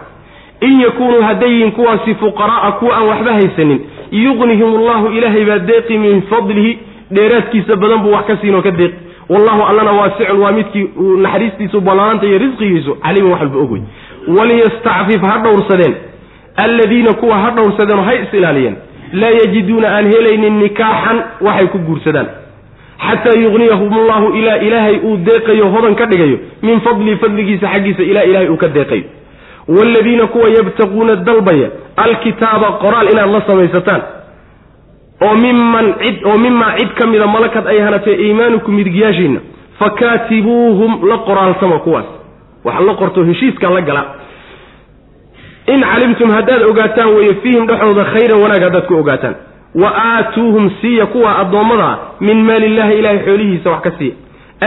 in 0.61 0.81
yakunuu 0.81 1.21
hadday 1.21 1.49
yihiin 1.49 1.71
kuwaasi 1.71 2.15
fuqara'a 2.15 2.71
kuwa 2.71 2.97
aan 2.97 3.07
waxba 3.07 3.33
haysanin 3.33 3.79
yuqnihim 4.11 4.75
allahu 4.75 5.07
ilaahay 5.07 5.45
baa 5.45 5.59
deeqi 5.59 5.97
min 5.97 6.21
fadlihi 6.21 6.79
dheeraadkiisa 7.11 7.75
badan 7.75 7.99
buu 8.03 8.11
wax 8.11 8.25
ka 8.27 8.37
siinoo 8.41 8.61
ka 8.61 8.71
deeqi. 8.71 8.95
Wallahu 9.29 9.63
allana 9.63 9.91
waasicun 9.91 10.39
waa 10.41 10.51
midkii 10.51 10.89
naxariistiisu 11.17 11.81
ballaanaanta 11.81 12.25
iyo 12.25 12.37
risqigiisu 12.37 12.95
caliiman 12.95 13.31
wax 13.31 13.41
walba 13.41 13.59
og 13.59 13.71
wey 13.71 13.81
waliyastacfif 14.37 15.21
ha 15.21 15.37
dhowrsadeen. 15.43 15.95
Alladiina 16.55 17.13
kuwa 17.13 17.37
ha 17.37 17.51
dhowrsadeen 17.51 17.99
hay 17.99 18.17
is 18.23 18.33
ilaaliyeen 18.33 18.75
laa 19.13 19.29
yajiduuna 19.29 19.87
aan 19.97 20.05
helaynin 20.13 20.59
nikaaxan 20.59 21.17
waxay 21.41 21.67
ku 21.67 21.77
guursadaan. 21.87 22.27
Xataa 23.07 23.39
yugniyahum 23.43 23.93
allahu 23.93 24.27
ilaa 24.39 24.55
ilaahay 24.67 24.97
uu 25.03 25.17
deeqayo 25.17 25.69
hodan 25.75 25.95
ka 25.95 26.05
dhigayo 26.05 26.37
min 26.61 26.81
fadlihi 26.81 27.17
fadligiisa 27.17 27.67
xaggiisa 27.73 28.03
ilaa 28.03 28.23
ilaahay 28.23 28.49
uu 28.49 28.57
ka 28.57 28.67
deeqayo. 28.67 29.03
Waaladiina 29.67 30.27
kuwa 30.27 30.49
yabtaquuna 30.49 31.15
dalbaya 31.15 31.69
alkitaaba 31.97 32.71
qoraal 32.83 33.07
inaad 33.13 33.31
la 33.31 33.41
samaysataan. 33.47 34.01
Oo 35.21 35.35
miman 35.43 35.93
cid 36.01 36.25
oo 36.25 36.37
mimaa 36.37 36.75
cid 36.77 36.91
ka 36.99 37.07
mida 37.07 37.27
malakad 37.27 37.67
ay 37.67 37.79
hanatay 37.79 38.13
iimaanukum 38.25 38.73
midigyaashiinna 38.75 39.39
fakaatibuuhum 39.79 41.07
la 41.09 41.17
qoraaltama 41.17 41.79
kuwaas. 41.79 42.05
Wax 42.63 42.79
la 42.87 42.93
qorto 42.93 43.23
heshiiska 43.23 43.69
la 43.69 43.81
gala 43.81 44.03
in 45.73 45.81
calimtum 45.91 46.29
haddaad 46.37 46.61
ogaataan 46.71 47.09
weeye 47.15 47.33
fiihim 47.43 47.65
dhexdooda 47.69 48.03
khayran 48.13 48.41
wanaag 48.43 48.63
haddaad 48.67 48.85
ku 48.87 48.95
ogaataan. 49.03 49.35
Wa 49.81 49.89
aatuuhum 50.05 50.71
siiya 50.81 51.05
kuwa 51.05 51.31
addoommada 51.41 51.89
min 52.27 52.37
maali 52.47 52.65
illahi 52.71 52.93
ilahay 52.99 53.19
xoolihiisa 53.25 53.69
wax 53.73 53.81
ka 53.83 53.91
siiya. 53.97 54.15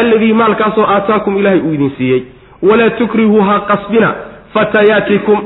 Alladii 0.00 0.32
maalkaasoo 0.32 0.84
aataakum 0.94 1.38
ilaahay 1.38 1.61
uu 1.61 1.72
idin 1.74 1.90
siiyey. 1.98 2.22
Walaa 2.68 2.90
tukrihuu 2.90 3.40
ha 3.48 3.57
qasbina 3.70 4.14
fatayaatikum. 4.55 5.38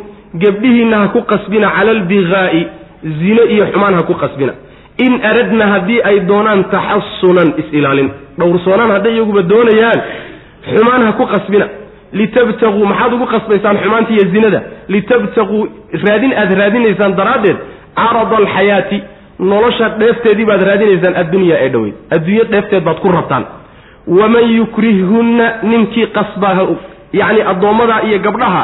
Gebdhihiinna 0.43 0.97
ha 1.03 1.09
ku 1.15 1.21
qasbina 1.33 1.69
cala 1.77 1.91
albigaa'i 1.97 2.61
zine 3.21 3.43
iyo 3.55 3.65
xumaan 3.73 3.95
ha 3.95 4.03
ku 4.03 4.15
qasbina. 4.15 4.53
In 5.07 5.13
aradna 5.31 5.67
haddii 5.73 6.01
ay 6.09 6.21
doonaan 6.31 6.65
taxasunan 6.75 7.49
is-ilaalin. 7.61 8.09
Dhowrsoonaan 8.39 8.91
hadday 8.97 9.13
iyaguba 9.17 9.43
doonayaan 9.53 10.01
xumaan 10.75 11.03
ha 11.07 11.13
ku 11.13 11.25
qasbina 11.35 11.67
litabtaguu 12.13 12.87
maxaad 12.87 13.13
ugu 13.13 13.27
qasbaysaan 13.27 13.77
xumaanta 13.83 14.13
iyo 14.13 14.25
zinada. 14.35 14.61
litabtaguu 14.89 15.69
raadin 16.09 16.33
aad 16.33 16.51
raadinaysaan 16.61 17.17
daraaddeed 17.17 17.57
carada 17.97 18.37
alxayaati 18.37 19.03
nolosha 19.39 19.89
dheefteedii 20.01 20.45
baad 20.51 20.63
raadinaysaan 20.71 21.17
addunya 21.23 21.57
ee 21.65 21.69
dhoweyd 21.75 21.95
adduunyo 22.17 22.45
dheefteed 22.53 22.85
baad 22.85 22.99
ku 23.05 23.09
rabtaan. 23.19 23.45
waman 24.19 24.47
yukrihhunna 24.59 25.47
ninkii 25.63 26.07
qasbaa 26.07 26.67
yacni 27.13 27.43
addoommada 27.53 27.97
iyo 28.09 28.19
gabdhaha 28.19 28.63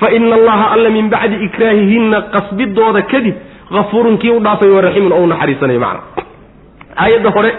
fa 0.00 0.10
ina 0.16 0.34
allaha 0.34 0.70
alla 0.74 0.90
min 0.90 1.08
bacdi 1.14 1.36
ikraahihinna 1.46 2.18
qasbidooda 2.34 3.02
kadib 3.02 3.34
hafuurun 3.70 4.18
kii 4.18 4.30
u 4.30 4.40
dhaafay 4.40 4.70
wa 4.70 4.80
raxiimun 4.80 5.12
oo 5.12 5.22
u 5.24 5.26
naxariisanayo 5.26 5.80
macna 5.80 6.00
aayadda 7.02 7.30
hore 7.36 7.50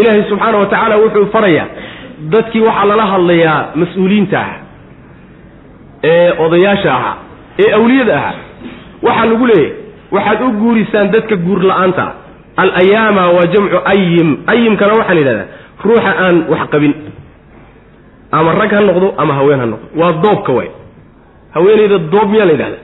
ilaahay 0.00 0.22
subxaana 0.30 0.58
wa 0.58 0.66
tacaala 0.66 0.96
wuxuu 1.02 1.26
farayaa 1.32 1.66
dadkii 2.34 2.60
waxaa 2.68 2.84
lala 2.90 3.06
hadlayaa 3.12 3.58
mas'uuliyiinta 3.80 4.38
ah 4.40 4.50
ee 6.10 6.30
odayaasha 6.44 6.90
ahaa 6.98 7.14
ee 7.64 7.70
awliyada 7.78 8.14
ahaa 8.20 8.34
waxaa 9.06 9.26
lagu 9.32 9.46
leeyahy 9.50 9.72
waxaad 10.16 10.40
u 10.42 10.50
guurisaan 10.62 11.06
dadka 11.14 11.36
guur 11.46 11.60
la'aanta 11.70 12.04
alayaama 12.62 13.22
waa 13.36 13.46
jamcu 13.54 13.78
ayim 13.92 14.28
ayimkana 14.52 14.92
waxaa 15.00 15.14
la 15.14 15.20
yidhahdaa 15.20 15.46
ruuxa 15.86 16.10
aan 16.24 16.36
wax 16.52 16.62
qabin. 16.74 16.92
Ama 18.38 18.50
rag 18.60 18.70
ha 18.76 18.80
noqdo 18.88 19.08
ama 19.22 19.32
haween 19.38 19.60
ha 19.62 19.66
noqdo. 19.72 19.86
Waa 20.00 20.12
doobka 20.24 20.52
way. 20.58 20.68
Haweenayda 21.54 21.98
doob 22.12 22.28
miyaa 22.32 22.46
la 22.46 22.52
yidhahda 22.56 22.78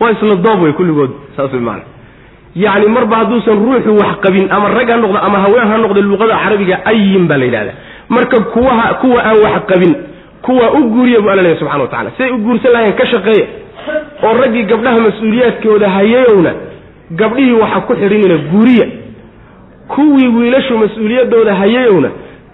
waa 0.00 0.10
isla 0.14 0.34
doob 0.46 0.58
way 0.64 0.72
kulligood 0.78 1.10
saas 1.36 1.52
way 1.56 1.60
maana 1.68 1.82
yacni 2.64 2.86
marba 2.96 3.16
hadduusan 3.20 3.56
ruuxu 3.64 3.90
wax 4.02 4.12
qabin 4.24 4.46
ama 4.56 4.68
rag 4.76 4.88
ha 4.92 4.96
noqdo 5.04 5.18
ama 5.26 5.38
haween 5.44 5.66
ha 5.72 5.76
noqdo 5.84 6.00
luqada 6.10 6.34
carabiga 6.44 6.76
ayim 6.90 7.24
baa 7.30 7.38
la 7.38 7.44
yidhahda 7.48 7.72
marka 8.14 8.36
kuwaha 8.54 8.86
kuwa 9.02 9.18
aan 9.28 9.36
wax 9.44 9.54
qabin 9.70 9.92
kuwa 10.42 10.70
u 10.78 10.80
guuriya 10.94 11.20
bu 11.20 11.30
alla 11.30 11.42
leeyahy 11.42 11.58
subxana 11.60 11.82
wa 11.82 11.88
tacala 11.88 12.10
siday 12.16 12.30
u 12.32 12.38
guursan 12.38 12.72
lahayen 12.72 12.92
ka 13.00 13.06
shaqeeya. 13.06 13.46
Oo 14.22 14.32
raggii 14.42 14.62
gabdhaha 14.72 14.98
mas'uuliyaadkooda 15.06 15.88
hayayowna 15.96 16.52
gabdhihii 17.20 17.52
waxa 17.62 17.80
ku 17.80 17.94
xidhinina 17.94 18.36
guuriya. 18.52 18.86
Kuwii 19.88 20.28
wiilashu 20.36 20.78
mas'uuliyadooda 20.78 21.54
hayayowna 21.54 22.08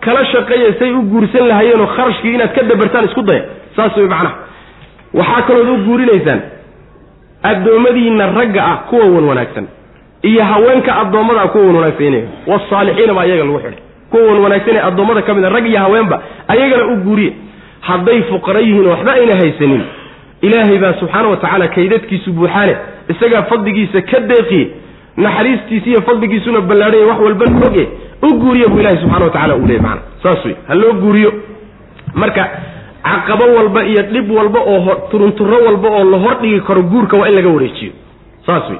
kala 0.04 0.24
shaqeeya 0.32 0.72
say 0.78 0.90
u 0.92 1.02
guursan 1.12 1.46
lahayeenoo 1.48 1.86
kharashkii 1.96 2.34
inaad 2.34 2.52
ka 2.54 2.62
dabartaan 2.62 3.04
isku 3.08 3.22
daya. 3.22 3.42
Saas 3.76 3.96
way 3.96 4.06
macnaha. 4.06 4.34
Waxaa 5.14 5.42
kalood 5.48 5.68
u 5.68 5.76
guurinaysaan 5.86 6.40
addoommadiinna 7.42 8.26
ragga 8.38 8.64
ah 8.72 8.76
kuwa 8.90 9.04
wan 9.06 9.24
wanaagsan 9.24 9.66
iyo 10.22 10.44
haweenka 10.44 10.96
addoommada 10.96 11.40
ah 11.42 11.48
kuwa 11.48 11.64
wan 11.66 11.76
wanaagsan 11.76 12.22
wasaalixiina 12.46 13.14
baa 13.14 13.22
ayaga 13.22 13.44
lagu 13.44 13.58
xidhay. 13.58 13.78
Kuwa 14.10 14.22
wan 14.22 14.38
wanaagsan 14.44 14.76
ee 14.76 14.80
addoommada 14.88 15.22
ka 15.22 15.34
mid 15.34 15.44
a 15.44 15.48
rag 15.48 15.66
iyo 15.66 15.78
haweenba 15.78 16.22
ayagana 16.48 16.86
u 16.86 16.96
guuriya 16.96 17.32
hadday 17.88 18.22
fuqara 18.30 18.60
yihiin 18.60 18.86
waxba 18.92 19.12
ayna 19.12 19.34
haysanin. 19.40 19.82
Ilaahay 20.46 20.78
baa 20.78 20.92
subxaana 21.00 21.28
wa 21.28 21.36
tacaala 21.36 21.68
kaydadkiisu 21.76 22.32
buuxaane 22.32 22.74
isagaa 23.12 23.42
fadligiisa 23.50 24.00
ka 24.10 24.20
deeqiye 24.30 24.66
naxariistiisa 25.16 25.86
iyo 25.90 26.00
fadligiisuna 26.08 26.60
ballaadhanya 26.60 27.06
wax 27.10 27.18
walba 27.26 27.44
oge 27.66 27.84
u 28.22 28.34
guuriya 28.42 28.68
buu 28.68 28.80
ilahay 28.80 28.98
subxana 29.02 29.24
wa 29.24 29.30
tacala 29.30 29.54
uu 29.56 29.66
leeyay 29.66 29.82
maana 29.86 30.00
saas 30.22 30.44
wey 30.44 30.54
ha 30.68 30.74
loo 30.74 30.92
guuriyo. 30.92 31.32
Marka 32.14 32.44
caqabo 33.04 33.44
walba 33.56 33.84
iyo 33.84 34.02
dhib 34.12 34.30
walba 34.30 34.60
oo 34.60 34.94
turunturo 35.10 35.58
walba 35.66 35.88
oo 35.88 36.04
la 36.10 36.18
hordhigi 36.18 36.60
karo 36.60 36.82
guurka 36.82 37.16
waa 37.16 37.28
in 37.28 37.34
laga 37.34 37.48
wareejiyo. 37.48 37.92
Saas 38.46 38.70
wey 38.70 38.78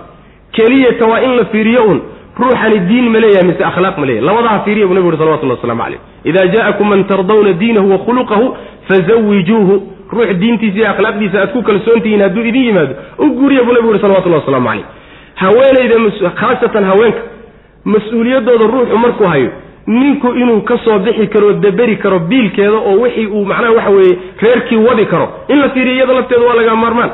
keliyata 0.53 1.07
waa 1.07 1.21
in 1.27 1.37
la 1.37 1.45
fiiriyo 1.45 1.83
un 1.93 2.01
ruuxani 2.39 2.79
diin 2.89 3.11
ma 3.13 3.19
leeyahay 3.21 3.47
mise 3.51 3.63
akhlaaq 3.65 3.99
ma 3.99 4.07
leeyahay. 4.07 4.27
Labadaha 4.27 4.61
fiiriya 4.65 4.87
buu 4.87 4.95
nabigu 4.95 5.09
uri 5.09 5.19
salawatullah 5.19 5.57
waslamu 5.57 5.83
calayh 5.83 6.01
ida 6.25 6.47
ja'akum 6.55 6.89
man 6.89 7.05
tardawna 7.05 7.53
diinahu 7.53 7.91
wa 7.93 7.99
khuluqahu 7.99 8.57
fazawijuuhu 8.89 9.75
ruux 10.13 10.35
diintiisa 10.41 10.79
iyo 10.79 10.89
akhlaaqdiisa 10.91 11.41
aad 11.43 11.53
ku 11.53 11.63
kalsoontihiin 11.63 12.23
hadduu 12.23 12.45
idin 12.45 12.65
yimaado 12.65 12.95
u 13.19 13.27
guuriya 13.39 13.63
buu 13.63 13.73
nabigu 13.73 13.91
uri 13.91 14.01
salawatullahi 14.01 14.43
waslamu 14.43 14.69
calayh 14.69 14.85
haweenayda 15.35 16.31
khaasatan 16.41 16.85
haweenka 16.85 17.23
mas'uuliyaddooda 17.85 18.67
ruuxu 18.67 18.99
markuu 18.99 19.27
hayo 19.27 19.51
ninku 19.87 20.29
inuu 20.33 20.61
ka 20.61 20.79
soo 20.85 20.99
bixi 20.99 21.27
karo 21.27 21.53
daberi 21.53 21.97
karo 21.97 22.19
biilkeeda 22.19 22.73
oo 22.73 23.01
wixii 23.01 23.27
uu 23.27 23.45
macnaha 23.45 23.73
waxa 23.73 23.91
weeye 23.91 24.19
reerkii 24.43 24.77
wadi 24.77 25.07
karo 25.07 25.29
in 25.49 25.59
la 25.59 25.69
fiiriyo 25.71 25.95
iyada 25.97 26.13
lafteeda 26.13 26.47
waa 26.47 26.55
laga 26.55 26.77
maarmaan. 26.77 27.11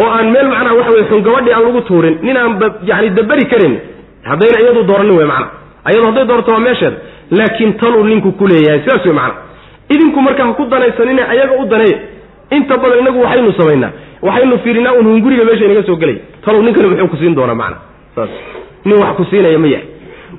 Oo 0.00 0.10
aan 0.10 0.30
meel 0.30 0.48
macnaha 0.48 0.74
waxa 0.74 0.90
weye 0.92 1.04
xun 1.04 1.22
aan 1.28 1.64
lagu 1.64 1.80
tuurin 1.80 2.18
nin 2.22 2.36
yani 2.82 3.10
daberi 3.10 3.46
karin 3.46 3.78
haddayna 4.30 4.58
iyadu 4.60 4.82
dooranin 4.90 5.16
wey 5.18 5.26
macana 5.26 5.48
ayadu 5.84 6.06
hadday 6.06 6.24
doorto 6.24 6.52
waa 6.52 6.60
meesheeda 6.60 6.96
laakiin 7.30 7.72
taluu 7.80 8.04
ninku 8.04 8.32
ku 8.32 8.46
leeyahay 8.46 8.80
sidaas 8.84 9.04
wey 9.06 9.14
macana 9.14 9.34
idinku 9.94 10.20
marka 10.20 10.44
ha 10.46 10.52
ku 10.52 10.64
danaysanine 10.72 11.22
ayaga 11.34 11.54
u 11.62 11.66
daneeya 11.72 11.98
inta 12.56 12.76
badan 12.76 12.98
inagu 13.00 13.20
waxaynu 13.24 13.52
samaynaa 13.60 13.90
waxaynu 14.22 14.58
fiirinaa 14.64 14.92
un 14.92 15.06
hunguriga 15.06 15.44
meesha 15.44 15.64
inaga 15.64 15.82
soo 15.82 15.96
gelay. 15.96 16.16
Talow 16.44 16.62
ninkani 16.62 16.88
muxuu 16.88 17.08
ku 17.08 17.16
siin 17.16 17.34
doonaa 17.34 17.54
macana 17.54 17.76
saas. 18.14 18.30
Nin 18.84 18.96
wax 19.02 19.16
ku 19.16 19.24
siinaya 19.30 19.58
ma 19.58 19.66
yahay. 19.66 19.86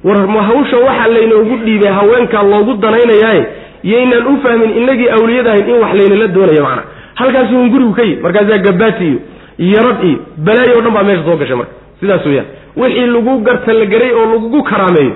War 0.03 0.17
hawsha 0.49 0.77
waxaa 0.77 1.07
laynoogu 1.07 1.55
dhiibay 1.65 1.91
haweenkaa 1.91 2.43
loogu 2.43 2.73
danaynayaaye 2.83 3.43
yaynaan 3.83 4.27
u 4.27 4.37
fahmin 4.43 4.77
inagii 4.77 5.09
awliyadahayn 5.09 5.69
in 5.69 5.81
wax 5.83 5.93
laynala 5.99 6.27
doonayo 6.27 6.63
macana 6.63 6.83
halkaasu 7.15 7.53
hungurigu 7.55 7.93
ka 7.93 8.03
yi 8.03 8.15
markaasaa 8.23 8.57
gabaati 8.57 9.05
iyo 9.05 9.19
yarad 9.75 10.03
iyo 10.03 10.17
balaayo 10.37 10.77
o 10.77 10.81
dhan 10.81 10.93
baa 10.93 11.03
meesha 11.03 11.23
soo 11.25 11.37
gashay 11.37 11.55
marka. 11.55 11.73
Sidaas 11.99 12.25
weyaan 12.25 12.47
wixii 12.81 13.07
lagu 13.15 13.33
gartalageray 13.47 14.11
oo 14.19 14.25
lagugu 14.33 14.59
karaameeyo 14.71 15.13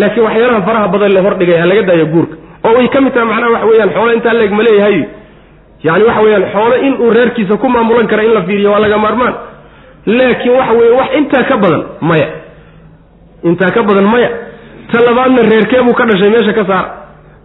laakiin 0.00 0.24
waxyaalaha 0.26 0.62
faraha 0.68 0.88
badan 0.94 1.12
la 1.16 1.20
hordhigay 1.26 1.58
ha 1.62 1.66
laga 1.70 1.82
daayo 1.90 2.06
guurka. 2.14 2.34
Oo 2.66 2.72
way 2.78 2.88
ka 2.94 3.00
mid 3.04 3.12
tahay 3.14 3.28
macnaha 3.30 3.50
waxa 3.54 3.66
weyaan 3.70 3.90
xoolo 3.96 4.12
intaa 4.18 4.32
leeg 4.40 4.52
ma 4.58 4.62
leeyahay. 4.68 4.98
Yani 5.86 6.04
waxa 6.08 6.20
weyaan 6.26 6.44
xoolo 6.54 6.74
inuu 6.86 7.10
reerkiisa 7.16 7.56
ku 7.62 7.68
maamulan 7.74 8.06
kara 8.12 8.22
in 8.28 8.32
la 8.38 8.42
fiiriyo 8.48 8.70
waa 8.72 8.80
laga 8.84 8.98
maarmaan. 9.04 9.34
Laakiin 10.18 10.54
waxa 10.58 10.72
weye 10.80 10.90
wax 11.00 11.08
intaa 11.20 11.42
ka 11.50 11.56
badan 11.62 11.82
maya. 12.10 12.28
Intaa 13.48 13.70
ka 13.76 13.82
badan 13.88 14.04
maya. 14.12 14.30
Ta 14.92 15.00
labaadna 15.06 15.42
reerkee 15.50 15.82
buu 15.86 15.94
ka 16.00 16.04
dhashay 16.10 16.30
meesha 16.34 16.52
ka 16.58 16.64
saara. 16.70 16.88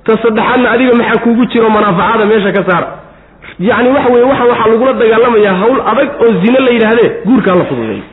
Ta 0.06 0.12
saddexaadna 0.24 0.68
adiga 0.76 0.94
maxaa 1.00 1.22
kugu 1.24 1.46
jiro 1.52 1.70
manaafacaada 1.76 2.26
meesha 2.32 2.52
ka 2.58 2.64
saara. 2.70 2.88
Yacni 3.60 3.90
waxa 3.96 4.10
weye 4.14 4.26
waxa 4.32 4.44
waxaa 4.52 4.68
lagula 4.72 4.94
dagaalamayaa 5.02 5.56
hawl 5.62 5.80
adag 5.92 6.10
oo 6.26 6.32
zine 6.44 6.60
la 6.66 6.72
yidhaahdee 6.76 7.10
guurkaa 7.28 7.56
la 7.60 7.66
fududeeyo 7.70 8.04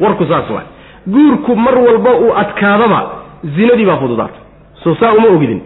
warku 0.00 0.24
saas 0.30 0.50
waay 0.54 0.66
guurku 1.06 1.56
mar 1.56 1.78
walba 1.78 2.10
uu 2.20 2.32
adkaadaba 2.36 3.00
zinadii 3.56 3.86
baa 3.86 3.96
fududaata 3.96 4.38
soo 4.84 4.94
saa 5.00 5.12
uma 5.12 5.28
ogidin. 5.28 5.60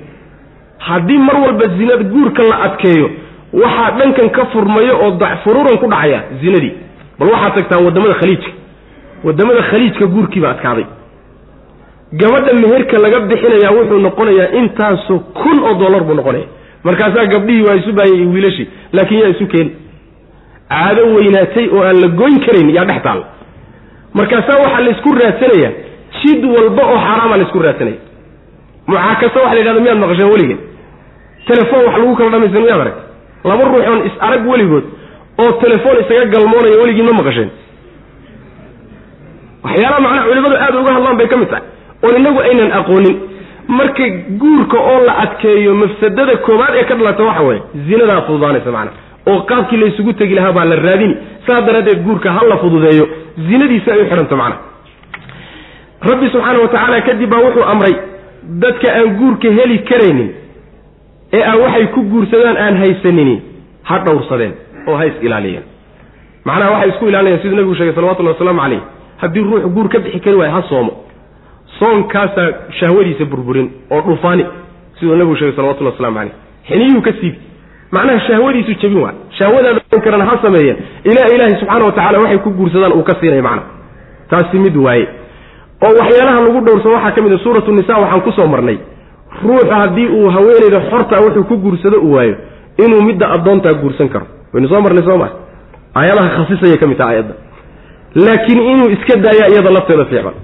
Haddii 0.78 1.18
mar 1.18 1.36
walba 1.36 1.64
zinada 1.78 2.04
guurka 2.04 2.42
la 2.42 2.56
adkeeyo 2.62 3.10
waxaa 3.52 3.90
dhankan 3.98 4.30
ka 4.30 4.46
furmayo 4.52 4.94
oo 5.04 5.18
furuuran 5.44 5.78
ku 5.78 5.86
dhacaya 5.86 6.20
zinadii. 6.42 6.72
Bal 7.18 7.28
waxaad 7.28 7.54
tagtaan 7.54 7.84
waddamada 7.84 8.14
khaliijka. 8.14 8.50
Waddamada 9.24 9.62
khaliijka 9.62 10.06
guurkiiba 10.06 10.50
adkaaday. 10.50 10.86
Gabadha 12.12 12.52
meherka 12.52 12.98
laga 12.98 13.20
bixinayaa 13.20 13.72
wuxuu 13.76 13.98
noqonayaa 13.98 14.52
intaasoo 14.60 15.18
kun 15.18 15.58
oo 15.68 15.74
dollar 15.74 16.02
buu 16.04 16.14
noqonaya. 16.14 16.44
Markaasaa 16.84 17.26
gabdhihii 17.26 17.62
waa 17.62 17.74
isu 17.74 17.92
baayay 17.92 18.26
wiilashii 18.26 18.68
laakiin 18.92 19.20
yaa 19.20 19.28
isu 19.28 19.46
keeni 19.46 19.70
caado 20.68 21.02
weynaatay 21.14 21.68
oo 21.68 21.82
aan 21.84 22.00
la 22.02 22.08
goyn 22.08 22.40
karayn 22.46 22.70
yaa 22.76 22.84
dhex 22.84 23.02
taalla 23.02 23.24
markaasaa 24.18 24.58
waxaa 24.64 24.80
laysku 24.86 25.10
raadsanayaa 25.20 25.72
jid 26.22 26.42
walba 26.54 26.82
oo 26.92 26.98
xaaraama 27.06 27.36
laysku 27.40 27.58
raadsanaya. 27.66 28.00
Mucaakasa 28.86 29.38
waxa 29.42 29.54
la 29.54 29.60
yidhahda 29.60 29.80
miyaad 29.84 29.98
maqasheen 30.04 30.30
weligeen? 30.34 30.60
Telefoon 31.48 31.82
wax 31.86 31.94
lagu 32.00 32.14
kala 32.18 32.30
dhamaysan 32.34 32.62
miyaad 32.66 32.80
arag 32.84 32.96
laba 33.50 33.64
ruux 33.70 33.84
oon 33.90 34.00
is 34.08 34.14
arag 34.26 34.42
weligood 34.52 34.84
oo 35.42 35.50
telefoon 35.64 35.96
isaga 36.02 36.24
galmoonaya 36.34 36.76
weligiin 36.82 37.06
ma 37.10 37.12
maqasheen. 37.20 37.50
Waxyaalaha 39.64 40.00
macnaha 40.04 40.26
culimadu 40.28 40.56
aad 40.64 40.74
uga 40.80 40.92
hadlaan 40.96 41.16
bay 41.20 41.28
ka 41.32 41.36
mid 41.42 41.48
tahay 41.52 41.64
oon 42.04 42.14
inagu 42.20 42.40
aynan 42.48 42.70
aqoonin. 42.80 43.16
Marka 43.78 44.04
guurka 44.40 44.78
oo 44.90 44.98
la 45.06 45.12
adkeeyo 45.24 45.74
mafsadada 45.82 46.36
koowaad 46.46 46.74
ee 46.80 46.84
ka 46.88 46.94
dhalata 46.98 47.22
waxa 47.28 47.42
weeye 47.48 47.62
zinadaa 47.88 48.20
fududaanaysa 48.26 48.70
macnaha 48.76 48.96
oo 49.26 49.40
qaabkii 49.50 49.76
la 49.82 49.86
isugu 49.86 50.12
tegi 50.12 50.34
lahaa 50.34 50.52
baa 50.52 50.64
la 50.64 50.76
raadini 50.76 51.16
saa 51.46 51.60
daraaddeed 51.66 52.02
guurka 52.06 52.32
ha 52.32 52.40
la 52.48 52.56
fududeeyo. 52.56 53.08
Zinadiisa 53.48 53.92
ay 53.92 54.00
u 54.02 54.04
xidhanto 54.10 54.36
macnaha 54.36 54.60
rabbi 56.10 56.26
subxaana 56.32 56.58
wa 56.62 56.68
tacaala 56.68 57.00
kadib 57.08 57.30
baa 57.30 57.40
wuxuu 57.46 57.64
amray 57.72 57.94
dadka 58.62 58.88
aan 58.98 59.08
guurka 59.20 59.48
heli 59.58 59.78
karaynin 59.90 60.30
ee 61.32 61.42
aan 61.50 61.58
waxay 61.64 61.86
ku 61.94 62.00
guursadaan 62.12 62.56
aan 62.64 62.76
haysanini 62.82 63.36
ha 63.88 63.98
dhowrsadeen 64.06 64.52
oo 64.88 64.96
ha 64.96 65.04
is 65.06 65.14
ilaaliyeen. 65.26 65.64
Macnaha 66.44 66.70
waxay 66.74 66.88
isku 66.92 67.04
ilaalinayaan 67.08 67.42
siduu 67.42 67.56
nabigu 67.56 67.74
sheegay 67.78 67.94
salawatullahi 67.94 68.34
wasalaamu 68.36 68.60
calayh 68.64 68.80
haddii 69.22 69.42
ruuxu 69.48 69.68
guur 69.76 69.88
ka 69.88 69.98
bixi 69.98 70.20
kari 70.20 70.36
waayo 70.36 70.52
ha 70.56 70.62
soomo. 70.68 70.92
Soonkaasaa 71.78 72.48
shahwadiisa 72.80 73.24
burburin 73.24 73.68
oo 73.90 74.00
dhufaani 74.08 74.44
siduu 75.00 75.16
nabigu 75.16 75.36
sheegay 75.36 75.56
salawatullah 75.56 75.92
waslamu 75.92 76.16
caleyh 76.18 76.32
xiniyuhu 76.68 77.02
ka 77.02 77.12
siibi 77.20 77.38
macnaha 77.96 78.20
shahwadiisu 78.26 78.72
jebin 78.82 79.00
waa. 79.04 79.12
Shahwadaada 79.38 79.80
karana 80.04 80.24
ha 80.30 80.34
sameeyeen. 80.44 80.76
Ilaa 81.10 81.28
ilaahay 81.34 81.56
subxaana 81.60 81.84
wa 81.88 81.92
tacala 81.98 82.18
waxay 82.22 82.38
ku 82.44 82.50
guursadaan 82.58 82.92
uu 82.98 83.02
ka 83.08 83.14
siinaya 83.20 83.42
macna 83.48 83.62
taasi 84.30 84.58
mid 84.64 84.76
waaye. 84.86 85.06
Oo 85.84 85.92
waxyaalaha 86.00 86.40
lagu 86.46 86.60
dhowrsado 86.66 86.94
waxaa 86.96 87.12
ka 87.16 87.20
mid 87.24 87.32
a 87.32 87.38
suuratu 87.44 87.72
nisa 87.78 87.94
waxaan 88.02 88.20
ku 88.26 88.32
soo 88.38 88.46
marnay. 88.54 88.78
Ruuxu 89.44 89.70
haddii 89.80 90.08
uu 90.18 90.28
haweenayda 90.34 90.80
xorta 90.90 91.16
wuxuu 91.24 91.44
ku 91.50 91.56
guursado 91.64 91.98
u 92.00 92.12
waayo 92.14 92.36
inuu 92.84 93.02
midda 93.08 93.26
addoontaa 93.36 93.74
guursan 93.82 94.08
karo. 94.14 94.26
Waynu 94.52 94.68
soo 94.68 94.80
marnay 94.86 95.04
soo 95.08 95.18
maa 95.22 95.32
aayadaha 95.98 96.28
khasisayay 96.36 96.78
ka 96.82 96.86
mid 96.90 96.98
taha 96.98 97.10
aayadda 97.12 97.34
laakiin 98.24 98.60
inuu 98.72 98.88
iska 98.96 99.14
daaya 99.24 99.44
iyada 99.52 99.70
lafteeda 99.76 100.04
fiicban 100.10 100.34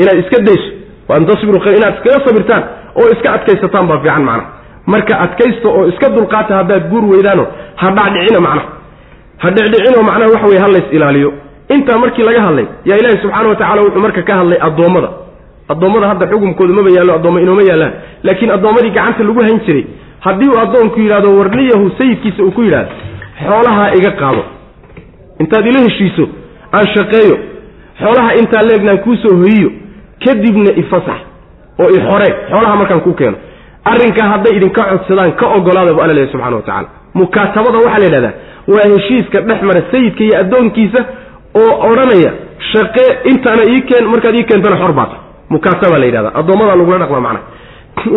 inaad 0.00 0.18
iska 0.22 0.38
dayso 0.48 0.68
waan 1.08 1.26
tasbiru 1.30 1.60
khayr 1.64 1.76
inaad 1.80 1.94
iskaga 1.98 2.20
sabirtaan 2.26 2.62
oo 3.00 3.08
iska 3.14 3.28
adkaysataan 3.36 3.86
baa 3.90 3.98
fiican 4.04 4.24
macnaha 4.28 4.46
marka 4.92 5.14
adkaysta 5.24 5.68
oo 5.76 5.84
iska 5.92 6.08
dulqaata 6.16 6.52
haddaad 6.60 6.84
guur 6.92 7.04
weydaano 7.12 7.44
ha 7.80 7.86
dhacdhicina 7.98 8.40
macnaha 8.46 8.68
ha 9.42 9.48
dhicdhicino 9.56 10.02
macnaha 10.08 10.30
waxa 10.34 10.46
weye 10.50 10.60
ha 10.64 10.68
lays 10.74 10.88
ilaaliyo. 10.96 11.30
Intaa 11.74 11.98
markii 12.02 12.22
laga 12.28 12.42
hadlay 12.46 12.66
yaa 12.88 12.96
ilaahi 13.00 13.18
subxaana 13.22 13.48
wa 13.48 13.56
tacala 13.60 13.80
wuxuu 13.82 14.00
marka 14.06 14.22
ka 14.28 14.34
hadlay 14.40 14.58
addoommada. 14.68 15.08
Addoommada 15.72 16.06
hadda 16.10 16.26
xukumkooda 16.30 16.72
maba 16.78 16.90
yaallo 16.96 17.12
addoommo 17.18 17.38
inooma 17.44 17.62
yaallaan. 17.70 17.92
Laakiin 18.26 18.50
addoommadii 18.56 18.90
gacanta 18.96 19.22
lagu 19.28 19.40
hayn 19.46 19.60
jiray 19.66 19.84
haddii 20.26 20.48
uu 20.52 20.58
addoonku 20.64 21.00
yidhahdo 21.00 21.28
warniyahu 21.38 21.90
sayidkiisa 21.98 22.42
uu 22.46 22.50
ku 22.56 22.62
yidhahdo 22.66 22.92
xoolahaa 23.46 23.90
iga 23.98 24.10
qaado. 24.20 24.42
Intaad 25.42 25.66
ila 25.70 25.80
heshiiso 25.86 26.24
aan 26.76 26.86
shaqeeyo. 26.94 27.36
Xoolaha 28.00 28.30
intaa 28.40 28.62
leegnaan 28.68 28.98
kuu 29.04 29.16
soo 29.22 29.34
hoyiyo 29.42 29.70
kadibna 30.24 30.70
ifasax 30.82 31.20
oo 31.82 31.88
ixoree 31.98 32.32
xoolaha 32.50 32.76
markaan 32.80 33.00
kuu 33.06 33.12
keeno 33.20 33.36
arrinkaa 33.92 34.28
hadday 34.32 34.52
idinka 34.58 34.82
codsadaan 34.90 35.32
ka 35.40 35.46
ogolaada 35.58 35.92
bu 35.96 36.00
alla 36.04 36.14
leehay 36.18 36.32
subxana 36.32 36.56
wa 36.56 36.62
tacala 36.68 36.88
mukaatabada 37.20 37.78
waxaa 37.84 37.98
la 37.98 38.06
yidhahdaa 38.06 38.32
waa 38.74 38.86
heshiiska 38.94 39.38
dhex 39.48 39.60
mara 39.68 39.82
sayidka 39.92 40.22
iyo 40.24 40.36
addoonkiisa 40.42 41.00
oo 41.62 41.72
odhanaya 41.90 42.30
shaqe 42.72 43.04
intaana 43.30 43.62
ii 43.72 43.80
keen 43.88 44.04
markaad 44.12 44.34
ii 44.40 44.44
keentana 44.50 44.76
xor 44.82 44.92
baata 44.98 45.16
mukaataba 45.54 45.98
la 46.02 46.06
yidhahda 46.08 46.30
addoommadaa 46.40 46.76
lagula 46.80 46.98
dhaqma 47.02 47.20
macnaha. 47.20 47.44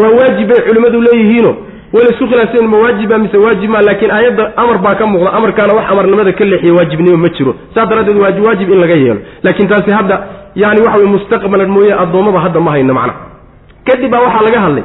Waa 0.02 0.12
waajib 0.20 0.48
bay 0.50 0.60
culimmadu 0.68 1.02
leeyihiino 1.08 1.52
way 1.94 2.04
la 2.06 2.10
isku 2.14 2.26
khilaafsayen 2.32 2.68
ma 2.74 2.78
waajiba 2.84 3.18
mise 3.24 3.38
waajib 3.46 3.70
maa 3.76 3.82
laakiin 3.88 4.12
aayadda 4.18 4.44
amar 4.64 4.78
baa 4.86 4.96
ka 5.00 5.06
muuqda 5.12 5.32
amarkaana 5.38 5.74
wax 5.78 5.86
amarnimada 5.94 6.32
ka 6.40 6.46
leexiya 6.52 6.74
waajibnimo 6.78 7.18
ma 7.24 7.30
jiro. 7.38 7.52
Saas 7.76 7.88
daraaddeed 7.90 8.18
waajib 8.24 8.44
waajib 8.48 8.70
in 8.74 8.80
laga 8.84 8.96
yeelo. 9.04 9.20
Laakiin 9.46 9.68
taasi 9.72 9.92
hadda 9.98 10.16
yani 10.64 10.80
waxa 10.86 10.98
wey 11.02 11.08
mustaqbalan 11.16 11.70
mooye 11.76 11.94
addoommada 12.04 12.40
hadda 12.46 12.60
ma 12.66 12.72
hayno 12.76 12.94
macnaha. 13.00 13.20
Kadib 13.88 14.12
baa 14.14 14.22
waxaa 14.28 14.44
laga 14.48 14.60
hadlay 14.66 14.84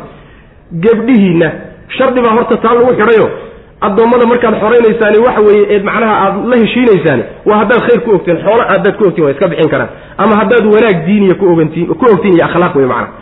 gebdhihiinna 0.85 1.51
shardi 1.99 2.21
baa 2.25 2.35
horta 2.37 2.57
taa 2.57 2.75
lagu 2.75 2.93
xidhayo. 3.01 3.27
Addoommada 3.87 4.27
markaad 4.27 4.55
xoraynaysaani 4.63 5.19
waxa 5.27 5.41
weeye 5.47 5.65
eed 5.75 5.83
macnaha 5.85 6.15
aad 6.25 6.35
la 6.51 6.57
heshiinaysaani 6.63 7.23
waa 7.49 7.59
haddaad 7.63 7.81
khayr 7.87 8.01
ku 8.05 8.11
ogteen 8.17 8.39
xoolo 8.45 8.63
haddaad 8.73 8.97
ku 8.99 9.05
ogtiin 9.09 9.25
waa 9.25 9.33
iska 9.35 9.49
bixin 9.49 9.71
karaan. 9.71 9.89
Ama 10.23 10.35
haddaad 10.41 10.65
wanaag 10.75 11.07
diiniya 11.07 11.35
ku 11.41 11.45
ogantiin 11.53 11.87
ku 11.87 12.05
ogtiin 12.13 12.35
iyo 12.37 12.45
akhlaaq 12.49 12.75
wey 12.77 12.87
macnaha. 12.87 13.13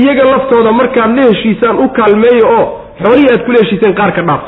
Iyaga 0.00 0.24
laftooda 0.32 0.72
markaad 0.80 1.10
la 1.18 1.22
heshiisaan 1.30 1.76
u 1.84 1.88
kaalmeeya 1.98 2.44
oo 2.56 2.64
xoolihii 3.02 3.30
aad 3.34 3.42
kula 3.46 3.58
heshiiseen 3.62 3.94
qaar 4.00 4.12
ka 4.18 4.22
dhaaf. 4.28 4.42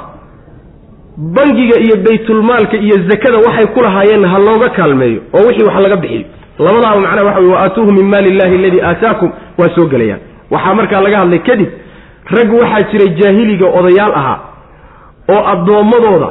Bangiga 1.37 1.77
iyo 1.85 1.97
baytulmaalka 2.07 2.77
iyo 2.77 2.97
zakada 3.11 3.39
waxay 3.47 3.67
ku 3.75 3.81
lahaayeen 3.83 4.25
ha 4.25 4.39
looga 4.39 4.69
kaalmeeyo 4.79 5.21
oo 5.35 5.47
wixii 5.47 5.65
wax 5.69 5.77
laga 5.85 5.97
bixiyo. 5.97 6.25
Labadaaba 6.59 7.01
macnaha 7.01 7.25
waxa 7.27 7.41
wey 7.41 7.51
wa 7.53 7.61
aatuuhu 7.65 7.93
min 7.93 8.07
maali 8.13 8.29
illahi 8.33 8.55
aladii 8.55 8.81
aataakum 8.91 9.31
waa 9.59 9.69
soo 9.75 9.87
gelayaan. 9.93 10.21
Waxaa 10.51 10.75
markaa 10.75 11.01
laga 11.01 11.19
hadlay 11.23 11.39
kadib 11.39 11.69
rag 12.37 12.53
waxaa 12.61 12.83
jiray 12.93 13.09
jaahiliga 13.21 13.67
odayaal 13.79 14.13
ahaa 14.21 14.39
oo 15.35 15.43
addoommadooda 15.53 16.29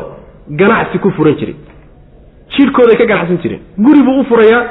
ganacsi 0.49 0.99
ku 0.99 1.11
furan 1.11 1.35
jiray. 1.39 1.55
Jidhkooday 2.57 2.95
ka 2.97 3.05
ganacsan 3.05 3.37
jireen. 3.43 3.61
Guri 3.77 4.01
buu 4.03 4.19
u 4.21 4.23
furayaa. 4.25 4.63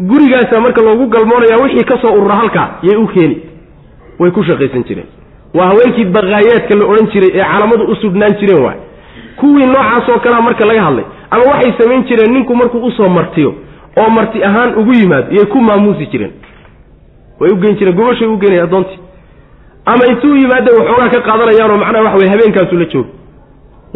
Gurigaasaa 0.00 0.60
marka 0.60 0.80
loogu 0.82 1.06
galmoonaya 1.06 1.56
wixii 1.62 1.84
ka 1.84 1.98
soo 2.02 2.12
urura 2.18 2.34
halkaa 2.36 2.68
yay 2.82 2.96
u 2.96 3.06
keeni. 3.06 3.36
Way 4.18 4.30
ku 4.30 4.42
shaqaysan 4.44 4.84
jireen. 4.88 5.06
Waa 5.54 5.66
haweenkii 5.66 6.04
baqaayaadka 6.04 6.78
la 6.78 6.84
odhan 6.86 7.06
jiray 7.12 7.30
ee 7.34 7.44
calamadu 7.52 7.84
u 7.92 7.96
sudhnaan 7.96 8.34
jireen 8.40 8.62
waay. 8.64 8.78
Kuwii 9.36 9.66
noocaasoo 9.66 10.18
kalea 10.18 10.40
marka 10.40 10.64
laga 10.66 10.82
hadlay 10.82 11.04
ama 11.30 11.44
waxay 11.50 11.72
samayn 11.78 12.04
jireen 12.08 12.32
ninku 12.32 12.56
markuu 12.56 12.84
u 12.86 12.90
soo 12.90 13.08
martiyo 13.08 13.54
oo 13.96 14.10
marti 14.10 14.44
ahaan 14.44 14.74
ugu 14.78 14.92
yimaado 14.92 15.30
iyay 15.32 15.46
ku 15.46 15.58
maamuusi 15.60 16.06
jireen. 16.06 16.32
Way 17.40 17.50
u 17.52 17.56
geyn 17.56 17.76
jireen. 17.78 17.96
Gobashay 17.96 18.28
u 18.28 18.36
geenaya 18.38 18.62
addoontii 18.64 18.98
ama 19.92 20.02
intuu 20.10 20.34
yimaada 20.42 20.70
waxoogaa 20.78 21.08
ka 21.14 21.20
qaadanayaanoo 21.28 21.76
macnaha 21.82 22.04
waxa 22.06 22.18
weye 22.20 22.30
habeenkaasuu 22.34 22.78
la 22.82 22.84
joogo. 22.92 23.10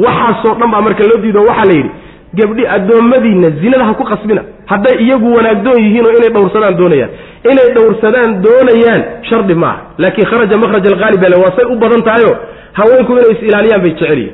Waxaasoo 0.05 0.55
dhan 0.61 0.71
baa 0.73 0.81
marka 0.87 1.05
loo 1.11 1.19
diido 1.25 1.41
waxaa 1.49 1.65
la 1.71 1.75
yidhi 1.79 1.91
gabdhi 2.39 2.65
addoommadiinna 2.77 3.49
zinada 3.61 3.85
ha 3.89 3.95
ku 4.01 4.05
qasbina. 4.11 4.43
Hadday 4.73 4.97
iyagu 5.05 5.29
wanaagdoon 5.37 5.79
yihiinoo 5.85 6.13
inay 6.19 6.31
dhowrsadaan 6.37 6.77
doonayaan. 6.81 7.11
Inay 7.53 7.69
dhowrsadaan 7.77 8.31
doonayaan 8.45 9.03
shardi 9.29 9.55
maaha 9.63 9.81
laakiin 10.03 10.27
kharaja 10.31 10.57
makhraj 10.63 10.85
alqaalib 10.93 11.21
bale 11.25 11.37
waa 11.43 11.53
say 11.57 11.65
u 11.73 11.77
badan 11.83 12.03
tahayo 12.09 12.33
haweenku 12.79 13.13
inay 13.17 13.31
is 13.35 13.41
ilaaliyaan 13.49 13.81
bay 13.85 13.93
jecelyihin 13.99 14.33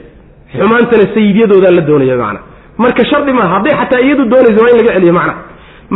xumaantana 0.58 1.04
sayidyadoodaa 1.14 1.70
la 1.78 1.80
doonaya 1.90 2.16
macna. 2.22 2.40
Marka 2.82 3.02
shardi 3.10 3.32
maaha 3.38 3.48
hadday 3.56 3.74
xataa 3.80 4.00
iyadu 4.06 4.24
doonaysa 4.32 4.60
waa 4.64 4.70
in 4.72 4.76
laga 4.80 4.92
celiyo 4.98 5.12
macna. 5.20 5.34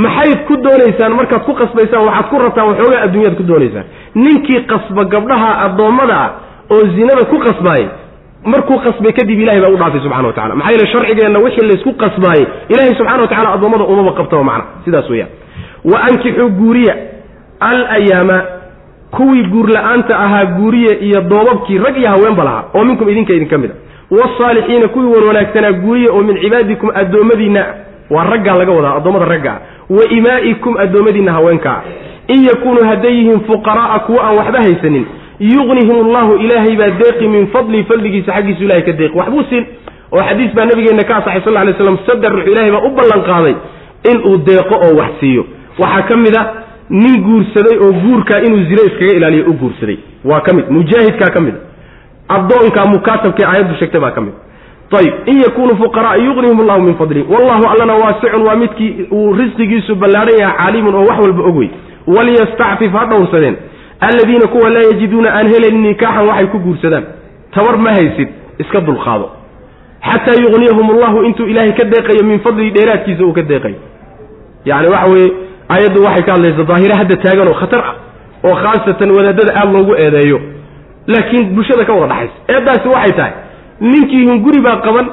Maxayd 0.04 0.38
ku 0.48 0.54
doonaysaan 0.66 1.12
markaad 1.18 1.42
ku 1.48 1.52
qasbaysaan 1.60 2.02
waxaad 2.08 2.26
ku 2.30 2.36
rabtaan 2.44 2.66
waxoogaa 2.70 3.00
adduunyaad 3.06 3.36
ku 3.36 3.42
doonaysaan 3.50 3.86
ninkii 4.14 4.60
qasba 4.72 5.04
gabdhaha 5.04 5.50
addoommada 5.66 6.16
ah 6.24 6.30
oo 6.70 6.82
zinada 6.96 7.24
ku 7.24 7.38
qasbaayay 7.46 7.88
markuu 8.44 8.78
qasbay 8.86 9.12
kadib 9.12 9.40
ilahay 9.40 9.60
baa 9.60 9.70
u 9.70 9.76
dhaafay 9.76 10.00
subxana 10.00 10.26
wa 10.28 10.32
tacala 10.32 10.54
maxaa 10.54 10.70
yeele 10.72 10.86
sharcigeenna 10.92 11.38
wixii 11.44 11.66
laysku 11.70 11.92
qasbaayey 12.02 12.46
ilahay 12.68 12.94
subxana 12.98 13.22
wa 13.22 13.28
tacala 13.28 13.52
addoommada 13.54 13.84
umaba 13.84 14.12
qabtaba 14.18 14.44
macna. 14.50 14.64
Sidaas 14.84 15.10
weeyaan. 15.10 15.30
Wa 15.84 15.98
ankixuu 16.08 16.48
guuriya 16.60 16.94
al 17.60 17.80
ayaama 17.96 18.38
kuwii 19.16 19.42
guur 19.52 19.68
la'aanta 19.76 20.18
ahaa 20.24 20.44
guuriya 20.58 20.98
iyo 21.00 21.20
doobabkii 21.20 21.78
rag 21.78 21.96
iyo 21.96 22.08
haweenba 22.08 22.44
lahaa 22.44 22.64
oo 22.74 22.84
minkum 22.84 23.08
idinka 23.08 23.32
idinka 23.32 23.58
mid 23.58 23.70
a. 23.70 23.74
Wasaalixiina 24.18 24.88
kuwii 24.88 25.06
wan 25.14 25.24
wanaagsanaa 25.28 25.72
guuriya 25.72 26.12
oo 26.12 26.22
min 26.22 26.36
cibaadikum 26.42 26.90
addoommadiinna 26.94 27.64
waa 28.10 28.24
raggaa 28.24 28.54
laga 28.60 28.72
wadaa 28.72 28.94
addoommada 28.96 29.24
raggaa. 29.34 29.58
Wa 29.90 30.04
imaa'ikum 30.18 30.76
addoommadiinna 30.84 31.32
haweenkaa 31.32 31.82
in 32.34 32.40
yakunuu 32.50 32.84
hadday 32.90 33.12
yihiin 33.18 33.40
fuqara'a 33.50 33.98
kuwa 34.06 34.20
aan 34.26 34.36
waxba 34.40 34.58
haysanin 34.66 35.04
yugnihim 35.40 35.96
allahu 36.06 36.32
ilaahay 36.44 36.76
baa 36.80 36.90
deeqi 37.02 37.28
min 37.34 37.46
fadlii 37.54 37.84
fadligiisa 37.90 38.32
xaggiisu 38.36 38.62
ilahay 38.64 38.82
ka 38.88 38.92
deeqi. 39.00 39.16
Waxbuu 39.18 39.42
siin. 39.50 39.64
Oo 40.12 40.22
xadiis 40.28 40.52
baa 40.56 40.64
nabigeenna 40.70 41.04
ka 41.08 41.16
asaxay 41.20 41.40
sal 41.44 41.54
lay 41.66 41.74
slam 41.78 41.98
sadar 42.06 42.32
ruux 42.36 42.46
ilahay 42.52 42.70
baa 42.74 42.82
u 42.88 42.90
ballan 42.98 43.22
qaaday 43.30 43.54
inuu 44.10 44.36
deeqo 44.48 44.74
oo 44.86 44.92
wax 45.00 45.10
siiyo. 45.20 45.42
Waxaa 45.78 46.02
ka 46.08 46.16
mid 46.16 46.36
a 46.36 46.42
nin 46.90 47.16
guursaday 47.26 47.76
oo 47.84 47.92
guurkaa 48.04 48.40
inuu 48.46 48.62
zine 48.68 48.82
iskaga 48.90 49.14
ilaaliyo 49.18 49.44
u 49.50 49.52
guursaday. 49.62 49.98
Waa 50.24 50.40
ka 50.40 50.52
mid. 50.56 50.64
Mujaahidkaa 50.76 51.30
ka 51.36 51.40
mid. 51.40 51.54
Addoonkaa 52.36 52.86
mukaatabkae 52.94 53.46
aayaddu 53.46 53.74
sheegtay 53.78 54.00
baa 54.00 54.10
ka 54.10 54.20
mid. 54.20 54.34
Ayb 54.98 55.14
in 55.30 55.38
yakunuu 55.44 55.76
fuqaraa 55.82 56.16
yugnihim 56.16 56.60
allahu 56.60 56.82
min 56.82 56.94
fadli. 57.00 57.22
Wallahu 57.32 57.64
allana 57.72 57.94
waasicun 58.02 58.42
waa 58.48 58.56
midkii 58.56 59.06
uu 59.12 59.32
risqigiisu 59.40 59.94
ballaadhan 60.02 60.38
yahay 60.40 60.56
caaliimun 60.58 60.94
oo 60.94 61.04
wax 61.10 61.18
walba 61.24 61.42
ogwey 61.50 61.68
waliyastacfif 62.16 62.92
ha 62.98 63.04
dhowrsadeen 63.12 63.56
alladiina 64.08 64.46
kuwa 64.54 64.70
laa 64.74 64.84
yajiduuna 64.90 65.28
aan 65.38 65.46
helayn 65.54 65.78
nikaaxan 65.86 66.26
waxay 66.30 66.46
ku 66.54 66.58
guursadaan 66.66 67.04
tabar 67.54 67.76
ma 67.84 67.90
haysid 67.98 68.28
iska 68.62 68.80
dulqaado 68.88 69.26
xataa 70.08 70.36
yugniyahum 70.44 70.86
allahu 70.94 71.18
intuu 71.28 71.46
ilaahay 71.52 71.72
ka 71.80 71.84
deeqayo 71.94 72.22
min 72.30 72.38
fadlihi 72.46 72.70
dheeraadkiisa 72.76 73.22
uu 73.28 73.32
ka 73.38 73.42
deeqayo 73.52 73.78
yani 74.70 74.88
waxa 74.94 75.10
weeye 75.12 75.30
ayaddu 75.76 76.02
waxay 76.06 76.22
ka 76.28 76.32
hadlaysa 76.36 76.64
daahire 76.70 76.94
hadda 77.00 77.16
taagan 77.24 77.48
oo 77.52 77.56
khatar 77.62 77.80
ah 77.90 77.94
oo 78.48 78.54
khaasatan 78.62 79.10
wadaadada 79.16 79.52
aada 79.60 79.72
loogu 79.76 79.94
eedeeyo 80.04 80.38
laakiin 81.12 81.44
bulshada 81.56 81.84
ka 81.88 81.92
wada 82.00 82.14
dhaxaysa 82.14 82.36
eeddaasi 82.54 82.88
waxay 82.94 83.12
tahay 83.18 83.32
ninkii 83.92 84.24
hunguri 84.30 84.60
baa 84.66 84.76
qaban 84.86 85.06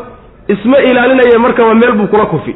isma 0.53 0.77
ilaalinaya 0.89 1.39
markaba 1.45 1.73
meel 1.81 1.93
buu 1.99 2.07
kula 2.13 2.25
kufi 2.33 2.55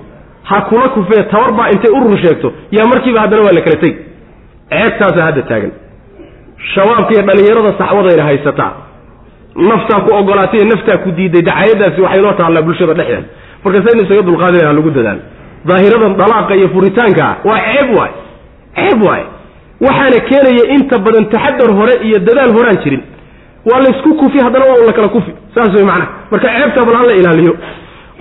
ha 0.50 0.62
kula 0.70 0.90
kufee 0.96 1.24
tabar 1.34 1.52
baa 1.60 1.70
intay 1.74 1.92
urur 1.98 2.18
sheegto 2.24 2.54
yaa 2.78 2.88
markiiba 2.92 3.20
haddana 3.24 3.42
waa 3.48 3.56
la 3.58 3.62
kala 3.68 3.78
tegi 3.84 3.98
ceebtaasa 4.72 5.22
hadda 5.28 5.42
taagan. 5.50 5.72
Shabaabka 6.74 7.12
iyo 7.16 7.24
dhallinyarada 7.28 7.72
saxwadayna 7.82 8.24
haysataa 8.30 8.72
naftaa 9.70 10.00
ku 10.06 10.10
ogolaatay 10.20 10.64
naftaa 10.72 10.98
ku 11.04 11.10
diiday 11.18 11.42
dacayadaasi 11.50 12.02
waxay 12.06 12.22
noo 12.26 12.34
taallaa 12.40 12.62
bulshada 12.68 12.94
dhexdeeda. 13.00 13.28
Marka 13.64 13.80
saynu 13.86 14.02
isaga 14.06 14.22
dulqaadina 14.30 14.68
ha 14.70 14.74
lagu 14.78 14.90
dadaalo 14.98 15.22
daahiradan 15.70 16.14
dalaaqa 16.22 16.54
iyo 16.60 16.68
furitaankaa 16.76 17.32
waa 17.50 17.60
ceeb 17.68 17.90
waay. 17.98 18.12
Ceeb 18.78 19.00
waay. 19.08 19.24
Waxaana 19.86 20.20
keenaya 20.30 20.64
inta 20.76 20.96
badan 21.06 21.26
taxadar 21.34 21.72
hore 21.80 21.94
iyo 22.08 22.18
dadaal 22.28 22.52
horaan 22.58 22.78
jirin. 22.84 23.02
Waa 23.70 23.80
laysku 23.86 24.10
kufi 24.22 24.38
haddana 24.46 24.66
waa 24.70 24.80
un 24.82 24.86
la 24.90 24.94
kala 24.98 25.08
kufi. 25.16 25.32
Saas 25.56 25.72
way 25.76 25.84
macnaha. 25.90 26.10
Marka 26.32 26.48
ceebtaa 26.56 26.86
bal 26.88 26.96
ha 27.00 27.04
la 27.10 27.14
ilaaliyo. 27.22 27.54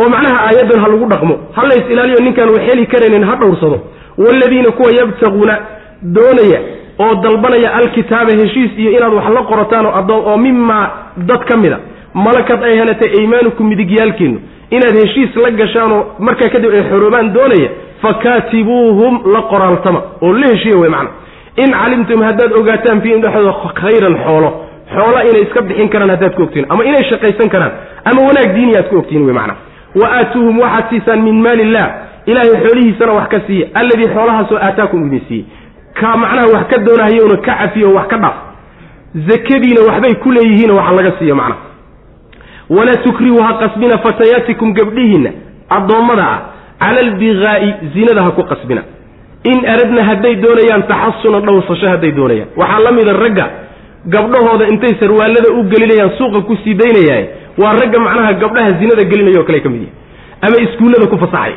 Oo 0.01 0.09
macnaha 0.15 0.37
aayaddan 0.47 0.81
ha 0.83 0.89
lagu 0.93 1.07
dhaqmo. 1.13 1.35
Ha 1.57 1.63
lays 1.71 1.85
ilaaliyo 1.95 2.19
ninkaan 2.27 2.49
wax 2.55 2.63
heli 2.69 2.85
karaynin 2.93 3.25
ha 3.29 3.35
dhowrsado. 3.41 3.79
Waaladiina 4.23 4.71
kuwa 4.79 4.91
yabtaquuna 5.01 5.55
doonaya 6.03 6.61
oo 6.99 7.15
dalbanaya 7.15 7.75
alkitaaba 7.75 8.33
heshiis 8.43 8.71
iyo 8.79 8.91
inaad 8.91 9.15
wax 9.15 9.29
la 9.35 9.43
qorataan 9.43 9.87
oo 9.87 10.37
mimaa 10.37 10.87
dad 11.17 11.45
ka 11.49 11.57
mid 11.57 11.73
a 11.73 11.79
malakad 12.15 12.63
ay 12.65 12.77
helatay 12.81 13.11
aymaanukum 13.21 13.67
midigyaalkiinu 13.69 14.39
inaad 14.71 14.97
heshiis 15.03 15.37
la 15.37 15.51
gashaanoo 15.51 16.01
markaa 16.19 16.49
kadib 16.49 16.71
ay 16.75 16.83
xoroobaan 16.91 17.33
doonaya 17.35 17.69
fakaatibuuhum 18.03 19.15
la 19.33 19.43
qoraaltama. 19.43 20.03
Oo 20.23 20.33
la 20.33 20.47
heshiiya 20.53 20.77
wey 20.79 20.91
macna. 20.91 21.11
In 21.57 21.71
calimtum 21.73 22.23
haddaad 22.23 22.53
ogaataan 22.61 23.01
fiihim 23.03 23.21
dhexdooda 23.23 23.53
khayran 23.81 24.15
xoolo. 24.25 24.51
Xoola 24.95 25.21
inay 25.29 25.43
iska 25.43 25.61
bixin 25.63 25.89
karaan 25.89 26.11
haddaad 26.11 26.35
ku 26.37 26.43
ogtiin 26.43 26.67
ama 26.69 26.85
inay 26.85 27.05
shaqaysan 27.11 27.49
karaan 27.55 27.73
ama 28.05 28.21
wanaag 28.29 28.55
diini 28.55 28.77
aad 28.77 28.89
ku 28.91 28.97
ogtiin 28.99 29.25
wey 29.27 29.35
macna. 29.35 29.55
Wa 30.01 30.07
aatuuhum 30.19 30.59
waxaad 30.59 30.85
siisaan 30.91 31.23
min 31.23 31.43
maali 31.43 31.63
illah 31.63 31.87
ilaahay 32.27 32.57
xoolihiisana 32.65 33.13
wax 33.19 33.29
ka 33.35 33.41
siiya 33.47 33.67
alladii 33.75 34.09
xoolahaasoo 34.15 34.59
aataakum 34.69 35.07
idin 35.07 35.23
siiyey 35.29 35.45
ka 36.01 36.17
macnaha 36.23 36.47
wax 36.55 36.65
ka 36.73 36.79
doonahayowna 36.87 37.37
ka 37.47 37.53
cafiyo 37.61 37.89
wax 37.97 38.07
ka 38.13 38.17
dhaaf 38.25 38.37
zakadiina 39.29 39.81
waxbay 39.89 40.15
ku 40.25 40.31
leeyihiin 40.37 40.71
waxa 40.79 40.93
laga 40.99 41.13
siiya 41.19 41.35
macnaha. 41.35 41.67
Walaa 42.77 43.01
tukrihu 43.05 43.39
ha 43.43 43.53
qasbina 43.63 43.99
fatayaatikum 43.99 44.73
gabdhihiinna. 44.79 45.31
Addoommada 45.77 46.25
ah 46.35 46.41
cala 46.83 47.01
albigaa'i 47.07 47.69
zinada 47.95 48.23
ha 48.27 48.31
ku 48.39 48.43
qasbina. 48.53 48.83
In 49.51 49.59
aradna 49.75 50.03
hadday 50.09 50.35
doonayaan 50.45 50.83
taxasuna 50.91 51.41
dhowrsasho 51.47 51.87
hadday 51.93 52.13
doonayaan. 52.19 52.49
Waxaa 52.61 52.81
la 52.87 52.93
mida 52.99 53.13
ragga 53.23 53.47
gabdhahooda 54.15 54.69
intay 54.73 54.93
sarwaallada 55.01 55.49
u 55.59 55.63
gelinayaan 55.73 56.11
suuqa 56.19 56.41
ku 56.49 56.57
sii 56.65 56.75
daynayaaye 56.83 57.27
waa 57.63 57.73
ragga 57.81 57.99
macnaha 58.07 58.33
gabdhaha 58.43 58.71
zinada 58.81 59.05
gelinaya 59.13 59.41
o 59.41 59.45
kale 59.49 59.61
ka 59.65 59.69
mid 59.75 59.83
yahay. 59.83 59.95
Ama 60.47 60.57
iskuullada 60.67 61.07
ku 61.13 61.17
fasaxay 61.25 61.55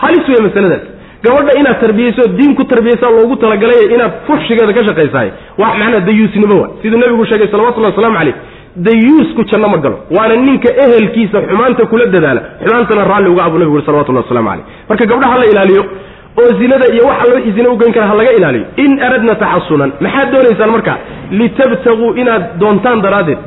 halis 0.00 0.24
wey 0.32 0.40
masaladaas 0.48 0.84
gabadha 1.24 1.52
inaad 1.60 1.80
tarbiyeyso 1.84 2.22
diin 2.38 2.54
ku 2.58 2.64
tarbiyeysaa 2.72 3.10
loogu 3.16 3.36
talagalay 3.36 3.82
inaad 3.94 4.12
fuxshigeeda 4.26 4.72
ka 4.78 4.84
shaqaysahay. 4.88 5.30
Wax 5.58 5.72
macnaha 5.80 6.00
dayuusnimo 6.08 6.56
wa 6.62 6.68
siduu 6.82 6.98
nabigu 6.98 7.24
sheegay 7.30 7.48
salawatullahi 7.54 7.92
waslamu 7.94 8.18
calayh 8.18 8.34
dayuusku 8.76 9.44
janno 9.50 9.68
ma 9.68 9.78
galo. 9.84 9.96
Waana 10.16 10.36
ninka 10.36 10.68
ehelkiisa 10.84 11.38
xumaanta 11.48 11.86
kula 11.86 12.06
dadaala. 12.06 12.42
Xumaantana 12.64 13.04
raalli 13.10 13.28
uga 13.34 13.44
abu 13.44 13.58
nabigu 13.58 13.76
uri 13.76 13.86
salawatullahi 13.86 14.24
waslamu 14.26 14.48
calayh. 14.50 14.64
Marka 14.88 15.04
gabdhaha 15.12 15.38
la 15.38 15.46
ilaaliyo 15.52 15.82
oo 16.40 16.50
zinada 16.60 16.86
iyo 16.94 17.02
wax 17.10 17.18
alla 17.24 17.34
wixii 17.34 17.66
ugeyn 17.74 17.92
kara 17.92 18.06
ha 18.06 18.14
laga 18.14 18.32
ilaaliyo. 18.38 18.66
In 18.76 19.00
aradna 19.06 19.34
taxasunan. 19.34 19.92
Maxaad 20.00 20.28
doonaysaan 20.32 20.70
marka? 20.70 20.94
Litabtaguu 21.30 22.14
inaad 22.22 22.44
doontaan 22.60 23.02
daraaddeed. 23.02 23.38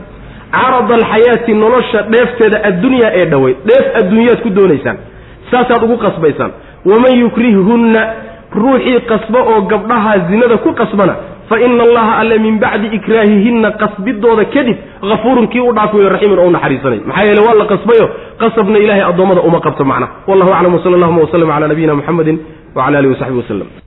Carada 0.51 0.93
alxayaati 0.99 1.53
nolosha 1.53 1.99
dheefteeda 2.13 2.57
addunyaa 2.69 3.11
ee 3.19 3.25
dhowey 3.25 3.53
dheef 3.69 3.85
adduunyaad 3.99 4.39
ku 4.45 4.49
doonaysaan 4.49 4.97
saasaad 5.51 5.83
ugu 5.83 5.97
qasbaysaan 6.05 6.51
waman 6.85 7.19
yukrihhunna 7.23 8.01
ruuxii 8.61 8.99
qasba 9.11 9.39
oo 9.51 9.61
gabdhaha 9.71 10.19
zinada 10.29 10.57
ku 10.57 10.73
qasbana 10.73 11.15
fa 11.49 11.59
ina 11.59 11.83
allaha 11.83 12.11
alle 12.21 12.39
min 12.39 12.59
bacdi 12.63 12.87
ikraahihinna 12.97 13.71
qasbidooda 13.81 14.45
kadib 14.55 14.77
hafuurun 15.11 15.47
kii 15.47 15.59
u 15.59 15.73
dhaafi 15.73 15.97
wayo 15.97 16.09
raxiimun 16.09 16.39
oo 16.39 16.47
u 16.47 16.51
naxariisanay. 16.51 16.99
maxaa 17.07 17.23
yeele 17.27 17.41
waa 17.47 17.53
la 17.61 17.65
qasbayo 17.65 18.05
qasabna 18.41 18.79
ilahay 18.79 19.03
addoommada 19.11 19.41
uma 19.41 19.59
qabto 19.59 19.85
macna. 19.85 20.07
wallahu 20.27 20.51
aclam 20.57 20.73
wsala 20.75 20.95
allahuma 20.95 21.21
wslm 21.27 21.47
cala 21.53 21.67
nabiyina 21.67 21.95
muxamedin 21.95 22.37
wcala 22.75 22.97
alihi 22.99 23.13
wasaxbi 23.13 23.37
waslem 23.37 23.81